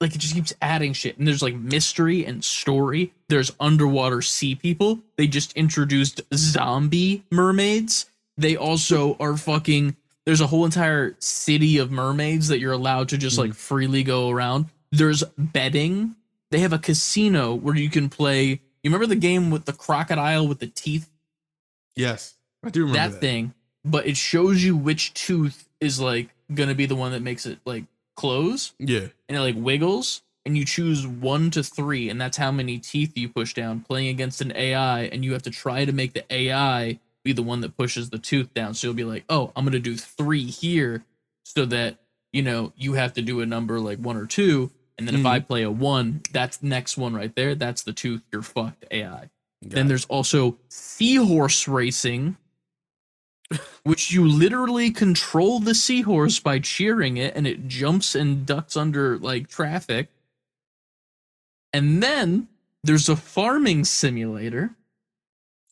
Like 0.00 0.14
it 0.14 0.18
just 0.18 0.34
keeps 0.34 0.54
adding 0.62 0.94
shit. 0.94 1.18
And 1.18 1.28
there's 1.28 1.42
like 1.42 1.54
mystery 1.54 2.24
and 2.24 2.42
story. 2.42 3.12
There's 3.28 3.52
underwater 3.60 4.22
sea 4.22 4.54
people. 4.54 5.00
They 5.16 5.26
just 5.26 5.52
introduced 5.52 6.22
zombie 6.34 7.22
mermaids. 7.30 8.06
They 8.38 8.56
also 8.56 9.16
are 9.20 9.36
fucking 9.36 9.96
there's 10.24 10.40
a 10.40 10.46
whole 10.46 10.64
entire 10.64 11.16
city 11.18 11.76
of 11.78 11.90
mermaids 11.90 12.48
that 12.48 12.60
you're 12.60 12.72
allowed 12.72 13.10
to 13.10 13.18
just 13.18 13.36
hmm. 13.36 13.42
like 13.42 13.54
freely 13.54 14.02
go 14.02 14.30
around. 14.30 14.66
There's 14.90 15.22
betting. 15.36 16.16
They 16.50 16.60
have 16.60 16.72
a 16.72 16.78
casino 16.78 17.54
where 17.54 17.76
you 17.76 17.90
can 17.90 18.08
play. 18.08 18.60
You 18.84 18.90
remember 18.90 19.06
the 19.06 19.16
game 19.16 19.50
with 19.50 19.64
the 19.64 19.72
crocodile 19.72 20.46
with 20.46 20.60
the 20.60 20.66
teeth? 20.66 21.08
Yes, 21.96 22.34
I 22.62 22.68
do 22.68 22.82
remember 22.82 22.98
that, 22.98 23.12
that. 23.12 23.20
thing, 23.20 23.54
but 23.82 24.06
it 24.06 24.16
shows 24.16 24.62
you 24.62 24.76
which 24.76 25.14
tooth 25.14 25.66
is 25.80 25.98
like 25.98 26.28
gonna 26.52 26.74
be 26.74 26.84
the 26.84 26.94
one 26.94 27.12
that 27.12 27.22
makes 27.22 27.46
it 27.46 27.58
like 27.64 27.84
close 28.14 28.74
Yeah, 28.78 29.08
and 29.28 29.38
it 29.38 29.40
like 29.40 29.56
wiggles 29.56 30.22
and 30.44 30.58
you 30.58 30.66
choose 30.66 31.06
one 31.06 31.50
to 31.52 31.62
three 31.62 32.10
and 32.10 32.20
that's 32.20 32.36
how 32.36 32.50
many 32.50 32.78
teeth 32.78 33.16
you 33.16 33.28
push 33.28 33.54
down 33.54 33.80
playing 33.80 34.08
against 34.08 34.42
an 34.42 34.52
AI 34.54 35.04
and 35.04 35.24
you 35.24 35.32
have 35.32 35.42
to 35.42 35.50
try 35.50 35.86
to 35.86 35.92
make 35.92 36.12
the 36.12 36.24
AI 36.30 36.98
be 37.24 37.32
the 37.32 37.42
one 37.42 37.62
that 37.62 37.76
pushes 37.76 38.10
the 38.10 38.18
tooth 38.18 38.52
down. 38.52 38.74
So 38.74 38.88
you'll 38.88 38.94
be 38.94 39.04
like, 39.04 39.24
oh, 39.30 39.50
I'm 39.56 39.64
gonna 39.64 39.78
do 39.78 39.96
three 39.96 40.44
here 40.44 41.04
so 41.44 41.64
that 41.66 41.96
you 42.32 42.42
know 42.42 42.72
you 42.76 42.92
have 42.92 43.14
to 43.14 43.22
do 43.22 43.40
a 43.40 43.46
number 43.46 43.80
like 43.80 43.98
one 43.98 44.18
or 44.18 44.26
two. 44.26 44.70
And 44.96 45.08
then 45.08 45.16
if 45.16 45.26
I 45.26 45.38
mm-hmm. 45.38 45.46
play 45.46 45.62
a 45.62 45.70
one, 45.70 46.20
that's 46.32 46.58
the 46.58 46.68
next 46.68 46.96
one 46.96 47.14
right 47.14 47.34
there. 47.34 47.54
That's 47.54 47.82
the 47.82 47.92
tooth. 47.92 48.22
You're 48.30 48.42
fucked 48.42 48.84
AI. 48.90 49.30
Then 49.60 49.88
there's 49.88 50.04
also 50.04 50.58
seahorse 50.68 51.66
racing, 51.66 52.36
which 53.82 54.12
you 54.12 54.26
literally 54.26 54.90
control 54.90 55.58
the 55.58 55.74
seahorse 55.74 56.38
by 56.38 56.58
cheering 56.58 57.16
it 57.16 57.34
and 57.34 57.46
it 57.46 57.66
jumps 57.66 58.14
and 58.14 58.46
ducks 58.46 58.76
under 58.76 59.18
like 59.18 59.48
traffic. 59.48 60.08
And 61.72 62.02
then 62.02 62.48
there's 62.84 63.08
a 63.08 63.16
farming 63.16 63.84
simulator 63.84 64.70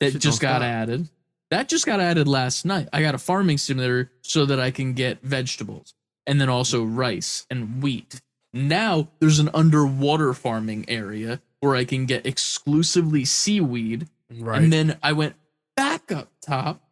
that 0.01 0.13
Shit 0.13 0.23
just 0.23 0.41
got 0.41 0.57
stop. 0.59 0.63
added. 0.63 1.09
That 1.51 1.69
just 1.69 1.85
got 1.85 2.01
added 2.01 2.27
last 2.27 2.65
night. 2.65 2.89
I 2.93 3.03
got 3.03 3.15
a 3.15 3.19
farming 3.19 3.59
simulator 3.59 4.11
so 4.23 4.47
that 4.47 4.59
I 4.59 4.71
can 4.71 4.95
get 4.95 5.21
vegetables 5.23 5.95
and 6.27 6.41
then 6.41 6.49
also 6.49 6.83
rice 6.83 7.47
and 7.51 7.83
wheat. 7.83 8.21
Now 8.53 9.09
there's 9.19 9.39
an 9.39 9.51
underwater 9.55 10.35
farming 10.35 10.85
area 10.89 11.41
where 11.61 11.75
I 11.77 11.85
can 11.85 12.07
get 12.07 12.27
exclusively 12.27 13.25
seaweed 13.25 14.09
right. 14.41 14.61
and 14.63 14.73
then 14.73 14.99
I 15.03 15.13
went 15.13 15.37
back 15.77 16.11
up 16.13 16.29
top 16.45 16.83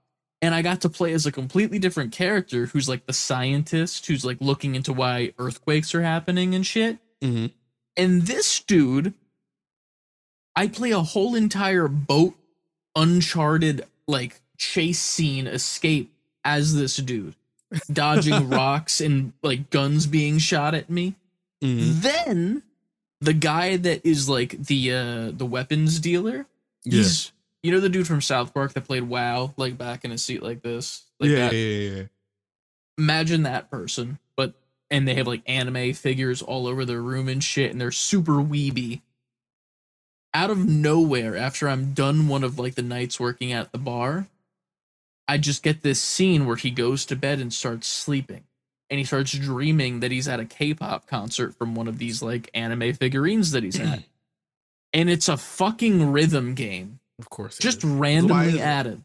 and 0.40 0.54
I 0.54 0.62
got 0.62 0.80
to 0.82 0.88
play 0.88 1.12
as 1.12 1.26
a 1.26 1.32
completely 1.32 1.78
different 1.78 2.12
character 2.12 2.66
who's 2.66 2.88
like 2.88 3.06
the 3.06 3.12
scientist 3.12 4.06
who's 4.06 4.24
like 4.24 4.38
looking 4.40 4.74
into 4.74 4.92
why 4.92 5.32
earthquakes 5.38 5.94
are 5.94 6.02
happening 6.02 6.54
and 6.54 6.66
shit. 6.66 6.98
Mhm. 7.20 7.52
And 7.96 8.22
this 8.22 8.60
dude, 8.60 9.12
I 10.56 10.68
play 10.68 10.92
a 10.92 11.00
whole 11.02 11.34
entire 11.34 11.88
boat, 11.88 12.34
uncharted, 12.96 13.84
like 14.06 14.40
chase 14.56 15.00
scene 15.00 15.46
escape 15.46 16.12
as 16.44 16.74
this 16.74 16.96
dude, 16.96 17.34
dodging 17.92 18.48
rocks 18.48 19.00
and 19.00 19.32
like 19.42 19.70
guns 19.70 20.06
being 20.06 20.38
shot 20.38 20.74
at 20.74 20.88
me. 20.88 21.16
Mhm. 21.62 22.00
Then 22.02 22.62
the 23.20 23.32
guy 23.34 23.76
that 23.76 24.04
is 24.06 24.28
like 24.28 24.50
the 24.64 24.92
uh 24.92 25.30
the 25.32 25.46
weapons 25.46 26.00
dealer, 26.00 26.46
Yeah. 26.84 26.98
he's 26.98 27.32
you 27.62 27.70
know 27.72 27.80
the 27.80 27.88
dude 27.90 28.06
from 28.06 28.20
South 28.22 28.54
Park 28.54 28.72
that 28.72 28.86
played 28.86 29.02
WoW, 29.04 29.52
like 29.56 29.76
back 29.76 30.04
in 30.04 30.12
a 30.12 30.18
seat 30.18 30.42
like 30.42 30.62
this, 30.62 31.04
like 31.18 31.30
yeah, 31.30 31.48
that. 31.48 31.52
yeah, 31.54 31.58
yeah, 31.60 31.96
yeah. 31.96 32.02
Imagine 32.98 33.42
that 33.42 33.70
person, 33.70 34.18
but 34.36 34.54
and 34.90 35.06
they 35.06 35.14
have 35.14 35.26
like 35.26 35.42
anime 35.46 35.92
figures 35.92 36.40
all 36.42 36.66
over 36.66 36.84
their 36.84 37.02
room 37.02 37.28
and 37.28 37.44
shit, 37.44 37.70
and 37.70 37.80
they're 37.80 37.92
super 37.92 38.34
weeby. 38.34 39.00
Out 40.32 40.50
of 40.50 40.64
nowhere, 40.66 41.36
after 41.36 41.68
I'm 41.68 41.92
done 41.92 42.28
one 42.28 42.44
of 42.44 42.58
like 42.58 42.76
the 42.76 42.82
nights 42.82 43.18
working 43.20 43.52
at 43.52 43.72
the 43.72 43.78
bar, 43.78 44.28
I 45.28 45.38
just 45.38 45.62
get 45.62 45.82
this 45.82 46.00
scene 46.00 46.46
where 46.46 46.56
he 46.56 46.70
goes 46.70 47.04
to 47.06 47.16
bed 47.16 47.40
and 47.40 47.52
starts 47.52 47.86
sleeping. 47.88 48.44
And 48.90 48.98
he 48.98 49.04
starts 49.04 49.32
dreaming 49.32 50.00
that 50.00 50.10
he's 50.10 50.26
at 50.26 50.40
a 50.40 50.44
K-pop 50.44 51.06
concert 51.06 51.54
from 51.54 51.74
one 51.76 51.86
of 51.86 51.98
these 51.98 52.22
like 52.22 52.50
anime 52.54 52.92
figurines 52.92 53.52
that 53.52 53.62
he's 53.62 53.78
at. 53.78 54.02
and 54.92 55.08
it's 55.08 55.28
a 55.28 55.36
fucking 55.36 56.10
rhythm 56.10 56.54
game 56.54 56.98
Of 57.20 57.30
course. 57.30 57.56
just 57.58 57.78
is. 57.78 57.84
Randomly 57.84 58.60
added. 58.60 59.02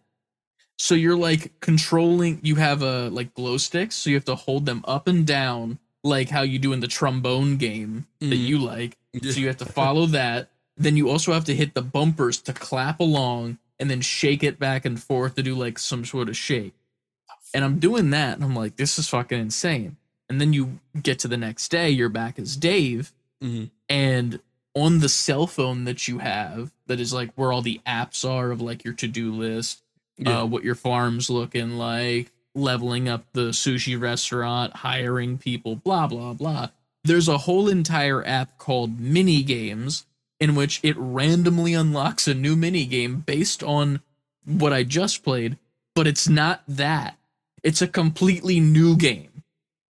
So 0.80 0.96
you're 0.96 1.16
like 1.16 1.60
controlling. 1.60 2.40
You 2.42 2.56
have 2.56 2.82
a 2.82 3.10
like 3.10 3.34
glow 3.36 3.58
sticks, 3.58 3.96
so 3.96 4.10
you 4.10 4.16
have 4.16 4.26
to 4.26 4.36
hold 4.36 4.66
them 4.66 4.84
up 4.88 5.08
and 5.08 5.26
down, 5.26 5.78
like 6.04 6.30
how 6.30 6.42
you 6.42 6.58
do 6.60 6.74
in 6.74 6.80
the 6.80 6.88
trombone 6.88 7.58
game 7.58 8.08
that 8.20 8.26
Mhm. 8.28 8.46
you 8.46 8.58
like. 8.58 8.98
Yeah. 9.14 9.32
So 9.32 9.40
you 9.40 9.48
have 9.48 9.58
to 9.58 9.66
follow 9.82 10.08
that. 10.08 10.50
Then 10.76 10.98
you 10.98 11.10
also 11.10 11.32
have 11.32 11.46
to 11.46 11.56
hit 11.56 11.76
the 11.76 11.82
bumpers 11.82 12.42
to 12.42 12.54
clap 12.54 13.00
along, 13.00 13.60
and 13.80 13.90
then 13.90 14.02
shake 14.02 14.44
it 14.44 14.58
back 14.60 14.84
and 14.84 15.02
forth 15.02 15.36
to 15.36 15.44
do 15.44 15.54
like 15.56 15.78
some 15.80 16.04
sort 16.04 16.28
of 16.28 16.36
shake. 16.36 16.74
And 17.56 17.64
I'm 17.64 17.80
doing 17.80 18.10
that, 18.10 18.36
and 18.36 18.43
I'm 18.43 18.56
like, 18.56 18.76
this 18.76 18.99
is 18.99 19.08
fucking 19.08 19.39
insane. 19.39 19.95
And 20.30 20.41
then 20.41 20.51
you 20.51 20.80
get 21.01 21.20
to 21.20 21.28
the 21.30 21.38
next 21.38 21.70
day, 21.70 21.89
you're 21.89 22.10
back 22.10 22.38
as 22.38 22.58
Dave, 22.58 23.14
Mhm. 23.41 23.70
and 23.88 24.39
on 24.76 24.99
the 24.99 25.08
cell 25.08 25.47
phone 25.47 25.86
that 25.86 26.08
you 26.08 26.18
have, 26.20 26.72
that 26.88 26.99
is 26.99 27.14
like 27.14 27.32
where 27.36 27.53
all 27.53 27.62
the 27.62 27.80
apps 27.88 28.28
are 28.30 28.51
of 28.51 28.60
like 28.62 28.84
your 28.84 28.93
to 28.95 29.08
do 29.08 29.32
list, 29.34 29.82
Yeah. 30.18 30.41
uh, 30.41 30.45
what 30.45 30.64
your 30.66 30.76
farm's 30.76 31.30
looking 31.30 31.78
like, 31.78 32.32
leveling 32.53 33.08
up 33.08 33.26
the 33.34 33.49
sushi 33.51 33.99
restaurant, 33.99 34.78
hiring 34.78 35.38
people, 35.38 35.78
blah, 35.78 36.08
blah, 36.08 36.34
blah. 36.34 36.68
There's 37.06 37.28
a 37.30 37.38
whole 37.39 37.70
entire 37.70 38.26
app 38.26 38.58
called 38.58 38.99
Mini 38.99 39.43
Games 39.43 40.06
in 40.41 40.56
which 40.56 40.82
it 40.84 40.97
randomly 40.97 41.74
unlocks 41.74 42.28
a 42.28 42.34
new 42.34 42.56
mini 42.58 42.86
game 42.86 43.22
based 43.22 43.64
on 43.64 44.01
what 44.43 44.74
I 44.74 44.84
just 44.84 45.24
played, 45.24 45.58
but 45.93 46.06
it's 46.08 46.28
not 46.28 46.64
that. 46.68 47.18
It's 47.66 47.82
a 47.82 47.88
completely 47.88 48.59
new 48.59 48.95
game. 48.95 49.41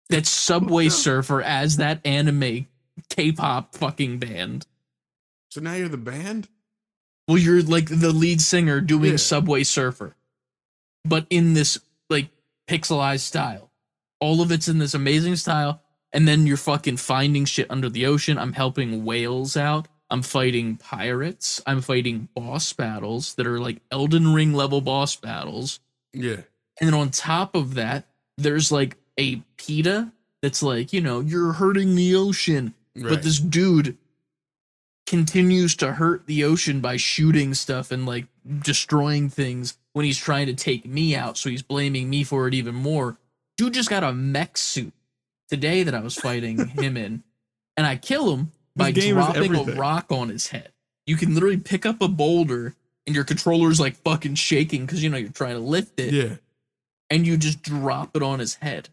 That's 0.10 0.30
Subway 0.30 0.86
oh, 0.86 0.90
Surfer 0.90 1.42
as 1.42 1.78
that 1.78 2.00
anime 2.06 2.68
K-pop 3.10 3.74
fucking 3.76 4.20
band. 4.20 4.68
so 5.50 5.60
now 5.62 5.74
you're 5.74 5.90
the 5.90 5.98
band. 5.98 6.48
Well, 7.28 7.40
you're 7.40 7.64
like 7.64 7.88
the 7.90 8.12
lead 8.12 8.40
singer 8.40 8.82
doing 8.82 9.12
Yeah. 9.12 9.18
Subway 9.18 9.64
Surfer, 9.64 10.16
but 11.04 11.26
in 11.32 11.56
this 11.56 11.80
like 12.08 12.30
pixelized 12.68 13.22
style. 13.22 13.72
All 14.22 14.42
of 14.42 14.52
it's 14.52 14.68
in 14.68 14.78
this 14.78 14.94
amazing 14.94 15.36
style, 15.36 15.82
and 16.14 16.28
then 16.28 16.46
you're 16.46 16.58
fucking 16.58 16.98
finding 16.98 17.46
shit 17.46 17.70
under 17.72 17.90
the 17.90 18.06
ocean. 18.06 18.38
I'm 18.38 18.54
helping 18.54 19.04
whales 19.06 19.58
out. 19.58 19.88
I'm 20.12 20.22
fighting 20.22 20.78
pirates. 20.78 21.64
I'm 21.66 21.82
fighting 21.82 22.30
boss 22.36 22.72
battles 22.74 23.34
that 23.36 23.48
are 23.48 23.60
like 23.60 23.82
Elden 23.92 24.34
Ring 24.36 24.54
level 24.54 24.82
boss 24.82 25.16
battles. 25.16 25.80
Yeah. 26.14 26.42
And 26.80 26.90
then 26.90 26.94
on 26.94 27.10
top 27.10 27.56
of 27.56 27.76
that, 27.76 28.06
there's 28.38 28.72
like 28.72 28.98
a 29.18 29.38
PETA 29.58 30.12
that's 30.42 30.62
like, 30.62 30.94
you 30.94 31.02
know, 31.02 31.20
you're 31.20 31.54
hurting 31.54 31.96
the 31.96 32.16
ocean. 32.16 32.74
Right. 32.96 33.10
But 33.10 33.24
this 33.24 33.40
dude 33.40 33.98
continues 35.06 35.76
to 35.78 35.94
hurt 35.94 36.26
the 36.26 36.44
ocean 36.44 36.82
by 36.82 36.98
shooting 36.98 37.54
stuff 37.54 37.92
and 37.92 38.06
like 38.06 38.26
destroying 38.60 39.30
things 39.30 39.78
when 39.94 40.06
he's 40.06 40.18
trying 40.18 40.48
to 40.48 40.54
take 40.54 40.86
me 40.86 41.16
out. 41.16 41.38
So 41.38 41.50
he's 41.50 41.62
blaming 41.62 42.10
me 42.10 42.24
for 42.24 42.48
it 42.48 42.54
even 42.54 42.76
more. 42.76 43.18
Dude 43.58 43.74
just 43.74 43.90
got 43.90 44.04
a 44.04 44.12
mech 44.12 44.58
suit 44.58 44.94
today 45.50 45.84
that 45.84 45.96
I 45.96 46.02
was 46.02 46.16
fighting 46.16 46.68
him 46.68 46.98
in, 46.98 47.24
and 47.78 47.88
I 47.88 47.96
kill 47.96 48.36
him 48.36 48.52
by 48.76 48.92
This 48.92 49.06
game 49.06 49.18
is 49.18 49.26
dropping 49.26 49.56
a 49.56 49.64
rock 49.76 50.08
on 50.12 50.30
his 50.30 50.48
head. 50.48 50.72
You 51.06 51.16
can 51.16 51.34
literally 51.34 51.58
pick 51.58 51.86
up 51.86 52.02
a 52.02 52.08
boulder 52.08 52.76
and 53.06 53.16
your 53.16 53.24
controller's 53.24 53.80
like 53.80 53.96
fucking 53.98 54.36
shaking 54.36 54.86
because 54.86 55.04
you 55.04 55.10
know 55.10 55.18
you're 55.18 55.30
trying 55.30 55.54
to 55.54 55.60
lift 55.60 56.00
it 56.00 56.14
yeah. 56.14 56.36
And 57.10 57.26
you 57.26 57.38
just 57.38 57.62
drop 57.62 58.16
it 58.16 58.24
on 58.24 58.40
his 58.40 58.56
head. 58.56 58.90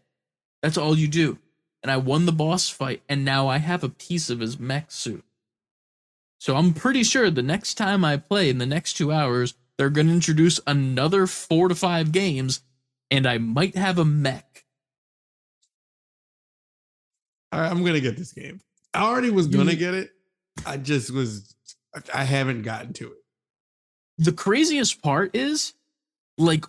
That's 0.61 0.77
all 0.77 0.97
you 0.97 1.07
do. 1.07 1.39
And 1.81 1.91
I 1.91 1.97
won 1.97 2.25
the 2.25 2.31
boss 2.31 2.69
fight, 2.69 3.01
and 3.09 3.25
now 3.25 3.47
I 3.47 3.57
have 3.57 3.83
a 3.83 3.89
piece 3.89 4.29
of 4.29 4.39
his 4.39 4.57
mech 4.59 4.91
suit. 4.91 5.23
So 6.39 6.55
I'm 6.55 6.73
pretty 6.73 7.03
sure 7.03 7.29
the 7.29 7.41
next 7.41 7.75
time 7.75 8.05
I 8.05 8.17
play 8.17 8.49
in 8.49 8.57
the 8.57 8.65
next 8.65 8.93
two 8.93 9.11
hours, 9.11 9.55
they're 9.77 9.89
going 9.89 10.07
to 10.07 10.13
introduce 10.13 10.59
another 10.65 11.27
four 11.27 11.67
to 11.67 11.75
five 11.75 12.11
games, 12.11 12.61
and 13.11 13.25
I 13.25 13.37
might 13.37 13.75
have 13.75 13.97
a 13.97 14.05
mech. 14.05 14.65
Right, 17.53 17.69
I'm 17.69 17.83
gonna 17.83 17.99
get 17.99 18.17
this 18.17 18.33
game. 18.33 18.61
I 18.93 19.03
already 19.03 19.29
was 19.29 19.47
gonna 19.47 19.75
get 19.75 19.93
it. 19.93 20.11
I 20.65 20.77
just 20.77 21.11
was. 21.11 21.55
I- 22.11 22.23
haven't 22.23 22.63
gotten 22.63 22.93
to 22.93 23.11
it. 23.11 23.17
The 24.17 24.31
craziest 24.31 25.03
part 25.03 25.35
is, 25.35 25.73
like, 26.39 26.65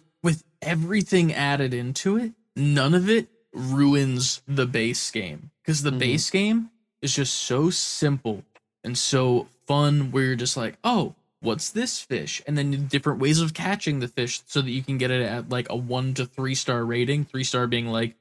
everything 0.65 1.33
added 1.33 1.73
into 1.75 2.17
it, 2.17 2.33
none 2.57 2.95
of 2.95 3.09
it 3.09 3.29
ruins 3.53 4.43
the 4.47 4.67
base 4.67 5.11
game. 5.11 5.51
Because 5.63 5.83
the 5.83 5.91
Mhm. 5.93 5.99
base 5.99 6.31
game 6.31 6.71
is 7.01 7.15
just 7.15 7.35
so 7.35 7.71
simple 7.71 8.45
and 8.83 8.99
so 8.99 9.49
fun 9.67 10.11
where 10.11 10.25
you're 10.25 10.37
just 10.37 10.57
like, 10.57 10.77
oh, 10.85 11.15
what's 11.41 11.71
this 11.71 12.01
fish? 12.01 12.43
And 12.47 12.57
then 12.59 12.87
different 12.87 13.21
ways 13.21 13.41
of 13.41 13.55
catching 13.55 14.01
the 14.01 14.09
fish 14.09 14.41
so 14.47 14.61
that 14.63 14.71
you 14.71 14.83
can 14.83 14.99
get 14.99 15.11
it 15.11 15.23
at 15.23 15.49
like 15.49 15.69
a 15.71 15.77
one 15.77 16.15
to 16.15 16.27
three 16.27 16.55
star 16.55 16.85
rating. 16.85 17.25
Three 17.25 17.45
star 17.45 17.67
being 17.67 17.87
like 17.89 18.15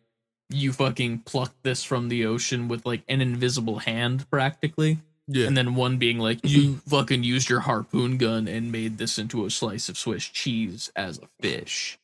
you 0.50 0.72
fucking 0.74 1.20
plucked 1.20 1.64
this 1.64 1.84
from 1.84 2.10
the 2.10 2.26
ocean 2.26 2.68
with 2.68 2.86
like 2.86 3.02
an 3.08 3.22
invisible 3.22 3.80
hand 3.80 4.30
practically. 4.30 5.00
Yeah. 5.28 5.48
And 5.48 5.56
then 5.56 5.76
one 5.76 5.98
being 5.98 6.20
like 6.20 6.39
you 6.44 6.82
fucking 6.88 7.24
used 7.24 7.50
your 7.50 7.62
harpoon 7.62 8.18
gun 8.18 8.48
and 8.48 8.72
made 8.72 8.98
this 8.98 9.18
into 9.18 9.46
a 9.46 9.50
slice 9.50 9.88
of 9.88 9.98
Swiss 9.98 10.26
cheese 10.26 10.91
as 10.96 11.18
a 11.18 11.28
fish. 11.41 11.98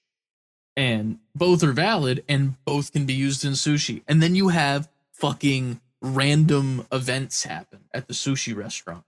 And 0.80 1.20
both 1.36 1.62
are 1.62 1.74
valid 1.74 2.24
and 2.30 2.56
both 2.64 2.94
can 2.94 3.06
be 3.06 3.14
used 3.14 3.44
in 3.44 3.52
sushi. 3.52 4.02
And 4.08 4.24
then 4.24 4.34
you 4.34 4.48
have 4.48 4.88
fucking 5.12 5.82
random 6.02 6.88
events 6.90 7.44
happen 7.44 7.82
at 7.94 8.08
the 8.08 8.14
sushi 8.14 8.56
restaurant 8.56 9.04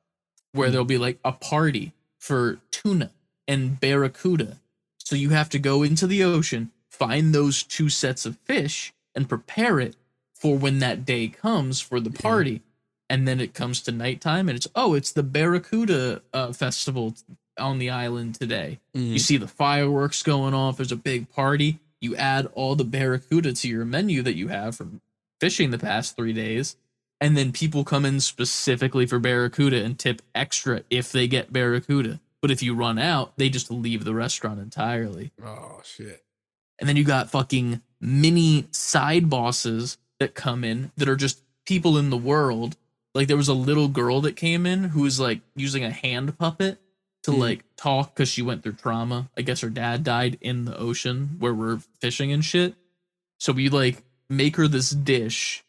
where 0.52 0.68
Mm. 0.68 0.72
there'll 0.74 0.86
be 0.86 0.98
like 0.98 1.18
a 1.24 1.32
party 1.32 1.94
for 2.20 2.60
tuna 2.72 3.12
and 3.48 3.80
barracuda. 3.80 4.60
So 4.98 5.16
you 5.16 5.30
have 5.30 5.48
to 5.52 5.60
go 5.60 5.82
into 5.82 6.08
the 6.08 6.22
ocean, 6.26 6.72
find 6.90 7.34
those 7.34 7.64
two 7.64 7.88
sets 7.88 8.26
of 8.26 8.38
fish, 8.40 8.92
and 9.16 9.30
prepare 9.30 9.80
it 9.80 9.96
for 10.36 10.58
when 10.58 10.80
that 10.80 11.06
day 11.06 11.30
comes 11.30 11.80
for 11.80 12.02
the 12.02 12.12
Yeah. 12.12 12.20
party. 12.22 12.62
And 13.10 13.26
then 13.26 13.40
it 13.40 13.54
comes 13.54 13.80
to 13.84 13.94
nighttime, 13.94 14.50
and 14.50 14.58
it's 14.58 14.68
oh, 14.76 14.94
it's 14.94 15.14
the 15.14 15.24
Barracuda 15.24 16.22
uh, 16.34 16.52
festival 16.52 17.16
on 17.62 17.80
the 17.80 17.90
island 17.90 18.36
today. 18.36 18.80
Mhm. 18.96 19.14
You 19.14 19.20
see 19.20 19.38
the 19.38 19.48
fireworks 19.48 20.24
going 20.24 20.54
off. 20.54 20.78
There's 20.78 20.92
a 20.92 20.98
big 20.98 21.30
party. 21.30 21.80
You 22.02 22.16
add 22.16 22.48
all 22.54 22.76
the 22.76 22.84
barracuda 22.84 23.54
to 23.54 23.68
your 23.68 23.86
menu 23.86 24.22
that 24.24 24.36
you 24.36 24.48
have 24.50 24.76
from 24.76 25.02
fishing 25.40 25.72
the 25.72 25.78
past 25.78 26.16
three 26.16 26.34
days, 26.34 26.76
and 27.20 27.38
then 27.38 27.52
people 27.52 27.84
come 27.84 28.06
in 28.06 28.20
specifically 28.20 29.06
for 29.06 29.20
barracuda 29.20 29.84
and 29.84 29.98
tip 29.98 30.22
extra 30.36 30.84
if 30.90 31.12
they 31.12 31.28
get 31.28 31.54
barracuda. 31.54 32.20
But 32.42 32.50
if 32.52 32.64
you 32.64 32.74
run 32.74 32.98
out, 32.98 33.34
they 33.38 33.50
just 33.50 33.70
leave 33.72 34.04
the 34.04 34.16
restaurant 34.16 34.60
entirely. 34.60 35.32
Oh 35.44 35.82
shit. 35.84 36.24
And 36.80 36.90
then 36.90 36.96
you 36.98 37.04
got 37.04 37.30
fucking 37.30 37.82
mini 38.00 38.66
side 38.72 39.30
bosses 39.30 40.00
that 40.20 40.34
come 40.34 40.64
in 40.64 40.92
that 40.98 41.08
are 41.08 41.16
just 41.16 41.42
people 41.68 41.98
in 42.00 42.10
the 42.10 42.18
world. 42.18 42.78
Like 43.14 43.28
there 43.28 43.38
was 43.38 43.48
a 43.48 43.54
little 43.54 43.88
girl 43.90 44.22
that 44.22 44.36
came 44.36 44.66
in 44.66 44.86
who 44.86 45.02
was 45.02 45.20
like 45.20 45.42
using 45.56 45.84
a 45.84 45.92
hand 45.92 46.36
puppet 46.40 46.80
to 47.24 47.32
Mhm. 47.32 47.38
like 47.38 47.64
talk 47.76 48.14
because 48.16 48.30
she 48.30 48.42
went 48.42 48.64
through 48.64 48.74
trauma. 48.74 49.30
I 49.38 49.42
guess 49.42 49.62
her 49.62 49.70
dad 49.70 50.04
died 50.04 50.38
in 50.42 50.66
the 50.66 50.78
ocean 50.78 51.36
where 51.40 51.54
we're 51.54 51.80
fishing 52.00 52.32
and 52.32 52.44
shit. 52.44 52.76
So 53.40 53.54
we 53.54 53.70
like 53.70 54.04
make 54.30 54.56
her 54.56 54.68
this 54.68 54.90
dish, 54.92 55.64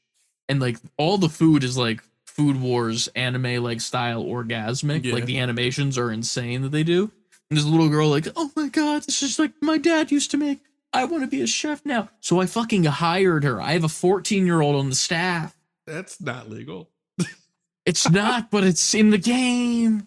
and 0.48 0.60
like 0.60 0.78
all 0.96 1.18
the 1.18 1.28
food 1.28 1.64
is 1.64 1.76
like 1.76 2.02
Food 2.24 2.60
Wars 2.60 3.08
anime 3.14 3.62
like 3.62 3.80
style 3.82 4.24
orgasmic. 4.24 5.04
Yeah. 5.04 5.12
Like 5.14 5.26
the 5.26 5.38
animations 5.38 5.98
are 5.98 6.10
insane 6.10 6.62
that 6.62 6.70
they 6.72 6.82
do. 6.84 7.10
And 7.50 7.58
this 7.58 7.66
little 7.66 7.90
girl 7.90 8.08
like, 8.08 8.28
oh 8.36 8.50
my 8.56 8.68
god, 8.68 9.02
this 9.02 9.22
is 9.22 9.38
like 9.38 9.52
my 9.60 9.76
dad 9.76 10.10
used 10.10 10.30
to 10.30 10.38
make. 10.38 10.60
I 10.94 11.04
want 11.04 11.22
to 11.22 11.26
be 11.26 11.42
a 11.42 11.46
chef 11.46 11.84
now. 11.84 12.08
So 12.20 12.40
I 12.40 12.46
fucking 12.46 12.84
hired 12.84 13.44
her. 13.44 13.60
I 13.60 13.72
have 13.72 13.84
a 13.84 13.88
14 13.88 14.46
year 14.46 14.60
old 14.62 14.76
on 14.76 14.88
the 14.88 14.94
staff. 14.94 15.54
That's 15.86 16.20
not 16.20 16.48
legal. 16.48 16.88
It's 17.84 18.08
not, 18.08 18.50
but 18.50 18.62
it's 18.64 18.94
in 18.94 19.10
the 19.10 19.18
game. 19.18 20.06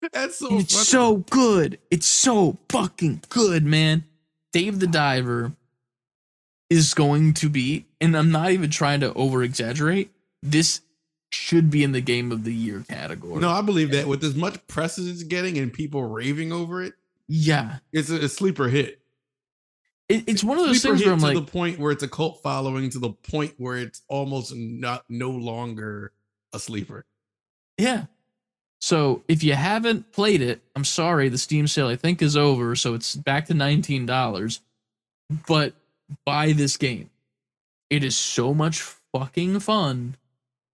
That's 0.12 0.38
so 0.38 0.58
it's 0.58 0.72
funny. 0.74 0.84
so 0.84 1.16
good. 1.30 1.78
It's 1.90 2.06
so 2.06 2.58
fucking 2.68 3.22
good, 3.28 3.64
man. 3.64 4.04
Dave 4.52 4.78
the 4.80 4.86
Diver 4.86 5.52
is 6.70 6.94
going 6.94 7.34
to 7.34 7.48
be, 7.48 7.86
and 8.00 8.16
I'm 8.16 8.30
not 8.30 8.50
even 8.50 8.70
trying 8.70 9.00
to 9.00 9.12
over 9.14 9.42
exaggerate, 9.42 10.10
this 10.42 10.80
should 11.30 11.70
be 11.70 11.82
in 11.84 11.92
the 11.92 12.00
game 12.00 12.30
of 12.32 12.44
the 12.44 12.54
year 12.54 12.84
category. 12.88 13.40
No, 13.40 13.50
I 13.50 13.60
believe 13.62 13.90
that 13.92 14.06
with 14.06 14.22
as 14.24 14.34
much 14.34 14.66
press 14.66 14.98
as 14.98 15.06
it's 15.08 15.22
getting 15.22 15.58
and 15.58 15.72
people 15.72 16.02
raving 16.04 16.52
over 16.52 16.82
it, 16.82 16.94
Yeah. 17.26 17.78
it's 17.92 18.10
a, 18.10 18.24
a 18.24 18.28
sleeper 18.28 18.68
hit. 18.68 19.00
It, 20.08 20.24
it's 20.26 20.42
one 20.42 20.58
of 20.58 20.64
those 20.66 20.80
sleeper 20.80 20.96
things 20.96 21.04
where 21.06 21.12
I'm 21.14 21.20
to 21.20 21.26
like, 21.26 21.34
the 21.34 21.50
point 21.52 21.78
where 21.78 21.92
it's 21.92 22.02
a 22.02 22.08
cult 22.08 22.42
following 22.42 22.88
to 22.90 22.98
the 22.98 23.10
point 23.10 23.54
where 23.58 23.76
it's 23.76 24.00
almost 24.08 24.54
not 24.54 25.04
no 25.10 25.30
longer 25.30 26.12
a 26.54 26.58
sleeper. 26.58 27.04
Yeah. 27.76 28.06
So 28.80 29.22
if 29.26 29.42
you 29.42 29.54
haven't 29.54 30.12
played 30.12 30.40
it, 30.40 30.60
I'm 30.76 30.84
sorry, 30.84 31.28
the 31.28 31.38
Steam 31.38 31.66
sale 31.66 31.88
I 31.88 31.96
think 31.96 32.22
is 32.22 32.36
over, 32.36 32.76
so 32.76 32.94
it's 32.94 33.16
back 33.16 33.46
to 33.46 33.54
$19. 33.54 34.60
But 35.46 35.74
buy 36.24 36.52
this 36.52 36.76
game. 36.76 37.10
It 37.90 38.04
is 38.04 38.16
so 38.16 38.54
much 38.54 38.80
fucking 39.12 39.60
fun, 39.60 40.16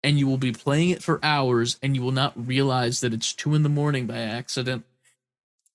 and 0.02 0.18
you 0.18 0.26
will 0.26 0.38
be 0.38 0.52
playing 0.52 0.90
it 0.90 1.02
for 1.02 1.20
hours, 1.22 1.78
and 1.82 1.94
you 1.94 2.02
will 2.02 2.12
not 2.12 2.32
realize 2.46 3.00
that 3.00 3.12
it's 3.12 3.32
two 3.32 3.54
in 3.54 3.62
the 3.62 3.68
morning 3.68 4.06
by 4.06 4.18
accident. 4.18 4.84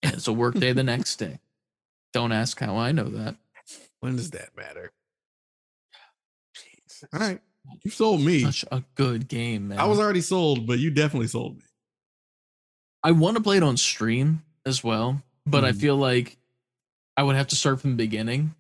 And 0.01 0.13
it's 0.13 0.28
a 0.28 0.34
work 0.34 0.55
day 0.55 0.71
the 0.71 0.84
next 0.84 1.17
day. 1.17 1.39
Don't 2.13 2.32
ask 2.32 2.59
how 2.59 2.78
I 2.78 2.91
know 2.91 3.09
that. 3.09 3.36
When 3.99 4.15
does 4.15 4.32
that 4.32 4.55
matter? 4.55 4.91
All 7.13 7.19
right. 7.19 7.41
You 7.84 7.91
sold 7.91 8.21
me. 8.21 8.41
Such 8.41 8.65
a 8.71 8.84
good 8.95 9.28
game, 9.28 9.69
man. 9.69 9.80
I 9.80 9.86
was 9.86 9.99
already 9.99 10.21
sold, 10.21 10.67
but 10.67 10.80
you 10.80 10.91
definitely 10.91 11.28
sold 11.28 11.57
me. 11.57 11.63
I 13.06 13.12
want 13.12 13.38
to 13.38 13.43
play 13.43 13.58
it 13.58 13.64
on 13.64 13.78
stream 13.78 14.41
as 14.66 14.84
well, 14.84 15.22
but 15.45 15.64
I 15.64 15.72
Mhm. 15.72 15.80
feel 15.80 15.95
like 15.97 16.38
I 17.16 17.22
would 17.22 17.36
have 17.36 17.47
to 17.49 17.56
start 17.56 17.80
from 17.80 17.91
the 17.91 17.97
beginning 17.97 18.56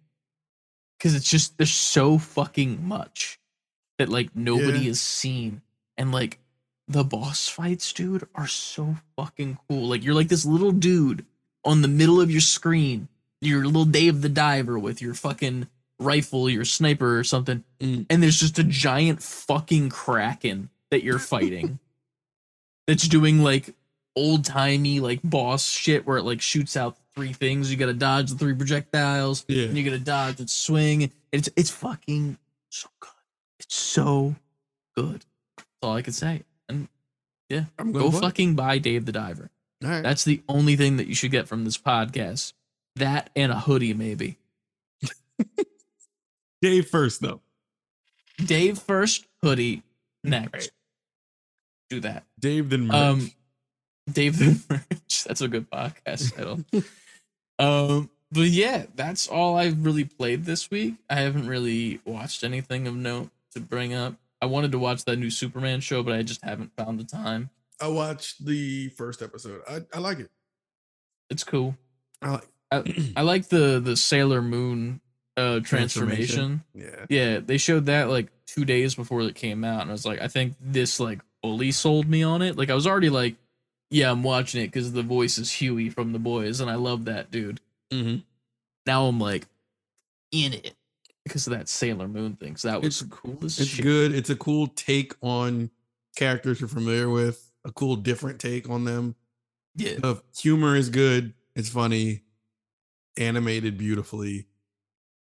because 0.97 1.15
it's 1.15 1.27
just 1.29 1.57
there's 1.57 1.73
so 1.73 2.19
fucking 2.19 2.87
much 2.87 3.39
that 3.97 4.07
like 4.07 4.35
nobody 4.35 4.79
Yeah. 4.81 4.85
has 4.89 5.01
seen, 5.01 5.61
and 5.97 6.11
like 6.11 6.39
the 6.87 7.03
boss 7.03 7.47
fights, 7.49 7.91
dude, 7.91 8.27
are 8.35 8.45
so 8.47 8.97
fucking 9.15 9.57
cool. 9.67 9.87
Like 9.87 10.03
you're 10.03 10.13
like 10.13 10.27
this 10.27 10.45
little 10.45 10.71
dude 10.71 11.25
on 11.63 11.81
the 11.81 11.87
middle 11.87 12.21
of 12.21 12.29
your 12.29 12.41
screen, 12.41 13.07
your 13.41 13.65
little 13.65 13.85
Dave 13.85 14.21
the 14.21 14.29
Diver 14.29 14.77
with 14.77 15.01
your 15.01 15.15
fucking 15.15 15.67
rifle, 15.97 16.49
your 16.51 16.65
sniper 16.65 17.17
or 17.17 17.23
something, 17.23 17.63
Mm. 17.79 18.05
and 18.11 18.21
there's 18.21 18.39
just 18.39 18.59
a 18.59 18.63
giant 18.63 19.23
fucking 19.23 19.89
kraken 19.89 20.69
that 20.91 21.03
you're 21.03 21.17
fighting. 21.17 21.79
that's 22.87 23.07
doing 23.07 23.39
like 23.41 23.73
old 24.15 24.45
timey 24.45 24.99
like 24.99 25.19
boss 25.23 25.69
shit 25.69 26.05
where 26.05 26.17
it 26.17 26.23
like 26.23 26.41
shoots 26.41 26.75
out 26.77 26.97
three 27.15 27.33
things. 27.33 27.71
You 27.71 27.77
gotta 27.77 27.93
dodge 27.93 28.31
the 28.31 28.37
three 28.37 28.53
projectiles, 28.55 29.45
Yeah. 29.47 29.65
and 29.65 29.77
you 29.77 29.83
gotta 29.83 29.99
dodge 29.99 30.39
and 30.39 30.49
swing. 30.49 31.11
It's 31.31 31.49
it's 31.55 31.69
fucking 31.69 32.37
so 32.69 32.89
good. 32.99 33.09
It's 33.59 33.75
so 33.75 34.35
good. 34.95 35.25
That's 35.57 35.67
all 35.81 35.95
I 35.95 36.01
can 36.01 36.13
say. 36.13 36.43
And 36.69 36.87
I'm 37.79 37.91
go 37.91 38.09
to 38.11 38.17
fucking 38.19 38.55
buy 38.55 38.79
Dave 38.79 39.05
the 39.05 39.11
Diver. 39.11 39.49
All 39.83 39.89
right. 39.89 40.01
That's 40.03 40.23
the 40.23 40.41
only 40.49 40.75
thing 40.75 40.97
that 40.97 41.07
you 41.07 41.13
should 41.15 41.31
get 41.31 41.47
from 41.47 41.63
this 41.63 41.77
podcast. 41.77 42.53
That 42.95 43.29
and 43.35 43.51
a 43.51 43.59
hoodie, 43.59 43.93
maybe. 43.93 44.37
Dave 46.61 46.87
first, 46.89 47.21
though. 47.21 47.41
Dave 48.43 48.79
first, 48.79 49.25
hoodie 49.43 49.83
next. 50.23 50.53
Right. 50.53 50.69
Do 51.89 51.99
that. 52.01 52.23
Dave 52.39 52.69
then 52.69 52.87
merch. 52.87 52.95
Um, 52.95 53.31
Dave 54.11 54.37
the 54.37 54.59
Merch. 54.69 55.23
That's 55.23 55.41
a 55.41 55.47
good 55.47 55.69
podcast 55.69 56.35
title. 56.35 56.63
um, 57.59 58.09
but 58.31 58.47
yeah, 58.47 58.85
that's 58.95 59.27
all 59.27 59.57
I've 59.57 59.85
really 59.85 60.03
played 60.03 60.45
this 60.45 60.69
week. 60.69 60.95
I 61.09 61.15
haven't 61.15 61.47
really 61.47 62.01
watched 62.05 62.43
anything 62.43 62.87
of 62.87 62.95
note 62.95 63.29
to 63.53 63.59
bring 63.59 63.93
up. 63.93 64.15
I 64.41 64.47
wanted 64.47 64.71
to 64.73 64.79
watch 64.79 65.05
that 65.05 65.17
new 65.17 65.29
Superman 65.29 65.79
show, 65.79 66.03
but 66.03 66.13
I 66.13 66.21
just 66.21 66.43
haven't 66.43 66.75
found 66.75 66.99
the 66.99 67.03
time. 67.03 67.49
I 67.79 67.87
watched 67.87 68.45
the 68.45 68.89
first 68.89 69.21
episode. 69.21 69.61
I, 69.67 69.81
I 69.93 69.99
like 69.99 70.19
it. 70.19 70.29
It's 71.29 71.43
cool. 71.43 71.75
I 72.21 72.31
like 72.31 72.47
I, 72.71 73.13
I 73.17 73.21
like 73.21 73.49
the 73.49 73.79
the 73.79 73.95
Sailor 73.95 74.41
Moon 74.41 75.01
uh 75.37 75.59
transformation. 75.61 76.63
Yeah. 76.73 77.05
Yeah, 77.09 77.39
they 77.39 77.57
showed 77.57 77.87
that 77.87 78.09
like 78.09 78.29
two 78.45 78.65
days 78.65 78.95
before 78.95 79.21
it 79.21 79.35
came 79.35 79.63
out, 79.63 79.81
and 79.81 79.89
I 79.89 79.93
was 79.93 80.05
like, 80.05 80.21
I 80.21 80.27
think 80.27 80.55
this 80.61 80.99
like 80.99 81.21
fully 81.41 81.71
sold 81.71 82.07
me 82.07 82.23
on 82.23 82.41
it. 82.41 82.57
Like 82.57 82.69
I 82.69 82.75
was 82.75 82.87
already 82.87 83.09
like, 83.09 83.35
yeah, 83.95 84.11
I'm 84.11 84.23
watching 84.23 84.61
it 84.61 84.67
because 84.67 84.91
the 84.91 85.03
voice 85.03 85.37
is 85.37 85.51
Huey 85.51 85.89
from 85.89 86.11
the 86.11 86.19
boys, 86.19 86.59
and 86.59 86.69
I 86.69 86.75
love 86.75 87.05
that 87.05 87.31
dude. 87.31 87.61
Mm-hmm. 87.91 88.17
Now 88.85 89.05
I'm 89.05 89.19
like 89.19 89.47
in 90.31 90.53
it 90.53 90.73
because 91.23 91.47
of 91.47 91.53
that 91.53 91.69
Sailor 91.69 92.07
Moon 92.09 92.35
thing. 92.35 92.57
So 92.57 92.67
that 92.67 92.81
was 92.81 93.01
It's- 93.01 93.17
cool 93.19 93.37
as 93.45 93.59
It's 93.59 93.69
shit. 93.69 93.83
good. 93.83 94.13
It's 94.13 94.29
a 94.29 94.35
cool 94.35 94.67
take 94.67 95.13
on 95.21 95.69
characters 96.17 96.59
you're 96.59 96.67
familiar 96.67 97.09
with. 97.09 97.51
A 97.63 97.71
cool, 97.71 97.95
different 97.95 98.39
take 98.39 98.69
on 98.69 98.83
them. 98.83 99.15
Yeah, 99.75 99.95
The 99.95 100.21
humor 100.37 100.75
is 100.75 100.89
good. 100.89 101.33
It's 101.55 101.69
funny, 101.69 102.21
animated 103.17 103.77
beautifully. 103.77 104.45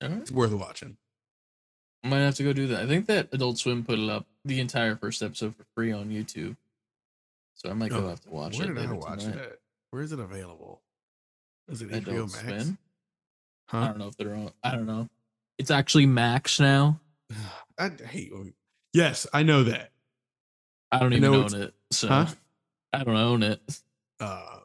Right. 0.03 0.12
It's 0.12 0.31
worth 0.31 0.53
watching. 0.53 0.97
might 2.05 2.18
have 2.21 2.37
to 2.37 2.45
go 2.45 2.53
do 2.53 2.66
that. 2.68 2.81
I 2.81 2.87
think 2.87 3.07
that 3.07 3.29
Adult 3.33 3.59
Swim 3.59 3.85
put 3.85 3.99
it 3.99 4.09
up 4.09 4.27
the 4.45 4.59
entire 4.61 4.97
first 4.97 5.23
episode 5.23 5.55
for 5.55 5.64
free 5.75 5.93
on 5.93 6.09
YouTube. 6.09 6.57
So 7.62 7.68
I 7.70 7.74
might 7.74 7.90
go 7.90 7.98
Oh, 8.04 8.08
have 8.08 8.20
to 8.22 8.30
watch 8.30 8.58
Where 8.58 8.70
it. 8.70 8.74
did 8.74 8.86
I 8.88 8.92
watch 8.92 9.20
tonight. 9.20 9.36
that? 9.36 9.58
Where 9.90 10.02
is 10.02 10.12
it 10.12 10.18
available? 10.18 10.80
Is 11.68 11.82
it 11.82 11.90
HBO 11.90 12.22
Max? 12.22 12.64
Swim. 12.64 12.78
I 13.72 13.86
don't 13.86 13.98
know 13.98 14.08
if 14.08 14.16
they're 14.16 14.34
on. 14.34 14.50
I 14.64 14.70
don't 14.72 14.86
know. 14.86 15.08
It's 15.58 15.70
actually 15.70 16.06
Max 16.06 16.58
now. 16.58 17.00
I 17.78 17.90
hate. 18.06 18.32
when- 18.32 18.54
Yes, 18.94 19.26
I 19.32 19.42
know 19.42 19.64
that. 19.64 19.92
I 20.90 20.98
don't 21.00 21.12
I 21.12 21.16
even 21.16 21.30
know 21.30 21.44
own 21.44 21.54
it, 21.54 21.74
so 21.92 22.08
Huh? 22.08 22.26
I 22.92 23.04
don't 23.04 23.14
own 23.16 23.42
it. 23.44 23.61
Uh, 24.18 24.58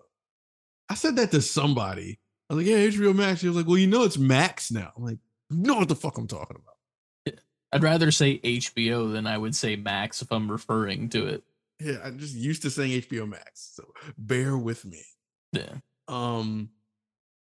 I 0.89 0.95
said 0.95 1.17
that 1.17 1.29
to 1.31 1.41
somebody. 1.41 2.17
I 2.49 2.53
was 2.55 2.63
like, 2.65 2.71
yeah, 2.71 2.77
HBO 2.87 3.13
Max. 3.13 3.41
He 3.41 3.47
was 3.47 3.57
like, 3.57 3.67
well, 3.67 3.77
you 3.77 3.85
know, 3.87 4.03
it's 4.03 4.17
Max 4.17 4.71
now. 4.71 4.93
I'm 4.97 5.03
like, 5.03 5.17
you 5.51 5.57
know 5.57 5.75
what 5.75 5.89
the 5.89 5.95
fuck 5.95 6.17
I'm 6.17 6.27
talking 6.27 6.57
about. 6.57 7.39
I'd 7.71 7.83
rather 7.83 8.09
say 8.09 8.39
HBO 8.39 9.11
than 9.11 9.27
I 9.27 9.37
would 9.37 9.53
say 9.55 9.75
Max 9.75 10.21
if 10.21 10.31
I'm 10.31 10.49
referring 10.49 11.09
to 11.09 11.27
it. 11.27 11.43
Yeah, 11.79 11.97
I'm 12.03 12.17
just 12.19 12.35
used 12.35 12.61
to 12.63 12.69
saying 12.69 12.91
HBO 13.01 13.27
Max. 13.27 13.71
So 13.75 13.83
bear 14.17 14.57
with 14.57 14.85
me. 14.85 15.01
Yeah. 15.51 15.73
Um, 16.07 16.69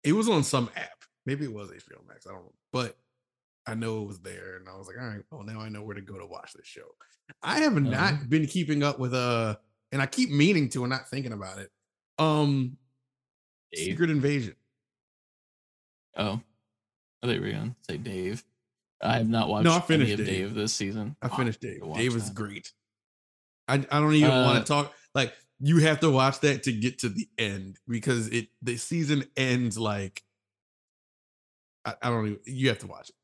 it 0.04 0.14
was 0.14 0.28
on 0.30 0.44
some 0.44 0.70
app. 0.76 1.04
Maybe 1.26 1.46
it 1.46 1.54
was 1.54 1.70
HBO 1.70 2.08
Max. 2.08 2.26
I 2.26 2.32
don't 2.32 2.44
know, 2.44 2.54
but 2.72 2.98
I 3.68 3.76
know 3.76 4.02
it 4.04 4.08
was 4.08 4.20
there, 4.22 4.56
and 4.58 4.68
I 4.70 4.78
was 4.78 4.88
like, 4.88 4.96
all 5.00 5.08
right, 5.08 5.22
well, 5.30 5.44
now 5.44 5.60
I 5.60 5.70
know 5.70 5.84
where 5.84 5.96
to 5.96 6.02
go 6.02 6.18
to 6.18 6.26
watch 6.26 6.54
this 6.54 6.66
show. 6.66 6.88
I 7.44 7.60
have 7.60 7.74
Uh-huh. 7.76 7.90
not 7.90 8.30
been 8.30 8.48
keeping 8.48 8.82
up 8.84 8.98
with 9.00 9.14
uh, 9.14 9.58
and 9.92 10.02
I 10.02 10.06
keep 10.06 10.30
meaning 10.32 10.70
to 10.70 10.84
and 10.84 10.90
not 10.90 11.10
thinking 11.10 11.34
about 11.34 11.60
it. 11.60 11.70
Um, 12.18 12.78
Dave. 13.74 13.86
Secret 13.86 14.10
Invasion. 14.10 14.56
Oh, 16.16 16.42
I 17.22 17.28
thought 17.28 17.36
you 17.36 17.42
were 17.42 17.52
gonna 17.52 17.76
say 17.88 17.98
Dave. 17.98 18.44
I 19.02 19.18
have 19.18 19.30
not 19.30 19.50
watched 19.50 19.66
No, 19.66 19.74
I 19.76 19.82
finished 19.82 20.18
Dave. 20.18 20.26
Dave 20.26 20.54
this 20.56 20.74
season. 20.74 21.16
I 21.22 21.28
Oh, 21.28 21.36
finished 21.36 21.62
Dave. 21.62 21.82
Dave 21.94 22.16
is 22.16 22.28
that. 22.30 22.36
great. 22.36 22.72
I, 23.68 23.76
I 23.76 24.00
don't 24.00 24.14
even 24.14 24.30
want 24.30 24.58
Uh, 24.58 24.60
to 24.62 24.66
talk 24.66 24.94
like 25.16 25.34
you 25.60 25.80
have 25.80 26.00
to 26.02 26.10
watch 26.10 26.40
that 26.42 26.64
to 26.64 26.72
get 26.72 27.00
to 27.00 27.10
the 27.10 27.28
end 27.38 27.78
because 27.88 28.28
it 28.28 28.48
the 28.62 28.78
season 28.78 29.26
ends 29.36 29.78
like 29.78 30.24
I, 31.86 31.96
I 32.02 32.10
don't 32.10 32.26
even 32.28 32.40
you 32.46 32.70
have 32.70 32.80
to 32.80 32.88
watch 32.88 33.10
it. 33.10 33.16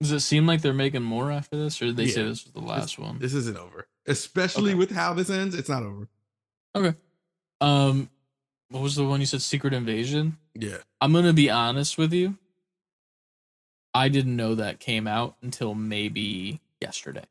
Does 0.00 0.12
it 0.12 0.20
seem 0.20 0.46
like 0.46 0.62
they're 0.62 0.72
making 0.72 1.02
more 1.02 1.30
after 1.30 1.56
this, 1.56 1.80
or 1.80 1.86
did 1.86 1.96
they 1.96 2.08
say 2.08 2.24
this 2.24 2.44
was 2.44 2.52
the 2.52 2.60
last 2.60 2.98
one? 2.98 3.18
This 3.20 3.34
isn't 3.34 3.56
over. 3.56 3.86
Especially 4.06 4.70
Okay. 4.72 4.78
with 4.78 4.90
how 4.90 5.14
this 5.14 5.30
ends, 5.30 5.54
it's 5.54 5.68
not 5.68 5.84
over. 5.84 6.08
Okay. 6.74 6.96
Um, 7.60 8.10
what 8.70 8.82
was 8.82 8.96
the 8.96 9.04
one 9.04 9.20
you 9.20 9.26
said? 9.26 9.42
Secret 9.42 9.72
Invasion. 9.72 10.38
Yeah. 10.54 10.78
I'm 11.00 11.12
gonna 11.12 11.32
be 11.32 11.50
honest 11.50 11.98
with 11.98 12.12
you. 12.12 12.36
I 13.94 14.08
didn't 14.08 14.34
know 14.34 14.54
that 14.56 14.80
came 14.80 15.06
out 15.06 15.36
until 15.42 15.74
maybe 15.74 16.60
yesterday. 16.80 17.26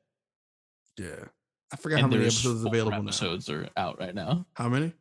Yeah. 0.98 1.26
I 1.74 1.78
forgot 1.78 2.02
how 2.02 2.08
many 2.08 2.24
episodes 2.24 2.64
available 2.66 2.98
Episodes 3.04 3.50
are 3.50 3.70
out 3.78 4.00
right 4.00 4.14
now. 4.14 4.26
now. 4.26 4.46
How 4.54 4.70
many? 4.70 4.94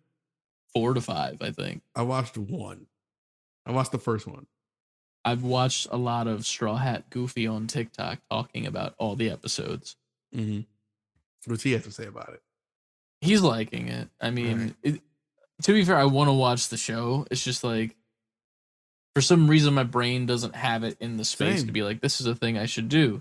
Four 0.73 0.95
to 0.95 1.01
five, 1.01 1.39
I 1.43 1.51
think. 1.51 1.83
I 1.97 2.03
watched 2.03 2.39
one. 2.39 2.87
I 3.67 3.73
watched 3.73 3.93
the 3.93 3.99
first 3.99 4.27
one. 4.27 4.47
I've 5.25 5.43
watched 5.43 5.89
a 5.91 5.97
lot 5.97 6.27
of 6.29 6.47
Straw 6.47 6.77
Hat 6.77 7.11
Goofy 7.11 7.47
on 7.47 7.67
TikTok 7.67 8.21
talking 8.31 8.67
about 8.67 8.95
all 8.99 9.17
the 9.17 9.31
episodes. 9.31 9.97
Mm-hmm. 10.35 10.61
What's 11.51 11.63
he 11.63 11.73
have 11.73 11.85
to 11.85 11.91
say 11.93 12.07
about 12.07 12.31
it? 12.33 12.43
He's 13.21 13.43
liking 13.43 13.89
it. 13.89 14.09
I 14.21 14.31
mean, 14.31 14.59
Right. 14.59 14.95
it, 14.95 15.01
to 15.63 15.73
be 15.73 15.85
fair, 15.85 15.97
I 15.97 16.05
want 16.05 16.29
to 16.29 16.33
watch 16.33 16.69
the 16.69 16.77
show. 16.79 17.27
It's 17.31 17.45
just 17.45 17.63
like, 17.65 17.97
for 19.15 19.21
some 19.21 19.49
reason, 19.51 19.75
my 19.75 19.83
brain 19.83 20.25
doesn't 20.25 20.55
have 20.55 20.85
it 20.85 20.97
in 21.01 21.17
the 21.17 21.25
space 21.25 21.59
Same. 21.59 21.67
to 21.67 21.73
be 21.73 21.83
like, 21.83 22.01
this 22.01 22.21
is 22.21 22.27
a 22.27 22.35
thing 22.35 22.57
I 22.57 22.67
should 22.67 22.89
do. 22.89 23.21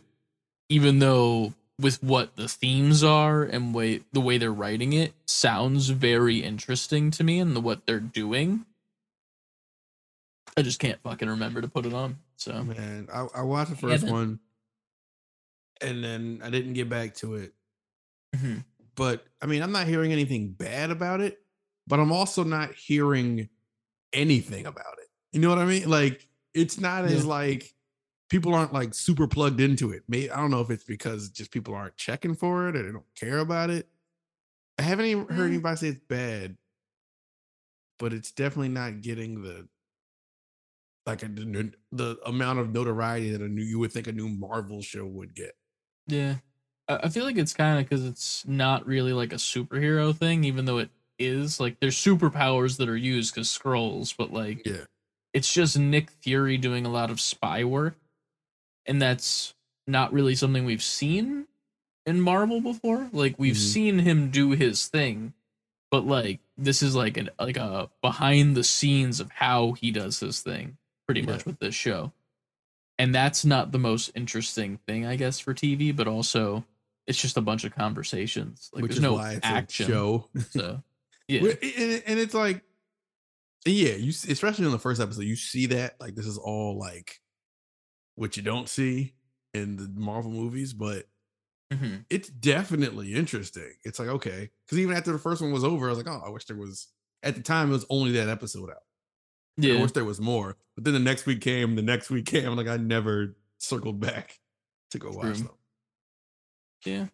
Even 0.70 1.00
though, 1.00 1.54
with 1.80 2.04
what 2.04 2.36
the 2.36 2.48
themes 2.48 3.04
are 3.04 3.44
and 3.44 3.74
way 3.74 4.02
the 4.12 4.20
way 4.22 4.38
they're 4.38 4.52
writing 4.52 4.94
it, 4.94 5.14
sounds 5.26 5.90
very 5.90 6.40
interesting 6.44 7.10
to 7.12 7.24
me, 7.24 7.40
and 7.40 7.56
the 7.56 7.62
what 7.62 7.86
they're 7.86 8.00
doing. 8.00 8.66
I 10.58 10.62
just 10.62 10.80
can't 10.80 11.00
fucking 11.02 11.30
remember 11.30 11.62
to 11.62 11.68
put 11.68 11.86
it 11.86 11.94
on. 11.94 12.18
So 12.36 12.64
Man, 12.64 13.08
I, 13.14 13.28
I 13.36 13.42
watched 13.44 13.72
the 13.72 13.78
first 13.78 14.04
then- 14.04 14.12
one 14.14 14.40
and 15.82 16.04
then 16.04 16.42
I 16.44 16.50
didn't 16.50 16.74
get 16.74 16.90
back 16.90 17.16
to 17.16 17.36
it. 17.36 17.54
Mhm. 18.36 18.66
But 18.96 19.26
I 19.42 19.46
mean, 19.46 19.62
I'm 19.64 19.72
not 19.72 19.88
hearing 19.88 20.12
anything 20.12 20.52
bad 20.52 20.92
about 20.92 21.22
it, 21.22 21.40
but 21.88 22.00
I'm 22.00 22.12
also 22.12 22.44
not 22.44 22.74
hearing 22.76 23.48
anything 24.12 24.66
about 24.66 24.98
it. 25.00 25.08
You 25.32 25.40
know 25.40 25.50
what 25.50 25.60
I 25.60 25.66
mean? 25.66 25.90
Like, 25.90 26.28
it's 26.54 26.80
not 26.80 27.06
as 27.06 27.26
like 27.26 27.74
people 28.30 28.54
aren't 28.54 28.74
like 28.74 28.94
super 28.94 29.28
plugged 29.28 29.60
into 29.60 29.92
it. 29.92 30.04
Maybe 30.08 30.30
I 30.32 30.38
don't 30.38 30.52
know 30.52 30.62
if 30.62 30.70
it's 30.70 30.84
because 30.84 31.30
just 31.30 31.52
people 31.52 31.74
aren't 31.74 31.98
checking 31.98 32.36
for 32.36 32.70
it 32.70 32.76
or 32.76 32.84
they 32.84 32.92
don't 32.92 33.16
care 33.16 33.40
about 33.40 33.70
it. 33.70 33.88
I 34.78 34.84
haven't 34.84 35.06
even 35.08 35.28
heard 35.28 35.50
Mm. 35.50 35.54
anybody 35.56 35.76
say 35.78 35.88
it's 35.90 36.00
bad, 36.08 36.56
but 37.98 38.14
it's 38.14 38.32
definitely 38.32 38.70
not 38.70 39.02
getting 39.02 39.42
the 39.42 39.68
like 41.06 41.24
a, 41.24 41.28
the, 41.28 41.74
the 41.92 42.20
amount 42.26 42.60
of 42.60 42.72
notoriety 42.72 43.32
that 43.32 43.42
a 43.42 43.48
new 43.48 43.64
you 43.64 43.80
would 43.80 43.92
think 43.92 44.08
a 44.08 44.12
new 44.12 44.30
Marvel 44.30 44.82
show 44.82 45.06
would 45.06 45.34
get. 45.34 45.56
Yeah. 46.08 46.36
I 46.88 46.98
I 47.04 47.10
feel 47.10 47.26
like 47.26 47.38
it's 47.38 47.54
kind 47.54 47.80
of 47.80 47.86
because 47.90 48.06
it's 48.06 48.46
not 48.48 48.86
really 48.86 49.14
like 49.14 49.34
a 49.34 49.38
superhero 49.38 50.16
thing, 50.16 50.44
even 50.44 50.66
though 50.66 50.78
it 50.78 50.90
is. 51.18 51.60
Like, 51.60 51.80
there's 51.80 51.98
superpowers 51.98 52.78
that 52.78 52.88
are 52.90 52.96
used 52.98 53.34
because 53.34 53.50
scrolls, 53.50 54.14
but 54.14 54.32
like, 54.32 54.66
Yeah. 54.66 54.86
it's 55.34 55.52
just 55.52 55.78
Nick 55.78 56.12
Fury 56.12 56.58
doing 56.58 56.86
a 56.86 56.90
lot 56.92 57.10
of 57.10 57.20
spy 57.20 57.64
work. 57.64 57.96
And 58.90 59.02
that's 59.02 59.54
not 59.88 60.12
really 60.12 60.36
something 60.36 60.66
we've 60.66 60.84
seen 60.84 61.48
in 62.06 62.20
Marvel 62.20 62.60
before. 62.60 63.10
Like, 63.14 63.36
we've 63.38 63.56
Mhm. 63.56 63.74
seen 63.74 64.00
him 64.00 64.32
do 64.32 64.52
his 64.52 64.88
thing, 64.88 65.34
but 65.92 66.06
like, 66.06 66.40
this 66.58 66.82
is 66.82 66.96
like 66.96 67.16
an 67.16 67.30
like 67.40 67.56
a 67.58 67.90
behind 68.02 68.58
the 68.58 68.64
scenes 68.66 69.20
of 69.22 69.32
how 69.32 69.72
he 69.74 69.92
does 69.92 70.20
his 70.20 70.42
thing, 70.42 70.78
pretty 71.06 71.22
Yeah. 71.22 71.28
much 71.28 71.46
with 71.46 71.60
this 71.60 71.76
show 71.76 72.12
and 72.98 73.16
that's 73.16 73.46
not 73.46 73.72
the 73.72 73.80
most 73.80 74.12
interesting 74.14 74.78
thing, 74.86 75.06
I 75.06 75.16
guess, 75.16 75.40
for 75.40 75.54
TV. 75.54 75.96
But 75.96 76.06
also, 76.10 76.66
it's 77.08 77.18
just 77.22 77.38
a 77.38 77.42
bunch 77.42 77.64
of 77.64 77.74
conversations. 77.74 78.70
Like 78.74 78.82
which 78.84 78.92
there's 78.92 79.02
no 79.02 79.18
action. 79.18 79.88
show. 79.88 80.28
So 80.50 80.84
yeah, 81.30 81.40
and, 81.40 82.20
it's 82.20 82.34
like, 82.34 82.62
yeah, 83.66 83.94
you 83.94 84.10
especially 84.10 84.66
in 84.66 84.72
the 84.72 84.80
first 84.80 85.00
episode, 85.00 85.24
you 85.24 85.38
see 85.38 85.68
that 85.68 85.96
like 86.02 86.16
this 86.16 86.26
is 86.26 86.38
all 86.38 86.78
like 86.78 87.22
what 88.20 88.36
you 88.38 88.44
don't 88.44 88.68
see 88.68 89.14
in 89.54 89.78
the 89.78 89.88
Marvel 89.96 90.30
movies, 90.32 90.74
but 90.74 91.08
Mhm. 91.72 92.06
it's 92.10 92.28
definitely 92.30 93.14
interesting. 93.14 93.72
It's 93.84 93.98
like 94.00 94.10
okay, 94.10 94.50
because 94.66 94.78
even 94.80 94.96
after 94.96 95.12
the 95.12 95.20
first 95.20 95.42
one 95.42 95.52
was 95.52 95.64
over, 95.64 95.88
I 95.88 95.90
was 95.90 95.98
like, 95.98 96.08
oh, 96.08 96.22
I 96.26 96.30
wish 96.30 96.46
there 96.46 96.58
was. 96.58 96.88
At 97.24 97.36
the 97.36 97.42
time, 97.42 97.70
it 97.70 97.74
was 97.74 97.86
only 97.90 98.12
that 98.14 98.28
episode 98.30 98.70
out. 98.70 98.84
Yeah. 99.58 99.76
I 99.76 99.82
wish 99.82 99.92
there 99.92 100.06
was 100.06 100.20
more. 100.22 100.58
But 100.76 100.84
then 100.86 100.94
the 100.94 101.00
next 101.00 101.26
week 101.26 101.42
came, 101.42 101.76
the 101.76 101.82
next 101.82 102.10
week 102.10 102.26
came. 102.28 102.56
Like 102.56 102.68
I 102.68 102.78
never 102.78 103.36
circled 103.58 104.00
back 104.00 104.40
to 104.92 105.00
go 105.00 105.12
watch 105.12 105.38
them. 105.40 105.50
Yeah. 106.86 107.08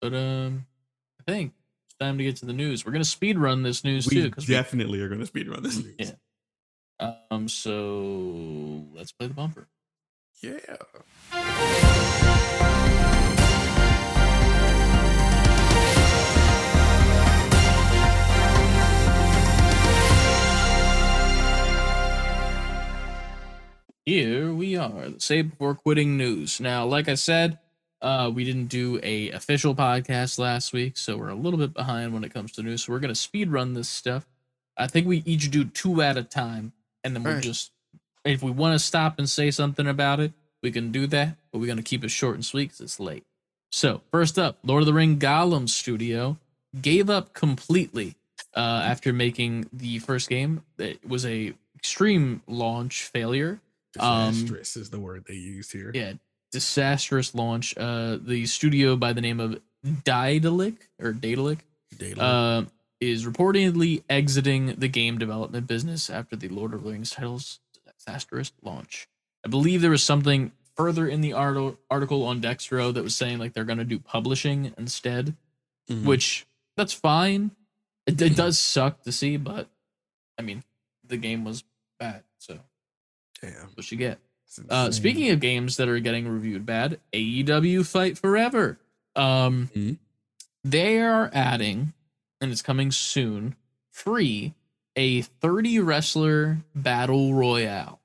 But 0.00 0.14
um 0.14 0.66
I 1.20 1.30
think 1.30 1.54
it's 1.86 1.94
time 1.98 2.18
to 2.18 2.24
get 2.24 2.36
to 2.36 2.46
the 2.46 2.52
news. 2.52 2.84
We're 2.86 2.92
gonna 2.92 3.04
speed 3.04 3.38
run 3.38 3.62
this 3.62 3.84
news 3.84 4.06
too, 4.06 4.16
We 4.22 4.28
because 4.28 4.46
definitely 4.46 5.00
are 5.00 5.08
going 5.08 5.20
to 5.20 5.26
speed 5.26 5.48
run 5.48 5.62
this 5.62 5.78
news. 5.82 5.94
Yeah. 7.00 7.14
um 7.30 7.48
so 7.48 8.86
let's 8.94 9.12
play 9.12 9.26
the 9.28 9.34
bumper. 9.34 9.66
Yeah. 10.40 10.58
Here 24.06 24.54
we 24.54 24.74
are, 24.74 25.10
the 25.10 25.20
Save 25.20 25.50
Before 25.50 25.74
Quitting 25.74 26.16
news. 26.16 26.60
Now, 26.60 26.86
like 26.86 27.08
I 27.08 27.14
said, 27.14 27.58
uh, 28.00 28.30
we 28.34 28.44
didn't 28.44 28.68
do 28.68 28.98
a 29.02 29.30
official 29.32 29.74
podcast 29.74 30.38
last 30.38 30.72
week, 30.72 30.96
so 30.96 31.18
we're 31.18 31.28
a 31.28 31.34
little 31.34 31.58
bit 31.58 31.74
behind 31.74 32.14
when 32.14 32.24
it 32.24 32.32
comes 32.32 32.52
to 32.52 32.62
news. 32.62 32.84
So 32.84 32.92
we're 32.92 33.00
gonna 33.00 33.14
speed 33.14 33.50
run 33.50 33.74
this 33.74 33.88
stuff. 33.88 34.26
I 34.78 34.86
think 34.86 35.06
we 35.06 35.22
each 35.26 35.50
do 35.50 35.64
two 35.64 36.00
at 36.00 36.16
a 36.16 36.22
time, 36.22 36.72
and 37.04 37.14
then 37.14 37.22
we'll 37.22 37.32
Alright. 37.32 37.44
just 37.44 37.72
if 38.24 38.42
we 38.42 38.50
want 38.50 38.74
to 38.74 38.78
stop 38.78 39.18
and 39.18 39.28
say 39.28 39.50
something 39.50 39.86
about 39.86 40.20
it, 40.20 40.32
we 40.62 40.70
can 40.70 40.90
do 40.92 41.06
that. 41.08 41.36
But 41.52 41.58
we're 41.58 41.66
gonna 41.66 41.82
keep 41.82 42.04
it 42.04 42.10
short 42.10 42.34
and 42.34 42.44
sweet 42.44 42.66
because 42.66 42.80
it's 42.80 43.00
late. 43.00 43.24
So 43.70 44.02
first 44.10 44.38
up, 44.38 44.58
Lord 44.64 44.82
of 44.82 44.86
the 44.86 44.92
Ring 44.94 45.18
Gollum 45.18 45.68
Studio 45.68 46.38
gave 46.80 47.08
up 47.10 47.32
completely 47.34 48.16
uh, 48.56 48.82
after 48.84 49.12
making 49.12 49.68
the 49.72 49.98
first 49.98 50.28
game. 50.28 50.62
It 50.78 51.06
was 51.06 51.24
a 51.26 51.54
extreme 51.76 52.42
launch 52.46 53.04
failure. 53.04 53.60
Um, 53.98 54.32
Disastrous 54.32 54.76
is 54.76 54.90
the 54.90 54.98
word 55.00 55.24
they 55.28 55.34
used 55.34 55.72
here. 55.72 55.90
Yeah, 55.94 56.14
disastrous 56.50 57.34
launch. 57.34 57.76
Uh, 57.76 58.18
the 58.20 58.46
studio 58.46 58.96
by 58.96 59.12
the 59.12 59.20
name 59.20 59.40
of 59.40 59.60
Daedalic 60.04 60.74
or 61.00 61.12
Daedalic 61.12 61.58
Data. 61.96 62.22
uh, 62.22 62.64
is 63.00 63.26
reportedly 63.26 64.02
exiting 64.10 64.74
the 64.76 64.88
game 64.88 65.18
development 65.18 65.66
business 65.66 66.10
after 66.10 66.36
the 66.36 66.48
Lord 66.48 66.74
of 66.74 66.82
the 66.82 66.90
Rings 66.90 67.10
title's 67.10 67.60
disastrous 68.12 68.52
launch. 68.62 69.08
I 69.44 69.48
believe 69.48 69.80
there 69.82 69.90
was 69.90 70.02
something 70.02 70.52
further 70.76 71.06
in 71.08 71.20
the 71.20 71.32
arti- 71.32 71.76
article 71.90 72.24
on 72.24 72.40
Dexerto 72.40 72.92
that 72.94 73.02
was 73.02 73.14
saying 73.14 73.38
like 73.38 73.52
they're 73.52 73.64
going 73.64 73.78
to 73.78 73.84
do 73.84 73.98
publishing 73.98 74.72
instead, 74.78 75.36
Mhm. 75.90 76.04
which 76.04 76.46
that's 76.76 76.92
fine. 76.92 77.50
It, 78.06 78.20
it 78.22 78.36
does 78.36 78.58
suck 78.58 79.02
to 79.02 79.12
see, 79.12 79.36
but 79.36 79.68
I 80.38 80.42
mean, 80.42 80.62
the 81.04 81.16
game 81.16 81.44
was 81.44 81.64
bad, 81.98 82.22
so 82.38 82.60
Damn. 83.40 83.68
what 83.74 83.90
you 83.90 83.98
get. 83.98 84.18
Uh, 84.70 84.90
speaking 84.90 85.28
of 85.30 85.40
games 85.40 85.76
that 85.76 85.88
are 85.88 85.98
getting 85.98 86.26
reviewed 86.26 86.64
bad, 86.64 86.98
AEW 87.12 87.84
Fight 87.84 88.16
Forever. 88.16 88.78
Um, 89.14 89.68
Mhm. 89.74 89.98
they 90.64 90.98
are 91.00 91.30
adding, 91.34 91.92
and 92.40 92.50
it's 92.50 92.62
coming 92.62 92.90
soon, 92.90 93.56
free 93.90 94.54
a 94.96 95.22
30 95.22 95.78
wrestler 95.80 96.58
battle 96.74 97.34
royale. 97.34 97.97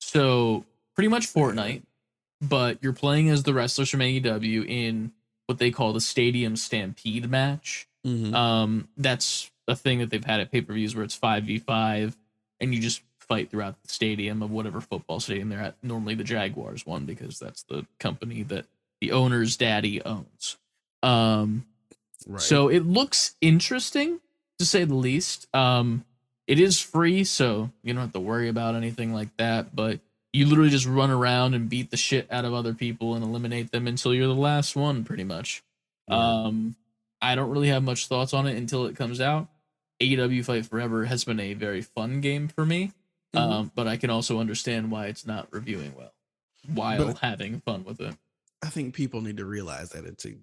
So 0.00 0.64
pretty 0.94 1.08
much 1.08 1.32
Fortnite, 1.32 1.82
but 2.40 2.78
you're 2.82 2.92
playing 2.92 3.30
as 3.30 3.44
the 3.44 3.54
wrestlers 3.54 3.88
from 3.90 4.00
AEW 4.00 4.66
in 4.68 5.12
what 5.46 5.58
they 5.58 5.70
call 5.70 5.92
the 5.92 6.00
Stadium 6.00 6.56
Stampede 6.56 7.30
match. 7.30 7.88
Mhm. 8.06 8.34
Um, 8.34 8.88
that's 8.96 9.50
a 9.68 9.76
thing 9.76 10.00
that 10.00 10.10
they've 10.10 10.24
had 10.24 10.40
at 10.40 10.50
pay 10.50 10.60
per 10.60 10.74
views 10.74 10.94
where 10.94 11.04
it's 11.04 11.14
five 11.14 11.44
v 11.44 11.58
five, 11.58 12.16
and 12.60 12.74
you 12.74 12.80
just 12.80 13.02
fight 13.20 13.50
throughout 13.50 13.80
the 13.82 13.88
stadium 13.88 14.42
of 14.42 14.50
whatever 14.50 14.80
football 14.80 15.20
stadium 15.20 15.48
they're 15.48 15.60
at. 15.60 15.76
Normally 15.82 16.14
the 16.14 16.24
Jaguars 16.24 16.84
one 16.84 17.06
because 17.06 17.38
that's 17.38 17.62
the 17.62 17.86
company 18.00 18.42
that 18.44 18.66
the 19.00 19.12
owner's 19.12 19.56
daddy 19.56 20.02
owns. 20.02 20.58
Um, 21.02 21.64
right. 22.26 22.40
so 22.40 22.68
it 22.68 22.84
looks 22.84 23.36
interesting 23.40 24.20
to 24.58 24.66
say 24.66 24.84
the 24.84 24.94
least. 24.94 25.46
Um, 25.54 26.04
it 26.46 26.58
is 26.60 26.80
free, 26.80 27.24
so 27.24 27.70
you 27.82 27.92
don't 27.92 28.02
have 28.02 28.12
to 28.12 28.20
worry 28.20 28.48
about 28.48 28.74
anything 28.74 29.12
like 29.14 29.34
that. 29.36 29.74
But 29.74 30.00
you 30.32 30.46
literally 30.46 30.70
just 30.70 30.86
run 30.86 31.10
around 31.10 31.54
and 31.54 31.68
beat 31.68 31.90
the 31.90 31.96
shit 31.96 32.26
out 32.30 32.44
of 32.44 32.54
other 32.54 32.74
people 32.74 33.14
and 33.14 33.22
eliminate 33.24 33.70
them 33.70 33.86
until 33.86 34.14
you're 34.14 34.26
the 34.26 34.34
last 34.34 34.74
one, 34.76 35.04
pretty 35.04 35.24
much. 35.24 35.62
Um, 36.08 36.74
I 37.20 37.34
don't 37.34 37.50
really 37.50 37.68
have 37.68 37.82
much 37.82 38.06
thoughts 38.06 38.32
on 38.34 38.46
it 38.46 38.56
until 38.56 38.86
it 38.86 38.96
comes 38.96 39.20
out. 39.20 39.48
AEW 40.00 40.44
Fight 40.44 40.66
Forever 40.66 41.04
has 41.04 41.24
been 41.24 41.38
a 41.38 41.54
very 41.54 41.80
fun 41.82 42.20
game 42.20 42.48
for 42.48 42.66
me, 42.66 42.92
Mhm. 43.34 43.38
um, 43.40 43.72
but 43.74 43.86
I 43.86 43.96
can 43.96 44.10
also 44.10 44.40
understand 44.40 44.90
why 44.90 45.06
it's 45.06 45.24
not 45.26 45.52
reviewing 45.52 45.94
well 45.94 46.12
while 46.66 47.06
But- 47.06 47.18
having 47.18 47.60
fun 47.60 47.84
with 47.84 48.00
it. 48.00 48.16
I 48.62 48.68
think 48.68 48.94
people 48.94 49.20
need 49.20 49.36
to 49.38 49.44
realize 49.44 49.90
that 49.90 50.04
it's 50.04 50.24
a, 50.26 50.34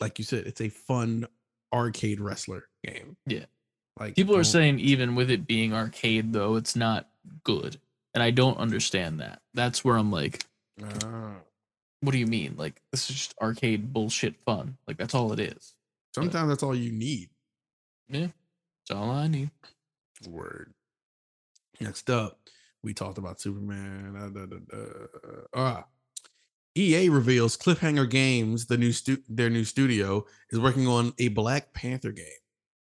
like 0.00 0.18
you 0.18 0.24
said, 0.24 0.46
it's 0.46 0.60
a 0.60 0.68
fun 0.68 1.26
arcade 1.72 2.20
wrestler 2.20 2.68
game. 2.84 3.16
Yeah. 3.26 3.46
Like 3.98 4.14
People 4.14 4.36
are 4.36 4.44
saying 4.44 4.78
even 4.80 5.14
with 5.14 5.30
it 5.30 5.46
being 5.46 5.72
arcade 5.74 6.32
though, 6.32 6.56
it's 6.56 6.76
not 6.76 7.08
good. 7.44 7.78
And 8.14 8.22
I 8.22 8.30
don't 8.30 8.58
understand 8.58 9.20
that. 9.20 9.40
That's 9.54 9.84
where 9.84 9.96
I'm 9.96 10.10
like, 10.10 10.44
Ah. 10.82 11.32
what 12.00 12.12
do 12.12 12.18
you 12.18 12.26
mean? 12.26 12.54
Like 12.56 12.80
this 12.92 13.10
is 13.10 13.16
just 13.16 13.34
arcade 13.40 13.92
bullshit 13.92 14.36
fun. 14.40 14.76
Like 14.86 14.96
that's 14.96 15.14
all 15.14 15.32
it 15.32 15.40
is. 15.40 15.74
sometimes 16.14 16.48
that's 16.48 16.62
all 16.62 16.74
you 16.74 16.92
need. 16.92 17.28
Yeah. 18.08 18.28
That's 18.88 18.98
all 18.98 19.10
I 19.10 19.26
need. 19.28 19.50
Word. 20.26 20.72
Next 21.80 22.10
up, 22.10 22.38
we 22.82 22.92
talked 22.94 23.18
about 23.18 23.40
Superman. 23.40 24.16
uh, 24.16 24.28
da, 24.30 24.46
da, 24.46 24.56
da. 24.68 25.40
Ah. 25.54 25.84
EA 26.74 27.08
reveals 27.08 27.56
Cliffhanger 27.56 28.08
Games, 28.08 28.66
the 28.66 28.76
new 28.78 28.92
stu- 28.92 29.22
their 29.28 29.50
new 29.50 29.64
studio, 29.64 30.24
is 30.50 30.58
working 30.60 30.86
on 30.86 31.12
a 31.18 31.28
Black 31.28 31.72
Panther 31.72 32.12
game. 32.12 32.26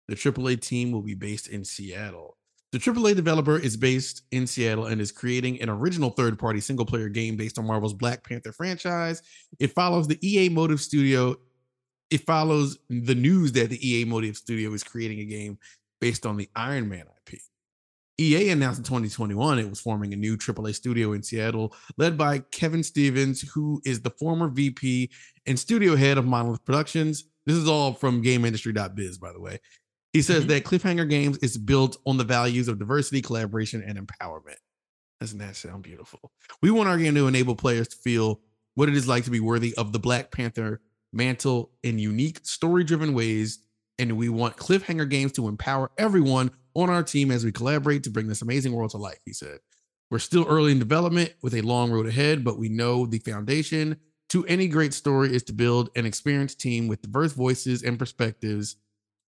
The 0.09 0.17
AAA 0.17 0.61
team 0.61 0.91
will 0.91 1.03
be 1.03 1.15
based 1.15 1.49
in 1.49 1.65
Seattle. 1.65 2.37
The 2.73 2.79
AAA 2.79 3.17
developer 3.17 3.59
is 3.59 3.77
based 3.77 4.23
in 4.31 4.47
Seattle 4.47 4.87
and 4.87 5.01
is 5.01 5.11
creating 5.11 5.61
an 5.63 5.71
original 5.71 6.11
third-party 6.11 6.61
single-player 6.61 7.09
game 7.09 7.37
based 7.37 7.59
on 7.59 7.67
Marvel's 7.67 7.95
Black 7.95 8.23
Panther 8.23 8.53
franchise. 8.53 9.23
It 9.59 9.73
follows 9.73 10.07
the 10.07 10.19
EA 10.27 10.51
Motive 10.51 10.81
Studio. 10.81 11.37
It 12.11 12.27
follows 12.27 12.79
the 12.91 13.15
news 13.15 13.53
that 13.53 13.71
the 13.71 13.89
EA 13.89 14.05
Motive 14.05 14.37
Studio 14.37 14.73
is 14.75 14.83
creating 14.83 15.21
a 15.21 15.25
game 15.25 15.59
based 16.01 16.27
on 16.27 16.37
the 16.37 16.49
Iron 16.55 16.89
Man 16.89 17.05
IP. 17.27 17.41
EA 18.21 18.51
announced 18.51 18.79
in 18.79 18.85
2021 18.85 19.59
it 19.59 19.71
was 19.71 19.81
forming 19.81 20.13
a 20.13 20.17
new 20.17 20.37
AAA 20.37 20.75
studio 20.75 21.13
in 21.13 21.23
Seattle, 21.23 21.75
led 21.97 22.19
by 22.19 22.41
Kevin 22.51 22.83
Stevens, 22.83 23.41
who 23.41 23.81
is 23.85 24.01
the 24.01 24.11
former 24.11 24.49
VP 24.49 25.11
and 25.47 25.59
studio 25.59 25.97
head 25.97 26.19
of 26.19 26.27
Monolith 26.27 26.65
Productions. 26.65 27.25
This 27.47 27.57
is 27.57 27.69
all 27.69 27.95
from 27.95 28.23
GameIndustry.biz, 28.23 29.19
by 29.19 29.33
the 29.33 29.41
way. 29.41 29.59
He 30.13 30.23
says 30.23 30.45
Mhm. 30.45 30.49
that 30.49 30.65
Cliffhanger 30.65 31.09
Games 31.09 31.39
is 31.39 31.57
built 31.59 31.99
on 32.07 32.17
the 32.17 32.25
values 32.25 32.69
of 32.69 32.79
diversity, 32.79 33.21
collaboration, 33.23 33.83
and 33.83 33.99
empowerment. 33.99 34.57
Doesn't 35.21 35.39
that 35.39 35.57
sound 35.57 35.83
beautiful? 35.83 36.33
We 36.63 36.71
want 36.71 36.89
our 36.89 36.99
game 36.99 37.15
to 37.15 37.27
enable 37.27 37.57
players 37.57 37.89
to 37.89 37.97
feel 37.97 38.41
what 38.75 38.89
it 38.89 38.97
is 38.97 39.09
like 39.09 39.25
to 39.25 39.31
be 39.31 39.41
worthy 39.41 39.75
of 39.77 39.93
the 39.93 39.99
Black 39.99 40.31
Panther 40.31 40.81
mantle 41.13 41.73
in 41.83 41.99
unique, 41.99 42.41
story 42.45 42.85
driven 42.85 43.13
ways. 43.15 43.59
And 43.99 44.17
we 44.17 44.29
want 44.29 44.57
Cliffhanger 44.57 45.09
Games 45.11 45.33
to 45.33 45.49
empower 45.49 45.91
everyone 45.99 46.53
on 46.75 46.89
our 46.89 47.03
team 47.03 47.33
as 47.33 47.45
we 47.45 47.51
collaborate 47.51 48.05
to 48.05 48.11
bring 48.11 48.29
this 48.29 48.43
amazing 48.43 48.73
world 48.73 48.91
to 48.93 48.97
life, 48.97 49.19
he 49.25 49.33
said. 49.33 49.59
We're 50.11 50.21
still 50.21 50.47
early 50.49 50.71
in 50.73 50.79
development 50.79 51.35
with 51.43 51.53
a 51.55 51.63
long 51.63 51.91
road 51.91 52.07
ahead, 52.07 52.45
but 52.45 52.59
we 52.59 52.69
know 52.69 53.05
the 53.05 53.19
foundation 53.19 53.97
to 54.29 54.47
any 54.47 54.69
great 54.69 54.95
story 54.95 55.35
is 55.35 55.43
to 55.45 55.53
build 55.53 55.91
an 55.97 56.07
experienced 56.07 56.61
team 56.61 56.87
with 56.87 57.03
diverse 57.03 57.33
voices 57.33 57.83
and 57.83 57.99
perspectives. 57.99 58.77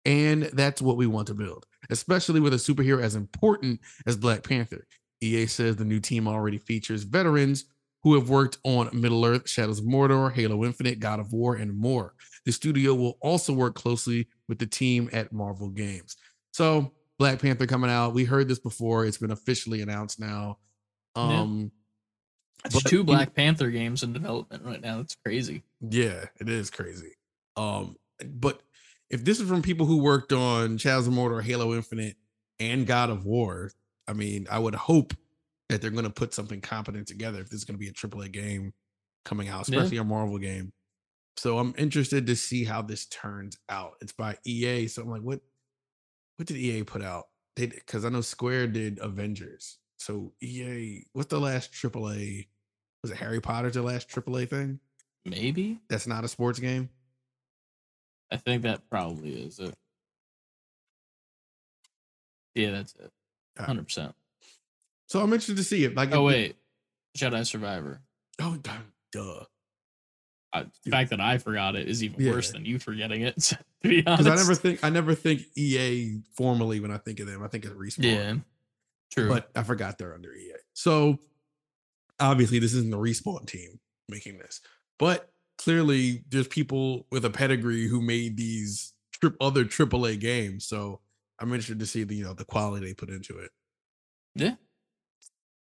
And 0.05 0.43
that's 0.43 0.81
what 0.81 0.97
we 0.97 1.07
want 1.07 1.27
to 1.27 1.33
build, 1.33 1.65
especially 1.89 2.39
with 2.39 2.53
a 2.53 2.57
superhero 2.57 3.01
as 3.01 3.15
important 3.15 3.79
as 4.05 4.15
Black 4.15 4.43
Panther. 4.43 4.85
EA 5.21 5.47
says 5.47 5.75
the 5.75 5.85
new 5.85 5.99
team 5.99 6.27
already 6.27 6.57
features 6.57 7.03
veterans 7.03 7.65
who 8.03 8.13
have 8.13 8.29
worked 8.29 8.59
on 8.63 8.87
Middle 8.93 9.25
Earth, 9.25 9.49
Shadows 9.49 9.79
of 9.79 9.85
Mordor, 9.85 10.31
Halo 10.31 10.63
Infinite, 10.63 10.99
God 10.99 11.19
of 11.19 11.33
War, 11.33 11.55
and 11.55 11.75
more. 11.75 12.13
The 12.45 12.51
studio 12.51 12.93
will 12.93 13.17
also 13.19 13.51
work 13.51 13.73
closely 13.73 14.27
with 14.47 14.59
the 14.59 14.67
team 14.67 15.09
at 15.11 15.33
Marvel 15.33 15.69
Games. 15.69 16.15
So, 16.51 16.91
Black 17.17 17.41
Panther 17.41 17.65
coming 17.65 17.89
out. 17.89 18.13
We 18.13 18.23
heard 18.23 18.47
this 18.47 18.59
before. 18.59 19.05
It's 19.05 19.17
been 19.17 19.31
officially 19.31 19.81
announced 19.81 20.19
now. 20.19 20.59
Yeah. 21.15 21.23
Um, 21.23 21.71
It's 22.63 22.75
But 22.75 22.85
two 22.85 23.03
Black 23.03 23.33
Panther 23.33 23.71
games 23.71 24.03
in 24.03 24.13
development 24.13 24.63
right 24.63 24.81
now. 24.81 24.97
That's 24.97 25.15
crazy. 25.25 25.63
Yeah, 25.81 26.25
it 26.39 26.47
is 26.47 26.69
crazy. 26.69 27.13
Um, 27.57 27.95
but 28.23 28.61
if 29.09 29.23
this 29.23 29.39
is 29.39 29.47
from 29.47 29.61
people 29.61 29.85
who 29.85 29.97
worked 30.01 30.33
on 30.33 30.77
Shadows 30.77 31.07
of 31.07 31.13
Mordor, 31.13 31.41
Halo 31.43 31.73
Infinite, 31.73 32.15
and 32.59 32.87
God 32.87 33.09
of 33.09 33.25
War, 33.25 33.71
I 34.07 34.13
mean, 34.13 34.47
I 34.49 34.59
would 34.59 34.75
hope 34.75 35.13
that 35.69 35.81
they're 35.81 35.91
going 35.91 36.03
to 36.05 36.09
put 36.09 36.33
something 36.33 36.61
competent 36.61 37.07
together 37.07 37.39
if 37.41 37.49
this 37.49 37.59
is 37.59 37.65
going 37.65 37.75
to 37.75 37.79
be 37.79 37.87
a 37.89 37.93
AAA 37.93 38.31
game 38.31 38.73
coming 39.25 39.47
out, 39.49 39.67
Yeah. 39.67 39.77
especially 39.79 39.97
a 39.97 40.03
Marvel 40.03 40.37
game. 40.37 40.71
So 41.37 41.57
I'm 41.57 41.73
interested 41.77 42.27
to 42.27 42.35
see 42.35 42.63
how 42.63 42.81
this 42.81 43.07
turns 43.07 43.57
out. 43.67 43.93
It's 44.01 44.13
by 44.13 44.37
EA, 44.45 44.87
so 44.87 45.01
I'm 45.01 45.09
like, 45.09 45.21
what? 45.21 45.41
What 46.37 46.47
did 46.47 46.57
EA 46.57 46.83
put 46.83 47.01
out? 47.01 47.25
They 47.55 47.67
because 47.67 48.05
I 48.05 48.09
know 48.09 48.21
Square 48.21 48.67
did 48.67 48.99
Avengers. 49.01 49.77
So 49.97 50.33
EA, 50.41 51.03
what's 51.13 51.29
the 51.29 51.39
last 51.39 51.71
AAA? 51.73 52.47
Was 53.01 53.11
it 53.11 53.17
Harry 53.17 53.39
Potter? 53.41 53.69
The 53.69 53.81
last 53.81 54.09
AAA 54.09 54.49
thing? 54.49 54.79
Maybe. 55.25 55.79
That's 55.89 56.07
not 56.07 56.23
a 56.23 56.27
sports 56.27 56.59
game. 56.59 56.89
I 58.35 58.37
think 58.37 58.63
that 58.63 58.89
probably 58.89 59.31
is 59.31 59.59
it. 59.59 59.73
Yeah, 62.53 62.71
that's 62.71 62.93
it. 62.95 63.11
Hundred 63.57 63.85
percent. 63.85 64.13
So 65.07 65.21
I'm 65.21 65.31
interested 65.31 65.57
to 65.57 65.63
see 65.63 65.85
it. 65.85 65.95
Like, 65.95 66.13
Oh 66.13 66.23
wait, 66.23 66.57
Jedi 67.17 67.45
Survivor. 67.45 68.01
oh, 68.41 68.57
duh. 68.57 69.45
Uh, 70.51 70.63
the 70.83 70.91
fact 70.91 71.09
that 71.11 71.21
I 71.21 71.37
forgot 71.37 71.75
it 71.75 71.87
is 71.87 72.03
even 72.03 72.29
worse 72.29 72.51
than 72.51 72.65
you 72.65 72.79
forgetting 72.79 73.21
it. 73.21 73.35
to 73.39 73.57
be 73.83 74.05
honest. 74.05 74.29
I 74.29 74.35
never 74.35 74.55
think 74.55 74.83
I 74.83 74.89
never 74.89 75.15
think 75.15 75.43
EA 75.55 76.19
formally 76.35 76.81
when 76.81 76.91
I 76.91 76.97
think 76.97 77.21
of 77.21 77.27
them. 77.27 77.41
I 77.43 77.47
think 77.47 77.63
it's 77.65 77.73
respawn. 77.73 78.03
Yeah. 78.03 78.33
True. 79.11 79.29
but 79.29 79.49
I 79.55 79.63
forgot 79.63 79.97
they're 79.97 80.13
under 80.13 80.33
EA. 80.33 80.53
So 80.73 81.19
obviously, 82.19 82.59
this 82.59 82.73
isn't 82.73 82.89
the 82.89 82.97
respawn 82.97 83.45
team 83.45 83.79
making 84.09 84.37
this, 84.39 84.59
but 84.99 85.29
clearly, 85.57 86.23
there's 86.29 86.47
people 86.47 87.07
with 87.11 87.25
a 87.25 87.29
pedigree 87.29 87.87
who 87.87 88.01
made 88.01 88.37
these 88.37 88.93
trip 89.13 89.35
other 89.41 89.65
AAA 89.65 90.19
games. 90.19 90.65
So 90.67 91.01
I'm 91.39 91.49
interested 91.49 91.79
to 91.79 91.85
see 91.85 92.03
the 92.03 92.15
you 92.15 92.23
know 92.23 92.33
the 92.33 92.45
quality 92.45 92.85
they 92.87 92.93
put 92.93 93.09
into 93.09 93.37
it. 93.39 93.51
yeah. 94.35 94.55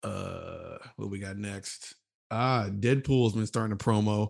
uh 0.02 0.78
what 0.96 1.10
we 1.10 1.18
got 1.18 1.36
next 1.36 1.94
ah 2.30 2.66
deadpool's 2.70 3.32
been 3.32 3.46
starting 3.46 3.72
a 3.72 3.76
promo 3.76 4.28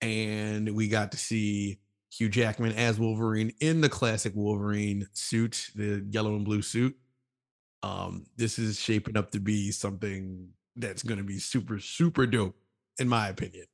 and 0.00 0.68
we 0.74 0.88
got 0.88 1.12
to 1.12 1.18
see 1.18 1.78
hugh 2.10 2.28
jackman 2.28 2.72
as 2.72 2.98
wolverine 2.98 3.52
in 3.60 3.80
the 3.80 3.88
classic 3.88 4.32
wolverine 4.34 5.06
suit 5.12 5.70
the 5.76 6.04
yellow 6.10 6.34
and 6.34 6.44
blue 6.44 6.62
suit 6.62 6.96
um 7.82 8.24
this 8.36 8.58
is 8.58 8.78
shaping 8.80 9.16
up 9.16 9.30
to 9.30 9.40
be 9.40 9.70
something 9.70 10.48
that's 10.76 11.02
going 11.02 11.18
to 11.18 11.24
be 11.24 11.38
super 11.38 11.78
super 11.78 12.26
dope 12.26 12.56
in 12.98 13.08
my 13.08 13.28
opinion 13.28 13.64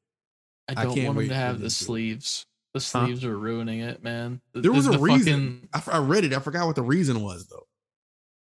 I 0.77 0.81
I 0.81 0.85
don't 0.85 0.95
can't 0.95 1.07
want 1.09 1.21
him 1.23 1.29
to 1.29 1.35
have 1.35 1.61
the 1.61 1.71
sleeves. 1.71 2.47
The 2.75 2.79
Huh? 2.79 3.07
sleeves 3.07 3.25
are 3.25 3.37
ruining 3.37 3.81
it, 3.81 4.03
man. 4.03 4.41
The- 4.53 4.61
there 4.61 4.73
was 4.73 4.87
a 4.87 4.93
the 4.93 4.99
reason 4.99 5.69
fucking- 5.73 5.91
I, 5.93 5.97
I 5.97 5.99
read 5.99 6.25
it 6.25 6.33
i 6.33 6.39
forgot 6.39 6.67
what 6.67 6.77
the 6.77 6.83
reason 6.83 7.21
was 7.21 7.47
though 7.49 7.67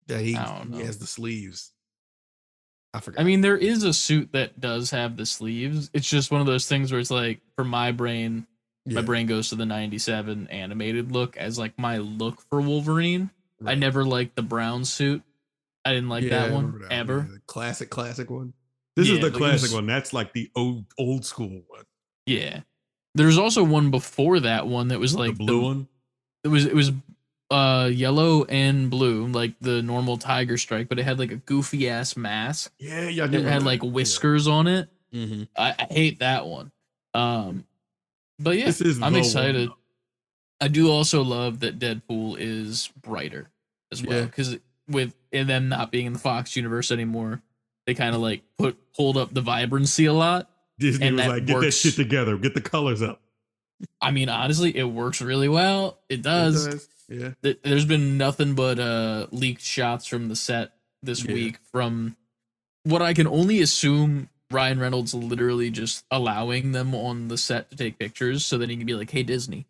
that 0.07 0.21
he, 0.21 0.31
he 0.33 0.83
has 0.83 0.97
the 0.97 1.05
sleeves 1.07 1.71
i 2.93 2.99
forgot 2.99 3.21
I 3.21 3.23
mean, 3.23 3.41
there 3.41 3.57
is 3.57 3.83
a 3.83 3.93
suit 3.93 4.31
that 4.31 4.59
does 4.59 4.91
have 4.91 5.17
the 5.17 5.25
sleeves. 5.25 5.89
It's 5.93 6.09
just 6.09 6.31
one 6.31 6.41
of 6.41 6.47
those 6.47 6.67
things 6.67 6.91
where 6.91 6.99
it's 7.01 7.11
like, 7.11 7.41
for 7.55 7.63
my 7.65 7.91
brain, 7.91 8.47
my 8.85 9.01
brain 9.01 9.25
goes 9.27 9.49
to 9.49 9.55
the 9.55 9.65
97 9.65 10.47
animated 10.47 11.11
look 11.11 11.35
as 11.37 11.59
like 11.59 11.77
my 11.77 11.97
look 11.97 12.41
for 12.49 12.61
Wolverine. 12.61 13.29
I 13.65 13.75
never 13.75 14.05
liked 14.05 14.35
the 14.35 14.43
brown 14.43 14.85
suit. 14.85 15.23
I 15.83 15.93
didn't 15.93 16.09
like 16.09 16.23
Yeah, 16.23 16.47
that 16.47 16.51
one 16.53 16.79
that 16.79 16.91
ever. 16.91 17.25
yeah, 17.27 17.33
the 17.35 17.41
classic, 17.47 17.89
classic 17.89 18.29
one. 18.29 18.53
This 18.95 19.07
Yeah, 19.09 19.15
is 19.15 19.21
the 19.21 19.31
classic 19.31 19.63
was- 19.69 19.73
one. 19.73 19.87
That's 19.87 20.13
like 20.13 20.33
the 20.33 20.49
old 20.55 20.85
old 20.97 21.25
school 21.25 21.61
one. 21.67 21.83
Yeah. 22.25 22.61
There's 23.13 23.37
also 23.37 23.63
one 23.63 23.91
before 23.91 24.39
that 24.41 24.67
one 24.67 24.89
that 24.89 24.99
was 24.99 25.15
like 25.15 25.31
the 25.37 25.45
blue 25.45 25.61
one. 25.61 25.87
It 26.43 26.49
was 26.49 26.65
it 26.65 26.75
was 26.75 26.91
uh 27.51 27.89
yellow 27.93 28.43
and 28.45 28.89
blue, 28.89 29.27
like 29.27 29.53
the 29.61 29.81
normal 29.81 30.17
tiger 30.17 30.57
strike, 30.57 30.89
but 30.89 30.99
it 30.99 31.03
had 31.03 31.19
like 31.19 31.31
a 31.31 31.35
goofy 31.37 31.89
ass 31.89 32.17
mask. 32.17 32.73
Yeah, 32.79 33.07
yeah. 33.07 33.25
It 33.25 33.45
had 33.45 33.63
like 33.63 33.81
whiskers 33.83 34.47
on 34.47 34.67
it. 34.67 34.89
hmm 35.13 35.43
I, 35.57 35.75
I 35.79 35.93
hate 35.93 36.19
that 36.19 36.45
one. 36.45 36.71
Um, 37.13 37.65
but 38.39 38.57
yeah, 38.57 38.65
This 38.65 38.81
is 38.81 39.01
I'm 39.01 39.15
excited. 39.15 39.69
one. 39.69 39.77
I 40.59 40.67
do 40.67 40.89
also 40.91 41.21
love 41.23 41.59
that 41.61 41.79
Deadpool 41.79 42.37
is 42.39 42.89
brighter 43.01 43.49
as 43.91 44.03
well 44.03 44.19
Yeah. 44.19 44.25
because 44.25 44.57
with 44.89 45.15
and 45.31 45.47
them 45.49 45.69
not 45.69 45.91
being 45.91 46.05
in 46.07 46.13
the 46.13 46.19
Fox 46.19 46.55
universe 46.55 46.91
anymore, 46.91 47.41
they 47.85 47.93
kind 47.93 48.13
of 48.15 48.21
like 48.21 48.41
put 48.57 48.77
pulled 48.93 49.15
up 49.17 49.33
the 49.33 49.41
vibrancy 49.41 50.05
a 50.05 50.13
lot. 50.13 50.49
Disney 50.79 51.07
And 51.07 51.17
was 51.17 51.27
like, 51.27 51.45
get 51.45 51.61
that 51.61 51.71
shit 51.71 51.95
together, 51.95 52.37
get 52.37 52.53
the 52.53 52.61
colors 52.61 53.01
up. 53.01 53.21
I 54.01 54.11
mean, 54.11 54.29
honestly, 54.29 54.75
it 54.75 54.83
works 54.85 55.21
really 55.21 55.49
well. 55.49 55.99
It 56.09 56.15
It 56.15 56.21
does. 56.23 56.67
does. 56.67 56.89
Yeah. 57.07 57.53
There's 57.63 57.85
been 57.85 58.17
nothing 58.17 58.55
but 58.55 58.79
uh 58.79 59.27
leaked 59.31 59.61
shots 59.61 60.07
from 60.07 60.27
the 60.29 60.35
set 60.35 60.71
this 61.03 61.23
Yeah. 61.23 61.33
week 61.33 61.59
from 61.71 62.15
what 62.83 63.01
I 63.01 63.13
can 63.13 63.27
only 63.27 63.61
assume 63.61 64.29
Ryan 64.51 64.79
Reynolds 64.79 65.13
literally 65.13 65.69
just 65.71 66.03
allowing 66.11 66.71
them 66.71 66.93
on 66.95 67.27
the 67.27 67.37
set 67.37 67.69
to 67.71 67.75
take 67.75 67.99
pictures 67.99 68.45
so 68.45 68.57
that 68.57 68.69
he 68.69 68.77
can 68.77 68.85
be 68.85 68.93
like, 68.95 69.11
"Hey 69.11 69.23
Disney, 69.23 69.65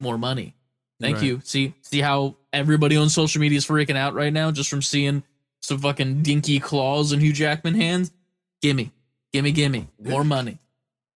more 0.00 0.16
money." 0.18 0.54
Thank 1.00 1.16
Right. 1.16 1.24
you. 1.26 1.40
See, 1.44 1.74
see 1.82 2.00
how 2.00 2.36
everybody 2.52 2.96
on 2.96 3.08
social 3.10 3.40
media 3.40 3.58
is 3.58 3.66
freaking 3.66 3.96
out 3.96 4.14
right 4.14 4.32
now 4.32 4.50
just 4.52 4.70
from 4.70 4.82
seeing 4.82 5.24
some 5.60 5.78
fucking 5.78 6.22
dinky 6.22 6.58
claws 6.60 7.12
and 7.12 7.20
Hugh 7.22 7.32
Jackman 7.32 7.74
hands. 7.74 8.12
Gimme, 8.60 8.92
gimme, 9.32 9.52
gimme, 9.52 9.88
more 9.98 10.24
money, 10.24 10.58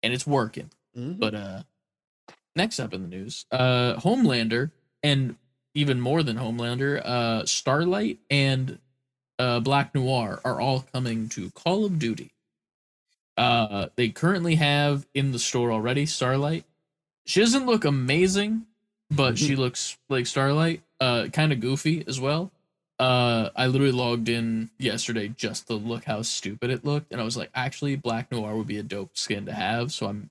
and 0.03 0.13
it's 0.13 0.27
working. 0.27 0.71
Mhm. 0.97 1.19
But 1.19 1.35
uh 1.35 1.63
next 2.55 2.79
up 2.81 2.93
in 2.95 3.03
the 3.03 3.09
news, 3.09 3.47
uh 3.51 3.97
Homelander 3.97 4.71
and 5.03 5.37
even 5.75 6.01
more 6.01 6.23
than 6.23 6.37
Homelander, 6.37 7.01
uh 7.05 7.47
Starlight 7.47 8.19
and 8.31 8.79
uh 9.39 9.61
Black 9.61 9.95
Noir 9.95 10.41
are 10.45 10.61
all 10.61 10.81
coming 10.93 11.29
to 11.31 11.51
Call 11.53 11.85
of 11.85 11.99
Duty. 11.99 12.33
Uh 13.37 13.89
they 13.97 14.11
currently 14.11 14.57
have 14.57 15.07
in 15.15 15.33
the 15.33 15.39
store 15.39 15.73
already 15.73 16.05
Starlight. 16.07 16.65
She 17.25 17.41
doesn't 17.41 17.67
look 17.67 17.85
amazing, 17.85 18.67
but 19.11 19.39
she 19.39 19.57
looks 19.57 19.97
like 20.11 20.27
Starlight. 20.27 20.83
Uh 21.01 21.29
kind 21.33 21.53
of 21.53 21.61
goofy 21.61 22.05
as 22.07 22.21
well. 22.21 22.53
Uh 23.03 23.51
I 23.57 23.67
literally 23.67 23.93
logged 23.93 24.29
in 24.29 24.71
yesterday 24.79 25.29
just 25.29 25.67
to 25.69 25.75
look 25.75 26.05
how 26.05 26.23
stupid 26.23 26.71
it 26.71 26.85
looked 26.85 27.11
and 27.13 27.21
I 27.21 27.25
was 27.25 27.37
like 27.37 27.51
actually 27.55 27.97
Black 27.97 28.31
Noir 28.31 28.57
would 28.57 28.67
be 28.69 28.79
a 28.79 28.83
dope 28.83 29.17
skin 29.17 29.47
to 29.47 29.53
have, 29.53 29.93
so 29.93 30.07
I'm 30.07 30.31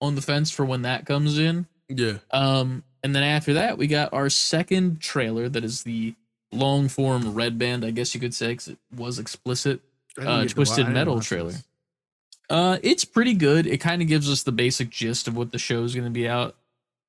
on 0.00 0.14
the 0.14 0.22
fence 0.22 0.50
for 0.50 0.64
when 0.64 0.82
that 0.82 1.06
comes 1.06 1.38
in. 1.38 1.66
yeah. 1.88 2.18
Um, 2.30 2.82
and 3.02 3.14
then 3.14 3.22
after 3.22 3.54
that, 3.54 3.78
we 3.78 3.86
got 3.86 4.12
our 4.12 4.28
second 4.28 5.00
trailer 5.00 5.48
that 5.48 5.64
is 5.64 5.84
the 5.84 6.14
long 6.52 6.88
form 6.88 7.34
red 7.34 7.58
band, 7.58 7.84
I 7.84 7.90
guess 7.92 8.14
you 8.14 8.20
could 8.20 8.34
say, 8.34 8.48
because 8.48 8.68
it 8.68 8.78
was 8.94 9.18
explicit. 9.18 9.80
Uh, 10.18 10.44
Twisted 10.46 10.66
wa- 10.66 10.72
I 10.72 10.76
didn't 10.76 10.94
Metal 10.94 11.20
trailer. 11.20 11.52
this. 11.52 11.64
Uh, 12.50 12.78
it's 12.82 13.04
pretty 13.04 13.34
good. 13.34 13.66
It 13.66 13.78
kind 13.78 14.02
of 14.02 14.08
gives 14.08 14.30
us 14.30 14.42
the 14.42 14.52
basic 14.52 14.90
gist 14.90 15.28
of 15.28 15.36
what 15.36 15.52
the 15.52 15.58
show 15.58 15.84
is 15.84 15.94
going 15.94 16.04
to 16.06 16.10
be 16.10 16.28
out 16.28 16.56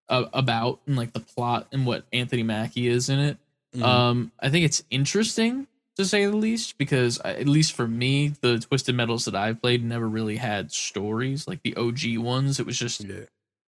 uh, 0.09 0.25
about 0.33 0.79
and 0.87 0.95
like 0.95 1.13
the 1.13 1.19
plot 1.19 1.67
and 1.71 1.85
what 1.85 2.05
Anthony 2.13 2.43
Mackie 2.43 2.87
is 2.87 3.09
in 3.09 3.19
it. 3.19 3.37
Mhm. 3.77 3.83
Um, 3.83 4.31
I 4.39 4.49
think 4.49 4.65
it's 4.65 4.83
interesting 4.89 5.67
to 5.95 6.05
say 6.05 6.25
the 6.25 6.35
least 6.35 6.77
because 6.77 7.19
I, 7.23 7.33
at 7.33 7.47
least 7.47 7.73
for 7.73 7.87
me, 7.87 8.29
the 8.41 8.59
Twisted 8.59 8.95
Metals 8.95 9.25
that 9.25 9.35
I've 9.35 9.61
played 9.61 9.83
never 9.83 10.07
really 10.07 10.37
had 10.37 10.71
stories 10.71 11.47
like 11.47 11.61
the 11.63 11.75
OG 11.75 12.17
ones. 12.17 12.59
It 12.59 12.65
was 12.65 12.77
just 12.77 13.03
yeah. 13.03 13.21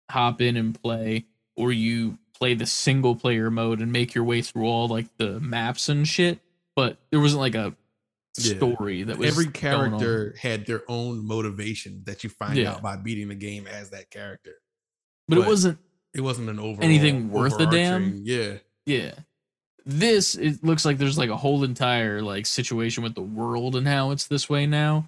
hop 0.10 0.42
in 0.42 0.58
and 0.58 0.80
play, 0.82 1.26
or 1.56 1.72
you 1.72 2.18
play 2.34 2.54
the 2.54 2.66
single 2.66 3.16
player 3.16 3.50
mode 3.50 3.80
and 3.82 3.92
make 3.92 4.14
your 4.14 4.24
way 4.24 4.42
through 4.42 4.66
all 4.66 4.88
like 4.88 5.08
the 5.18 5.40
maps 5.40 5.90
and 5.90 6.08
shit. 6.08 6.40
But 6.76 6.98
there 7.10 7.20
wasn't 7.20 7.42
like 7.42 7.56
a 7.56 7.76
Yeah. 8.40 8.58
story 8.58 9.02
that 9.04 9.18
was 9.18 9.30
Every 9.32 9.48
character 9.52 10.36
had 10.40 10.68
their 10.68 10.84
own 10.88 11.26
motivation 11.26 12.04
that 12.06 12.24
you 12.24 12.30
find 12.30 12.56
Yeah. 12.58 12.74
out 12.74 12.84
by 12.84 12.96
beating 12.98 13.30
the 13.30 13.36
game 13.36 13.66
as 13.68 13.90
that 13.92 14.12
character. 14.12 14.56
but 15.30 15.40
it 15.40 15.46
wasn't. 15.48 15.78
It 16.14 16.22
wasn't 16.22 16.50
an 16.50 16.58
overall 16.60 16.84
Anything 16.86 17.30
worth 17.32 17.60
a 17.60 17.66
damn? 17.66 18.22
Yeah. 18.24 18.60
Yeah, 18.86 19.12
this 19.88 20.36
it 20.36 20.64
looks 20.64 20.84
like 20.86 20.98
there's 20.98 21.18
like 21.18 21.30
a 21.30 21.38
whole 21.38 21.64
entire 21.64 22.22
like 22.22 22.46
situation 22.46 23.04
with 23.04 23.16
the 23.16 23.22
world 23.22 23.76
and 23.76 23.88
how 23.88 24.12
it's 24.12 24.28
this 24.28 24.50
way 24.50 24.66
now. 24.66 25.08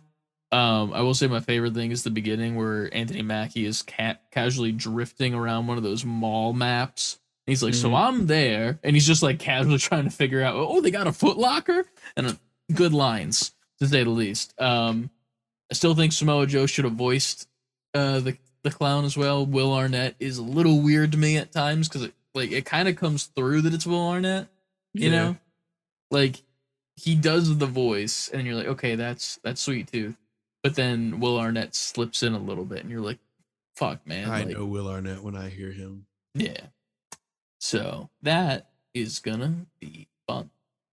Um, 0.51 0.93
I 0.93 1.01
will 1.01 1.13
say 1.13 1.27
my 1.27 1.41
favorite 1.41 1.73
thing 1.75 1.91
is 1.91 2.03
the 2.03 2.09
beginning 2.09 2.55
where 2.55 2.91
Anthony 2.95 3.21
Mackie 3.21 3.65
is 3.65 3.84
ca- 3.84 4.17
casually 4.32 4.71
drifting 4.71 5.36
around 5.36 5.67
one 5.67 5.77
of 5.77 5.84
those 5.84 6.03
mall 6.03 6.53
maps. 6.53 7.19
And 7.45 7.51
He's 7.51 7.61
like, 7.61 7.73
"So 7.75 7.89
Mhm. 7.89 7.99
I'm 7.99 8.27
there," 8.27 8.80
and 8.84 8.95
he's 8.95 9.05
just 9.05 9.21
like 9.21 9.38
casually 9.38 9.77
trying 9.80 10.05
to 10.05 10.09
figure 10.09 10.41
out, 10.41 10.55
"Oh, 10.55 10.82
they 10.82 10.89
got 10.91 11.07
a 11.07 11.11
Foot 11.13 11.38
Locker," 11.38 11.86
and 12.15 12.27
uh, 12.27 12.34
good 12.73 12.93
lines 12.93 13.51
to 13.80 13.88
say 13.88 14.03
the 14.03 14.09
least. 14.09 14.59
Um, 14.59 15.09
I 15.71 15.75
still 15.75 15.93
think 15.93 16.13
Samoa 16.13 16.47
Joe 16.47 16.65
should 16.65 16.86
have 16.86 16.93
voiced 16.95 17.47
uh, 17.93 18.19
the 18.19 18.38
the 18.63 18.71
clown 18.71 19.05
as 19.05 19.15
well. 19.17 19.45
Will 19.45 19.73
Arnett 19.73 20.15
is 20.19 20.38
a 20.38 20.43
little 20.43 20.80
weird 20.82 21.11
to 21.11 21.17
me 21.17 21.38
at 21.38 21.51
times 21.51 21.88
because 21.88 22.03
it 22.03 22.13
like 22.34 22.51
it 22.51 22.65
kind 22.65 22.88
of 22.88 22.95
comes 22.95 23.25
through 23.25 23.61
that 23.61 23.73
it's 23.73 23.86
Will 23.86 24.07
Arnett 24.07 24.47
you 24.94 25.10
Yeah. 25.10 25.16
know 25.16 25.38
like 26.12 26.42
he 26.96 27.16
does 27.16 27.58
the 27.58 27.66
voice 27.68 28.30
and 28.34 28.46
you're 28.46 28.56
like 28.56 28.68
okay 28.68 28.96
that's 28.96 29.40
that's 29.44 29.62
sweet 29.62 29.92
too 29.92 30.16
but 30.64 30.76
then 30.76 31.20
will 31.20 31.38
arnett 31.40 31.76
slips 31.76 32.24
in 32.24 32.34
a 32.34 32.40
little 32.40 32.66
bit 32.66 32.80
and 32.82 32.90
you're 32.90 33.00
like 33.02 33.20
fuck 33.76 34.06
man 34.06 34.30
I 34.30 34.44
like, 34.44 34.58
know 34.58 34.66
Will 34.66 34.88
Arnett 34.90 35.24
when 35.24 35.36
I 35.36 35.50
hear 35.50 35.72
him. 35.72 36.06
yeah 36.34 36.68
so 37.60 38.10
that 38.24 38.70
is 38.94 39.20
gonna 39.20 39.66
be 39.80 40.08
fun 40.28 40.50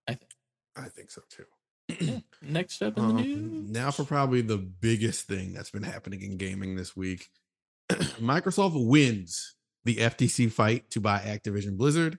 I 0.06 0.14
think 0.14 0.30
I 0.76 0.88
think 0.88 1.10
so 1.10 1.22
too. 1.28 2.22
next 2.42 2.82
up 2.82 2.98
in 2.98 3.08
the 3.08 3.14
Um, 3.14 3.22
news 3.22 3.70
now 3.70 3.90
for 3.90 4.04
probably 4.04 4.42
the 4.42 4.58
biggest 4.58 5.26
thing 5.26 5.52
that's 5.54 5.70
been 5.70 5.82
happening 5.84 6.20
in 6.22 6.36
gaming 6.36 6.76
this 6.76 6.94
week. 6.96 7.28
Microsoft 8.20 8.86
wins 8.86 9.54
the 9.84 9.96
FTC 9.96 10.50
fight 10.52 10.90
to 10.90 11.00
buy 11.00 11.20
Activision 11.20 11.76
Blizzard. 11.76 12.18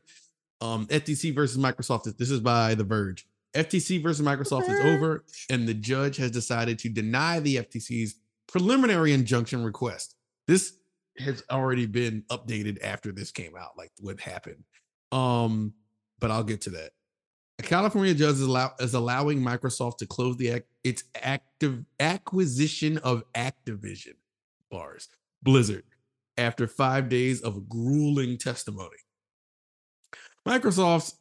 Um, 0.62 0.88
FTC 0.88 1.34
versus 1.36 1.58
Microsoft. 1.58 2.18
This 2.18 2.32
is 2.32 2.40
by 2.40 2.76
The 2.76 2.84
Verge. 2.84 3.28
FTC 3.54 4.02
versus 4.04 4.26
Microsoft 4.26 4.70
is 4.70 4.80
over, 4.82 5.24
and 5.50 5.68
the 5.68 5.74
judge 5.74 6.18
has 6.18 6.32
decided 6.32 6.78
to 6.80 6.90
deny 6.90 7.40
the 7.40 7.58
FTC's 7.58 8.16
preliminary 8.48 9.14
injunction 9.14 9.64
request. 9.64 10.16
This 10.48 10.74
has 11.18 11.44
already 11.50 11.86
been 11.86 12.24
updated 12.30 12.84
after 12.84 13.12
this 13.12 13.32
came 13.32 13.56
out, 13.58 13.72
like 13.78 13.92
what 14.00 14.20
happened. 14.20 14.64
Um, 15.12 15.74
but 16.20 16.30
I'll 16.32 16.44
get 16.44 16.62
to 16.62 16.70
that. 16.72 16.92
A 17.60 17.64
California 17.64 18.14
judge 18.14 18.36
is, 18.36 18.42
allow- 18.42 18.76
is 18.80 18.94
allowing 18.94 19.40
Microsoft 19.42 19.98
to 20.00 20.06
close 20.06 20.38
the 20.38 20.50
ac- 20.50 20.66
its 20.84 21.04
active 21.16 21.84
acquisition 22.00 23.00
of 23.00 23.24
Activision 23.34 24.14
bars 24.70 25.10
Blizzard 25.42 25.84
after 26.38 26.68
five 26.68 27.10
days 27.10 27.42
of 27.42 27.68
grueling 27.68 28.38
testimony. 28.38 28.98
Microsoft's 30.48 31.18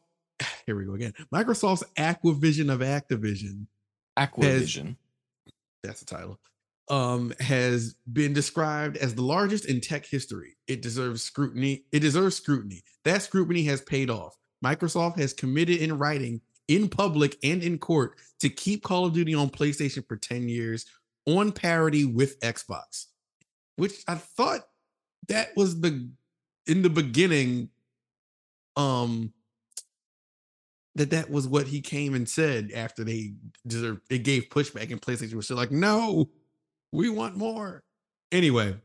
here 0.65 0.75
we 0.75 0.85
go 0.85 0.93
again. 0.93 1.13
Microsoft's 1.33 1.83
acquisition 1.97 2.69
of 2.69 2.79
Activision 2.79 3.65
Acquivision 4.17 4.95
that's 5.83 5.99
the 5.99 6.05
title. 6.05 6.39
Um 6.89 7.33
has 7.39 7.95
been 8.11 8.33
described 8.33 8.97
as 8.97 9.15
the 9.15 9.21
largest 9.21 9.65
in 9.65 9.81
tech 9.81 10.05
history. 10.05 10.55
It 10.67 10.81
deserves 10.81 11.21
scrutiny 11.21 11.83
it 11.91 11.99
deserves 11.99 12.35
scrutiny. 12.37 12.83
That 13.03 13.21
scrutiny 13.21 13.63
has 13.63 13.81
paid 13.81 14.09
off. 14.09 14.37
Microsoft 14.63 15.17
has 15.19 15.33
committed 15.33 15.77
in 15.77 15.97
writing 15.97 16.41
in 16.67 16.89
public 16.89 17.37
and 17.43 17.63
in 17.63 17.77
court 17.77 18.19
to 18.39 18.49
keep 18.49 18.83
call 18.83 19.05
of 19.05 19.13
duty 19.13 19.33
on 19.33 19.49
playstation 19.49 20.05
for 20.07 20.17
10 20.17 20.49
years 20.49 20.85
on 21.25 21.51
parity 21.51 22.05
with 22.05 22.39
xbox 22.41 23.07
which 23.75 24.03
i 24.07 24.15
thought 24.15 24.61
that 25.27 25.49
was 25.55 25.79
the 25.81 26.09
in 26.67 26.81
the 26.81 26.89
beginning 26.89 27.69
um 28.77 29.33
that 30.97 31.11
that 31.11 31.29
was 31.29 31.47
what 31.47 31.67
he 31.67 31.79
came 31.79 32.15
and 32.15 32.27
said 32.27 32.71
after 32.73 33.03
they 33.03 33.33
deserved 33.67 34.01
it 34.09 34.19
gave 34.19 34.49
pushback 34.49 34.91
and 34.91 35.01
PlayStation 35.01 35.35
was 35.35 35.45
still 35.45 35.57
like, 35.57 35.71
no, 35.71 36.29
we 36.91 37.09
want 37.09 37.37
more. 37.37 37.83
Anyway, 38.31 38.75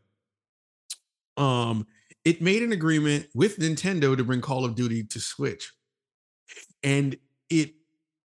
um, 1.36 1.86
it 2.24 2.42
made 2.42 2.62
an 2.62 2.72
agreement 2.72 3.26
with 3.34 3.58
Nintendo 3.58 4.16
to 4.16 4.24
bring 4.24 4.40
Call 4.40 4.64
of 4.64 4.74
Duty 4.74 5.04
to 5.04 5.18
Switch, 5.18 5.72
and 6.82 7.16
it 7.50 7.72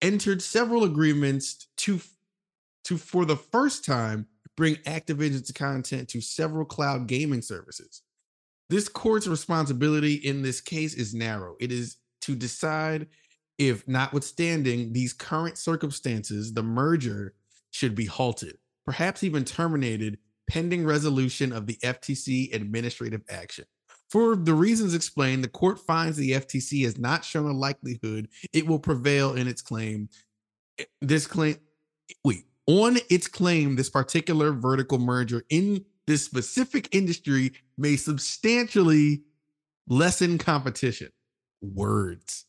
entered 0.02 0.42
several 0.42 0.84
agreements 0.84 1.68
to 1.78 2.00
to 2.84 2.96
for 2.96 3.24
the 3.24 3.36
first 3.36 3.84
time 3.84 4.26
bring 4.56 4.76
Activision's 4.86 5.50
content 5.52 6.08
to 6.08 6.20
several 6.20 6.64
cloud 6.64 7.06
gaming 7.06 7.42
services. 7.42 8.02
This 8.70 8.88
court's 8.88 9.26
responsibility 9.26 10.14
in 10.14 10.42
this 10.42 10.60
case 10.60 10.94
is 10.94 11.14
narrow. 11.14 11.56
It 11.60 11.70
is 11.70 11.96
to 12.22 12.34
decide 12.34 13.08
if, 13.58 13.86
notwithstanding 13.86 14.92
these 14.92 15.12
current 15.12 15.58
circumstances, 15.58 16.52
the 16.52 16.62
merger 16.62 17.34
should 17.70 17.94
be 17.94 18.06
halted, 18.06 18.56
perhaps 18.84 19.22
even 19.22 19.44
terminated, 19.44 20.18
pending 20.48 20.84
resolution 20.84 21.52
of 21.52 21.66
the 21.66 21.76
FTC 21.82 22.54
administrative 22.54 23.22
action. 23.28 23.64
For 24.10 24.36
the 24.36 24.54
reasons 24.54 24.94
explained, 24.94 25.42
the 25.42 25.48
court 25.48 25.78
finds 25.78 26.16
the 26.16 26.32
FTC 26.32 26.84
has 26.84 26.98
not 26.98 27.24
shown 27.24 27.50
a 27.50 27.52
likelihood 27.52 28.28
it 28.52 28.66
will 28.66 28.78
prevail 28.78 29.34
in 29.34 29.48
its 29.48 29.62
claim. 29.62 30.08
Eh, 30.78 30.84
This 31.00 31.26
claim, 31.26 31.56
wait, 32.24 32.44
on 32.66 32.98
its 33.10 33.26
claim, 33.26 33.76
this 33.76 33.90
particular 33.90 34.52
vertical 34.52 34.98
merger 34.98 35.44
in 35.50 35.84
this 36.06 36.24
specific 36.24 36.94
industry 36.94 37.52
may 37.76 37.96
substantially 37.96 39.22
lessen 39.88 40.38
competition. 40.38 41.10
Words. 41.62 42.46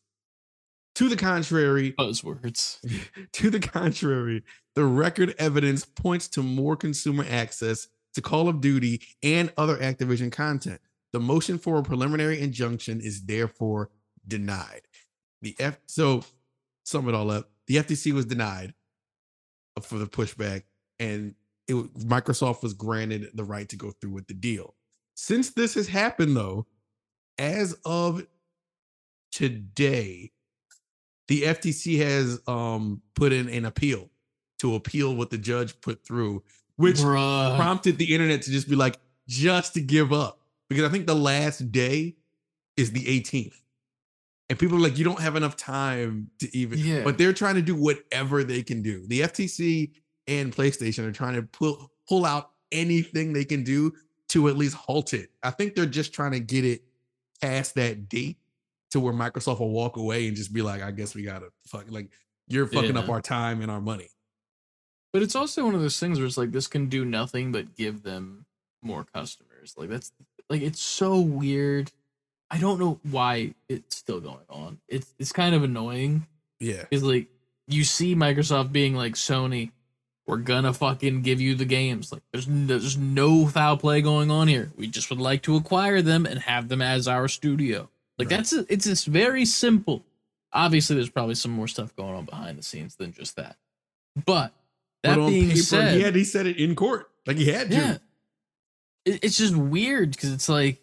To 0.96 1.08
the 1.08 1.16
contrary, 1.16 1.92
Buzzwords. 1.92 2.78
to 3.32 3.50
the 3.50 3.60
contrary, 3.60 4.42
the 4.74 4.84
record 4.84 5.34
evidence 5.38 5.84
points 5.84 6.28
to 6.28 6.42
more 6.42 6.76
consumer 6.76 7.24
access 7.28 7.88
to 8.14 8.22
Call 8.22 8.48
of 8.48 8.62
Duty 8.62 9.02
and 9.22 9.52
other 9.58 9.76
Activision 9.76 10.32
content. 10.32 10.80
The 11.12 11.20
motion 11.20 11.58
for 11.58 11.78
a 11.78 11.82
preliminary 11.82 12.40
injunction 12.40 13.00
is 13.00 13.24
therefore 13.24 13.90
denied. 14.26 14.82
The 15.42 15.54
F 15.58 15.78
so 15.86 16.24
sum 16.84 17.08
it 17.08 17.14
all 17.14 17.30
up. 17.30 17.50
The 17.66 17.76
FTC 17.76 18.12
was 18.12 18.24
denied 18.24 18.74
uh, 19.76 19.80
for 19.80 19.98
the 19.98 20.06
pushback, 20.06 20.62
and 20.98 21.34
it 21.68 21.74
Microsoft 21.98 22.62
was 22.62 22.74
granted 22.74 23.30
the 23.34 23.44
right 23.44 23.68
to 23.68 23.76
go 23.76 23.90
through 23.90 24.12
with 24.12 24.26
the 24.26 24.34
deal. 24.34 24.74
Since 25.14 25.50
this 25.50 25.74
has 25.74 25.88
happened, 25.88 26.36
though, 26.36 26.66
as 27.38 27.74
of 27.84 28.24
today, 29.32 30.32
the 31.28 31.42
FTC 31.42 31.98
has 31.98 32.40
um 32.46 33.02
put 33.14 33.32
in 33.32 33.48
an 33.48 33.64
appeal 33.64 34.10
to 34.58 34.74
appeal 34.74 35.14
what 35.14 35.30
the 35.30 35.38
judge 35.38 35.78
put 35.80 36.04
through, 36.04 36.42
which 36.76 36.96
Bruh. 36.96 37.56
prompted 37.56 37.98
the 37.98 38.14
internet 38.14 38.42
to 38.42 38.50
just 38.50 38.68
be 38.68 38.76
like, 38.76 38.98
just 39.28 39.74
to 39.74 39.80
give 39.80 40.12
up. 40.12 40.40
Because 40.68 40.84
I 40.84 40.88
think 40.88 41.06
the 41.06 41.14
last 41.14 41.70
day 41.70 42.16
is 42.76 42.92
the 42.92 43.04
18th. 43.04 43.54
And 44.48 44.58
people 44.58 44.78
are 44.78 44.80
like, 44.80 44.96
you 44.96 45.04
don't 45.04 45.20
have 45.20 45.36
enough 45.36 45.56
time 45.56 46.30
to 46.38 46.56
even, 46.56 46.78
Yeah. 46.78 47.02
but 47.04 47.18
they're 47.18 47.32
trying 47.32 47.56
to 47.56 47.62
do 47.62 47.74
whatever 47.74 48.44
they 48.44 48.62
can 48.62 48.80
do. 48.82 49.06
The 49.08 49.20
FTC 49.22 49.90
and 50.28 50.54
PlayStation 50.54 51.06
are 51.06 51.12
trying 51.12 51.34
to 51.34 51.42
pull 51.42 51.90
pull 52.08 52.24
out 52.24 52.50
anything 52.72 53.32
they 53.32 53.44
can 53.44 53.62
do 53.64 53.92
to 54.28 54.48
at 54.48 54.56
least 54.56 54.74
halt 54.74 55.14
it. 55.14 55.30
I 55.42 55.50
think 55.50 55.74
they're 55.74 55.86
just 55.86 56.12
trying 56.12 56.32
to 56.32 56.40
get 56.40 56.64
it 56.64 56.82
past 57.40 57.74
that 57.76 58.08
date 58.08 58.38
to 58.90 59.00
where 59.00 59.12
Microsoft 59.12 59.60
will 59.60 59.70
walk 59.70 59.96
away 59.96 60.26
and 60.26 60.36
just 60.36 60.52
be 60.52 60.62
like, 60.62 60.82
I 60.82 60.90
guess 60.90 61.14
we 61.14 61.22
gotta 61.22 61.50
fuck 61.66 61.84
like 61.90 62.10
you're 62.48 62.66
fucking 62.66 62.96
up 62.96 63.08
our 63.08 63.20
time 63.20 63.60
and 63.60 63.70
our 63.70 63.80
money. 63.80 64.08
But 65.12 65.22
it's 65.22 65.34
also 65.34 65.64
one 65.64 65.74
of 65.74 65.80
those 65.80 65.98
things 65.98 66.18
where 66.18 66.26
it's 66.26 66.36
like 66.36 66.52
this 66.52 66.66
can 66.66 66.88
do 66.88 67.04
nothing 67.04 67.50
but 67.52 67.74
give 67.76 68.02
them 68.02 68.46
more 68.82 69.04
customers. 69.14 69.74
Like 69.76 69.88
that's 69.88 70.12
like 70.48 70.62
it's 70.62 70.80
so 70.80 71.20
weird. 71.20 71.90
I 72.50 72.58
don't 72.58 72.78
know 72.78 73.00
why 73.10 73.54
it's 73.68 73.96
still 73.96 74.20
going 74.20 74.44
on. 74.48 74.78
It's 74.88 75.12
it's 75.18 75.32
kind 75.32 75.54
of 75.54 75.64
annoying 75.64 76.26
Yeah. 76.60 76.82
because 76.82 77.02
like 77.02 77.28
you 77.66 77.82
see 77.82 78.14
Microsoft 78.14 78.70
being 78.72 78.94
like 78.94 79.14
Sony, 79.14 79.72
we're 80.26 80.38
gonna 80.38 80.72
fucking 80.72 81.22
give 81.22 81.40
you 81.40 81.54
the 81.54 81.64
games. 81.64 82.12
Like 82.12 82.22
there's 82.32 82.48
no, 82.48 82.66
there's 82.78 82.96
no 82.96 83.46
foul 83.46 83.76
play 83.76 84.02
going 84.02 84.30
on 84.30 84.48
here. 84.48 84.70
We 84.76 84.88
just 84.88 85.08
would 85.10 85.20
like 85.20 85.42
to 85.42 85.56
acquire 85.56 86.02
them 86.02 86.26
and 86.26 86.40
have 86.40 86.68
them 86.68 86.82
as 86.82 87.06
our 87.08 87.28
studio. 87.28 87.88
Like 88.18 88.30
Right. 88.30 88.36
that's 88.38 88.52
a, 88.52 88.66
it's 88.68 88.86
just 88.86 89.06
very 89.06 89.44
simple. 89.44 90.04
Obviously, 90.52 90.96
there's 90.96 91.10
probably 91.10 91.34
some 91.34 91.50
more 91.52 91.68
stuff 91.68 91.94
going 91.96 92.14
on 92.14 92.24
behind 92.24 92.58
the 92.58 92.62
scenes 92.62 92.96
than 92.96 93.12
just 93.12 93.36
that. 93.36 93.56
But 94.24 94.52
that 95.02 95.16
but 95.16 95.28
being 95.28 95.48
paper, 95.48 95.60
said, 95.60 95.94
he 95.94 96.02
had 96.02 96.16
he 96.16 96.24
said 96.24 96.46
it 96.46 96.56
in 96.56 96.74
court. 96.74 97.10
Like 97.26 97.36
he 97.36 97.46
had 97.50 97.70
to. 97.70 97.76
yeah, 97.76 97.96
it, 99.04 99.24
it's 99.24 99.36
just 99.36 99.54
weird 99.56 100.12
because 100.12 100.32
it's 100.32 100.48
like, 100.48 100.80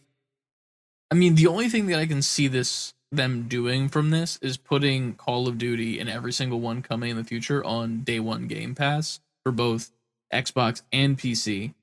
I 1.12 1.16
mean, 1.16 1.36
the 1.36 1.48
only 1.48 1.70
thing 1.70 1.88
that 1.88 2.00
I 2.00 2.06
can 2.06 2.22
see 2.22 2.48
this 2.48 2.94
them 3.12 3.48
doing 3.48 3.90
from 3.90 4.10
this 4.10 4.38
is 4.42 4.58
putting 4.58 5.14
Call 5.14 5.48
of 5.48 5.58
Duty 5.58 6.00
and 6.00 6.10
every 6.10 6.34
single 6.34 6.60
one 6.60 6.82
coming 6.82 7.12
in 7.12 7.18
the 7.18 7.24
future 7.24 7.64
on 7.64 8.02
day 8.02 8.20
one 8.20 8.48
Game 8.48 8.74
Pass 8.76 9.20
for 9.44 9.52
both 9.52 9.92
Xbox 10.34 10.82
and 10.92 11.18
PC. 11.18 11.74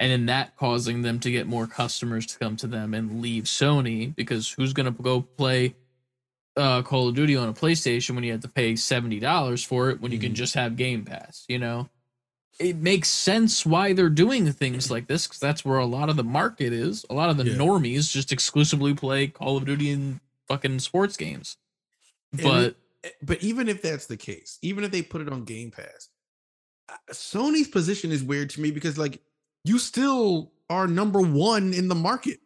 And 0.00 0.10
then 0.10 0.26
that 0.26 0.56
causing 0.56 1.02
them 1.02 1.20
to 1.20 1.30
get 1.30 1.46
more 1.46 1.66
customers 1.68 2.26
to 2.26 2.38
come 2.38 2.56
to 2.56 2.66
them 2.66 2.92
and 2.94 3.20
leave 3.22 3.44
Sony 3.44 4.14
because 4.16 4.50
who's 4.50 4.72
gonna 4.72 4.90
go 4.90 5.20
play 5.22 5.76
uh, 6.56 6.82
Call 6.82 7.08
of 7.08 7.14
Duty 7.14 7.36
on 7.36 7.48
a 7.48 7.52
PlayStation 7.52 8.14
when 8.14 8.24
you 8.24 8.32
have 8.32 8.40
to 8.42 8.48
pay 8.48 8.74
seventy 8.76 9.20
dollars 9.20 9.62
for 9.62 9.90
it 9.90 10.00
when 10.00 10.10
you 10.12 10.18
can 10.18 10.32
Mhm. 10.32 10.36
just 10.36 10.54
have 10.54 10.76
Game 10.76 11.04
Pass? 11.04 11.44
You 11.48 11.58
know, 11.60 11.88
it 12.58 12.76
makes 12.76 13.08
sense 13.08 13.64
why 13.64 13.92
they're 13.92 14.10
doing 14.10 14.50
things 14.52 14.90
like 14.90 15.06
this 15.06 15.26
because 15.26 15.38
that's 15.38 15.64
where 15.64 15.78
a 15.78 15.86
lot 15.86 16.10
of 16.10 16.16
the 16.16 16.24
market 16.24 16.72
is. 16.72 17.06
A 17.08 17.14
lot 17.14 17.30
of 17.30 17.36
the 17.36 17.44
Yeah. 17.48 17.54
normies 17.56 18.10
just 18.10 18.32
exclusively 18.32 18.92
play 18.92 19.28
Call 19.28 19.56
of 19.56 19.64
Duty 19.64 19.90
and 19.92 20.20
fucking 20.48 20.80
sports 20.80 21.16
games. 21.16 21.56
But 22.32 22.64
it- 22.64 22.76
eh, 23.04 23.10
but 23.22 23.42
even 23.42 23.68
if 23.68 23.80
that's 23.80 24.06
the 24.06 24.16
case, 24.18 24.58
even 24.62 24.82
if 24.84 24.90
they 24.90 25.00
put 25.02 25.22
it 25.22 25.30
on 25.32 25.44
Game 25.44 25.70
Pass, 25.70 26.08
Sony's 27.10 27.68
position 27.68 28.10
is 28.12 28.22
weird 28.22 28.50
to 28.50 28.60
me 28.60 28.70
because 28.70 28.98
like 28.98 29.20
you 29.64 29.78
still 29.78 30.52
are 30.70 30.86
number 30.86 31.20
one 31.20 31.72
in 31.74 31.88
the 31.88 31.94
market. 31.94 32.40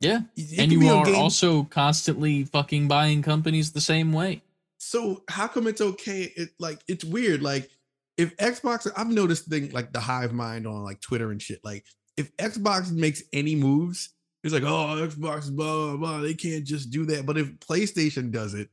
yeah, 0.00 0.20
It 0.36 0.58
and 0.58 0.72
you 0.72 0.88
are 0.88 1.04
Game- 1.04 1.14
also 1.14 1.64
constantly 1.64 2.44
fucking 2.44 2.88
buying 2.88 3.22
companies 3.22 3.72
the 3.72 3.80
same 3.80 4.12
way. 4.12 4.42
so 4.78 5.22
how 5.28 5.48
come 5.48 5.66
it's 5.66 5.80
okay? 5.80 6.32
It 6.36 6.50
like 6.58 6.80
it's 6.88 7.04
weird. 7.04 7.42
Like 7.42 7.68
if 8.16 8.36
Xbox, 8.36 8.90
I've 8.96 9.08
noticed 9.08 9.46
thing 9.46 9.70
like 9.70 9.92
the 9.92 10.00
hive 10.00 10.32
mind 10.32 10.66
on 10.66 10.82
like 10.84 11.00
Twitter 11.00 11.30
and 11.30 11.40
shit. 11.40 11.60
Like 11.64 11.84
if 12.16 12.36
Xbox 12.36 12.90
makes 12.92 13.22
any 13.32 13.54
moves, 13.56 14.10
it's 14.44 14.52
like 14.54 14.62
oh 14.64 14.96
Xbox 15.08 15.50
blah 15.54 15.88
blah 15.88 15.96
blah. 15.96 16.18
They 16.20 16.34
can't 16.34 16.64
just 16.64 16.90
do 16.90 17.06
that. 17.06 17.26
But 17.26 17.38
if 17.38 17.48
PlayStation 17.58 18.30
does 18.32 18.54
it, 18.54 18.68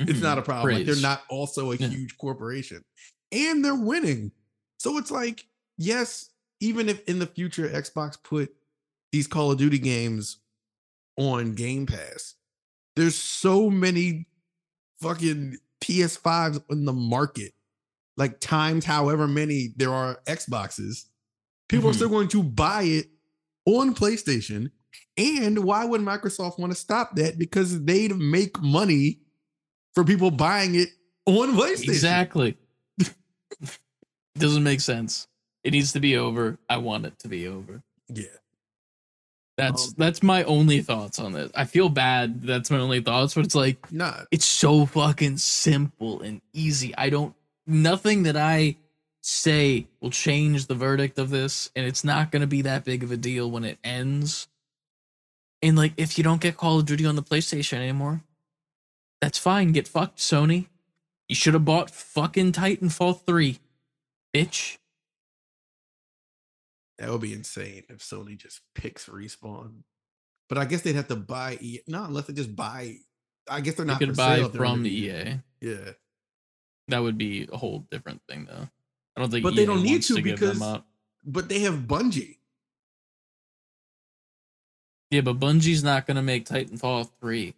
it's 0.00 0.18
Mhm. 0.18 0.22
not 0.22 0.38
a 0.38 0.42
problem. 0.42 0.74
Like 0.74 0.86
they're 0.86 0.96
not 0.96 1.22
also 1.28 1.72
a 1.72 1.76
Yeah. 1.76 1.88
huge 1.88 2.16
corporation, 2.18 2.84
and 3.32 3.64
they're 3.64 3.74
winning. 3.74 4.32
So 4.78 4.98
it's 4.98 5.10
like 5.10 5.46
yes, 5.76 6.30
even 6.60 6.88
if 6.88 7.06
in 7.08 7.18
the 7.18 7.26
future 7.26 7.68
Xbox 7.68 8.20
put 8.22 8.54
these 9.12 9.26
Call 9.26 9.52
of 9.52 9.58
Duty 9.58 9.78
games 9.78 10.38
on 11.16 11.54
Game 11.54 11.86
Pass, 11.86 12.34
there's 12.96 13.14
so 13.16 13.70
many 13.70 14.26
fucking 15.00 15.56
PS5s 15.80 16.60
in 16.70 16.84
the 16.84 16.92
market, 16.92 17.52
like 18.16 18.40
times 18.40 18.84
however 18.84 19.28
many 19.28 19.68
there 19.76 19.92
are 19.94 20.20
Xboxes. 20.26 21.04
People 21.68 21.90
are 21.90 21.92
Mhm. 21.92 21.96
still 21.96 22.08
going 22.08 22.28
to 22.28 22.42
buy 22.42 22.82
it 22.82 23.10
on 23.66 23.94
PlayStation. 23.94 24.70
And 25.16 25.64
why 25.64 25.84
would 25.84 26.00
Microsoft 26.00 26.58
want 26.58 26.72
to 26.72 26.78
stop 26.78 27.16
that? 27.16 27.38
Because 27.38 27.84
they'd 27.84 28.16
make 28.16 28.60
money 28.60 29.20
for 29.94 30.02
people 30.04 30.30
buying 30.30 30.74
it 30.74 30.88
on 31.26 31.54
PlayStation. 31.54 31.88
Exactly. 31.88 32.56
Doesn't 34.38 34.62
make 34.62 34.80
sense. 34.80 35.26
It 35.64 35.72
needs 35.72 35.92
to 35.92 36.00
be 36.00 36.16
over. 36.16 36.58
I 36.68 36.78
want 36.78 37.06
it 37.06 37.18
to 37.20 37.28
be 37.28 37.48
over. 37.48 37.82
Yeah. 38.08 38.24
That's 39.56 39.88
Um, 39.88 39.94
that's 39.98 40.22
my 40.22 40.44
only 40.44 40.82
thoughts 40.82 41.18
on 41.18 41.32
this. 41.32 41.50
I 41.54 41.64
feel 41.64 41.88
bad. 41.88 42.42
That's 42.42 42.70
my 42.70 42.78
only 42.78 43.00
thoughts, 43.00 43.34
but 43.34 43.44
it's 43.44 43.56
like 43.56 43.90
Nah. 43.90 44.22
it's 44.30 44.44
so 44.46 44.86
fucking 44.86 45.38
simple 45.38 46.22
and 46.22 46.40
easy. 46.52 46.94
I 46.96 47.10
don't 47.10 47.34
nothing 47.66 48.22
that 48.22 48.36
I 48.36 48.76
say 49.20 49.88
will 50.00 50.10
change 50.10 50.66
the 50.66 50.76
verdict 50.76 51.18
of 51.18 51.30
this, 51.30 51.70
and 51.74 51.84
it's 51.84 52.04
not 52.04 52.30
gonna 52.30 52.46
be 52.46 52.62
that 52.62 52.84
big 52.84 53.02
of 53.02 53.10
a 53.10 53.16
deal 53.16 53.50
when 53.50 53.64
it 53.64 53.78
ends. 53.82 54.46
And 55.60 55.76
like, 55.76 55.92
if 55.96 56.16
you 56.16 56.22
don't 56.24 56.40
get 56.40 56.56
Call 56.56 56.78
of 56.78 56.86
Duty 56.86 57.04
on 57.04 57.16
the 57.16 57.22
PlayStation 57.22 57.78
anymore, 57.78 58.22
that's 59.20 59.38
fine. 59.38 59.72
Get 59.72 59.88
fucked, 59.88 60.18
Sony. 60.18 60.68
You 61.28 61.34
should 61.34 61.54
have 61.54 61.64
bought 61.64 61.90
fucking 61.90 62.52
Titanfall 62.52 63.24
3. 63.24 63.58
Bitch. 64.34 64.78
That 66.98 67.10
would 67.10 67.20
be 67.20 67.32
insane 67.32 67.84
if 67.88 67.98
Sony 67.98 68.36
just 68.36 68.60
picks 68.74 69.06
respawn. 69.06 69.82
But 70.48 70.58
I 70.58 70.64
guess 70.64 70.82
they'd 70.82 70.96
have 70.96 71.08
to 71.08 71.16
buy 71.16 71.58
E. 71.60 71.80
No, 71.86 72.04
unless 72.04 72.26
they 72.26 72.32
just 72.32 72.56
buy. 72.56 72.96
I 73.48 73.60
guess 73.60 73.74
they're 73.74 73.86
not 73.86 73.98
could 73.98 74.10
for 74.10 74.14
buy 74.16 74.36
sale, 74.38 74.48
from 74.50 74.84
EA. 74.86 75.40
Yeah. 75.60 75.90
That 76.88 76.98
would 77.00 77.18
be 77.18 77.46
a 77.52 77.56
whole 77.56 77.86
different 77.90 78.22
thing 78.28 78.46
though. 78.46 78.68
I 79.16 79.20
don't 79.20 79.30
think 79.30 79.42
But 79.42 79.54
they 79.56 79.66
don't 79.66 79.82
need 79.82 80.02
to 80.04 80.14
give 80.14 80.24
because- 80.38 80.80
But 81.24 81.48
they 81.48 81.60
have 81.60 81.74
Bungie. 81.80 82.36
Yeah, 85.10 85.20
but 85.22 85.38
Bungie's 85.38 85.82
not 85.82 86.06
gonna 86.06 86.22
make 86.22 86.46
Titanfall 86.46 87.10
3. 87.20 87.54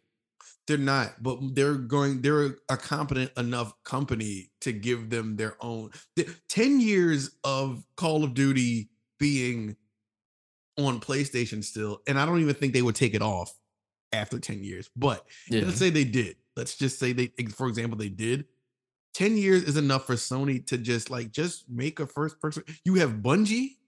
They're 0.71 0.79
not, 0.79 1.21
but 1.21 1.41
they're 1.57 1.75
going. 1.75 2.23
They're 2.23 2.55
a 2.69 2.77
competent 2.77 3.33
enough 3.37 3.75
company 3.83 4.53
to 4.61 4.71
give 4.71 5.11
them 5.11 5.35
their 5.35 5.57
own. 5.61 5.91
the- 6.15 6.29
Ten 6.49 6.81
years 6.81 7.33
of 7.43 7.85
Call 7.97 8.23
of 8.23 8.35
Duty 8.35 8.89
being 9.19 9.75
on 10.79 11.01
PlayStation 11.01 11.65
still, 11.65 12.03
and 12.07 12.21
I 12.21 12.25
don't 12.25 12.41
even 12.41 12.55
think 12.55 12.73
they 12.73 12.83
would 12.83 12.95
take 12.95 13.15
it 13.15 13.21
off 13.21 13.53
after 14.13 14.39
ten 14.39 14.63
years. 14.63 14.89
But 14.95 15.27
Yeah. 15.49 15.63
let's 15.63 15.79
say 15.79 15.91
they 15.91 16.05
did. 16.05 16.37
Let's 16.55 16.77
just 16.77 17.01
say 17.01 17.13
they, 17.13 17.33
for 17.49 17.67
example, 17.67 17.99
they 17.99 18.09
did. 18.09 18.45
Ten 19.13 19.37
years 19.37 19.65
is 19.65 19.77
enough 19.77 20.07
for 20.07 20.15
Sony 20.15 20.65
to 20.69 20.79
just 20.79 21.11
like 21.11 21.33
just 21.33 21.69
make 21.69 21.99
a 21.99 22.07
first 22.07 22.39
person. 22.39 22.63
You 22.85 22.95
have 22.95 23.11
Bungie, 23.15 23.79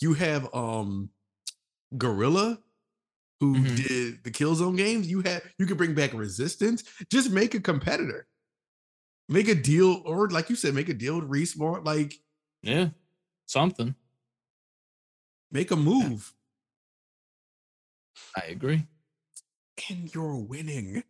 you 0.00 0.14
have 0.14 0.54
um 0.54 1.10
Guerrilla, 1.96 2.60
who 3.40 3.54
Mhm. 3.54 3.76
did 3.86 4.24
the 4.24 4.30
Killzone 4.30 4.76
games. 4.76 5.08
You 5.08 5.20
had 5.22 5.42
you 5.58 5.66
could 5.66 5.76
bring 5.78 5.94
back 5.94 6.12
Resistance. 6.14 6.84
Just 7.10 7.30
make 7.30 7.54
a 7.54 7.60
competitor. 7.60 8.26
Make 9.28 9.48
a 9.48 9.54
deal, 9.54 10.02
or 10.06 10.28
like 10.30 10.48
you 10.50 10.56
said, 10.56 10.74
make 10.74 10.88
a 10.88 10.94
deal 10.94 11.20
with 11.20 11.28
Respawn. 11.30 11.84
Like 11.84 12.20
Yeah, 12.62 12.90
something. 13.46 13.94
make 15.50 15.70
a 15.70 15.76
move, 15.76 16.34
I 18.36 18.42
agree. 18.46 18.86
and 19.90 20.12
you're 20.14 20.36
winning. 20.36 21.02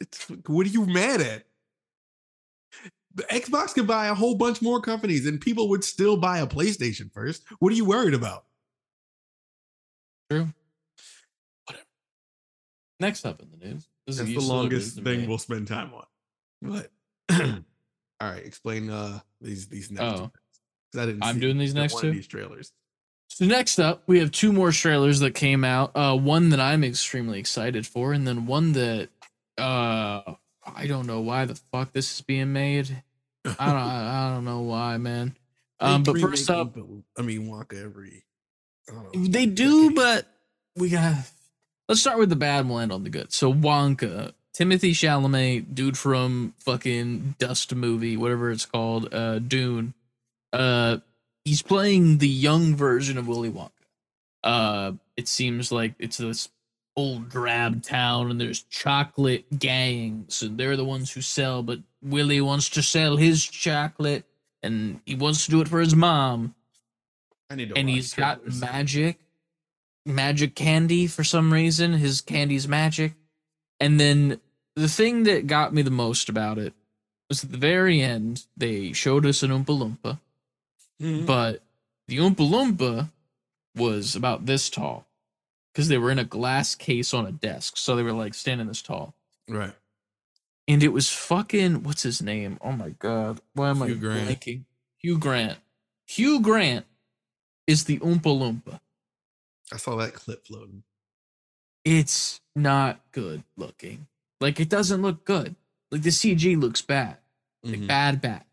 It's 0.00 0.28
what 0.28 0.66
are 0.66 0.70
you 0.70 0.86
mad 0.86 1.20
at? 1.20 1.46
The 3.14 3.22
Xbox 3.24 3.74
could 3.74 3.86
buy 3.86 4.06
a 4.08 4.14
whole 4.14 4.34
bunch 4.34 4.60
more 4.60 4.80
companies, 4.80 5.26
and 5.26 5.40
people 5.40 5.68
would 5.68 5.84
still 5.84 6.16
buy 6.16 6.38
a 6.40 6.46
PlayStation 6.46 7.12
first. 7.12 7.44
What 7.60 7.72
are 7.72 7.76
you 7.76 7.84
worried 7.84 8.14
about? 8.14 8.46
True. 10.30 10.48
Next 13.00 13.26
up 13.26 13.40
in 13.42 13.50
the 13.50 13.66
news. 13.66 13.88
This 14.06 14.20
is 14.20 14.26
That's 14.34 14.46
the 14.46 14.52
longest 14.52 15.00
thing 15.02 15.28
we'll 15.28 15.38
spend 15.38 15.66
time 15.66 15.92
on. 15.94 16.04
But 16.62 16.90
all 18.20 18.30
right, 18.30 18.44
explain 18.44 18.90
uh 18.90 19.20
these 19.40 19.68
these 19.68 19.90
next. 19.90 20.02
Oh. 20.02 20.30
two 20.92 21.00
I 21.00 21.06
didn't. 21.06 21.24
I'm 21.24 21.40
doing 21.40 21.58
these 21.58 21.74
next 21.74 21.98
two? 21.98 22.12
These 22.12 22.26
trailers. 22.26 22.72
So 23.28 23.46
next 23.46 23.80
up, 23.80 24.04
we 24.06 24.20
have 24.20 24.30
two 24.30 24.52
more 24.52 24.70
trailers 24.70 25.20
that 25.20 25.32
came 25.32 25.64
out. 25.64 25.90
Uh, 25.96 26.16
one 26.16 26.50
that 26.50 26.60
I'm 26.60 26.84
extremely 26.84 27.40
excited 27.40 27.86
for, 27.86 28.12
and 28.12 28.26
then 28.28 28.46
one 28.46 28.72
that 28.74 29.08
uh, 29.58 30.34
I 30.64 30.86
don't 30.86 31.06
know 31.06 31.20
why 31.20 31.44
the 31.44 31.56
fuck 31.56 31.92
this 31.92 32.14
is 32.14 32.20
being 32.20 32.52
made. 32.52 33.02
I 33.44 33.66
don't, 33.66 33.76
I, 33.76 34.28
I 34.28 34.34
don't 34.34 34.44
know 34.44 34.60
why, 34.60 34.96
man. 34.98 35.36
Um, 35.80 36.02
but 36.02 36.18
first 36.18 36.48
up, 36.48 36.76
I 37.18 37.22
mean 37.22 37.48
Wonka 37.48 37.82
every. 37.82 38.24
I 38.88 38.92
don't 38.92 39.14
know. 39.14 39.24
they 39.24 39.46
do, 39.46 39.94
but 39.94 40.26
we 40.76 40.90
got. 40.90 41.16
Let's 41.88 42.00
start 42.00 42.18
with 42.18 42.30
the 42.30 42.36
bad. 42.36 42.68
We'll 42.68 42.78
end 42.78 42.92
on 42.92 43.04
the 43.04 43.10
good. 43.10 43.32
So 43.32 43.52
Wonka, 43.52 44.32
Timothy 44.52 44.92
Chalamet, 44.92 45.74
dude 45.74 45.98
from 45.98 46.54
fucking 46.58 47.36
Dust 47.38 47.74
movie, 47.74 48.16
whatever 48.16 48.50
it's 48.50 48.64
called, 48.66 49.12
uh, 49.12 49.38
Dune. 49.38 49.94
Uh, 50.52 50.98
he's 51.44 51.62
playing 51.62 52.18
the 52.18 52.28
young 52.28 52.74
version 52.74 53.18
of 53.18 53.28
Willy 53.28 53.50
Wonka. 53.50 53.70
Uh, 54.42 54.92
it 55.16 55.28
seems 55.28 55.70
like 55.72 55.94
it's 55.98 56.16
this 56.16 56.48
old 56.96 57.28
drab 57.28 57.82
town, 57.82 58.30
and 58.30 58.40
there's 58.40 58.62
chocolate 58.62 59.58
gangs, 59.58 60.42
and 60.42 60.56
they're 60.58 60.76
the 60.76 60.84
ones 60.84 61.12
who 61.12 61.20
sell. 61.20 61.62
But 61.62 61.80
Willy 62.02 62.40
wants 62.40 62.70
to 62.70 62.82
sell 62.82 63.16
his 63.16 63.44
chocolate, 63.44 64.24
and 64.62 65.00
he 65.04 65.14
wants 65.14 65.44
to 65.44 65.50
do 65.50 65.60
it 65.60 65.68
for 65.68 65.80
his 65.80 65.94
mom 65.94 66.54
I 67.50 67.56
need 67.56 67.70
to. 67.70 67.76
and 67.76 67.88
he's 67.88 68.14
got 68.14 68.46
magic 68.46 69.18
magic 70.06 70.54
candy 70.54 71.06
for 71.06 71.24
some 71.24 71.52
reason. 71.52 71.92
His 71.94 72.20
candy's 72.20 72.68
magic. 72.68 73.14
And 73.80 73.98
then 73.98 74.40
the 74.76 74.88
thing 74.88 75.24
that 75.24 75.46
got 75.46 75.72
me 75.74 75.82
the 75.82 75.90
most 75.90 76.28
about 76.28 76.58
it 76.58 76.74
was 77.28 77.42
at 77.44 77.52
the 77.52 77.58
very 77.58 78.00
end 78.00 78.44
they 78.56 78.92
showed 78.92 79.24
us 79.26 79.42
an 79.42 79.50
oompa 79.50 79.66
loompa. 79.66 80.20
Mhm. 81.02 81.26
but 81.26 81.62
the 82.06 82.18
oompa 82.18 82.36
loompa 82.48 83.10
was 83.74 84.14
about 84.14 84.46
this 84.46 84.70
tall 84.70 85.06
because 85.72 85.88
they 85.88 85.98
were 85.98 86.10
in 86.12 86.18
a 86.20 86.24
glass 86.24 86.74
case 86.76 87.12
on 87.12 87.26
a 87.26 87.32
desk. 87.32 87.76
So 87.76 87.96
they 87.96 88.02
were 88.04 88.12
like 88.12 88.34
standing 88.34 88.68
this 88.68 88.82
tall. 88.82 89.14
Right. 89.48 89.74
and 90.66 90.82
it 90.82 90.88
was 90.94 91.10
fucking 91.10 91.82
what's 91.82 92.02
his 92.04 92.22
name? 92.22 92.56
Oh 92.62 92.72
my 92.72 92.90
god. 92.90 93.40
Why 93.54 93.70
am 93.70 93.76
Hugh 93.82 93.94
i 93.94 93.98
Grant. 93.98 94.28
blanking? 94.40 94.64
Hugh 94.98 95.18
grant. 95.18 95.58
Hugh 96.06 96.40
grant 96.40 96.86
is 97.66 97.84
the 97.84 97.98
oompa 97.98 98.22
loompa 98.22 98.80
I 99.72 99.76
saw 99.76 99.96
that 99.96 100.14
clip 100.14 100.46
floating. 100.46 100.82
it's 101.84 102.40
not 102.56 103.00
good 103.12 103.42
looking. 103.56 104.06
Like 104.40 104.58
it 104.58 104.68
doesn't 104.70 105.02
look 105.02 105.24
good. 105.24 105.54
Like 105.90 106.02
the 106.02 106.10
CG 106.10 106.56
looks 106.58 106.80
bad. 106.82 107.18
Like 107.62 107.80
Mhm. 107.80 107.86
bad, 107.88 108.20
bad. 108.22 108.44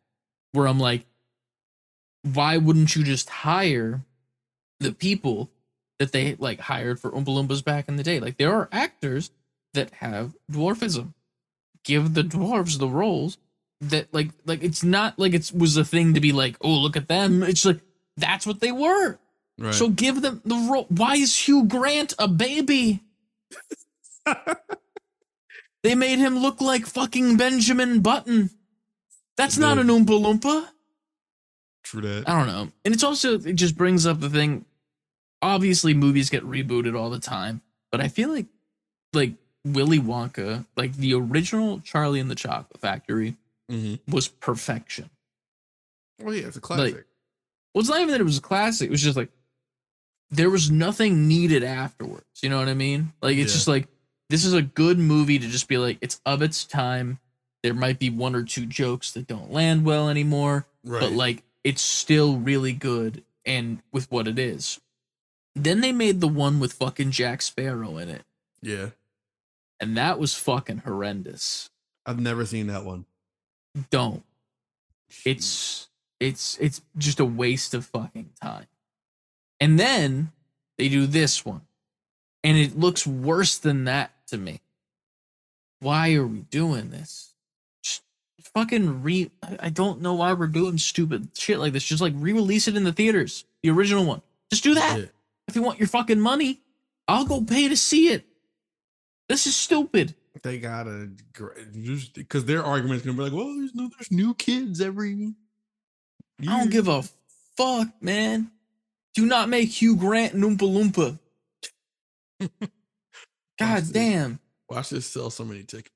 Where 0.52 0.68
I'm 0.68 0.80
like, 0.80 1.06
why 2.24 2.58
wouldn't 2.58 2.96
you 2.96 3.04
just 3.04 3.30
hire 3.30 4.02
the 4.80 4.92
people 4.92 5.50
that 6.00 6.12
they 6.12 6.36
like 6.36 6.60
hired 6.60 7.00
for 7.00 7.12
Oompa 7.12 7.26
Loompas 7.28 7.64
back 7.64 7.88
in 7.88 7.96
the 7.96 8.04
day? 8.04 8.20
Like 8.20 8.38
there 8.38 8.54
are 8.54 8.68
actors 8.72 9.32
that 9.74 9.92
have 9.96 10.36
dwarfism. 10.52 11.14
Give 11.84 12.14
the 12.14 12.24
dwarves 12.24 12.78
the 12.80 12.88
roles 12.88 13.38
that 13.80 14.14
like 14.14 14.30
like 14.46 14.62
it's 14.62 14.84
not 14.84 15.18
like 15.18 15.34
it 15.34 15.52
was 15.56 15.78
a 15.78 15.86
thing 15.86 16.14
to 16.14 16.20
be 16.20 16.32
like, 16.32 16.58
oh 16.62 16.70
look 16.74 16.96
at 16.98 17.08
them. 17.08 17.44
It's 17.44 17.66
like 17.66 17.80
that's 18.18 18.46
what 18.46 18.60
they 18.60 18.72
were. 18.72 19.20
Right. 19.57 19.73
So 19.73 19.90
give 19.90 20.22
them 20.22 20.41
the 20.45 20.56
role. 20.72 20.86
Why 20.90 21.15
is 21.15 21.38
Hugh 21.38 21.65
Grant 21.65 22.14
a 22.18 22.28
baby? 22.28 23.02
They 25.84 25.95
made 25.95 26.19
him 26.19 26.40
look 26.40 26.61
like 26.61 26.86
fucking 26.86 27.38
Benjamin 27.38 28.02
Button. 28.02 28.52
That's 29.36 29.57
not 29.57 29.80
an 29.80 29.88
Oompa 29.88 30.07
Loompa. 30.07 30.68
True 31.84 32.02
that. 32.02 32.30
I 32.30 32.38
don't 32.38 32.48
know. 32.48 32.72
And 32.86 32.94
it's 32.94 33.03
also, 33.03 33.40
it 33.40 33.53
just 33.53 33.76
brings 33.76 34.06
up 34.06 34.19
the 34.19 34.30
thing. 34.30 34.65
Obviously, 35.41 35.95
movies 35.95 36.30
get 36.30 36.44
rebooted 36.44 36.95
all 36.95 37.10
the 37.10 37.19
time, 37.19 37.61
but 37.91 37.99
I 37.99 38.10
feel 38.10 38.30
like, 38.30 38.45
like 39.14 39.34
Willy 39.65 39.99
Wonka, 39.99 40.68
like 40.78 40.94
the 40.94 41.15
original 41.15 41.80
Charlie 41.80 42.19
and 42.19 42.30
the 42.30 42.36
Chocolate 42.36 42.80
Factory 42.80 43.38
hmm 43.68 43.95
was 44.07 44.28
perfection. 44.28 45.10
Oh 46.23 46.30
yeah, 46.30 46.45
it's 46.45 46.57
a 46.57 46.61
classic. 46.61 47.06
Well, 47.73 47.80
it's 47.80 47.90
not 47.90 48.02
even 48.02 48.11
that 48.11 48.22
it 48.22 48.26
was 48.26 48.38
a 48.38 48.41
classic. 48.41 48.90
It 48.90 48.91
was 48.91 49.02
just 49.02 49.18
like 49.18 49.30
there 50.32 50.49
was 50.49 50.72
nothing 50.72 51.28
needed 51.28 51.64
afterwards. 51.64 52.26
You 52.41 52.49
know 52.49 52.58
what 52.58 52.70
I 52.70 52.74
mean? 52.74 53.14
Like 53.22 53.38
it's 53.38 53.52
Yeah. 53.52 53.56
just 53.58 53.68
like 53.68 53.88
this 54.30 54.45
is 54.45 54.53
a 54.53 54.62
good 54.62 54.98
movie 54.98 55.38
to 55.40 55.48
just 55.48 55.68
be 55.68 55.78
like 55.78 55.98
it's 56.02 56.22
of 56.26 56.41
its 56.41 56.64
time. 56.66 57.20
There 57.64 57.74
might 57.74 57.99
be 57.99 58.10
one 58.10 58.34
or 58.34 58.44
two 58.44 58.66
jokes 58.66 59.12
that 59.12 59.28
don't 59.28 59.52
land 59.52 59.86
well 59.86 60.10
anymore, 60.10 60.66
right. 60.84 61.02
but 61.02 61.12
like 61.12 61.44
it's 61.64 61.82
still 61.82 62.38
really 62.38 62.74
good 62.74 63.24
and 63.45 63.82
with 63.91 64.10
what 64.12 64.28
it 64.28 64.40
is. 64.40 64.80
Then 65.53 65.82
they 65.82 65.91
made 65.91 66.22
the 66.22 66.28
one 66.28 66.60
with 66.60 66.74
fucking 66.74 67.12
Jack 67.12 67.41
Sparrow 67.41 67.98
in 67.98 68.08
it, 68.10 68.24
yeah, 68.62 68.91
and 69.82 69.98
that 69.98 70.18
was 70.18 70.34
fucking 70.34 70.80
horrendous. 70.80 71.70
I've 72.06 72.20
never 72.20 72.45
seen 72.45 72.68
that 72.68 72.86
one. 72.86 73.06
Don't. 73.90 74.24
it's 75.26 75.90
it's 76.20 76.58
it's 76.60 76.82
just 76.98 77.20
a 77.20 77.26
waste 77.26 77.74
of 77.74 77.86
fucking 77.86 78.30
time. 78.41 78.66
And 79.62 79.80
then 79.80 80.32
they 80.78 80.90
do 80.90 81.06
this 81.06 81.46
one. 81.46 81.62
And 82.44 82.58
it 82.58 82.78
looks 82.78 83.06
worse 83.06 83.60
than 83.60 83.86
that 83.86 84.12
to 84.28 84.38
me. 84.38 84.60
Why 85.80 86.14
are 86.16 86.26
we 86.26 86.40
doing 86.40 86.90
this? 86.90 87.34
Just 87.84 88.02
fucking 88.54 89.04
re 89.04 89.30
I- 89.60 89.70
don't 89.70 90.02
know 90.02 90.16
why 90.16 90.34
we're 90.34 90.48
doing 90.48 90.80
stupid 90.80 91.30
shit 91.38 91.60
like 91.60 91.74
this. 91.74 91.84
Just 91.84 92.02
like 92.02 92.14
re-release 92.16 92.68
it 92.68 92.76
in 92.76 92.84
the 92.84 92.92
theaters. 92.92 93.46
The 93.62 93.70
original 93.70 94.04
one. 94.04 94.24
Just 94.52 94.64
do 94.64 94.74
that. 94.74 95.00
Yeah. 95.00 95.06
If 95.48 95.56
you 95.56 95.62
want 95.62 95.80
your 95.80 95.88
fucking 95.88 96.20
money, 96.20 96.60
I'll 97.08 97.26
go 97.26 97.42
pay 97.42 97.70
to 97.70 97.78
see 97.78 98.10
it. 98.10 98.26
This 99.30 99.46
is 99.46 99.56
stupid. 99.56 100.16
They 100.44 100.58
gotta 100.58 101.10
because 102.16 102.46
their 102.46 102.64
argument 102.64 102.98
is 102.98 103.06
gonna 103.06 103.18
be 103.18 103.24
like, 103.24 103.34
well, 103.34 103.54
there's 103.56 103.76
no, 103.76 103.90
there's 103.96 104.12
new 104.12 104.34
kids 104.34 104.82
every. 104.82 105.34
I 106.42 106.46
don't 106.46 106.72
give 106.72 106.88
a 106.88 107.04
fuck, 107.56 107.90
man. 108.02 108.50
Do 109.16 109.26
not 109.26 109.50
make 109.50 109.70
Hugh 109.70 109.96
Grant 109.96 110.34
an 110.34 110.42
Oompa 110.42 110.60
Loompa. 110.60 111.20
God 113.60 113.84
this. 113.84 113.90
damn. 113.90 114.40
Watch 114.70 114.90
this 114.92 115.06
sell 115.06 115.30
so 115.30 115.46
many 115.46 115.64
tickets. 115.64 115.92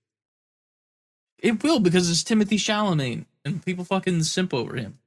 It 1.40 1.64
will 1.64 1.80
because 1.80 2.10
it's 2.10 2.24
Timothy 2.24 2.58
Chalamet 2.58 3.26
and 3.46 3.66
people 3.66 3.86
fucking 3.86 4.24
simp 4.24 4.54
over 4.54 4.76
him. 4.76 5.00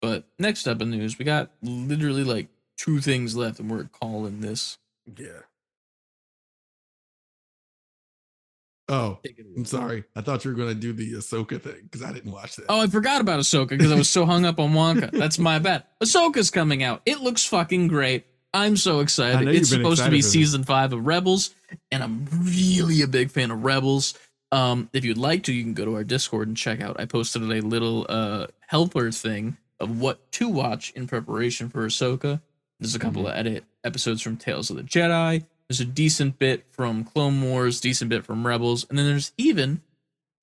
But 0.00 0.24
next 0.38 0.68
up 0.68 0.82
in 0.82 0.90
news, 0.90 1.18
we 1.18 1.24
got 1.24 1.50
literally 1.62 2.24
like 2.24 2.48
two 2.76 3.00
things 3.00 3.36
left 3.36 3.60
and 3.60 3.70
we're 3.70 3.84
calling 3.84 4.40
this. 4.40 4.78
Yeah. 5.16 5.40
Oh, 8.90 9.18
I'm 9.56 9.64
sorry. 9.66 10.04
I 10.16 10.22
thought 10.22 10.44
you 10.44 10.50
were 10.50 10.56
gonna 10.56 10.74
do 10.74 10.92
the 10.92 11.12
Ahsoka 11.14 11.60
thing 11.60 11.80
because 11.82 12.02
I 12.02 12.12
didn't 12.12 12.32
watch 12.32 12.56
that. 12.56 12.66
Oh, 12.68 12.80
I 12.80 12.86
forgot 12.86 13.20
about 13.20 13.38
Ahsoka 13.40 13.68
because 13.70 13.92
I 13.92 13.96
was 13.96 14.08
so 14.08 14.24
hung 14.24 14.44
up 14.46 14.58
on 14.58 14.72
Wonka. 14.72 15.10
That's 15.10 15.38
my 15.38 15.58
bad. 15.58 15.84
Ahsoka's 16.02 16.50
coming 16.50 16.82
out. 16.82 17.02
It 17.04 17.20
looks 17.20 17.44
fucking 17.44 17.88
great. 17.88 18.24
I'm 18.54 18.76
so 18.78 19.00
excited. 19.00 19.46
It's 19.48 19.68
supposed 19.68 20.02
to 20.02 20.10
be 20.10 20.18
excited 20.18 20.30
season 20.32 20.64
five 20.64 20.94
of 20.94 21.04
Rebels, 21.06 21.54
and 21.92 22.02
I'm 22.02 22.26
really 22.44 23.02
a 23.02 23.06
big 23.06 23.30
fan 23.30 23.50
of 23.50 23.62
Rebels. 23.62 24.14
Um, 24.50 24.88
if 24.94 25.04
you'd 25.04 25.18
like 25.18 25.42
to, 25.44 25.52
you 25.52 25.62
can 25.62 25.74
go 25.74 25.84
to 25.84 25.94
our 25.96 26.04
Discord 26.04 26.48
and 26.48 26.56
check 26.56 26.80
out. 26.80 26.98
I 26.98 27.04
posted 27.04 27.42
a 27.42 27.46
little 27.60 28.06
uh 28.08 28.46
helper 28.66 29.10
thing 29.12 29.58
of 29.80 30.00
what 30.00 30.32
to 30.32 30.48
watch 30.48 30.92
in 30.96 31.06
preparation 31.06 31.68
for 31.68 31.86
Ahsoka. 31.86 32.40
There's 32.80 32.94
a 32.94 32.98
couple 32.98 33.24
Mhm. 33.24 33.32
of 33.32 33.36
edit 33.36 33.64
episodes 33.84 34.22
from 34.22 34.38
Tales 34.38 34.70
of 34.70 34.76
the 34.76 34.82
Jedi. 34.82 35.44
There's 35.68 35.80
a 35.80 35.84
decent 35.84 36.38
bit 36.38 36.64
from 36.70 37.04
Clone 37.04 37.42
Wars, 37.42 37.80
decent 37.80 38.08
bit 38.08 38.24
from 38.24 38.46
Rebels, 38.46 38.86
and 38.88 38.98
then 38.98 39.06
there's 39.06 39.32
even, 39.36 39.82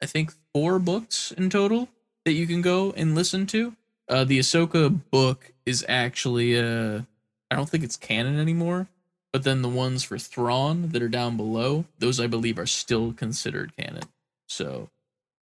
I 0.02 0.06
think, 0.06 0.34
four 0.54 0.78
books 0.78 1.32
in 1.32 1.50
total 1.50 1.90
that 2.26 2.34
you 2.34 2.46
can 2.46 2.62
go 2.62 2.92
and 2.96 3.16
listen 3.16 3.48
to. 3.48 3.76
Uh, 4.08 4.24
the 4.24 4.38
Ahsoka 4.38 5.02
book 5.10 5.52
is 5.66 5.84
actually, 5.90 6.60
uh, 6.60 7.02
I 7.50 7.56
don't 7.56 7.68
think 7.68 7.84
it's 7.84 7.98
canon 7.98 8.40
anymore, 8.40 8.88
But 9.36 9.44
then 9.44 9.62
the 9.62 9.68
ones 9.68 10.02
for 10.02 10.18
Thrawn 10.18 10.92
that 10.92 11.02
are 11.02 11.10
down 11.10 11.36
below, 11.36 11.84
those 12.00 12.22
I 12.22 12.28
believe 12.28 12.58
are 12.58 12.66
still 12.66 13.12
considered 13.12 13.76
canon. 13.76 14.06
So 14.48 14.90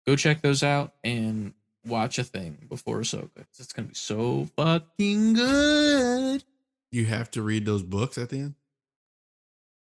go 0.07 0.15
check 0.15 0.40
those 0.40 0.62
out 0.62 0.93
and 1.03 1.53
watch 1.85 2.16
a 2.16 2.23
thing 2.23 2.59
before 2.69 3.01
Ahsoka. 3.01 3.44
It's 3.59 3.73
gonna 3.73 3.89
be 3.89 3.94
so 3.94 4.49
fucking 4.57 5.32
good. 5.32 6.44
You 6.93 7.07
have 7.07 7.28
to 7.32 7.43
read 7.43 7.66
those 7.66 7.82
books 7.82 8.19
at 8.19 8.28
the 8.28 8.36
end. 8.39 8.55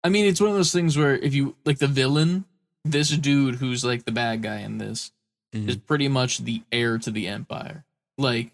I 0.04 0.10
mean, 0.10 0.26
it's 0.26 0.42
one 0.42 0.50
of 0.50 0.56
those 0.56 0.72
things 0.72 0.98
where 0.98 1.16
if 1.16 1.34
you 1.34 1.56
like 1.66 1.78
the 1.80 1.88
villain, 1.88 2.46
this 2.84 3.10
dude 3.10 3.56
who's 3.56 3.86
like 3.86 4.06
the 4.06 4.12
bad 4.12 4.42
guy 4.42 4.60
in 4.60 4.78
this 4.78 5.12
Mhm. 5.54 5.70
is 5.70 5.76
pretty 5.76 6.08
much 6.08 6.40
the 6.40 6.64
heir 6.72 6.98
to 7.00 7.12
the 7.12 7.28
empire. 7.28 7.86
Like, 8.18 8.52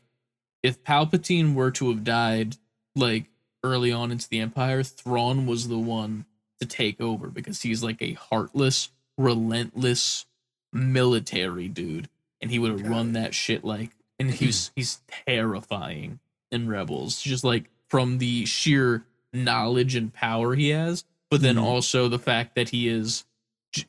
if 0.63 0.83
Palpatine 0.83 1.53
were 1.53 1.71
to 1.71 1.89
have 1.89 2.03
died 2.03 2.57
like 2.95 3.25
early 3.63 3.91
on 3.91 4.11
into 4.11 4.27
the 4.27 4.39
empire, 4.39 4.83
Thrawn 4.83 5.45
was 5.45 5.67
the 5.67 5.77
one 5.77 6.25
to 6.59 6.65
take 6.65 6.99
over 6.99 7.27
because 7.27 7.61
he's 7.61 7.83
like 7.83 8.01
a 8.01 8.13
heartless, 8.13 8.89
relentless 9.17 10.25
military 10.73 11.67
dude, 11.67 12.09
and 12.41 12.51
he 12.51 12.59
would 12.59 12.71
have 12.71 12.87
run 12.89 13.13
that 13.13 13.33
shit 13.33 13.63
like, 13.63 13.91
and 14.19 14.31
he's 14.31 14.71
he's 14.75 15.01
terrifying 15.25 16.19
in 16.51 16.67
Rebels, 16.67 17.21
just 17.21 17.43
like 17.43 17.69
from 17.87 18.17
the 18.17 18.45
sheer 18.45 19.05
knowledge 19.31 19.95
and 19.95 20.13
power 20.13 20.55
he 20.55 20.69
has, 20.69 21.05
but 21.29 21.41
then 21.41 21.55
Mhm. 21.55 21.63
also 21.63 22.07
the 22.07 22.19
fact 22.19 22.55
that 22.55 22.69
he 22.69 22.87
is 22.87 23.25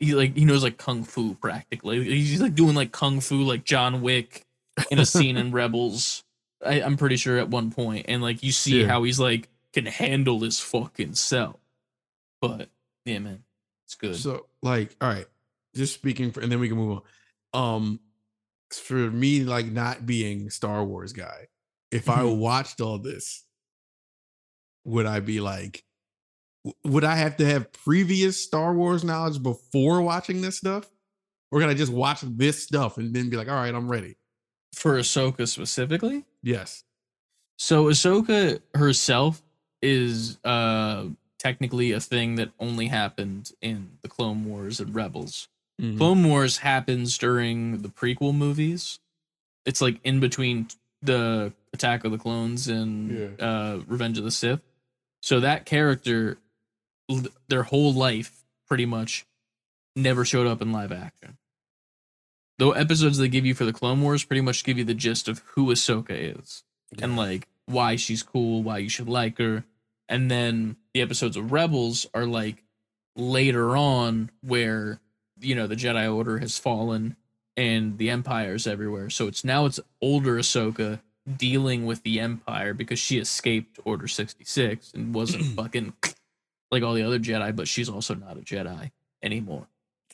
he 0.00 0.14
like 0.14 0.36
he 0.36 0.44
knows 0.44 0.62
like 0.62 0.76
kung 0.76 1.04
fu 1.04 1.34
practically. 1.34 2.02
He's 2.04 2.42
like 2.42 2.54
doing 2.54 2.74
like 2.74 2.92
kung 2.92 3.20
fu 3.20 3.42
like 3.42 3.64
John 3.64 4.02
Wick 4.02 4.44
in 4.90 4.98
a 4.98 5.06
scene 5.06 5.36
in 5.36 5.52
Rebels. 5.52 6.24
I, 6.64 6.82
I'm 6.82 6.96
pretty 6.96 7.16
sure 7.16 7.38
at 7.38 7.48
one 7.48 7.70
point, 7.70 8.06
and 8.08 8.20
like 8.20 8.42
you 8.42 8.50
see 8.52 8.80
Yeah. 8.82 8.88
how 8.88 9.04
he's 9.04 9.20
like 9.20 9.48
can 9.72 9.86
handle 9.86 10.40
his 10.40 10.58
fucking 10.60 11.14
self. 11.14 11.56
But 12.40 12.68
yeah, 13.04 13.20
man, 13.20 13.44
it's 13.86 13.94
good. 13.94 14.16
So, 14.16 14.46
like, 14.62 14.96
all 15.00 15.08
right, 15.08 15.26
just 15.74 15.94
speaking 15.94 16.32
for, 16.32 16.40
and 16.40 16.50
then 16.50 16.58
we 16.60 16.68
can 16.68 16.76
move 16.76 17.00
on. 17.54 17.78
Um, 17.78 18.00
for 18.72 18.94
me, 18.94 19.44
like, 19.44 19.66
not 19.66 20.04
being 20.06 20.50
Star 20.50 20.84
Wars 20.84 21.12
guy, 21.12 21.46
if 21.90 22.08
I 22.08 22.22
Mhm. 22.22 22.38
watched 22.38 22.80
all 22.80 22.98
this, 22.98 23.44
would 24.84 25.06
I 25.06 25.20
be 25.20 25.40
like, 25.40 25.84
would 26.84 27.04
I 27.04 27.16
have 27.16 27.36
to 27.38 27.46
have 27.46 27.72
previous 27.72 28.42
Star 28.42 28.74
Wars 28.74 29.04
knowledge 29.04 29.42
before 29.42 30.02
watching 30.02 30.40
this 30.40 30.56
stuff? 30.58 30.90
Or 31.50 31.60
can 31.60 31.68
I 31.70 31.74
just 31.74 31.92
watch 31.92 32.20
this 32.22 32.62
stuff 32.62 32.98
and 32.98 33.14
then 33.14 33.30
be 33.30 33.36
like, 33.36 33.48
all 33.48 33.54
right, 33.54 33.74
I'm 33.74 33.90
ready? 33.90 34.16
For 34.74 34.98
Ahsoka 34.98 35.48
specifically, 35.48 36.24
Yes. 36.42 36.84
so 37.58 37.86
Ahsoka 37.86 38.60
herself 38.74 39.42
is 39.82 40.38
uh 40.44 41.06
technically 41.38 41.92
a 41.92 42.00
thing 42.00 42.34
that 42.34 42.50
only 42.58 42.88
happened 42.88 43.52
in 43.62 43.88
the 44.02 44.08
Clone 44.08 44.44
Wars 44.44 44.80
and 44.80 44.94
Rebels. 44.94 45.48
Mhm. 45.80 45.96
Clone 45.96 46.28
Wars 46.28 46.58
happens 46.58 47.16
during 47.16 47.78
the 47.82 47.88
prequel 47.88 48.34
movies. 48.34 48.98
It's 49.64 49.80
like 49.80 50.00
in 50.04 50.18
between 50.20 50.68
the 51.02 51.52
Attack 51.72 52.04
of 52.04 52.10
the 52.12 52.18
Clones 52.18 52.66
and 52.68 53.40
uh, 53.40 53.78
Revenge 53.86 54.18
of 54.18 54.24
the 54.24 54.30
Sith. 54.32 54.60
So 55.22 55.38
that 55.40 55.64
character, 55.64 56.38
their 57.48 57.64
whole 57.64 57.92
life, 57.92 58.44
pretty 58.66 58.86
much, 58.86 59.26
never 59.96 60.24
showed 60.24 60.46
up 60.46 60.62
in 60.62 60.72
live 60.72 60.92
action. 60.92 61.38
The 62.58 62.70
episodes 62.70 63.18
they 63.18 63.28
give 63.28 63.46
you 63.46 63.54
for 63.54 63.64
the 63.64 63.72
Clone 63.72 64.02
Wars 64.02 64.24
pretty 64.24 64.40
much 64.40 64.64
give 64.64 64.78
you 64.78 64.84
the 64.84 64.94
gist 64.94 65.28
of 65.28 65.38
who 65.54 65.66
Ahsoka 65.66 66.10
is 66.10 66.64
and 67.00 67.16
like 67.16 67.46
why 67.66 67.96
she's 67.96 68.22
cool, 68.22 68.62
why 68.62 68.78
you 68.78 68.88
should 68.88 69.08
like 69.08 69.38
her. 69.38 69.64
And 70.08 70.30
then 70.30 70.76
the 70.92 71.02
episodes 71.02 71.36
of 71.36 71.52
Rebels 71.52 72.06
are 72.14 72.26
like 72.26 72.64
later 73.14 73.76
on 73.76 74.30
where 74.42 75.00
you 75.40 75.54
know 75.54 75.66
the 75.66 75.76
Jedi 75.76 76.12
Order 76.12 76.38
has 76.38 76.58
fallen 76.58 77.16
and 77.56 77.98
the 77.98 78.10
Empire's 78.10 78.66
everywhere. 78.66 79.10
So 79.10 79.28
it's 79.28 79.44
now 79.44 79.66
it's 79.66 79.80
older 80.00 80.36
Ahsoka 80.36 81.00
dealing 81.36 81.86
with 81.86 82.02
the 82.02 82.20
Empire 82.20 82.74
because 82.74 82.98
she 82.98 83.18
escaped 83.18 83.78
Order 83.84 84.08
66 84.08 84.92
and 84.94 85.14
wasn't 85.14 85.44
fucking 85.56 85.92
like 86.70 86.82
all 86.82 86.94
the 86.94 87.02
other 87.02 87.18
Jedi, 87.18 87.54
but 87.54 87.68
she's 87.68 87.88
also 87.88 88.14
not 88.14 88.36
a 88.36 88.40
Jedi 88.40 88.90
anymore 89.22 89.66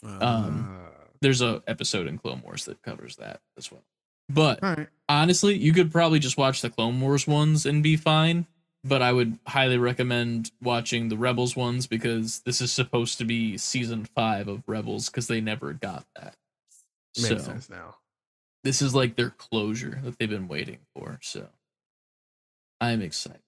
um, 0.03 0.21
Ah. 0.21 0.91
there's 1.21 1.41
a 1.43 1.63
episode 1.67 2.07
in 2.07 2.19
Clone 2.19 2.43
Wars 2.43 2.65
that 2.67 2.83
covers 2.83 3.17
that 3.17 3.41
as 3.57 3.71
well. 3.73 3.83
But 4.29 4.63
all 4.63 4.75
right. 4.75 4.89
honestly, 5.09 5.55
you 5.57 5.73
could 5.73 5.91
probably 5.93 6.19
just 6.19 6.37
watch 6.37 6.61
the 6.63 6.71
Clone 6.71 7.01
Wars 7.01 7.27
ones 7.27 7.65
and 7.67 7.83
be 7.83 7.97
fine. 7.97 8.47
But 8.87 9.01
I 9.01 9.13
would 9.13 9.39
highly 9.47 9.79
recommend 9.79 10.51
watching 10.63 11.09
the 11.09 11.17
Rebels 11.17 11.57
ones 11.57 11.87
because 11.87 12.41
this 12.41 12.61
is 12.61 12.71
supposed 12.71 13.17
to 13.17 13.25
be 13.25 13.57
season 13.57 14.05
five 14.15 14.47
of 14.47 14.63
Rebels 14.67 15.09
because 15.09 15.27
they 15.27 15.41
never 15.41 15.73
got 15.73 16.05
that. 16.17 16.35
Makes 17.17 17.29
so 17.29 17.39
sense 17.39 17.71
now. 17.71 17.97
this 18.63 18.83
is 18.83 18.95
like 18.95 19.17
their 19.17 19.31
closure 19.31 20.01
that 20.05 20.19
they've 20.19 20.29
been 20.29 20.49
waiting 20.49 20.81
for. 20.95 21.19
So 21.23 21.49
I'm 22.81 23.01
excited. 23.01 23.41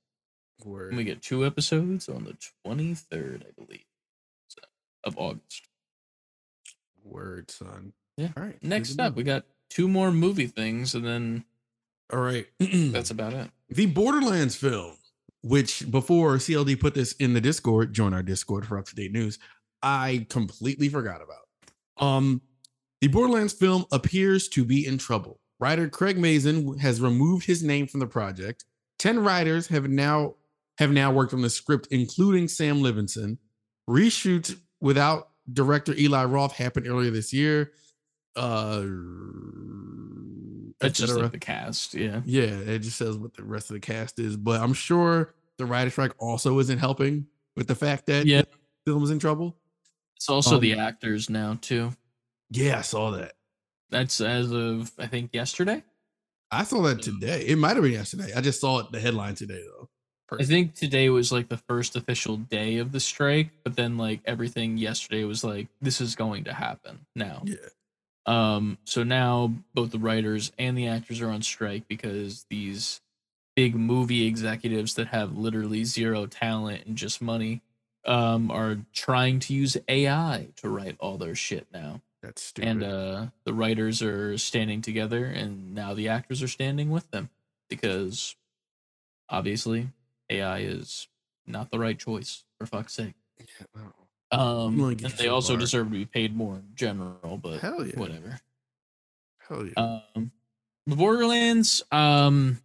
Word. 0.65 0.89
And 0.89 0.97
we 0.97 1.05
get 1.05 1.23
two 1.23 1.45
episodes 1.45 2.09
on 2.09 2.25
the 2.25 2.37
23rd, 2.67 3.43
I 3.43 3.51
believe, 3.57 3.85
so, 4.49 4.61
of 5.05 5.17
August. 5.19 5.69
Word, 7.05 7.51
son. 7.51 7.93
Yeah. 8.17 8.29
All 8.37 8.43
right. 8.43 8.63
Next 8.63 8.99
up, 8.99 9.15
we 9.15 9.23
got 9.23 9.45
two 9.71 9.89
more 9.89 10.11
movie 10.11 10.47
things, 10.47 10.95
and 10.95 11.05
then 11.05 11.45
All 12.13 12.21
right. 12.21 12.47
that's 12.59 13.11
about 13.11 13.33
it. 13.35 13.51
the 13.69 13.87
Borderlands 13.87 14.57
film, 14.57 14.97
which 15.43 15.91
before 15.91 16.37
CLD 16.37 16.81
put 16.81 16.95
this 16.95 17.13
in 17.13 17.35
the 17.35 17.41
Discord, 17.41 17.93
join 17.93 18.15
our 18.15 18.23
Discord 18.23 18.67
for 18.67 18.79
up 18.79 18.87
to 18.87 18.95
date 18.95 19.13
news. 19.13 19.39
I 19.83 20.27
completely 20.31 20.89
forgot 20.89 21.21
about. 21.23 22.05
Um, 22.05 22.41
the 23.01 23.09
Borderlands 23.09 23.53
film 23.53 23.85
appears 23.93 24.49
to 24.49 24.65
be 24.65 24.87
in 24.87 24.99
trouble. 24.99 25.39
Writer 25.61 25.89
Craig 25.89 26.19
Mazin 26.19 26.79
has 26.79 27.01
removed 27.01 27.47
his 27.47 27.63
name 27.63 27.87
from 27.87 28.01
the 28.01 28.07
project. 28.07 28.65
Ten 28.99 29.19
writers 29.23 29.69
have 29.69 29.89
now 29.89 30.35
have 30.79 30.91
now 30.91 31.13
worked 31.13 31.33
on 31.35 31.43
the 31.43 31.51
script, 31.51 31.89
including 31.91 32.49
Sam 32.49 32.81
Levinson. 32.81 33.39
Reshoots 33.89 34.57
without 34.81 35.29
director 35.53 35.95
Eli 35.97 36.25
Roth 36.25 36.53
happened 36.53 36.87
earlier 36.89 37.11
this 37.11 37.33
year. 37.33 37.73
Uh, 38.35 38.85
That's 40.81 40.99
just 40.99 41.11
etc. 41.11 41.23
like 41.23 41.33
the 41.33 41.39
cast, 41.39 41.95
yeah. 41.95 42.21
Yeah, 42.27 42.43
it 42.45 42.81
just 42.81 42.99
says 42.99 43.17
what 43.17 43.35
the 43.35 43.45
rest 43.45 43.71
of 43.71 43.75
the 43.75 43.81
cast 43.81 44.19
is, 44.19 44.37
but 44.37 44.61
I'm 44.61 44.75
sure 44.75 45.35
the 45.59 45.65
writer 45.65 45.91
strike 45.91 46.13
also 46.19 46.59
isn't 46.59 46.79
helping 46.79 47.27
with 47.57 47.67
the 47.67 47.75
fact 47.75 48.07
that 48.07 48.27
Yeah. 48.27 48.43
the 48.43 48.49
film 48.93 49.03
is 49.05 49.11
in 49.11 49.19
trouble. 49.19 49.57
It's 50.17 50.29
also 50.29 50.59
the 50.59 50.75
Um, 50.75 50.81
actors 50.81 51.31
now 51.31 51.59
too. 51.61 51.93
Yeah, 52.51 52.79
I 52.79 52.83
saw 52.83 53.11
that. 53.13 53.33
That's 53.91 54.21
as 54.21 54.53
of 54.53 54.93
I 54.99 55.07
think 55.07 55.31
yesterday. 55.33 55.83
I 56.51 56.65
saw 56.65 56.83
that 56.83 57.03
today. 57.03 57.47
It 57.47 57.57
might 57.57 57.75
have 57.77 57.83
been 57.83 57.93
yesterday. 57.93 58.33
I 58.35 58.41
just 58.41 58.61
saw 58.61 58.81
it 58.81 58.93
the 58.93 59.01
headline 59.01 59.35
today 59.35 59.63
though. 59.67 59.89
I 60.33 60.45
think 60.45 60.75
today 60.75 61.09
was 61.09 61.31
like 61.31 61.49
the 61.49 61.57
first 61.57 61.95
official 61.95 62.37
day 62.37 62.79
of 62.79 62.93
the 62.93 63.01
strike, 63.01 63.51
but 63.63 63.77
then 63.77 63.97
like 63.97 64.21
everything 64.25 64.77
yesterday 64.77 65.25
was 65.25 65.45
like 65.45 65.69
this 65.81 66.01
is 66.01 66.17
going 66.17 66.45
to 66.45 66.53
happen 66.53 67.07
now. 67.15 67.43
Yeah. 67.45 67.57
Um, 68.27 68.79
so 68.85 69.05
now 69.05 69.53
both 69.73 69.93
the 69.93 70.01
writers 70.01 70.51
and 70.59 70.77
the 70.77 70.89
actors 70.89 71.21
are 71.21 71.31
on 71.31 71.43
strike 71.43 71.87
because 71.87 72.45
these 72.51 73.01
big 73.55 73.77
movie 73.77 74.27
executives 74.27 74.95
that 74.95 75.09
have 75.09 75.37
literally 75.37 75.85
zero 75.85 76.27
talent 76.27 76.87
and 76.87 76.97
just 76.97 77.23
money 77.23 77.63
um, 78.05 78.51
are 78.51 78.79
trying 78.93 79.39
to 79.41 79.55
use 79.55 79.77
AI 79.89 80.49
to 80.57 80.69
write 80.69 80.97
all 80.99 81.19
their 81.19 81.35
shit 81.35 81.67
now. 81.73 82.01
That's 82.23 82.43
stupid. 82.43 82.69
And 82.69 82.85
uh, 82.85 83.27
the 83.45 83.55
writers 83.55 84.03
are 84.03 84.37
standing 84.39 84.83
together, 84.83 85.25
and 85.25 85.75
now 85.75 85.95
the 85.95 86.09
actors 86.09 86.43
are 86.43 86.49
standing 86.49 86.91
with 86.91 87.11
them 87.11 87.31
because 87.69 88.35
obviously 89.29 89.89
AI 90.31 90.59
is 90.59 91.09
not 91.47 91.71
the 91.71 91.79
right 91.79 91.99
choice 91.99 92.45
for 92.59 92.67
fuck's 92.67 92.95
sake. 92.95 93.15
Yeah. 93.39 93.83
Um, 94.33 94.81
and 94.81 94.99
they 94.99 95.27
so 95.27 95.35
also 95.35 95.53
far. 95.53 95.61
deserve 95.61 95.87
to 95.87 95.93
be 95.93 96.05
paid 96.05 96.37
more 96.37 96.57
in 96.57 96.65
general, 96.75 97.39
but 97.39 97.61
Hell 97.61 97.87
yeah. 97.87 97.99
whatever. 97.99 98.41
Hell 99.49 99.67
yeah. 99.67 99.99
Um, 100.17 100.33
the 100.87 100.97
Borderlands. 100.97 101.83
Um, 101.93 102.59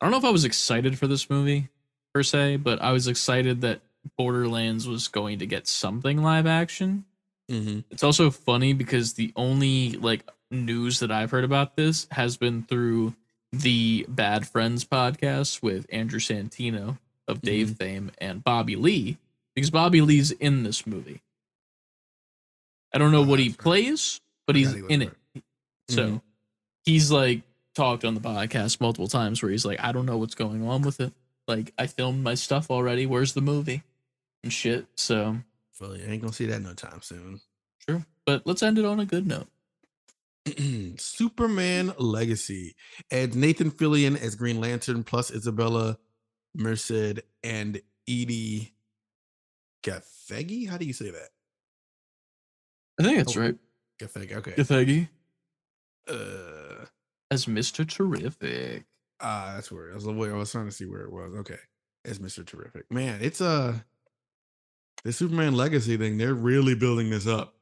I 0.00 0.06
don't 0.06 0.12
know 0.12 0.18
if 0.18 0.24
I 0.24 0.30
was 0.30 0.44
excited 0.44 0.98
for 0.98 1.06
this 1.06 1.28
movie 1.28 1.68
per 2.14 2.22
se, 2.22 2.56
but 2.56 2.80
I 2.80 2.92
was 2.92 3.08
excited 3.08 3.60
that 3.62 3.80
Borderlands 4.16 4.86
was 4.86 5.08
going 5.08 5.38
to 5.40 5.46
get 5.46 5.66
something 5.66 6.22
live 6.22 6.46
action. 6.46 7.04
mm-hmm. 7.50 7.80
It's 7.90 8.02
also 8.02 8.30
funny 8.30 8.72
because 8.72 9.14
the 9.14 9.32
only 9.36 9.92
like 9.92 10.28
news 10.50 11.00
that 11.00 11.10
I've 11.10 11.30
heard 11.30 11.44
about 11.44 11.76
this 11.76 12.06
has 12.10 12.36
been 12.36 12.62
through 12.62 13.14
the 13.52 14.04
Bad 14.08 14.46
Friends 14.46 14.84
podcast 14.84 15.62
with 15.62 15.86
Andrew 15.90 16.20
Santino 16.20 16.98
of 17.28 17.40
Dave 17.42 17.76
fame 17.76 18.10
and 18.18 18.42
Bobby 18.44 18.76
Lee 18.76 19.18
because 19.54 19.70
Bobby 19.70 20.00
Lee's 20.00 20.30
in 20.32 20.62
this 20.62 20.86
movie. 20.86 21.22
I 22.92 22.98
don't 22.98 23.12
know 23.12 23.22
Oh, 23.22 23.26
what 23.26 23.38
he 23.38 23.48
right. 23.48 23.58
plays, 23.58 24.20
but 24.46 24.56
he's 24.56 24.72
he 24.72 24.80
in 24.88 25.02
it. 25.02 25.12
So 25.88 26.06
Mhm. 26.06 26.22
he's 26.84 27.10
like 27.10 27.42
talked 27.74 28.04
on 28.04 28.14
the 28.14 28.20
podcast 28.20 28.80
multiple 28.80 29.08
times 29.08 29.42
where 29.42 29.50
he's 29.50 29.64
like, 29.64 29.80
I 29.80 29.92
don't 29.92 30.06
know 30.06 30.16
what's 30.18 30.34
going 30.34 30.66
on 30.66 30.82
with 30.82 31.00
it. 31.00 31.12
Like 31.46 31.72
I 31.78 31.86
filmed 31.86 32.22
my 32.24 32.34
stuff 32.34 32.70
already. 32.70 33.06
Where's 33.06 33.34
the 33.34 33.42
movie? 33.42 33.82
and 34.44 34.52
shit. 34.52 34.86
So 34.94 35.38
Well, 35.80 35.96
you 35.96 36.04
ain't 36.04 36.22
gonna 36.22 36.32
see 36.32 36.46
that 36.46 36.60
no 36.62 36.72
time 36.74 37.02
soon. 37.02 37.40
true. 37.86 38.04
But 38.24 38.46
let's 38.46 38.62
end 38.62 38.78
it 38.78 38.84
on 38.84 39.00
a 39.00 39.04
good 39.04 39.26
note. 39.26 39.48
Superman 40.98 41.92
Legacy 41.98 42.74
adds 43.10 43.34
Nathan 43.36 43.70
Fillion 43.70 44.20
as 44.20 44.34
Green 44.34 44.60
Lantern 44.60 45.02
plus 45.04 45.30
Isabella 45.30 45.98
Merced 46.54 47.20
and 47.42 47.80
Edi 48.06 48.72
Gathegi. 49.84 50.68
How 50.68 50.76
do 50.78 50.84
you 50.84 50.92
say 50.92 51.10
that? 51.10 51.28
I 52.98 53.02
think 53.04 53.18
that's 53.18 53.36
Oh, 53.36 53.40
right. 53.40 53.54
Gathegi. 54.00 54.32
Okay. 54.36 54.52
Gathegi 54.52 55.08
Uh, 56.08 56.86
as 57.30 57.46
Mr. 57.46 57.86
Terrific. 57.88 58.84
ah, 59.20 59.52
that's 59.56 59.72
where 59.72 59.90
I 59.90 59.94
was. 59.94 60.06
wait, 60.06 60.30
I 60.30 60.34
was 60.34 60.52
trying 60.52 60.66
to 60.66 60.72
see 60.72 60.86
where 60.86 61.02
it 61.02 61.12
was. 61.12 61.34
Okay, 61.40 61.58
as 62.04 62.20
Mister 62.20 62.44
Terrific. 62.44 62.90
Man, 62.90 63.18
it's 63.20 63.40
a 63.40 63.84
the 65.04 65.12
Superman 65.12 65.54
Legacy 65.54 65.96
thing. 65.96 66.16
They're 66.18 66.34
really 66.34 66.74
building 66.76 67.10
this 67.10 67.26
up. 67.26 67.55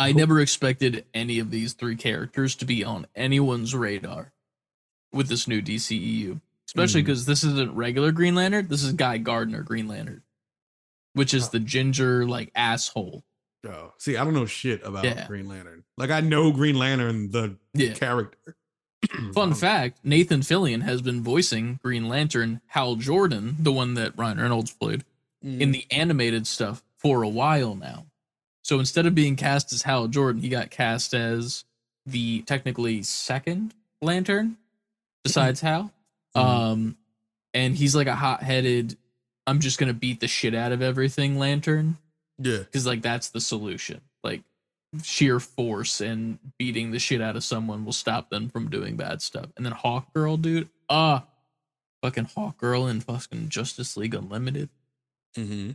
I 0.00 0.12
never 0.12 0.40
expected 0.40 1.04
any 1.12 1.38
of 1.40 1.50
these 1.50 1.74
three 1.74 1.96
characters 1.96 2.56
to 2.56 2.64
be 2.64 2.82
on 2.84 3.06
anyone's 3.14 3.74
radar 3.74 4.32
with 5.12 5.28
this 5.28 5.46
new 5.46 5.60
DCEU, 5.60 6.40
especially 6.66 7.02
because 7.02 7.26
this 7.26 7.44
isn't 7.44 7.74
regular 7.74 8.10
Green 8.10 8.34
Lantern. 8.34 8.68
This 8.68 8.82
is 8.82 8.94
Guy 8.94 9.18
Gardner 9.18 9.62
Green 9.62 9.88
Lantern, 9.88 10.22
which 11.12 11.34
is 11.34 11.50
the 11.50 11.60
ginger 11.60 12.26
like 12.26 12.50
asshole. 12.54 13.24
Oh, 13.68 13.92
see, 13.98 14.16
I 14.16 14.24
don't 14.24 14.32
know 14.32 14.46
shit 14.46 14.80
about 14.86 15.04
Yeah. 15.04 15.26
Green 15.26 15.46
Lantern. 15.46 15.84
Like 15.98 16.10
I 16.10 16.20
know 16.20 16.50
Green 16.50 16.78
Lantern, 16.78 17.30
the 17.30 17.56
Yeah. 17.74 17.92
character. 17.92 18.56
Fun 19.34 19.52
fact: 19.52 19.98
Nathan 20.02 20.40
Fillion 20.40 20.82
has 20.82 21.02
been 21.02 21.22
voicing 21.22 21.78
Green 21.82 22.08
Lantern 22.08 22.62
Hal 22.68 22.96
Jordan, 22.96 23.56
the 23.58 23.72
one 23.72 23.94
that 23.94 24.16
Ryan 24.16 24.40
Reynolds 24.40 24.72
played, 24.72 25.04
mm, 25.44 25.60
in 25.60 25.72
the 25.72 25.86
animated 25.90 26.46
stuff 26.46 26.82
for 26.96 27.22
a 27.22 27.28
while 27.28 27.74
now. 27.74 28.06
So 28.62 28.78
instead 28.78 29.06
of 29.06 29.14
being 29.14 29.36
cast 29.36 29.72
as 29.72 29.82
Hal 29.82 30.08
Jordan, 30.08 30.42
he 30.42 30.48
got 30.48 30.70
cast 30.70 31.14
as 31.14 31.64
the 32.06 32.42
technically 32.42 33.02
second 33.02 33.74
Lantern 34.02 34.56
besides 35.24 35.60
Hal. 35.60 35.92
Mhm. 36.36 36.40
Um, 36.40 36.96
and 37.54 37.74
he's 37.74 37.94
like 37.96 38.06
a 38.06 38.14
hot-headed, 38.14 38.96
I'm 39.46 39.60
just 39.60 39.78
gonna 39.78 39.94
beat 39.94 40.20
the 40.20 40.28
shit 40.28 40.54
out 40.54 40.72
of 40.72 40.82
everything 40.82 41.38
Lantern 41.38 41.96
yeah. 42.38 42.58
because 42.58 42.86
like 42.86 43.02
that's 43.02 43.30
the 43.30 43.40
solution. 43.40 44.00
Like 44.22 44.42
sheer 45.02 45.40
force 45.40 46.00
and 46.00 46.38
beating 46.58 46.90
the 46.90 46.98
shit 46.98 47.20
out 47.20 47.36
of 47.36 47.44
someone 47.44 47.84
will 47.84 47.92
stop 47.92 48.30
them 48.30 48.48
from 48.48 48.70
doing 48.70 48.96
bad 48.96 49.22
stuff. 49.22 49.46
And 49.56 49.64
then 49.64 49.72
Hawk 49.72 50.12
Girl, 50.12 50.36
dude, 50.36 50.68
ah, 50.88 51.24
fucking 52.02 52.28
Hawk 52.36 52.58
Girl 52.58 52.86
in 52.86 53.00
fucking 53.00 53.48
Justice 53.48 53.96
League 53.96 54.14
Unlimited. 54.14 54.68
Mm-hmm. 55.36 55.72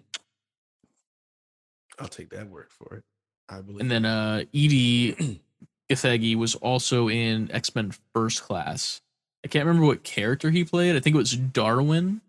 I'll 1.99 2.07
take 2.07 2.29
that 2.29 2.49
word 2.49 2.67
for 2.69 2.95
it. 2.95 3.03
I 3.49 3.61
believe. 3.61 3.81
And 3.81 3.91
then 3.91 4.05
uh 4.05 4.43
Edi 4.51 5.41
Gathegi 5.89 6.35
was 6.35 6.55
also 6.55 7.09
in 7.09 7.51
X-Men 7.51 7.93
First 8.13 8.41
Class. 8.43 9.01
I 9.43 9.47
can't 9.47 9.65
remember 9.65 9.85
what 9.87 10.03
character 10.03 10.49
he 10.49 10.63
played. 10.63 10.95
I 10.95 10.99
think 10.99 11.15
it 11.15 11.19
was 11.19 11.35
Darwin. 11.35 12.21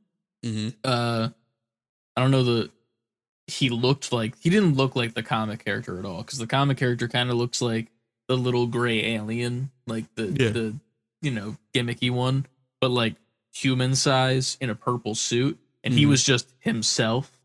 hmm 0.44 0.68
Uh 0.84 1.30
I 2.16 2.20
don't 2.22 2.30
know 2.30 2.42
the 2.44 2.70
he 3.48 3.68
looked 3.70 4.12
like 4.12 4.34
he 4.40 4.50
didn't 4.50 4.74
look 4.74 4.96
like 4.96 5.14
the 5.14 5.22
comic 5.22 5.64
character 5.64 5.98
at 5.98 6.04
all 6.04 6.18
because 6.22 6.38
the 6.38 6.46
comic 6.46 6.78
character 6.78 7.06
kind 7.08 7.30
of 7.30 7.36
looks 7.36 7.62
like 7.62 7.86
the 8.28 8.36
little 8.36 8.66
gray 8.66 9.04
alien, 9.14 9.70
like 9.86 10.04
the 10.16 10.24
Yeah. 10.26 10.50
the 10.50 10.74
you 11.22 11.30
know 11.30 11.56
gimmicky 11.74 12.10
one, 12.10 12.46
but 12.80 12.90
like 12.90 13.14
human 13.54 13.94
size 13.94 14.56
in 14.60 14.68
a 14.68 14.74
purple 14.74 15.14
suit, 15.14 15.58
and 15.84 15.94
he 15.94 16.04
Mhm. 16.04 16.08
was 16.08 16.24
just 16.24 16.52
himself 16.58 17.35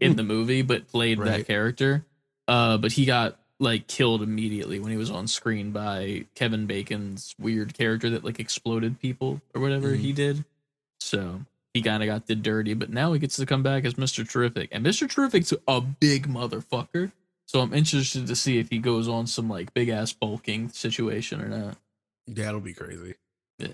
in 0.00 0.16
the 0.16 0.22
movie, 0.22 0.62
but 0.62 0.88
played 0.88 1.18
that 1.20 1.46
character. 1.46 2.04
Uh, 2.48 2.76
but 2.78 2.92
he 2.92 3.04
got 3.04 3.38
like 3.60 3.86
killed 3.86 4.22
immediately 4.22 4.78
when 4.80 4.90
he 4.90 4.96
was 4.98 5.10
on 5.10 5.26
screen 5.28 5.70
by 5.70 6.24
Kevin 6.34 6.66
Bacon's 6.66 7.34
weird 7.38 7.72
character 7.74 8.10
that 8.10 8.24
like 8.24 8.40
exploded 8.40 8.98
people 9.00 9.40
or 9.54 9.60
whatever 9.60 9.92
Mhm. 9.92 9.98
he 10.00 10.12
did. 10.12 10.44
So 11.00 11.42
he 11.72 11.80
kind 11.82 12.02
of 12.02 12.06
got 12.08 12.26
did 12.26 12.42
dirty, 12.42 12.74
but 12.74 12.90
now 12.90 13.12
he 13.12 13.18
gets 13.18 13.36
to 13.36 13.46
come 13.46 13.62
back 13.62 13.84
as 13.84 13.94
Mr. 13.94 14.28
Terrific, 14.28 14.68
and 14.72 14.84
Mr. 14.84 15.08
Terrific's 15.08 15.52
a 15.68 15.80
big 15.80 16.26
motherfucker. 16.28 17.12
So 17.46 17.60
I'm 17.60 17.72
interested 17.74 18.26
to 18.26 18.36
see 18.36 18.58
if 18.58 18.70
he 18.70 18.78
goes 18.78 19.06
on 19.08 19.26
some 19.26 19.48
like 19.48 19.72
big 19.74 19.88
ass 19.88 20.12
bulking 20.12 20.70
situation 20.70 21.40
or 21.40 21.48
not. 21.48 21.76
That'll 22.26 22.60
be 22.60 22.72
crazy. 22.74 23.14
Yeah. 23.58 23.68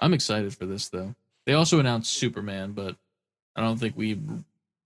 I'm 0.00 0.12
excited 0.14 0.54
for 0.54 0.66
this 0.66 0.88
though. 0.88 1.14
They 1.46 1.52
also 1.54 1.78
announced 1.80 2.12
Superman, 2.12 2.72
but 2.72 2.96
I 3.56 3.60
don't 3.62 3.78
think 3.78 3.96
we 3.96 4.18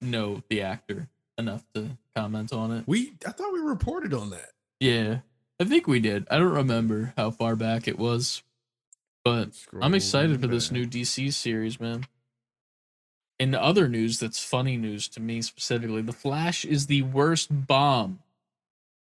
know 0.02 0.42
the 0.48 0.62
actor 0.62 1.08
enough 1.38 1.64
to 1.74 1.96
comment 2.14 2.52
on 2.52 2.72
it. 2.72 2.84
We 2.86 3.14
I 3.26 3.30
thought 3.30 3.52
we 3.52 3.60
reported 3.60 4.14
on 4.14 4.30
that. 4.30 4.50
Yeah, 4.80 5.18
I 5.60 5.64
think 5.64 5.86
we 5.86 6.00
did. 6.00 6.26
I 6.30 6.38
don't 6.38 6.52
remember 6.52 7.14
how 7.16 7.30
far 7.30 7.56
back 7.56 7.86
it 7.86 7.98
was, 7.98 8.42
but 9.24 9.50
I'm 9.80 9.94
excited 9.94 10.40
for 10.40 10.46
this 10.46 10.70
new 10.70 10.86
DC 10.86 11.32
series, 11.32 11.80
man. 11.80 12.06
In 13.38 13.54
other 13.54 13.88
news 13.88 14.18
that's 14.18 14.42
funny 14.42 14.76
news 14.76 15.08
to 15.08 15.20
me 15.20 15.42
specifically, 15.42 16.02
The 16.02 16.12
Flash 16.12 16.64
is 16.64 16.86
the 16.86 17.02
worst 17.02 17.66
bomb 17.66 18.20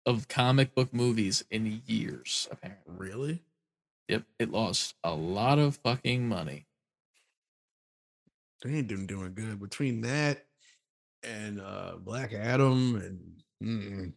of 0.04 0.28
comic 0.28 0.74
book 0.74 0.92
movies 0.92 1.44
in 1.50 1.82
years, 1.86 2.48
apparently. 2.50 2.94
Really? 2.96 3.42
Yep, 4.08 4.22
it 4.38 4.50
lost 4.50 4.94
a 5.02 5.14
lot 5.14 5.58
of 5.58 5.76
fucking 5.76 6.28
money. 6.28 6.66
They 8.62 8.74
ain't 8.74 8.88
doing 8.88 9.06
doing 9.06 9.34
good 9.34 9.60
between 9.60 10.00
that 10.02 10.45
and 11.22 11.60
uh 11.60 11.94
Black 11.98 12.32
Adam 12.32 12.96
and 13.60 14.12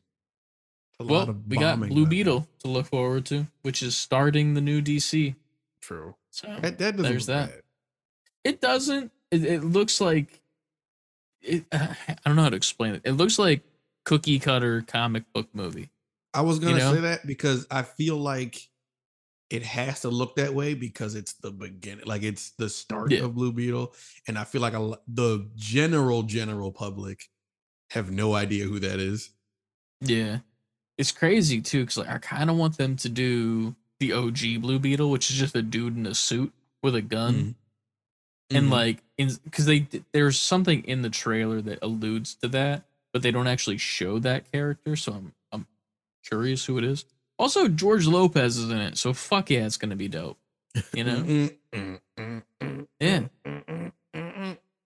Well, 0.99 1.30
of 1.30 1.47
we 1.47 1.57
got 1.57 1.80
Blue 1.80 2.05
Beetle 2.05 2.47
to 2.59 2.67
look 2.67 2.88
forward 2.88 3.26
to, 3.27 3.47
which 3.61 3.81
is 3.81 3.95
starting 3.97 4.53
the 4.53 4.61
new 4.61 4.81
DC. 4.81 5.35
True. 5.81 6.15
So 6.31 6.47
That, 6.61 6.77
that 6.77 6.97
doesn't 6.97 7.03
There's 7.03 7.26
that. 7.27 7.49
bad. 7.49 7.61
it 8.43 8.61
doesn't. 8.61 9.11
It, 9.31 9.43
it 9.45 9.63
looks 9.63 10.01
like 10.01 10.41
it. 11.41 11.65
I 11.71 11.95
don't 12.26 12.35
know 12.35 12.43
how 12.43 12.49
to 12.49 12.55
explain 12.57 12.95
it. 12.95 13.01
It 13.05 13.13
looks 13.13 13.39
like 13.39 13.63
cookie 14.05 14.39
cutter 14.39 14.81
comic 14.81 15.23
book 15.34 15.47
movie. 15.53 15.89
I 16.34 16.41
was 16.41 16.59
gonna 16.59 16.77
know? 16.77 16.93
say 16.93 17.01
that 17.01 17.26
because 17.26 17.65
I 17.71 17.81
feel 17.84 18.17
like 18.17 18.69
it 19.49 19.63
has 19.63 20.01
to 20.01 20.09
look 20.09 20.35
that 20.35 20.53
way 20.53 20.73
because 20.76 21.15
it's 21.15 21.34
the 21.34 21.51
beginning, 21.51 22.05
like 22.05 22.23
it's 22.23 22.51
the 22.51 22.69
start 22.69 23.11
Yeah. 23.11 23.21
of 23.26 23.35
Blue 23.35 23.51
Beetle, 23.51 23.93
and 24.27 24.38
I 24.38 24.43
feel 24.43 24.61
like 24.61 24.73
a, 24.73 24.97
the 25.07 25.47
general 25.55 26.23
general 26.23 26.71
public 26.71 27.30
have 27.91 28.11
no 28.11 28.35
idea 28.35 28.65
who 28.65 28.80
that 28.80 28.99
is. 28.99 29.31
Yeah, 30.01 30.39
it's 30.97 31.11
crazy 31.11 31.61
too. 31.61 31.81
Because 31.81 31.97
like 31.97 32.09
I 32.09 32.17
kind 32.19 32.49
of 32.49 32.55
want 32.57 32.77
them 32.77 32.95
to 32.97 33.09
do 33.09 33.76
the 33.99 34.13
OG 34.13 34.61
Blue 34.61 34.80
Beetle, 34.80 35.09
which 35.09 35.30
is 35.31 35.35
just 35.38 35.55
a 35.55 35.61
dude 35.61 35.97
in 35.97 36.05
a 36.05 36.13
suit 36.15 36.53
with 36.84 36.95
a 36.95 37.01
gun. 37.01 37.34
Mhm. 37.34 37.55
and 38.51 38.67
Mhm. 38.67 38.71
like 38.71 39.03
in 39.17 39.30
because 39.43 39.65
they 39.65 39.88
there's 40.11 40.39
something 40.39 40.84
in 40.85 41.01
the 41.03 41.09
trailer 41.09 41.61
that 41.61 41.77
alludes 41.84 42.34
to 42.35 42.47
that 42.47 42.84
but 43.13 43.21
they 43.21 43.30
don't 43.30 43.45
actually 43.45 43.77
show 43.77 44.17
that 44.17 44.51
character 44.51 44.95
so 44.95 45.13
i'm 45.13 45.34
i'm 45.51 45.67
curious 46.23 46.65
who 46.65 46.76
it 46.80 46.84
is 46.84 47.05
also 47.40 47.68
george 47.68 48.06
lopez 48.06 48.57
is 48.57 48.70
in 48.70 48.78
it 48.78 48.98
so 48.98 49.14
fuck 49.14 49.49
yeah 49.49 49.66
it's 49.66 49.78
gonna 49.78 49.95
be 49.95 50.07
dope 50.07 50.38
you 50.94 51.03
know 51.03 51.49
Yeah. 52.99 53.22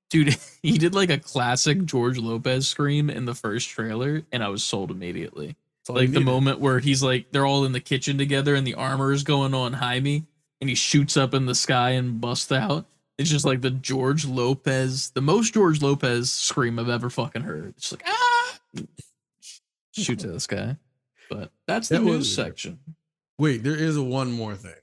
dude 0.09 0.37
he 0.61 0.77
did 0.77 0.95
like 0.95 1.09
a 1.09 1.17
classic 1.17 1.83
george 1.83 2.17
lopez 2.17 2.67
scream 2.67 3.09
in 3.09 3.25
the 3.25 3.33
first 3.35 3.67
trailer 3.69 4.21
and 4.31 4.43
i 4.43 4.47
was 4.47 4.63
sold 4.63 4.91
immediately 4.91 5.55
That's 5.79 5.89
all 5.89 6.01
you 6.01 6.07
like 6.07 6.13
the 6.13 6.21
moment 6.21 6.59
where 6.59 6.79
he's 6.79 7.03
like 7.03 7.31
they're 7.31 7.45
all 7.45 7.65
in 7.65 7.71
the 7.73 7.79
kitchen 7.81 8.17
together 8.17 8.55
and 8.55 8.65
the 8.65 8.75
armor 8.75 9.11
is 9.11 9.23
going 9.23 9.53
on 9.53 9.73
Jaime 9.73 10.23
and 10.61 10.69
he 10.69 10.75
shoots 10.75 11.17
up 11.17 11.33
in 11.33 11.45
the 11.45 11.55
sky 11.55 11.89
and 11.89 12.21
busts 12.21 12.49
out. 12.49 12.85
It's 13.17 13.29
just 13.29 13.43
like 13.43 13.59
the 13.59 13.69
George 13.69 14.25
Lopez, 14.25 15.09
the 15.09 15.19
most 15.21 15.53
George 15.53 15.81
Lopez 15.81 16.31
scream 16.31 16.79
I've 16.79 16.87
ever 16.87 17.09
fucking 17.09 17.41
heard. 17.41 17.73
It's 17.75 17.91
like 17.91 18.03
ah, 18.07 18.59
shoots 19.91 20.23
at 20.23 20.31
this 20.31 20.47
guy. 20.47 20.77
But 21.33 21.51
that's 21.67 21.89
the 21.89 21.95
That 21.99 22.03
news 22.03 22.17
was- 22.19 22.35
section. 22.35 22.79
Wait, 23.39 23.63
there 23.63 23.75
is 23.75 23.97
one 23.99 24.31
more 24.31 24.55
thing. 24.55 24.75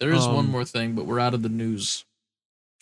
There 0.00 0.10
is 0.12 0.26
one 0.26 0.46
um, 0.46 0.50
more 0.50 0.64
thing, 0.64 0.94
but 0.94 1.06
we're 1.06 1.20
out 1.20 1.34
of 1.34 1.42
the 1.42 1.48
news. 1.48 2.04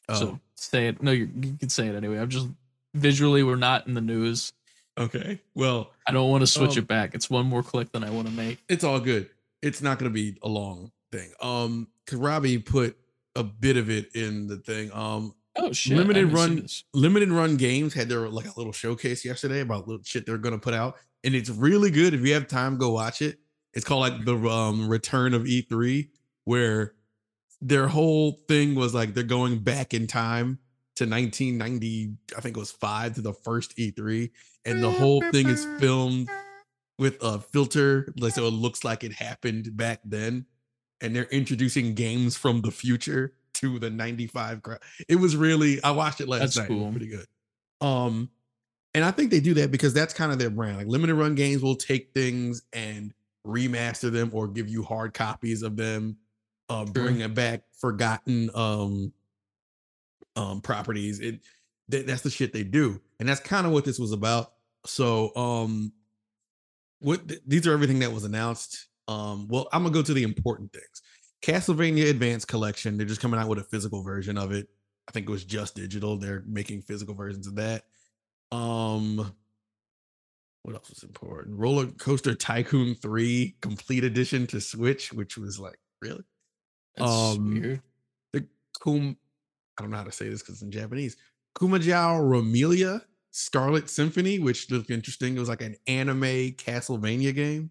Oh, 0.08 0.14
So 0.14 0.40
say 0.54 0.88
it. 0.88 1.02
No, 1.02 1.10
you 1.12 1.26
can 1.58 1.68
say 1.68 1.86
it 1.88 1.94
anyway. 1.94 2.18
I'm 2.18 2.28
just 2.28 2.48
visually 2.94 3.42
we're 3.42 3.56
not 3.56 3.86
in 3.86 3.94
the 3.94 4.00
news. 4.00 4.52
okay. 4.98 5.40
Well, 5.54 5.92
I 6.06 6.12
don't 6.12 6.30
want 6.30 6.42
to 6.42 6.46
switch 6.46 6.72
Um, 6.72 6.78
it 6.78 6.88
back. 6.88 7.14
It's 7.14 7.28
one 7.30 7.46
more 7.46 7.62
click 7.62 7.92
than 7.92 8.04
I 8.04 8.10
want 8.10 8.28
to 8.28 8.32
make. 8.34 8.58
it's 8.68 8.84
all 8.84 9.00
good. 9.00 9.28
It's 9.62 9.82
not 9.82 9.98
going 9.98 10.10
to 10.10 10.14
be 10.14 10.38
a 10.42 10.48
long 10.48 10.92
thing. 11.12 11.30
Um, 11.40 11.88
because 12.04 12.18
Robbie 12.18 12.58
put 12.58 12.96
a 13.34 13.42
bit 13.42 13.76
of 13.76 13.90
it 13.90 14.14
in 14.14 14.46
the 14.46 14.56
thing. 14.58 14.90
Um, 14.92 15.34
Oh 15.58 15.72
shit! 15.72 15.96
Limited 15.96 16.32
run- 16.32 16.66
limited 16.92 17.30
run 17.30 17.56
games 17.56 17.94
had 17.94 18.08
their 18.08 18.28
like 18.28 18.46
a 18.46 18.52
little 18.56 18.72
showcase 18.72 19.24
yesterday 19.24 19.60
about 19.60 19.88
little 19.88 20.02
shit 20.04 20.26
they're 20.26 20.38
gonna 20.38 20.58
put 20.58 20.74
out, 20.74 20.96
and 21.24 21.34
it's 21.34 21.50
really 21.50 21.90
good. 21.90 22.14
If 22.14 22.20
you 22.20 22.34
have 22.34 22.46
time, 22.46 22.78
go 22.78 22.90
watch 22.90 23.22
it. 23.22 23.38
It's 23.74 23.84
called 23.84 24.00
like 24.00 24.24
the 24.24 24.36
um 24.36 24.88
return 24.88 25.34
of 25.34 25.44
E3, 25.44 26.08
where 26.44 26.94
their 27.60 27.88
whole 27.88 28.38
thing 28.48 28.74
was 28.74 28.94
like 28.94 29.14
they're 29.14 29.24
going 29.24 29.60
back 29.60 29.94
in 29.94 30.06
time 30.06 30.58
to 30.96 31.04
1990, 31.04 32.14
I 32.36 32.40
think 32.40 32.56
it 32.56 32.60
was 32.60 32.70
five 32.70 33.14
to 33.14 33.20
the 33.20 33.34
first 33.34 33.76
E3, 33.76 34.30
and 34.64 34.82
the 34.82 34.90
whole 34.90 35.22
thing 35.30 35.46
is 35.46 35.66
filmed 35.78 36.28
with 36.98 37.18
a 37.22 37.38
filter, 37.38 38.12
like 38.18 38.32
so 38.32 38.46
it 38.46 38.52
looks 38.52 38.82
like 38.82 39.04
it 39.04 39.12
happened 39.12 39.76
back 39.76 40.00
then. 40.04 40.46
And 41.02 41.14
they're 41.14 41.24
introducing 41.24 41.94
games 41.94 42.36
from 42.36 42.62
the 42.62 42.70
future 42.70 43.34
to 43.60 43.78
the 43.78 43.90
95 43.90 44.62
crowd. 44.62 44.78
It 45.08 45.16
was 45.16 45.36
really 45.36 45.82
I 45.82 45.90
watched 45.90 46.20
it 46.20 46.28
last 46.28 46.40
That's 46.40 46.56
night. 46.58 46.68
Cool. 46.68 46.90
pretty 46.90 47.08
good. 47.08 47.26
Um, 47.80 48.30
and 48.94 49.04
I 49.04 49.10
think 49.10 49.30
they 49.30 49.40
do 49.40 49.54
that 49.54 49.70
because 49.70 49.92
that's 49.92 50.14
kind 50.14 50.32
of 50.32 50.38
their 50.38 50.50
brand. 50.50 50.78
Like 50.78 50.86
limited 50.86 51.14
run 51.14 51.34
games 51.34 51.62
will 51.62 51.76
take 51.76 52.12
things 52.14 52.62
and 52.72 53.12
remaster 53.46 54.10
them 54.10 54.30
or 54.32 54.48
give 54.48 54.68
you 54.68 54.82
hard 54.82 55.14
copies 55.14 55.62
of 55.62 55.76
them, 55.76 56.16
uh, 56.68 56.84
bring 56.84 57.20
it 57.20 57.34
back 57.34 57.62
forgotten 57.78 58.50
um 58.54 59.12
um 60.34 60.60
properties. 60.60 61.20
It 61.20 61.40
that, 61.88 62.06
that's 62.06 62.22
the 62.22 62.30
shit 62.30 62.52
they 62.52 62.64
do, 62.64 63.00
and 63.20 63.28
that's 63.28 63.40
kind 63.40 63.66
of 63.66 63.72
what 63.72 63.84
this 63.84 63.98
was 63.98 64.12
about. 64.12 64.52
So 64.86 65.34
um, 65.36 65.92
what 67.00 67.28
th- 67.28 67.42
these 67.46 67.66
are 67.66 67.72
everything 67.72 67.98
that 68.00 68.12
was 68.12 68.24
announced. 68.24 68.88
Um, 69.08 69.46
well, 69.48 69.68
I'm 69.72 69.82
gonna 69.82 69.94
go 69.94 70.02
to 70.02 70.14
the 70.14 70.22
important 70.22 70.72
things. 70.72 71.02
Castlevania 71.42 72.08
Advanced 72.10 72.48
Collection. 72.48 72.96
They're 72.96 73.06
just 73.06 73.20
coming 73.20 73.38
out 73.38 73.48
with 73.48 73.58
a 73.58 73.64
physical 73.64 74.02
version 74.02 74.38
of 74.38 74.52
it. 74.52 74.68
I 75.08 75.12
think 75.12 75.28
it 75.28 75.32
was 75.32 75.44
just 75.44 75.76
digital. 75.76 76.16
They're 76.16 76.42
making 76.46 76.82
physical 76.82 77.14
versions 77.14 77.46
of 77.46 77.54
that. 77.56 77.84
Um, 78.50 79.34
what 80.62 80.74
else 80.74 80.88
was 80.90 81.02
important? 81.04 81.58
Roller 81.58 81.86
Coaster 81.86 82.34
Tycoon 82.34 82.94
3 82.96 83.56
Complete 83.60 84.02
Edition 84.04 84.46
to 84.48 84.60
Switch, 84.60 85.12
which 85.12 85.38
was 85.38 85.60
like, 85.60 85.78
really? 86.02 86.24
That's 86.96 87.10
Um, 87.10 87.54
weird. 87.54 87.82
The 88.32 88.46
Kum, 88.80 89.16
I 89.78 89.82
don't 89.82 89.90
know 89.90 89.98
how 89.98 90.04
to 90.04 90.12
say 90.12 90.28
this 90.28 90.42
because 90.42 90.54
it's 90.56 90.62
in 90.62 90.72
Japanese. 90.72 91.16
Koumajou 91.56 92.28
Remilia 92.28 93.02
Scarlet 93.30 93.88
Symphony, 93.88 94.38
which 94.38 94.70
looked 94.70 94.90
interesting. 94.90 95.36
It 95.36 95.40
was 95.40 95.48
like 95.48 95.62
an 95.62 95.76
anime 95.86 96.22
Castlevania 96.56 97.34
game. 97.34 97.70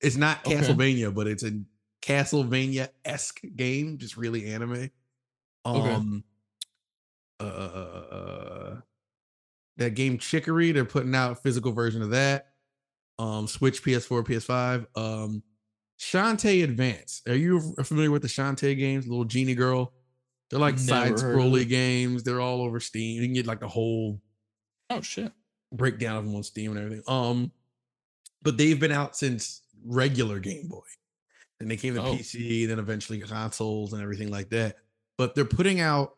It's 0.00 0.16
not 0.16 0.46
Okay. 0.46 0.56
Castlevania, 0.56 1.12
but 1.12 1.26
it's 1.26 1.42
a 1.42 1.58
Castlevania 2.02 2.88
esque 3.04 3.40
game, 3.56 3.98
just 3.98 4.16
really 4.16 4.46
anime. 4.46 4.90
Okay. 5.64 5.92
Um, 5.94 6.24
uh, 7.40 7.42
uh, 7.42 8.80
that 9.76 9.94
game 9.94 10.18
Chicory, 10.18 10.72
they're 10.72 10.84
putting 10.84 11.14
out 11.14 11.32
a 11.32 11.34
physical 11.36 11.72
version 11.72 12.02
of 12.02 12.10
that. 12.10 12.48
Um, 13.18 13.46
Switch, 13.46 13.82
PS4, 13.82 14.24
PS5. 14.24 14.86
Um, 14.96 15.42
Shantae 15.98 16.64
Advance. 16.64 17.22
Are 17.26 17.34
you 17.34 17.74
familiar 17.82 18.10
with 18.10 18.22
the 18.22 18.28
Shantae 18.28 18.76
games? 18.78 19.06
Little 19.06 19.24
genie 19.24 19.54
girl. 19.54 19.92
They're 20.50 20.60
like 20.60 20.78
side 20.78 21.14
scrolly 21.14 21.68
games. 21.68 22.22
They're 22.22 22.40
all 22.40 22.62
over 22.62 22.78
Steam. 22.78 23.20
You 23.20 23.26
can 23.26 23.34
get 23.34 23.46
like 23.46 23.60
the 23.60 23.68
whole 23.68 24.20
Oh 24.90 25.00
shit. 25.00 25.32
breakdown 25.72 26.16
of 26.18 26.24
them 26.24 26.36
on 26.36 26.42
Steam 26.44 26.70
and 26.70 26.78
everything. 26.78 27.02
Um, 27.08 27.50
but 28.42 28.56
they've 28.56 28.78
been 28.78 28.92
out 28.92 29.16
since 29.16 29.62
regular 29.84 30.38
Game 30.38 30.68
Boy. 30.68 30.82
And 31.60 31.70
they 31.70 31.76
came 31.76 31.94
to 31.94 32.02
Oh. 32.02 32.14
PC, 32.14 32.66
then 32.66 32.78
eventually 32.78 33.20
consoles 33.20 33.92
and 33.92 34.02
everything 34.02 34.30
like 34.30 34.50
that. 34.50 34.76
But 35.18 35.34
they're 35.34 35.44
putting 35.46 35.80
out 35.80 36.16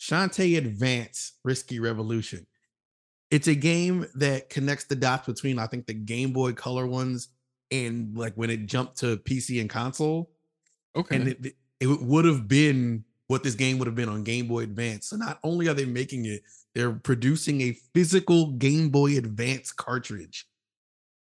Shantae 0.00 0.56
Advance 0.58 1.32
Risky 1.44 1.80
Revolution. 1.80 2.46
It's 3.30 3.48
a 3.48 3.54
game 3.56 4.06
that 4.14 4.48
connects 4.50 4.84
the 4.84 4.94
dots 4.94 5.26
between, 5.26 5.58
I 5.58 5.66
think, 5.66 5.86
the 5.86 5.94
Game 5.94 6.32
Boy 6.32 6.52
Color 6.52 6.86
ones 6.86 7.28
and 7.72 8.16
like 8.16 8.34
when 8.34 8.50
it 8.50 8.66
jumped 8.66 8.98
to 8.98 9.16
PC 9.16 9.60
and 9.60 9.68
console. 9.68 10.30
Okay. 10.94 11.16
And 11.16 11.28
it, 11.28 11.56
it 11.80 11.86
would 11.88 12.24
have 12.24 12.46
been 12.46 13.04
what 13.26 13.42
this 13.42 13.56
game 13.56 13.78
would 13.78 13.86
have 13.86 13.96
been 13.96 14.08
on 14.08 14.22
Game 14.22 14.46
Boy 14.46 14.60
Advance. 14.62 15.08
So 15.08 15.16
not 15.16 15.40
only 15.42 15.66
are 15.68 15.74
they 15.74 15.84
making 15.84 16.26
it, 16.26 16.42
they're 16.76 16.92
producing 16.92 17.60
a 17.62 17.72
physical 17.92 18.52
Game 18.52 18.90
Boy 18.90 19.16
Advance 19.18 19.72
cartridge 19.72 20.46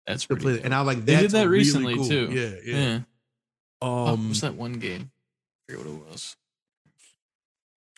That's 0.08 0.26
pretty. 0.26 0.56
dope. 0.56 0.66
And 0.66 0.74
I 0.74 0.82
like 0.82 1.06
They 1.06 1.14
that. 1.16 1.22
did 1.22 1.32
that 1.32 1.50
recently, 1.50 1.96
too. 2.08 2.30
Yeah, 2.32 2.56
yeah. 2.66 2.82
yeah. 2.88 3.00
Oh, 3.82 4.08
Um, 4.14 4.28
what's 4.28 4.42
that 4.42 4.56
one 4.56 4.74
game? 4.74 5.12
I 5.70 5.74
forget 5.74 5.86
what 5.88 5.94
it 5.96 6.12
was. 6.12 6.36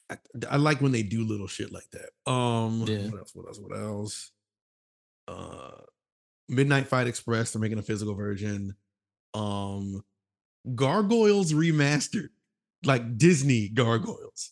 I, 0.10 0.18
I 0.50 0.58
like 0.58 0.82
when 0.82 0.92
they 0.92 1.04
do 1.04 1.24
little 1.26 1.48
shit 1.48 1.72
like 1.72 1.90
that. 1.92 2.32
Um, 2.32 2.84
Yeah. 2.88 3.10
what 3.10 3.20
else? 3.20 3.32
What 3.36 3.48
else? 3.48 3.60
What 3.60 3.78
else? 3.78 4.32
Uh, 5.28 5.72
Midnight 6.50 6.88
Fight 6.88 7.08
Express. 7.08 7.52
They're 7.52 7.62
making 7.62 7.80
a 7.80 7.84
physical 7.84 8.14
version. 8.14 8.76
Um, 9.34 10.04
Gargoyles 10.76 11.54
remastered, 11.54 12.30
like 12.86 13.18
Disney 13.18 13.70
Gargoyles, 13.70 14.52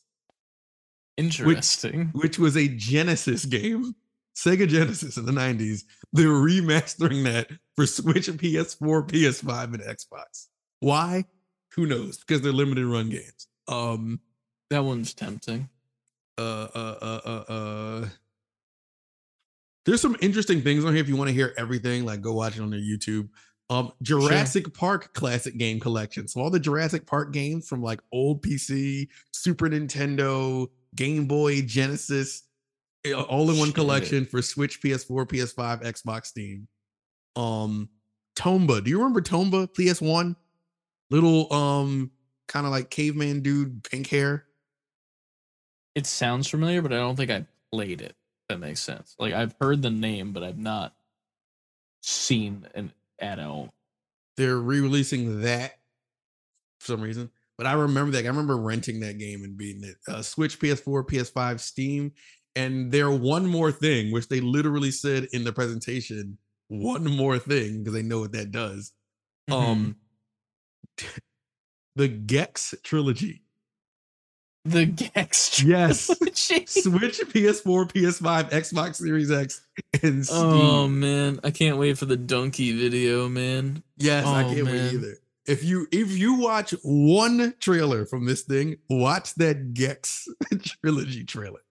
Interesting. 1.17 2.07
which 2.13 2.39
was 2.39 2.57
a 2.57 2.67
Genesis 2.67 3.45
game, 3.45 3.93
Sega 4.35 4.67
Genesis 4.67 5.17
in 5.17 5.25
the 5.25 5.31
'90s. 5.31 5.83
They're 6.13 6.27
remastering 6.29 7.23
that 7.25 7.49
for 7.75 7.85
Switch, 7.85 8.27
PS4, 8.27 9.07
PS5, 9.07 9.63
and 9.73 9.83
Xbox. 9.83 10.47
Why? 10.81 11.25
Who 11.75 11.85
knows? 11.85 12.17
Because 12.17 12.41
they're 12.41 12.51
limited 12.51 12.85
run 12.85 13.09
games. 13.09 13.47
Um, 13.67 14.19
that 14.69 14.83
one's 14.83 15.13
tempting. 15.13 15.69
uh 16.37 16.41
uh 16.41 16.95
uh 17.01 17.19
uh 17.25 17.53
uh 17.53 18.09
there's 19.85 20.01
some 20.01 20.15
interesting 20.21 20.61
things 20.61 20.85
on 20.85 20.93
here 20.93 21.01
if 21.01 21.09
you 21.09 21.15
want 21.15 21.27
to 21.27 21.33
hear 21.33 21.53
everything 21.57 22.05
like 22.05 22.21
go 22.21 22.33
watch 22.33 22.57
it 22.57 22.61
on 22.61 22.69
their 22.69 22.79
youtube 22.79 23.27
um 23.69 23.91
jurassic 24.01 24.73
park 24.73 25.13
classic 25.13 25.57
game 25.57 25.79
collection 25.79 26.27
so 26.27 26.39
all 26.39 26.49
the 26.49 26.59
jurassic 26.59 27.05
park 27.05 27.33
games 27.33 27.67
from 27.67 27.81
like 27.81 27.99
old 28.13 28.41
pc 28.41 29.07
super 29.33 29.67
nintendo 29.67 30.67
game 30.95 31.25
boy 31.25 31.61
genesis 31.61 32.43
eh, 33.05 33.11
all 33.11 33.49
in 33.51 33.57
one 33.57 33.67
Shit. 33.67 33.75
collection 33.75 34.25
for 34.25 34.41
switch 34.41 34.81
ps4 34.81 35.27
ps5 35.27 35.83
xbox 35.83 36.27
steam 36.27 36.67
um 37.35 37.89
tomba 38.35 38.83
do 38.83 38.89
you 38.89 38.97
remember 38.97 39.21
tomba 39.21 39.67
ps1 39.73 40.35
little 41.11 41.51
um 41.53 42.09
kind 42.47 42.65
of 42.65 42.71
like 42.71 42.89
caveman 42.89 43.41
dude 43.41 43.83
pink 43.83 44.07
hair 44.07 44.45
It 45.95 46.07
sounds 46.07 46.47
familiar, 46.47 46.81
but 46.81 46.93
I 46.93 46.97
don't 46.97 47.15
think 47.15 47.29
I 47.31 47.45
played 47.71 48.01
it. 48.01 48.15
That 48.49 48.59
makes 48.59 48.81
sense. 48.81 49.15
Like 49.19 49.33
I've 49.33 49.55
heard 49.61 49.81
the 49.81 49.89
name, 49.91 50.33
but 50.33 50.43
I've 50.43 50.57
not 50.57 50.93
seen 52.01 52.67
an 52.75 52.91
at 53.19 53.39
all. 53.39 53.69
they're 54.37 54.57
re-releasing 54.57 55.41
that 55.41 55.79
for 56.79 56.87
some 56.87 57.01
reason. 57.01 57.29
But 57.57 57.67
I 57.67 57.73
remember 57.73 58.11
that. 58.13 58.25
I 58.25 58.27
remember 58.27 58.57
renting 58.57 58.99
that 59.01 59.19
game 59.19 59.43
and 59.43 59.55
beating 59.55 59.83
it. 59.83 59.97
Uh, 60.07 60.23
Switch, 60.23 60.59
PS4, 60.59 61.05
PS5, 61.07 61.59
Steam, 61.59 62.11
and 62.55 62.91
they're 62.91 63.11
one 63.11 63.45
more 63.45 63.71
thing, 63.71 64.11
which 64.11 64.27
they 64.27 64.41
literally 64.41 64.89
said 64.89 65.27
in 65.33 65.43
the 65.43 65.53
presentation. 65.53 66.37
One 66.69 67.03
more 67.03 67.37
thing 67.37 67.79
because 67.79 67.93
they 67.93 68.01
know 68.01 68.19
what 68.21 68.31
that 68.31 68.51
does. 68.51 68.93
Mm-hmm. 69.49 69.71
Um, 69.71 69.95
the 71.95 72.07
Gex 72.07 72.73
trilogy. 72.83 73.43
the 74.65 74.85
Gex. 74.85 75.61
Yes. 75.63 76.05
Switch, 76.33 77.19
PS4, 77.21 77.91
PS5, 77.91 78.51
Xbox 78.51 78.95
Series 78.95 79.31
X, 79.31 79.61
and 80.03 80.19
oh, 80.19 80.23
Steam. 80.23 80.35
Oh 80.35 80.87
man, 80.87 81.39
I 81.43 81.51
can't 81.51 81.77
wait 81.77 81.97
for 81.97 82.05
the 82.05 82.17
Dunkey 82.17 82.75
video, 82.77 83.27
man. 83.27 83.83
Yes, 83.97 84.25
I 84.25 84.43
Oh, 84.43 84.53
can't 84.53 84.65
wait 84.67 84.93
either. 84.93 85.17
If 85.47 85.63
you 85.63 85.87
if 85.91 86.15
you 86.17 86.35
watch 86.35 86.73
one 86.83 87.55
trailer 87.59 88.05
from 88.05 88.25
this 88.25 88.43
thing, 88.43 88.77
watch 88.89 89.33
that 89.35 89.73
Gex 89.73 90.27
trilogy 90.83 91.23
trailer. 91.23 91.61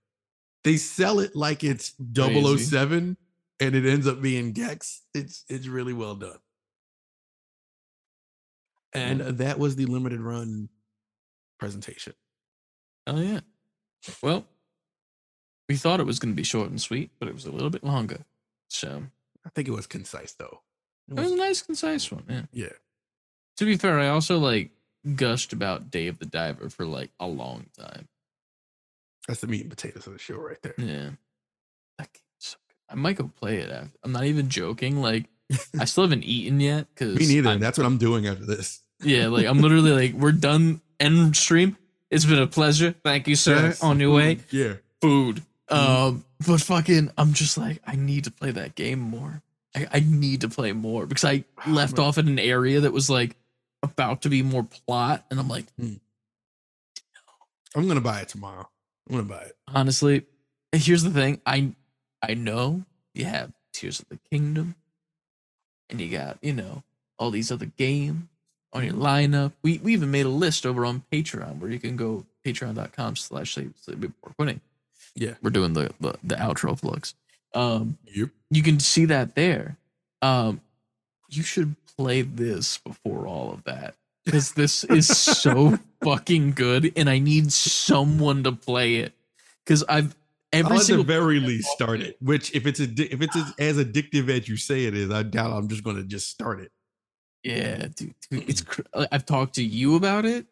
They 0.65 0.77
sell 0.77 1.21
it 1.21 1.35
like 1.37 1.63
it's 1.65 1.95
007 2.15 3.17
and 3.61 3.75
it 3.75 3.87
ends 3.87 4.07
up 4.09 4.21
being 4.21 4.53
Gex. 4.53 5.03
It's 5.15 5.45
it's 5.49 5.69
really 5.69 5.93
well 5.93 6.17
done. 6.17 6.39
And 8.93 9.21
that 9.21 9.59
was 9.59 9.77
the 9.77 9.87
limited 9.87 10.21
run 10.21 10.69
presentation. 11.59 12.15
Oh 13.07 13.21
yeah. 13.21 13.41
Well, 14.23 14.47
we 15.69 15.77
thought 15.77 16.01
it 16.01 16.07
was 16.07 16.19
going 16.19 16.33
to 16.33 16.37
be 16.37 16.43
short 16.43 16.71
and 16.71 16.81
sweet, 16.81 17.11
but 17.19 17.29
it 17.29 17.35
was 17.35 17.47
a 17.47 17.53
little 17.53 17.71
bit 17.71 17.85
longer. 17.85 18.25
So 18.69 19.05
I 19.47 19.51
think 19.51 19.69
it 19.69 19.73
was 19.73 19.87
concise 19.87 20.33
though. 20.33 20.63
It 21.09 21.19
it 21.19 21.23
was 21.23 21.33
a 21.33 21.37
nice, 21.37 21.63
concise 21.63 22.11
one. 22.11 22.25
Yeah. 22.29 22.43
yeah. 22.53 22.73
To 23.59 23.65
be 23.65 23.77
fair, 23.77 23.99
I 23.99 24.09
also 24.09 24.39
like 24.39 24.71
gushed 25.15 25.53
about 25.53 25.91
Dave 25.91 26.19
the 26.19 26.27
Diver 26.27 26.71
for 26.71 26.85
like 26.85 27.11
a 27.21 27.27
long 27.27 27.67
time. 27.79 28.09
That's 29.29 29.41
the 29.41 29.47
meat 29.47 29.63
and 29.63 29.71
potatoes 29.71 30.07
of 30.07 30.13
the 30.13 30.19
show 30.19 30.37
right 30.37 30.61
there. 30.63 30.75
Yeah. 30.79 31.11
That 31.99 32.13
game's 32.13 32.39
so 32.39 32.57
good. 32.67 32.77
I 32.89 32.95
might 32.95 33.17
go 33.17 33.31
play 33.35 33.59
it. 33.59 33.71
After. 33.71 33.91
I'm 34.03 34.13
not 34.13 34.25
even 34.25 34.49
joking. 34.49 35.01
Like, 35.01 35.27
I 35.79 35.85
still 35.85 36.05
haven't 36.05 36.23
eaten 36.25 36.61
yet 36.61 36.87
because 36.95 37.19
Me 37.19 37.27
neither. 37.27 37.57
That's 37.59 37.77
what 37.79 37.87
I'm 37.87 37.99
doing 37.99 38.27
after 38.27 38.45
this. 38.47 38.81
yeah, 39.03 39.27
like 39.29 39.47
I'm 39.47 39.61
literally 39.61 39.91
like 39.93 40.13
we're 40.15 40.33
done 40.33 40.81
end 41.01 41.37
stream. 41.37 41.77
It's 42.11 42.25
been 42.25 42.39
a 42.39 42.47
pleasure. 42.47 42.95
Thank 43.05 43.27
you, 43.29 43.37
sir. 43.37 43.69
Yes. 43.69 43.83
On 43.83 43.99
your 44.01 44.13
way, 44.15 44.39
Yeah. 44.51 44.75
food. 45.01 45.43
Mhm. 45.71 45.77
Um, 45.77 46.25
but 46.47 46.61
fucking, 46.61 47.11
I'm 47.17 47.33
just 47.33 47.57
like 47.59 47.81
I 47.87 47.97
need 47.97 48.25
to 48.25 48.31
play 48.31 48.51
that 48.51 48.75
game 48.75 48.99
more. 49.01 49.43
I, 49.75 49.87
I 49.95 50.01
need 50.01 50.41
to 50.41 50.49
play 50.49 50.73
more 50.73 51.07
because 51.07 51.25
I 51.25 51.45
Oh, 51.67 51.71
left 51.71 51.97
man. 51.99 52.07
off 52.07 52.19
in 52.19 52.27
an 52.29 52.39
area 52.41 52.81
that 52.81 52.93
was 52.93 53.09
like 53.09 53.37
about 53.83 54.23
to 54.23 54.29
be 54.29 54.43
more 54.43 54.65
plot, 54.65 55.25
and 55.31 55.39
I'm 55.41 55.49
like, 55.49 55.67
I'm 55.79 56.01
gonna 57.89 58.01
buy 58.01 58.21
it 58.21 58.29
tomorrow. 58.29 58.69
I'm 59.09 59.17
gonna 59.17 59.29
buy 59.29 59.43
it. 59.43 59.57
honestly, 59.69 60.27
here's 60.73 61.03
the 61.03 61.11
thing, 61.11 61.41
I 61.47 61.73
I 62.23 62.35
know 62.35 62.85
you 63.15 63.25
have 63.25 63.53
Tears 63.73 64.01
of 64.01 64.09
the 64.09 64.19
Kingdom, 64.31 64.75
and 65.91 66.01
you 66.01 66.09
got 66.11 66.39
you 66.43 66.53
know 66.53 66.83
all 67.19 67.31
these 67.31 67.51
other 67.53 67.67
games 67.67 68.23
on 68.73 68.85
your 68.85 68.95
lineup. 68.95 69.53
We 69.63 69.79
we 69.79 69.93
even 69.93 70.11
made 70.11 70.27
a 70.27 70.31
list 70.31 70.65
over 70.67 70.85
on 70.85 71.03
Patreon 71.13 71.59
where 71.59 71.71
you 71.71 71.79
can 71.79 71.97
go 71.97 72.25
patreon.com 72.47 73.17
slash 73.17 73.59
winning. 74.39 74.61
Yeah. 75.15 75.35
We're 75.43 75.51
doing 75.51 75.73
the, 75.73 75.93
the 76.01 76.15
the 76.23 76.37
outro 76.37 76.81
plugs. 76.81 77.15
Um 77.55 77.99
Yep. 78.15 78.31
you 78.51 78.63
can 78.63 78.81
see 78.81 79.05
that 79.07 79.35
there. 79.35 79.77
Um 80.23 80.61
you 81.29 81.43
should 81.43 81.77
play 81.97 82.23
this 82.23 82.79
before 82.79 83.27
all 83.27 83.53
of 83.53 83.65
that. 83.65 83.95
Because 84.25 84.53
this 84.53 84.85
is 84.85 85.07
so 85.07 85.79
fucking 86.05 86.53
good 86.53 86.93
and 86.97 87.09
I 87.11 87.19
need 87.19 87.53
someone 87.53 88.45
to 88.45 88.53
play 88.53 88.97
it. 88.97 89.13
Because 89.65 89.85
I've 89.89 90.15
every 90.53 90.77
at 90.77 90.87
the 90.87 91.03
very 91.03 91.41
least 91.41 91.69
start 91.69 92.01
it. 92.01 92.17
Which, 92.21 92.55
if 92.55 92.67
it's 92.67 92.81
addi- 92.81 93.13
if 93.13 93.21
it's 93.23 93.37
as, 93.59 93.79
addictive 93.79 94.29
as 94.29 94.49
you 94.49 94.57
say 94.57 94.85
it 94.85 94.97
is, 94.97 95.11
I 95.11 95.23
doubt 95.23 95.53
I'm 95.53 95.69
just 95.69 95.85
going 95.85 95.97
to 95.97 96.05
just 96.05 96.29
start 96.29 96.61
it. 96.61 96.73
Yeah, 97.43 97.89
dude, 97.95 98.15
dude, 98.31 98.49
it's. 98.49 98.61
Cr- 98.61 98.83
I've 99.11 99.25
talked 99.25 99.55
to 99.55 99.65
you 99.65 99.97
about 99.97 100.27
it, 100.27 100.47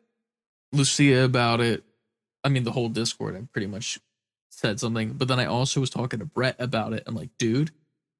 Lucia 0.72 1.24
about 1.24 1.60
it. 1.60 1.84
I 2.44 2.48
mean, 2.48 2.64
the 2.64 2.72
whole 2.72 2.88
Discord. 2.88 3.36
I 3.36 3.42
pretty 3.52 3.66
much 3.66 3.98
said 4.50 4.80
something, 4.80 5.12
but 5.12 5.28
then 5.28 5.38
I 5.38 5.44
also 5.44 5.80
was 5.80 5.90
talking 5.90 6.20
to 6.20 6.24
Brett 6.24 6.56
about 6.58 6.92
it. 6.94 7.02
I'm 7.06 7.14
like, 7.14 7.30
dude, 7.38 7.72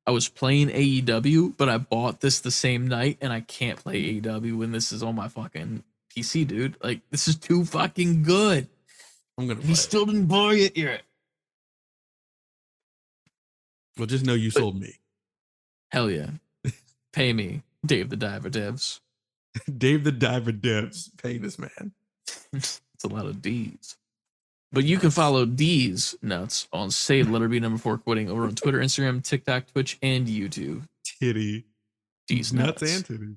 I 0.07 0.11
was 0.11 0.29
playing 0.29 0.69
AEW, 0.69 1.57
but 1.57 1.69
I 1.69 1.79
bought 1.79 2.21
this 2.21 2.41
the 2.41 2.51
same 2.51 2.87
night, 2.87 3.19
and 3.21 3.33
I 3.33 3.41
can't 3.41 3.79
play 3.79 4.21
AEW 4.21 4.57
when 4.57 4.73
this 4.73 4.93
is 4.93 5.03
on 5.03 5.15
my 5.15 5.29
fucking 5.29 5.83
PC, 6.15 6.47
dude. 6.47 6.77
Like, 6.83 7.01
this 7.11 7.29
is 7.29 7.37
too 7.37 7.65
fucking 7.65 8.23
good. 8.23 8.69
I'm 9.39 9.47
gonna. 9.47 9.61
He 9.61 9.75
still 9.75 10.05
didn't 10.05 10.27
buy 10.27 10.55
it 10.55 10.77
yet. 10.77 11.03
Well, 13.99 14.07
just 14.07 14.25
know 14.25 14.35
you 14.35 14.51
sold 14.51 14.81
me. 14.81 14.95
Hell 15.91 16.11
yeah, 16.11 16.31
pay 17.13 17.33
me, 17.33 17.63
Dave 17.85 18.11
the 18.11 18.17
Diver 18.17 18.51
Devs. 18.51 19.01
Dave 19.79 20.05
the 20.05 20.13
Diver 20.13 20.53
Devs 20.53 21.11
Pay 21.21 21.39
this 21.39 21.59
man. 21.59 21.93
it's 22.53 22.81
a 23.05 23.09
lot 23.09 23.27
of 23.27 23.43
D's. 23.43 23.97
But 24.71 24.85
you 24.85 24.99
can 24.99 25.11
follow 25.11 25.47
D's 25.47 26.15
nuts 26.21 26.69
on 26.73 26.91
say 26.91 27.23
letter 27.23 27.49
B 27.49 27.59
number 27.59 27.79
four 27.79 27.97
quitting 27.97 28.31
over 28.31 28.45
on 28.45 28.55
Twitter, 28.55 28.79
Instagram, 28.79 29.25
TikTok, 29.25 29.73
Twitch, 29.73 29.99
and 30.03 30.27
YouTube. 30.27 30.83
Titty. 31.21 31.65
D's 32.27 32.53
Nuts 32.53 32.83
nuts. 32.83 32.95
and 32.95 33.05
titties. 33.07 33.37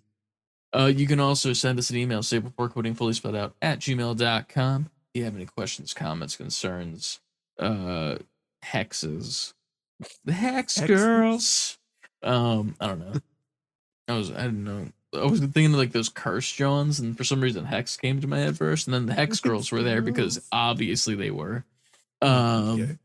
Uh, 0.74 0.86
you 0.88 1.08
can 1.08 1.20
also 1.20 1.54
send 1.54 1.80
us 1.80 1.90
an 1.90 1.98
email, 1.98 2.22
save 2.24 2.44
before 2.44 2.70
quitting 2.70 2.94
fully 2.94 3.14
spelled 3.14 3.36
out 3.36 3.56
at 3.62 3.80
gmail.com. 3.80 4.90
If 5.14 5.20
you 5.20 5.24
have 5.26 5.36
any 5.36 5.46
questions, 5.46 5.94
comments, 5.94 6.36
concerns, 6.36 7.20
uh, 7.60 8.16
hexes, 8.64 9.54
the 10.26 10.34
hex 10.34 10.80
Hexes? 10.80 10.88
girls. 10.88 11.78
Um, 12.24 12.76
I 12.80 12.88
don't 12.88 13.00
know. 13.00 13.14
I 14.08 14.14
was, 14.18 14.32
I 14.32 14.42
didn't 14.44 14.64
know. 14.64 14.88
I 15.14 15.26
was 15.26 15.40
thinking 15.40 15.66
of 15.68 15.72
like 15.74 15.92
those 15.92 16.10
curse 16.10 16.50
Johns, 16.52 17.00
and 17.00 17.18
for 17.18 17.24
some 17.24 17.42
reason 17.42 17.66
Hex 17.66 17.98
came 17.98 18.22
to 18.22 18.28
my 18.28 18.40
head 18.40 18.58
first, 18.58 18.88
and 18.88 18.94
then 18.94 19.06
the 19.08 19.14
Hex 19.14 19.40
girls 19.40 19.72
were 19.72 19.84
there 19.84 20.02
because 20.02 20.46
obviously 20.52 21.16
they 21.16 21.32
were. 21.32 21.64
Um, 22.22 22.82
Okay. 22.82 22.98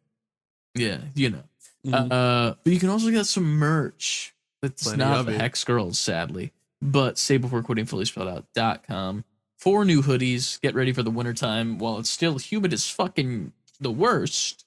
yeah, 0.74 0.98
you 1.14 1.30
know. 1.30 1.42
Mhm. 1.86 2.12
Uh, 2.12 2.54
but 2.62 2.72
you 2.72 2.78
can 2.78 2.90
also 2.90 3.10
get 3.10 3.26
some 3.26 3.44
merch. 3.44 4.34
That's 4.62 4.82
Plenty 4.84 4.98
not 4.98 5.26
the 5.26 5.32
it. 5.32 5.40
Hex 5.40 5.62
Girls, 5.64 5.98
sadly. 5.98 6.52
But 6.82 7.18
save 7.18 7.40
before 7.42 7.62
quitting 7.62 7.86
fully 7.86 8.04
spelled 8.04 8.28
out 8.28 8.44
dot 8.54 8.86
com. 8.86 9.24
Four 9.56 9.84
new 9.84 10.02
hoodies. 10.02 10.60
Get 10.60 10.74
ready 10.74 10.92
for 10.92 11.02
the 11.02 11.10
wintertime 11.10 11.78
while 11.78 11.98
it's 11.98 12.10
still 12.10 12.38
humid 12.38 12.72
as 12.72 12.88
fucking 12.90 13.52
the 13.80 13.90
worst. 13.90 14.65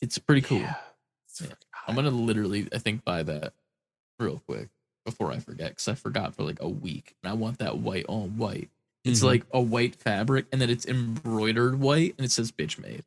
It's 0.00 0.18
pretty 0.18 0.40
cool. 0.42 0.58
Yeah. 0.58 0.76
It's 1.28 1.40
Yeah. 1.40 1.48
I'm 1.86 1.94
gonna 1.94 2.10
literally, 2.10 2.68
I 2.72 2.78
think, 2.78 3.04
buy 3.04 3.22
that 3.22 3.52
real 4.18 4.40
quick 4.46 4.68
before 5.04 5.32
I 5.32 5.38
forget, 5.38 5.70
because 5.70 5.88
I 5.88 5.94
forgot 5.94 6.34
for 6.34 6.42
like 6.42 6.60
a 6.60 6.68
week, 6.68 7.14
and 7.22 7.30
I 7.30 7.34
want 7.34 7.58
that 7.58 7.78
white 7.78 8.04
on 8.08 8.36
white. 8.36 8.70
It's 9.04 9.20
Mhm. 9.20 9.24
like 9.24 9.46
a 9.52 9.60
white 9.60 9.96
fabric, 9.96 10.46
and 10.52 10.60
then 10.60 10.68
it's 10.70 10.86
embroidered 10.86 11.80
white, 11.80 12.14
and 12.18 12.24
it 12.24 12.30
says 12.30 12.52
"bitch 12.52 12.78
made," 12.78 13.04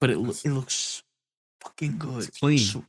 but 0.00 0.10
it 0.10 0.18
lo- 0.18 0.34
it 0.44 0.50
looks 0.50 1.02
fucking 1.62 1.98
good. 1.98 2.28
It's 2.28 2.38
clean. 2.38 2.58
So- 2.58 2.84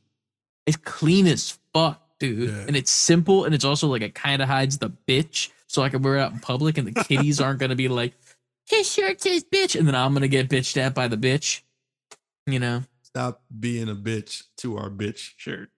it's 0.66 0.76
clean 0.76 1.26
as 1.26 1.58
fuck, 1.72 2.18
dude, 2.18 2.50
Yeah. 2.50 2.64
and 2.68 2.76
it's 2.76 2.90
simple, 2.90 3.44
and 3.44 3.54
it's 3.54 3.64
also 3.64 3.88
like 3.88 4.02
it 4.02 4.14
kind 4.14 4.42
of 4.42 4.48
hides 4.48 4.78
the 4.78 4.90
bitch, 4.90 5.48
so 5.66 5.82
I 5.82 5.88
can 5.88 6.02
wear 6.02 6.18
it 6.18 6.20
out 6.20 6.32
in 6.32 6.40
public, 6.40 6.76
and 6.78 6.86
the 6.86 7.04
kitties 7.04 7.40
aren't 7.40 7.58
gonna 7.58 7.74
be 7.74 7.88
like, 7.88 8.14
"His 8.66 8.90
shirt 8.92 9.20
says 9.22 9.44
bitch," 9.44 9.76
and 9.78 9.88
then 9.88 9.94
I'm 9.94 10.12
gonna 10.12 10.28
get 10.28 10.48
bitched 10.50 10.76
at 10.76 10.94
by 10.94 11.08
the 11.08 11.16
bitch. 11.16 11.62
You 12.46 12.58
know? 12.58 12.84
Stop 13.14 13.42
being 13.60 13.90
a 13.90 13.94
bitch 13.94 14.44
to 14.58 14.78
our 14.78 14.88
bitch 14.88 15.32
shirt. 15.36 15.68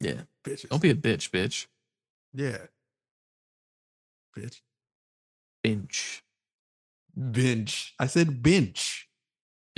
Yeah. 0.00 0.22
Bitches. 0.42 0.70
Don't 0.70 0.80
be 0.80 0.90
a 0.90 0.94
bitch, 0.94 1.30
bitch. 1.30 1.66
Yeah. 2.32 2.58
Bitch. 4.36 4.60
Bench. 5.62 6.22
Bench. 7.14 7.94
I 7.98 8.06
said 8.06 8.42
bench. 8.42 9.08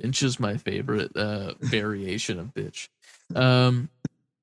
Bench 0.00 0.22
is 0.22 0.38
my 0.38 0.56
favorite 0.56 1.16
uh 1.16 1.54
variation 1.60 2.38
of 2.38 2.54
bitch. 2.54 2.88
Um 3.34 3.88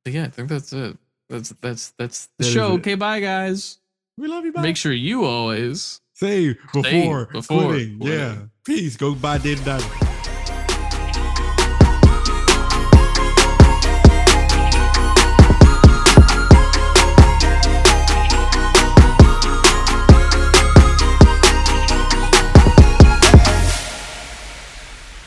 but 0.04 0.14
yeah, 0.14 0.26
I 0.26 0.30
think 0.30 0.50
that's 0.50 0.74
it. 0.74 0.98
That's 1.30 1.50
that's 1.62 1.92
that's 1.98 2.26
the 2.38 2.44
That 2.44 2.48
is 2.48 2.54
show. 2.54 2.74
Okay, 2.74 2.96
bye 2.96 3.22
guys. 3.22 3.80
We 4.18 4.28
love 4.28 4.44
you. 4.44 4.52
Bye. 4.52 4.62
Make 4.62 4.78
sure 4.78 4.92
you 4.92 5.24
always 5.24 6.02
Say 6.14 6.54
before, 6.74 7.28
before 7.32 7.70
quitting. 7.70 7.98
Yeah. 8.02 8.36
Peace. 8.64 8.98
Go 8.98 9.16
buy 9.16 9.38
Dave 9.38 9.64
the 9.64 9.82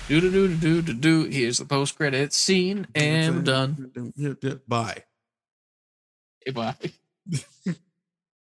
do 0.08 0.20
do 0.20 0.30
do 0.30 0.56
do 0.56 0.82
do 0.82 0.94
do. 0.94 1.24
Here's 1.24 1.58
the 1.58 1.64
post 1.64 1.96
credit 1.96 2.32
scene, 2.32 2.86
and 2.94 3.36
we're 3.36 3.42
done. 3.42 4.60
Bye. 4.68 5.04
Bye. 6.52 6.74